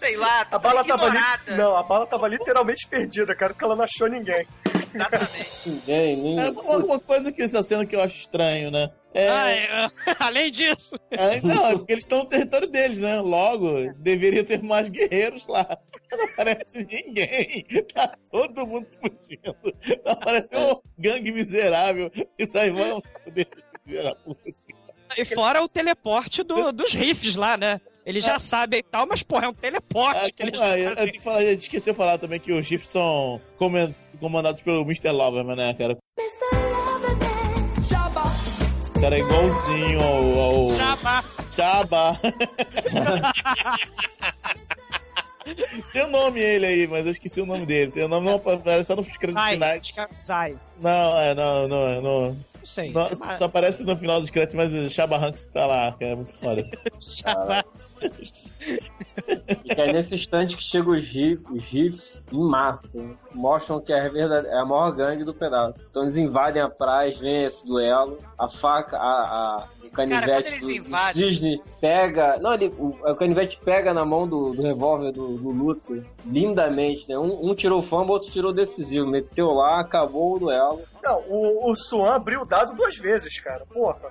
Sei 0.00 0.16
lá, 0.16 0.46
A 0.50 0.58
bala 0.58 0.82
tava 0.82 1.06
ali. 1.08 1.16
ignorada. 1.18 1.56
Não, 1.58 1.76
a 1.76 1.82
bala 1.82 2.06
tava 2.06 2.26
literalmente 2.26 2.88
perdida, 2.88 3.34
cara, 3.34 3.52
porque 3.52 3.62
ela 3.66 3.76
não 3.76 3.84
achou 3.84 4.08
ninguém. 4.08 4.46
Ninguém, 5.66 6.16
nem. 6.16 6.40
É 6.40 6.50
uma, 6.50 6.76
uma 6.78 6.98
coisa 6.98 7.30
que 7.30 7.42
essa 7.42 7.62
cena 7.62 7.84
que 7.84 7.94
eu 7.94 8.00
acho 8.00 8.16
estranho, 8.16 8.70
né? 8.70 8.90
É... 9.12 9.28
Ah, 9.28 9.50
é, 9.50 9.68
além 10.18 10.50
disso. 10.50 10.94
É, 11.10 11.40
não, 11.42 11.66
é 11.66 11.72
porque 11.76 11.92
eles 11.92 12.04
estão 12.04 12.20
no 12.20 12.26
território 12.26 12.66
deles, 12.66 13.00
né? 13.00 13.20
Logo, 13.20 13.92
deveria 13.98 14.42
ter 14.42 14.62
mais 14.62 14.88
guerreiros 14.88 15.46
lá. 15.46 15.66
Não 16.10 16.24
aparece 16.24 16.78
ninguém. 16.90 17.66
Tá 17.92 18.16
todo 18.30 18.66
mundo 18.66 18.86
fugindo. 19.00 19.54
Não 20.04 20.12
aparece 20.12 20.56
um 20.56 20.80
gangue 20.98 21.30
miserável. 21.30 22.10
Isso 22.38 22.56
aí 22.56 22.70
vamos 22.70 23.02
a 23.06 24.14
puta. 24.14 24.50
E 25.18 25.24
fora 25.26 25.62
o 25.62 25.68
teleporte 25.68 26.42
do- 26.42 26.72
dos 26.72 26.94
riffs 26.94 27.36
lá, 27.36 27.56
né? 27.56 27.80
Eles 28.04 28.24
já 28.24 28.38
sabem 28.38 28.80
e 28.80 28.82
tal, 28.82 29.06
mas, 29.06 29.22
porra, 29.22 29.46
é 29.46 29.48
um 29.48 29.52
teleporte 29.54 30.20
Ah, 30.24 30.30
que 30.30 30.42
eles 30.42 30.60
ah, 30.60 30.78
eu, 30.78 30.90
eu 30.94 31.10
que 31.12 31.20
falar, 31.20 31.44
eu 31.44 31.54
esqueci 31.54 31.90
de 31.90 31.94
falar 31.96 32.18
também 32.18 32.40
que 32.40 32.52
os 32.52 32.66
Chiefs 32.66 32.88
são 32.90 33.40
comandados 34.18 34.62
pelo 34.62 34.82
Mr. 34.82 35.10
Loverman, 35.10 35.56
né, 35.56 35.74
cara? 35.74 35.96
Cara, 39.00 39.16
é 39.16 39.20
igualzinho 39.20 40.00
ao. 40.02 40.40
ao... 40.40 40.66
Chaba. 40.76 41.24
Chaba. 41.54 42.20
Tem 45.92 46.04
o 46.04 46.08
nome 46.08 46.38
ele 46.40 46.66
aí, 46.66 46.86
mas 46.86 47.06
eu 47.06 47.12
esqueci 47.12 47.40
o 47.40 47.46
nome 47.46 47.64
dele. 47.64 47.90
Tem 47.90 48.04
o 48.04 48.08
nome 48.08 48.26
não 48.26 48.34
aparece 48.36 48.84
só 48.84 48.94
nos 48.94 49.06
créditos 49.16 49.42
finais. 49.48 49.98
é 49.98 50.08
Zai. 50.22 50.58
Não, 50.80 51.16
é, 51.18 51.34
não, 51.34 51.66
não, 51.66 52.02
não. 52.02 52.20
Não 52.32 52.66
sei. 52.66 52.92
Não, 52.92 53.08
mas- 53.18 53.38
Só 53.38 53.46
aparece 53.46 53.82
no 53.82 53.96
final 53.96 54.20
dos 54.20 54.28
créditos, 54.30 54.54
mas 54.54 54.74
o 54.74 54.88
Chaba 54.90 55.16
Hanks 55.16 55.46
tá 55.46 55.66
lá, 55.66 55.92
que 55.92 56.04
é 56.04 56.14
muito 56.14 56.34
foda. 56.34 56.62
Chaba. 57.00 57.64
E 59.64 59.80
aí 59.80 59.92
nesse 59.92 60.14
instante 60.14 60.56
que 60.56 60.62
chegam 60.62 60.92
os 60.92 61.04
riffs, 61.04 61.44
os 61.50 61.64
riffs 61.64 62.16
em 62.32 62.42
massa, 62.48 62.86
né? 62.94 63.14
mostram 63.34 63.80
que 63.80 63.92
é 63.92 64.06
a, 64.06 64.08
verdade, 64.08 64.46
é 64.46 64.58
a 64.58 64.64
maior 64.64 64.90
gangue 64.92 65.24
do 65.24 65.34
pedaço. 65.34 65.80
Então 65.90 66.04
eles 66.04 66.16
invadem 66.16 66.62
a 66.62 66.68
praia, 66.68 67.16
vem 67.18 67.44
esse 67.44 67.64
duelo, 67.66 68.18
a 68.38 68.48
faca, 68.48 68.96
a, 68.96 69.02
a- 69.58 69.68
o 69.84 69.90
Cara, 69.92 70.08
canivete 70.08 70.48
eles 70.50 70.60
do, 70.60 70.66
do 70.66 70.72
invadem- 70.72 71.28
Disney 71.28 71.62
pega. 71.80 72.38
Não, 72.38 72.54
ele, 72.54 72.68
o, 72.78 72.90
o 73.02 73.16
canivete 73.16 73.58
pega 73.64 73.92
na 73.92 74.04
mão 74.04 74.26
do, 74.28 74.52
do 74.52 74.62
revólver 74.62 75.10
do, 75.10 75.36
do 75.36 75.48
Luther, 75.50 76.04
lindamente, 76.24 77.08
né? 77.08 77.18
Um, 77.18 77.50
um 77.50 77.54
tirou 77.56 77.80
o 77.80 77.82
fumble, 77.82 78.12
outro 78.12 78.30
tirou 78.30 78.52
decisivo. 78.52 79.08
Meteu 79.08 79.48
lá, 79.48 79.80
acabou 79.80 80.36
o 80.36 80.38
duelo. 80.38 80.82
Não, 81.02 81.20
o, 81.28 81.72
o 81.72 81.74
Swan 81.74 82.14
abriu 82.14 82.42
o 82.42 82.46
dado 82.46 82.76
duas 82.76 82.96
vezes, 82.96 83.40
cara. 83.40 83.66
Porra. 83.66 83.98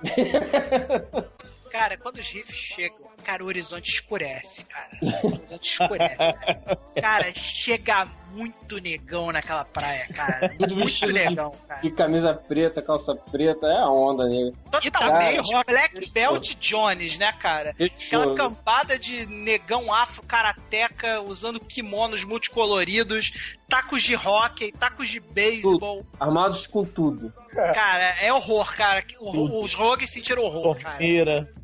Cara, 1.70 1.96
quando 1.96 2.16
os 2.18 2.26
riffs 2.28 2.56
chegam, 2.56 2.98
cara, 3.20 3.44
o 3.44 3.46
horizonte 3.46 3.90
escurece, 3.90 4.64
cara. 4.64 4.90
O 5.22 5.26
horizonte 5.26 5.70
escurece. 5.70 6.16
Cara, 6.16 6.84
cara 7.00 7.34
chega 7.34 8.08
muito 8.32 8.78
negão 8.78 9.32
naquela 9.32 9.64
praia, 9.64 10.06
cara. 10.14 10.48
Tudo 10.58 10.76
muito 10.76 11.06
negão, 11.06 11.50
de, 11.50 11.66
cara. 11.66 11.80
de 11.80 11.90
camisa 11.90 12.34
preta, 12.34 12.82
calça 12.82 13.14
preta, 13.14 13.66
é 13.66 13.78
a 13.78 13.88
onda 13.88 14.26
nele. 14.26 14.52
Totalmente 14.70 15.50
Black 15.66 16.12
Belt 16.12 16.54
Jones, 16.60 17.18
né, 17.18 17.32
cara? 17.32 17.74
Aquela 18.06 18.34
campada 18.34 18.98
de 18.98 19.26
negão 19.26 19.92
afro 19.92 20.22
karateca 20.22 21.20
usando 21.20 21.60
kimonos 21.60 22.24
multicoloridos, 22.24 23.56
tacos 23.68 24.02
de 24.02 24.14
hockey, 24.14 24.72
tacos 24.72 25.08
de 25.08 25.20
beisebol. 25.20 26.06
Armados 26.18 26.66
com 26.66 26.84
tudo. 26.84 27.32
Cara, 27.54 28.14
é 28.22 28.32
horror, 28.32 28.74
cara. 28.76 29.04
O- 29.18 29.62
Os 29.64 29.74
rogues 29.74 30.10
sentiram 30.10 30.42
horror, 30.44 30.78
cara. 30.78 31.02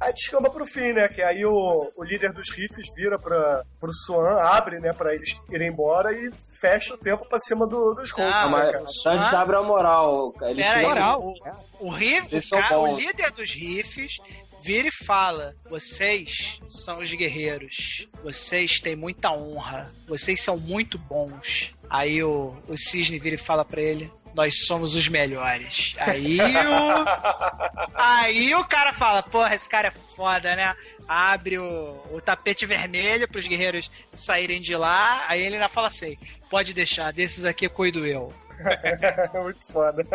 Aí 0.00 0.12
descamba 0.12 0.50
pro 0.50 0.66
fim, 0.66 0.92
né? 0.92 1.08
Que 1.08 1.22
aí 1.22 1.44
o, 1.44 1.92
o 1.96 2.04
líder 2.04 2.32
dos 2.32 2.50
riffs 2.50 2.86
vira 2.94 3.18
pra, 3.18 3.62
pro 3.80 3.92
Swan, 3.92 4.38
abre, 4.40 4.78
né, 4.80 4.92
pra 4.92 5.14
eles 5.14 5.36
irem 5.50 5.68
embora 5.68 6.12
e 6.12 6.30
fecha 6.60 6.94
o 6.94 6.98
tempo 6.98 7.26
pra 7.28 7.38
cima 7.38 7.66
do- 7.66 7.94
dos 7.94 8.10
rogues, 8.10 8.32
Ah, 8.34 8.48
né, 8.48 8.72
cara? 8.72 8.84
a 8.84 9.16
gente 9.16 9.36
abre 9.36 9.56
a 9.56 9.62
moral. 9.62 10.32
cara. 10.32 10.50
Ele 10.50 10.62
Pera 10.62 10.78
aí, 10.78 10.84
tem- 10.84 10.92
o, 11.80 11.86
o, 11.86 11.90
riff, 11.90 12.36
o, 12.36 12.50
cara- 12.50 12.78
o 12.80 12.96
líder 12.96 13.30
dos 13.32 13.50
riffs 13.52 14.16
vira 14.62 14.88
e 14.88 15.04
fala: 15.04 15.54
Vocês 15.68 16.58
são 16.68 16.98
os 16.98 17.12
guerreiros, 17.12 18.06
vocês 18.22 18.80
têm 18.80 18.96
muita 18.96 19.30
honra, 19.32 19.90
vocês 20.08 20.42
são 20.42 20.56
muito 20.56 20.98
bons. 20.98 21.72
Aí 21.88 22.22
o, 22.24 22.52
o 22.66 22.76
Cisne 22.76 23.18
vira 23.18 23.36
e 23.36 23.38
fala 23.38 23.64
pra 23.64 23.80
ele: 23.80 24.10
Nós 24.36 24.66
somos 24.66 24.94
os 24.94 25.08
melhores. 25.08 25.94
Aí 25.98 26.38
o. 26.38 27.04
Aí 27.94 28.54
o 28.54 28.62
cara 28.66 28.92
fala: 28.92 29.22
Porra, 29.22 29.54
esse 29.54 29.66
cara 29.66 29.88
é 29.88 29.90
foda, 29.90 30.54
né? 30.54 30.76
Abre 31.08 31.58
o, 31.58 31.96
o 32.12 32.20
tapete 32.20 32.66
vermelho 32.66 33.26
pros 33.26 33.46
guerreiros 33.46 33.90
saírem 34.14 34.60
de 34.60 34.76
lá. 34.76 35.24
Aí 35.26 35.40
ele 35.40 35.54
ainda 35.54 35.68
fala 35.68 35.86
assim: 35.86 36.18
Pode 36.50 36.74
deixar, 36.74 37.14
desses 37.14 37.46
aqui 37.46 37.64
eu 37.64 37.70
cuido 37.70 38.04
eu. 38.04 38.30
Muito 39.42 39.60
foda. 39.72 40.06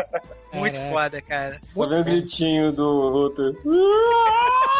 Muito 0.54 0.76
Caraca. 0.76 0.94
foda, 0.94 1.22
cara. 1.22 1.62
Só 1.74 1.86
vem 1.88 2.00
o 2.00 2.04
gritinho 2.04 2.72
do 2.72 2.88
outro. 2.88 3.58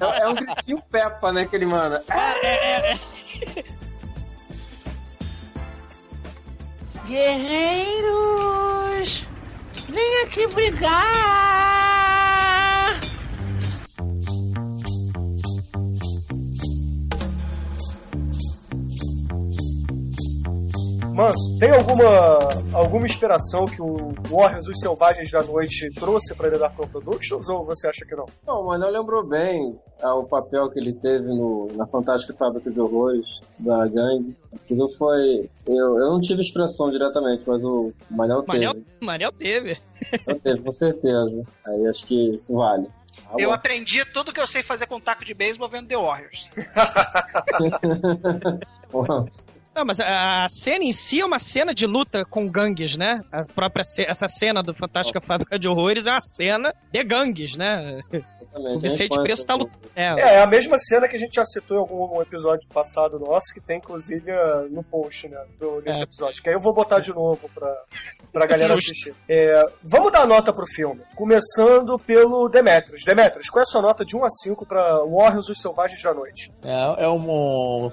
É, 0.00 0.22
é 0.22 0.28
um 0.28 0.34
gritinho 0.34 0.82
Peppa, 0.90 1.32
né, 1.32 1.46
que 1.46 1.56
ele 1.56 1.66
manda. 1.66 2.04
Guerreiros, 7.04 8.04
vem 9.88 10.22
aqui 10.22 10.46
brigar! 10.54 11.91
Manso, 21.14 21.58
tem 21.58 21.70
alguma, 21.70 22.38
alguma 22.72 23.06
inspiração 23.06 23.64
que 23.66 23.80
o 23.82 24.12
Warriors 24.30 24.66
Os 24.66 24.80
Selvagens 24.80 25.30
da 25.30 25.42
Noite 25.42 25.90
trouxe 25.94 26.34
pra 26.34 26.48
Dark 26.50 26.74
Productions 26.90 27.48
ou 27.48 27.64
você 27.64 27.88
acha 27.88 28.04
que 28.06 28.14
não? 28.16 28.26
Não, 28.46 28.62
o 28.62 28.66
Manel 28.68 28.90
lembrou 28.90 29.22
bem 29.26 29.78
ah, 30.02 30.14
o 30.14 30.24
papel 30.24 30.70
que 30.70 30.78
ele 30.78 30.94
teve 30.94 31.26
no, 31.26 31.68
na 31.74 31.86
Fantástica 31.86 32.32
Fábrica 32.34 32.70
de 32.70 32.80
Horrores 32.80 33.26
da 33.58 33.86
gangue. 33.86 34.34
Aquilo 34.54 34.88
foi. 34.96 35.50
Eu, 35.66 35.98
eu 35.98 36.10
não 36.12 36.20
tive 36.20 36.42
expressão 36.42 36.90
diretamente, 36.90 37.44
mas 37.46 37.62
o 37.62 37.92
Manel 38.10 38.42
teve. 38.42 38.66
Manel, 38.66 38.82
Manel 39.02 39.32
teve. 39.32 39.78
Eu 40.26 40.40
teve, 40.40 40.62
com 40.62 40.72
certeza. 40.72 41.42
Aí 41.66 41.86
acho 41.88 42.06
que 42.06 42.34
isso 42.36 42.54
vale. 42.54 42.86
Ah, 43.26 43.34
Eu 43.38 43.50
bom. 43.50 43.54
aprendi 43.54 44.04
tudo 44.06 44.32
que 44.32 44.40
eu 44.40 44.46
sei 44.46 44.62
fazer 44.62 44.86
com 44.86 44.98
taco 44.98 45.24
de 45.24 45.34
beisebol 45.34 45.68
vendo 45.68 45.88
The 45.88 45.96
Warriors. 45.96 46.48
Não, 49.74 49.84
mas 49.86 49.98
a 50.00 50.44
a 50.44 50.48
cena 50.48 50.84
em 50.84 50.92
si 50.92 51.20
é 51.20 51.24
uma 51.24 51.38
cena 51.38 51.72
de 51.74 51.86
luta 51.86 52.24
com 52.24 52.46
gangues, 52.48 52.96
né? 52.96 53.18
A 53.32 53.42
própria 53.44 53.82
ce- 53.84 54.04
essa 54.06 54.26
cena 54.28 54.62
do 54.62 54.74
Fantástica 54.74 55.20
Fábrica 55.20 55.58
de 55.58 55.68
Horrores 55.68 56.06
é 56.06 56.10
uma 56.10 56.20
cena 56.20 56.74
de 56.92 57.02
gangues, 57.04 57.56
né? 57.56 58.00
O 58.54 58.78
Vicente 58.78 59.18
é 59.18 59.22
Preço 59.22 59.46
tá 59.46 59.54
lutando. 59.54 59.88
É, 59.96 60.04
É, 60.08 60.34
é 60.36 60.42
a 60.42 60.46
mesma 60.46 60.76
cena 60.78 61.08
que 61.08 61.16
a 61.16 61.18
gente 61.18 61.34
já 61.34 61.44
citou 61.44 61.76
em 61.78 61.80
algum 61.80 62.20
episódio 62.20 62.68
passado 62.68 63.18
nosso, 63.18 63.46
que 63.54 63.60
tem 63.62 63.78
inclusive 63.78 64.30
no 64.70 64.82
post, 64.84 65.26
né, 65.28 65.38
do, 65.58 65.80
desse 65.80 66.00
É. 66.00 66.02
episódio. 66.04 66.42
Que 66.42 66.50
aí 66.50 66.54
eu 66.54 66.60
vou 66.60 66.74
botar 66.74 66.98
de 67.00 67.14
novo 67.14 67.48
pra, 67.54 67.74
pra 68.30 68.44
galera 68.46 68.74
assistir. 68.74 69.14
É, 69.26 69.64
vamos 69.82 70.12
dar 70.12 70.26
nota 70.26 70.52
pro 70.52 70.66
filme. 70.66 71.00
Começando 71.16 71.98
pelo 71.98 72.46
Demetrius. 72.50 73.04
Demetrius, 73.04 73.48
qual 73.48 73.60
é 73.60 73.62
a 73.62 73.66
sua 73.66 73.80
nota 73.80 74.04
de 74.04 74.14
1 74.14 74.22
a 74.24 74.28
5 74.30 74.66
pra 74.66 74.98
Warriors 75.04 75.48
Os 75.48 75.58
Selvagens 75.58 76.02
da 76.02 76.12
Noite? 76.12 76.52
É, 76.62 77.04
é 77.04 77.08
um, 77.08 77.90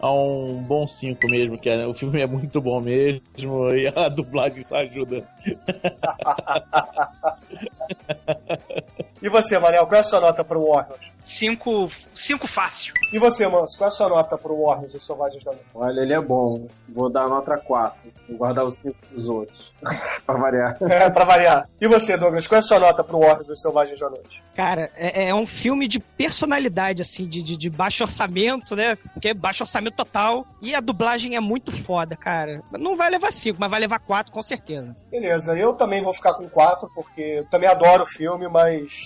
é 0.00 0.06
um 0.06 0.62
bom 0.62 0.86
5 0.86 1.28
mesmo, 1.28 1.58
que 1.58 1.68
é- 1.68 1.86
o 1.86 1.94
filme 1.94 2.20
é 2.20 2.26
muito 2.26 2.60
bom 2.60 2.80
mesmo 2.80 3.70
e 3.74 3.86
a 3.88 4.08
dublagem 4.08 4.62
só 4.62 4.76
ajuda. 4.76 5.24
E 9.22 9.28
você, 9.28 9.58
Manel, 9.58 9.86
qual 9.86 9.96
é 9.96 10.00
a 10.00 10.04
sua 10.04 10.20
nota 10.20 10.44
pro 10.44 10.66
Warriors? 10.66 11.16
Cinco, 11.24 11.90
cinco 12.14 12.46
fácil. 12.46 12.94
E 13.12 13.18
você, 13.18 13.48
Manso, 13.48 13.76
qual 13.76 13.86
é 13.86 13.88
a 13.88 13.90
sua 13.90 14.08
nota 14.08 14.38
pro 14.38 14.64
Warriors 14.64 14.94
Os 14.94 15.04
Selvagens 15.04 15.42
da 15.42 15.50
Noite? 15.50 15.66
Olha, 15.74 16.00
ele 16.00 16.12
é 16.12 16.20
bom. 16.20 16.64
Vou 16.88 17.10
dar 17.10 17.28
nota 17.28 17.56
4. 17.56 17.98
Vou 18.28 18.38
guardar 18.38 18.64
os 18.64 18.76
5 18.76 18.96
dos 19.10 19.28
outros. 19.28 19.72
pra 20.24 20.36
variar. 20.36 20.76
É, 20.82 21.10
pra 21.10 21.24
variar. 21.24 21.68
E 21.80 21.88
você, 21.88 22.16
Douglas, 22.16 22.46
qual 22.46 22.56
é 22.56 22.60
a 22.60 22.62
sua 22.62 22.78
nota 22.78 23.02
pro 23.02 23.18
Warriors 23.18 23.48
Os 23.48 23.60
Selvagens 23.60 23.98
da 23.98 24.08
Noite? 24.08 24.42
Cara, 24.54 24.90
é, 24.96 25.28
é 25.28 25.34
um 25.34 25.46
filme 25.46 25.88
de 25.88 25.98
personalidade, 25.98 27.02
assim, 27.02 27.28
de, 27.28 27.42
de, 27.42 27.56
de 27.56 27.70
baixo 27.70 28.04
orçamento, 28.04 28.76
né? 28.76 28.94
Porque 29.12 29.28
é 29.30 29.34
baixo 29.34 29.64
orçamento 29.64 29.96
total. 29.96 30.46
E 30.62 30.76
a 30.76 30.80
dublagem 30.80 31.34
é 31.34 31.40
muito 31.40 31.72
foda, 31.72 32.14
cara. 32.14 32.62
Não 32.78 32.94
vai 32.94 33.10
levar 33.10 33.32
cinco, 33.32 33.58
mas 33.58 33.70
vai 33.70 33.80
levar 33.80 33.98
quatro, 33.98 34.32
com 34.32 34.42
certeza. 34.44 34.94
Beleza, 35.10 35.58
eu 35.58 35.72
também 35.72 36.04
vou 36.04 36.12
ficar 36.12 36.34
com 36.34 36.48
4, 36.48 36.88
porque 36.94 37.20
eu 37.20 37.44
também 37.46 37.68
adoro 37.68 38.04
o 38.04 38.06
filme, 38.06 38.46
mas 38.48 39.05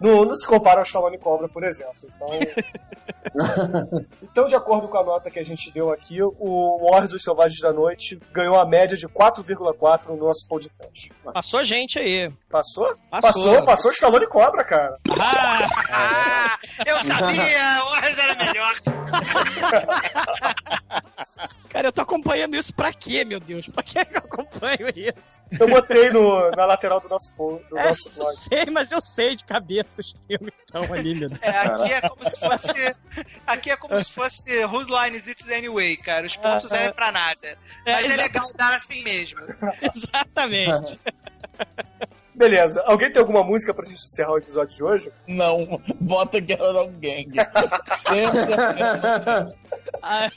não, 0.00 0.24
não 0.24 0.34
se 0.36 0.46
compara 0.46 0.80
ao 0.80 0.84
Stallone 0.84 1.18
Cobra, 1.18 1.48
por 1.48 1.62
exemplo. 1.62 1.94
Então, 2.04 2.28
então, 4.22 4.46
de 4.48 4.54
acordo 4.54 4.88
com 4.88 4.98
a 4.98 5.04
nota 5.04 5.30
que 5.30 5.38
a 5.38 5.44
gente 5.44 5.70
deu 5.70 5.90
aqui, 5.92 6.22
o 6.22 6.78
Warriors 6.90 7.12
dos 7.12 7.22
Selvagens 7.22 7.60
da 7.60 7.72
Noite 7.72 8.18
ganhou 8.32 8.58
a 8.58 8.64
média 8.66 8.96
de 8.96 9.06
4,4 9.08 10.06
no 10.08 10.16
nosso 10.16 10.46
podcast. 10.48 11.12
Passou 11.32 11.60
a 11.60 11.64
gente 11.64 11.98
aí. 11.98 12.30
Passou? 12.48 12.96
Passou. 13.10 13.32
Passou, 13.32 13.64
passou 13.64 13.92
Stallone 13.92 14.26
Cobra, 14.26 14.64
cara. 14.64 14.96
Ah, 15.20 16.58
eu 16.86 16.98
sabia! 17.00 17.84
O 17.84 17.90
Warriors 17.90 18.18
era 18.18 18.34
melhor. 18.34 18.74
Cara, 21.68 21.86
eu 21.88 21.92
tô 21.92 22.00
acompanhando 22.02 22.56
isso 22.56 22.74
pra 22.74 22.92
quê, 22.92 23.24
meu 23.24 23.38
Deus? 23.38 23.68
Pra 23.68 23.82
que 23.82 23.96
eu 23.98 24.02
acompanho 24.18 24.88
isso? 24.94 25.40
Eu 25.58 25.68
botei 25.68 26.10
no, 26.10 26.50
na 26.50 26.64
lateral 26.64 27.00
do 27.00 27.08
nosso, 27.08 27.32
do 27.36 27.78
É, 27.78 27.88
nosso 27.88 28.10
blog. 28.10 28.34
sei, 28.36 28.66
mas 28.72 28.90
eu 28.90 29.00
sei 29.00 29.36
de 29.36 29.44
cabeça 29.44 29.89
os 29.98 30.14
filmes 30.26 30.54
estão 30.66 30.82
ali, 30.92 31.14
meu 31.14 31.28
Deus. 31.28 31.42
É, 31.42 31.50
aqui 31.58 31.92
é 31.92 32.00
como 32.00 32.24
se 32.30 32.38
fosse. 32.40 32.96
Aqui 33.46 33.70
é 33.70 33.76
como 33.76 33.98
se 34.04 34.12
fosse 34.12 34.64
Whose 34.66 34.90
Line 34.90 35.16
Is 35.16 35.26
It 35.28 35.52
Anyway, 35.52 35.96
cara. 35.96 36.26
Os 36.26 36.36
pontos 36.36 36.66
Ah, 36.66 36.68
servem 36.68 36.92
pra 36.92 37.10
nada. 37.10 37.58
Mas 37.86 37.94
é, 37.96 38.00
exato. 38.04 38.20
legal 38.20 38.52
dar 38.54 38.74
assim 38.74 39.02
mesmo. 39.02 39.40
Exatamente. 39.82 40.98
Beleza, 42.34 42.82
alguém 42.86 43.12
tem 43.12 43.20
alguma 43.20 43.42
música 43.44 43.74
pra 43.74 43.84
gente 43.84 43.98
encerrar 44.02 44.32
o 44.32 44.38
episódio 44.38 44.74
de 44.74 44.82
hoje? 44.82 45.12
Não, 45.26 45.78
bota 46.00 46.38
Along 46.38 46.92
Gang. 46.98 47.32
Ah, 50.02 50.30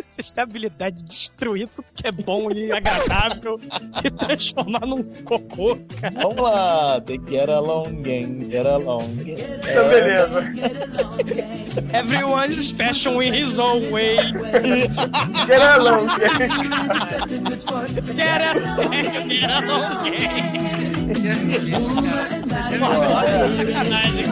essa 0.00 0.20
estabilidade 0.20 1.02
de 1.02 1.04
destruir 1.04 1.68
tudo 1.68 1.86
que 1.94 2.06
é 2.06 2.12
bom 2.12 2.50
e 2.50 2.72
agradável 2.72 3.60
e 4.04 4.10
transformar 4.10 4.86
num 4.86 5.02
cocô, 5.24 5.78
cara. 6.00 6.14
Vamos 6.22 6.42
lá, 6.42 7.00
The 7.00 7.14
Get 7.28 7.48
Along 7.48 8.02
Gang, 8.02 8.50
Get 8.50 8.66
Along 8.66 9.14
Gang. 9.16 9.42
Então, 9.62 9.88
beleza. 9.88 10.52
Everyone's 11.92 12.72
fashion 12.72 13.22
in 13.22 13.34
his 13.34 13.58
own 13.58 13.90
way. 13.90 14.16
Get 15.46 15.62
along, 15.62 16.08
Get 18.16 18.40
along, 18.42 19.28
get 19.28 19.50
along, 19.50 20.10
Nossa, 22.78 23.48
sacanagem, 23.56 24.26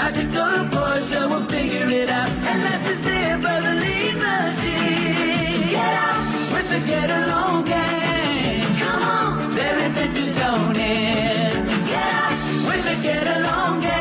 Logical 0.00 0.68
portion 0.70 1.28
will 1.28 1.46
figure 1.46 1.90
it 1.90 2.08
out. 2.08 2.28
And 2.28 2.62
that's 2.62 2.84
the 2.84 2.96
simple 3.02 3.60
believe 3.66 4.16
machine. 4.16 5.70
Get 5.70 5.94
out 6.06 6.52
with 6.52 6.68
the 6.70 6.80
get 6.86 7.10
along 7.10 7.64
gang. 7.64 8.62
Come 8.78 9.02
on, 9.02 9.54
their 9.56 9.86
adventures 9.86 10.36
don't 10.36 10.78
end. 10.78 11.66
Get 11.88 12.14
out 12.22 12.38
with 12.68 12.84
the 12.84 13.02
get 13.02 13.26
along 13.38 13.80
gang. 13.80 13.97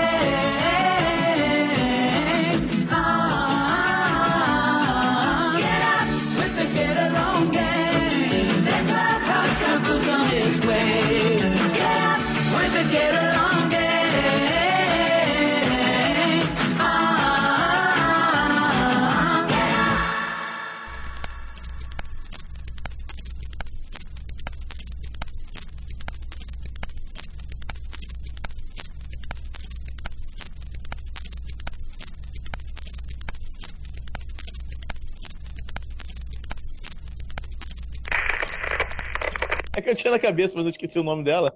É 39.77 39.81
que 39.81 39.91
eu 39.91 39.95
tinha 39.95 40.09
na 40.09 40.17
cabeça, 40.17 40.55
mas 40.55 40.65
eu 40.65 40.71
esqueci 40.71 40.97
o 40.97 41.03
nome 41.03 41.23
dela. 41.23 41.55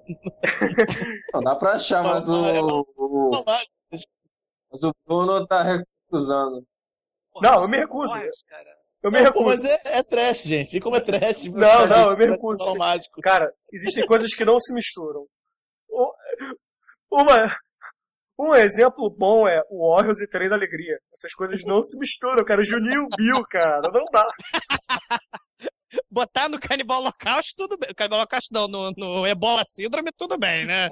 Não, 1.34 1.40
dá 1.40 1.56
pra 1.56 1.72
achar, 1.72 2.04
mas 2.04 2.28
o. 2.28 2.86
o 2.96 3.44
mas 4.70 4.84
o 4.84 4.94
Bruno 5.04 5.44
tá 5.44 5.64
recusando. 5.64 6.64
Não, 7.42 7.62
eu 7.62 7.68
me 7.68 7.78
recuso. 7.78 8.14
Eu 9.02 9.10
me 9.10 9.18
Não, 9.18 9.24
recuso. 9.24 9.44
pô, 9.44 9.50
mas 9.50 9.64
é, 9.64 9.80
é 9.86 10.02
trash, 10.04 10.42
gente. 10.42 10.76
E 10.76 10.80
como 10.80 10.94
é 10.94 11.00
trash? 11.00 11.46
Não, 11.46 11.84
não, 11.88 12.12
eu 12.12 12.16
me 12.16 12.26
recuso. 12.26 12.64
mágico. 12.76 13.20
Cara, 13.20 13.52
existem 13.72 14.06
coisas 14.06 14.32
que 14.32 14.44
não 14.44 14.56
se 14.60 14.72
misturam. 14.72 15.26
Uma, 17.10 17.56
um 18.38 18.54
exemplo 18.54 19.10
bom 19.10 19.48
é 19.48 19.60
o 19.68 19.84
Orioles 19.84 20.20
e 20.20 20.28
Trem 20.28 20.48
da 20.48 20.54
Alegria. 20.54 20.96
Essas 21.12 21.34
coisas 21.34 21.64
não 21.64 21.82
se 21.82 21.98
misturam, 21.98 22.44
cara. 22.44 22.62
Juninho 22.62 23.08
e 23.12 23.16
Bill, 23.16 23.42
cara. 23.50 23.90
Não 23.92 24.04
dá. 24.12 24.28
Botar 26.12 26.46
no 26.46 26.60
Canibal 26.60 27.00
Holocausto, 27.00 27.54
tudo 27.56 27.78
bem. 27.78 27.88
Canibal 27.94 28.18
Holocausto 28.18 28.52
não, 28.52 28.68
no, 28.68 28.92
no 28.92 29.26
Ebola 29.26 29.64
Síndrome, 29.66 30.12
tudo 30.12 30.36
bem, 30.38 30.66
né? 30.66 30.90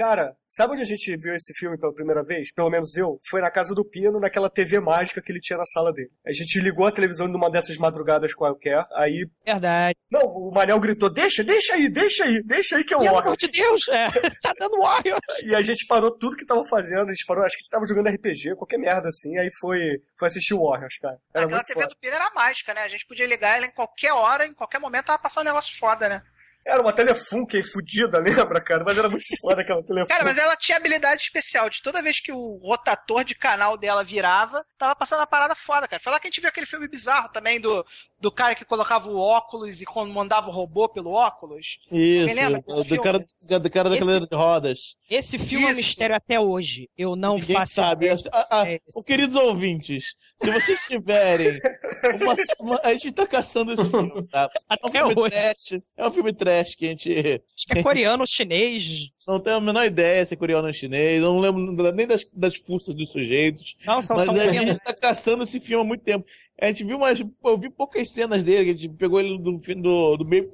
Cara, 0.00 0.34
sabe 0.48 0.72
onde 0.72 0.80
a 0.80 0.86
gente 0.86 1.14
viu 1.18 1.34
esse 1.34 1.52
filme 1.52 1.76
pela 1.78 1.92
primeira 1.92 2.24
vez? 2.24 2.50
Pelo 2.54 2.70
menos 2.70 2.96
eu. 2.96 3.20
Foi 3.28 3.42
na 3.42 3.50
casa 3.50 3.74
do 3.74 3.84
Pino, 3.84 4.18
naquela 4.18 4.48
TV 4.48 4.80
mágica 4.80 5.20
que 5.20 5.30
ele 5.30 5.40
tinha 5.40 5.58
na 5.58 5.66
sala 5.66 5.92
dele. 5.92 6.10
A 6.26 6.32
gente 6.32 6.58
ligou 6.58 6.86
a 6.86 6.90
televisão 6.90 7.28
numa 7.28 7.50
dessas 7.50 7.76
madrugadas 7.76 8.32
qualquer, 8.32 8.82
aí... 8.94 9.28
Verdade. 9.44 9.98
Não, 10.10 10.22
o 10.22 10.50
Manel 10.50 10.80
gritou, 10.80 11.10
deixa, 11.10 11.44
deixa 11.44 11.74
aí, 11.74 11.90
deixa 11.90 12.24
aí, 12.24 12.42
deixa 12.42 12.78
aí 12.78 12.84
que 12.84 12.94
é 12.94 12.96
o 12.96 13.00
Pelo 13.00 13.18
amor 13.18 13.36
de 13.36 13.46
Deus, 13.48 13.88
é. 13.88 14.08
Tá 14.40 14.54
dando 14.58 14.80
Warriors. 14.80 15.42
E 15.44 15.54
a 15.54 15.60
gente 15.60 15.86
parou 15.86 16.10
tudo 16.10 16.34
que 16.34 16.46
tava 16.46 16.64
fazendo, 16.64 17.10
a 17.10 17.12
gente 17.12 17.26
parou, 17.26 17.44
acho 17.44 17.56
que 17.56 17.60
a 17.60 17.64
gente 17.64 17.70
tava 17.70 17.86
jogando 17.86 18.08
RPG, 18.08 18.56
qualquer 18.56 18.78
merda 18.78 19.10
assim, 19.10 19.36
aí 19.36 19.50
foi, 19.60 20.00
foi 20.18 20.28
assistir 20.28 20.54
o 20.54 20.66
Warriors, 20.66 20.96
cara. 20.96 21.18
Era 21.34 21.44
Aquela 21.44 21.62
TV 21.62 21.74
foda. 21.74 21.88
do 21.88 21.98
Pino 21.98 22.14
era 22.14 22.32
mágica, 22.34 22.72
né? 22.72 22.84
A 22.84 22.88
gente 22.88 23.06
podia 23.06 23.26
ligar 23.26 23.54
ela 23.54 23.66
em 23.66 23.70
qualquer 23.70 24.14
hora, 24.14 24.46
em 24.46 24.54
qualquer 24.54 24.78
momento, 24.78 25.04
tava 25.04 25.18
passando 25.18 25.42
um 25.42 25.50
negócio 25.50 25.76
foda, 25.78 26.08
né? 26.08 26.22
Era 26.64 26.82
uma 26.82 26.92
telefunken 26.92 27.62
fudida, 27.62 28.18
lembra, 28.20 28.60
cara? 28.60 28.84
Mas 28.84 28.98
era 28.98 29.08
muito 29.08 29.24
foda 29.40 29.62
aquela 29.62 29.82
telefunken. 29.82 30.16
Cara, 30.16 30.24
mas 30.24 30.38
ela 30.38 30.56
tinha 30.56 30.76
habilidade 30.76 31.22
especial 31.22 31.68
de 31.70 31.82
toda 31.82 32.02
vez 32.02 32.20
que 32.20 32.32
o 32.32 32.58
rotator 32.62 33.24
de 33.24 33.34
canal 33.34 33.76
dela 33.76 34.04
virava, 34.04 34.64
tava 34.78 34.94
passando 34.94 35.20
uma 35.20 35.26
parada 35.26 35.54
foda, 35.54 35.88
cara. 35.88 36.02
Foi 36.02 36.12
lá 36.12 36.20
que 36.20 36.28
a 36.28 36.30
gente 36.30 36.40
viu 36.40 36.48
aquele 36.48 36.66
filme 36.66 36.88
bizarro 36.88 37.30
também 37.30 37.60
do, 37.60 37.84
do 38.20 38.30
cara 38.30 38.54
que 38.54 38.64
colocava 38.64 39.08
o 39.10 39.16
óculos 39.18 39.80
e 39.80 39.84
quando 39.86 40.12
mandava 40.12 40.48
o 40.48 40.52
robô 40.52 40.88
pelo 40.88 41.10
óculos. 41.12 41.78
Isso, 41.90 42.34
lembra 42.34 42.60
do 42.60 42.84
filme? 42.84 43.02
cara, 43.02 43.18
do 43.58 43.70
cara 43.70 43.88
da 43.88 43.96
Esse- 43.96 44.04
cadeira 44.06 44.26
de 44.26 44.36
rodas. 44.36 44.78
Esse 45.08 45.38
filme 45.38 45.66
é 45.66 45.72
um 45.72 45.76
mistério 45.76 46.14
até 46.14 46.38
hoje. 46.38 46.88
Eu 46.96 47.16
não 47.16 47.36
Ninguém 47.36 47.56
faço 47.56 47.74
sabe. 47.74 48.06
ideia. 48.06 48.20
Ah, 48.32 48.46
ah, 48.50 48.68
É 48.70 48.78
queridos 49.06 49.34
ouvintes, 49.36 50.14
se 50.36 50.50
vocês 50.50 50.78
tiverem. 50.86 51.58
uma- 52.22 52.36
uma- 52.60 52.80
a 52.84 52.92
gente 52.92 53.10
tá 53.12 53.26
caçando 53.26 53.72
esse 53.72 53.84
filme, 53.88 54.22
tá? 54.28 54.48
É 54.68 54.74
um 54.74 54.88
Até 54.88 54.98
filme 54.98 55.14
hoje. 55.16 55.30
trash. 55.30 55.82
É 55.96 56.06
um 56.08 56.12
filme 56.12 56.32
trash 56.32 56.74
que 56.74 56.86
a 56.86 56.88
gente. 56.90 57.10
Acho 57.56 57.66
que 57.66 57.78
é 57.78 57.82
coreano, 57.82 58.26
chinês. 58.26 59.08
Não 59.26 59.40
tenho 59.40 59.56
a 59.56 59.60
menor 59.60 59.84
ideia 59.84 60.24
se 60.26 60.34
é 60.34 60.36
coreano 60.36 60.66
ou 60.66 60.72
chinês. 60.72 61.22
Eu 61.22 61.32
não 61.34 61.40
lembro 61.40 61.92
nem 61.92 62.06
das, 62.06 62.24
das 62.32 62.56
forças 62.56 62.94
dos 62.94 63.10
sujeitos. 63.10 63.76
Não, 63.86 64.00
são- 64.02 64.16
mas 64.16 64.26
são 64.26 64.34
a 64.34 64.52
gente 64.52 64.80
tá 64.80 64.92
caçando 64.94 65.42
esse 65.44 65.60
filme 65.60 65.82
há 65.82 65.86
muito 65.86 66.02
tempo. 66.02 66.24
A 66.60 66.66
gente 66.66 66.84
viu 66.84 66.96
umas. 66.96 67.20
Eu 67.44 67.58
vi 67.58 67.70
poucas 67.70 68.08
cenas 68.10 68.42
dele, 68.42 68.64
que 68.66 68.70
a 68.70 68.76
gente 68.76 68.88
pegou 68.96 69.18
ele 69.20 69.38
do, 69.38 69.58
fim- 69.60 69.80
do, 69.80 70.16
do 70.16 70.24
meio. 70.24 70.48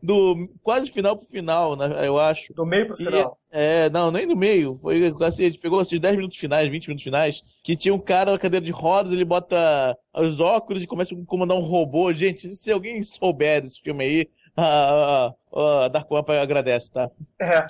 Do 0.00 0.48
quase 0.62 0.88
final 0.92 1.16
pro 1.16 1.26
final, 1.26 1.74
né, 1.74 2.06
eu 2.06 2.16
acho. 2.20 2.54
Do 2.54 2.64
meio 2.64 2.86
pro 2.86 2.94
E- 2.94 3.04
final. 3.04 3.36
é, 3.50 3.90
não, 3.90 4.12
nem 4.12 4.26
no 4.26 4.36
meio. 4.36 4.78
Foi 4.80 5.12
assim, 5.22 5.42
a 5.42 5.46
gente 5.46 5.58
pegou 5.58 5.82
esses 5.82 5.98
10 5.98 6.14
minutos 6.14 6.38
finais, 6.38 6.68
20 6.70 6.86
minutos 6.86 7.02
finais, 7.02 7.42
que 7.64 7.74
tinha 7.74 7.92
um 7.92 7.98
cara 7.98 8.30
na 8.30 8.38
cadeira 8.38 8.64
de 8.64 8.70
rodas, 8.70 9.12
ele 9.12 9.24
bota 9.24 9.98
os 10.14 10.38
óculos 10.38 10.84
e 10.84 10.86
começa 10.86 11.12
a 11.16 11.18
comandar 11.26 11.56
um 11.56 11.62
robô. 11.62 12.12
Gente, 12.12 12.54
se 12.54 12.70
alguém 12.70 13.02
souber 13.02 13.60
desse 13.60 13.80
filme 13.80 14.04
aí, 14.04 14.28
a, 14.60 15.34
a, 15.52 15.84
a 15.84 15.88
Dark 15.88 16.10
One 16.10 16.24
agradece, 16.38 16.90
tá? 16.90 17.08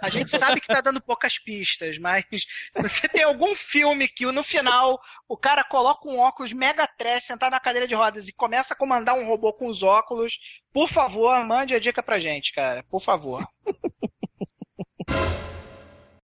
A 0.01 0.09
gente 0.09 0.31
sabe 0.31 0.61
que 0.61 0.67
tá 0.67 0.81
dando 0.81 1.03
poucas 1.03 1.39
pistas, 1.39 1.99
mas 1.99 2.25
se 2.31 2.83
você 2.83 3.07
tem 3.09 3.23
algum 3.23 3.55
filme 3.55 4.09
que 4.09 4.25
no 4.27 4.43
final 4.43 4.99
o 5.29 5.37
cara 5.37 5.63
coloca 5.63 6.09
um 6.09 6.19
óculos 6.19 6.53
mega 6.53 6.87
trash 6.87 7.25
sentado 7.25 7.51
na 7.51 7.61
cadeira 7.61 7.87
de 7.87 7.95
rodas 7.95 8.29
e 8.29 8.33
começa 8.33 8.73
a 8.73 8.77
comandar 8.77 9.15
um 9.15 9.27
robô 9.27 9.53
com 9.53 9.67
os 9.67 9.83
óculos, 9.83 10.39
por 10.73 10.89
favor, 10.89 11.45
mande 11.45 11.75
a 11.75 11.79
dica 11.79 12.03
pra 12.03 12.19
gente, 12.19 12.55
cara. 12.55 12.83
Por 12.89 13.01
favor. 13.01 13.47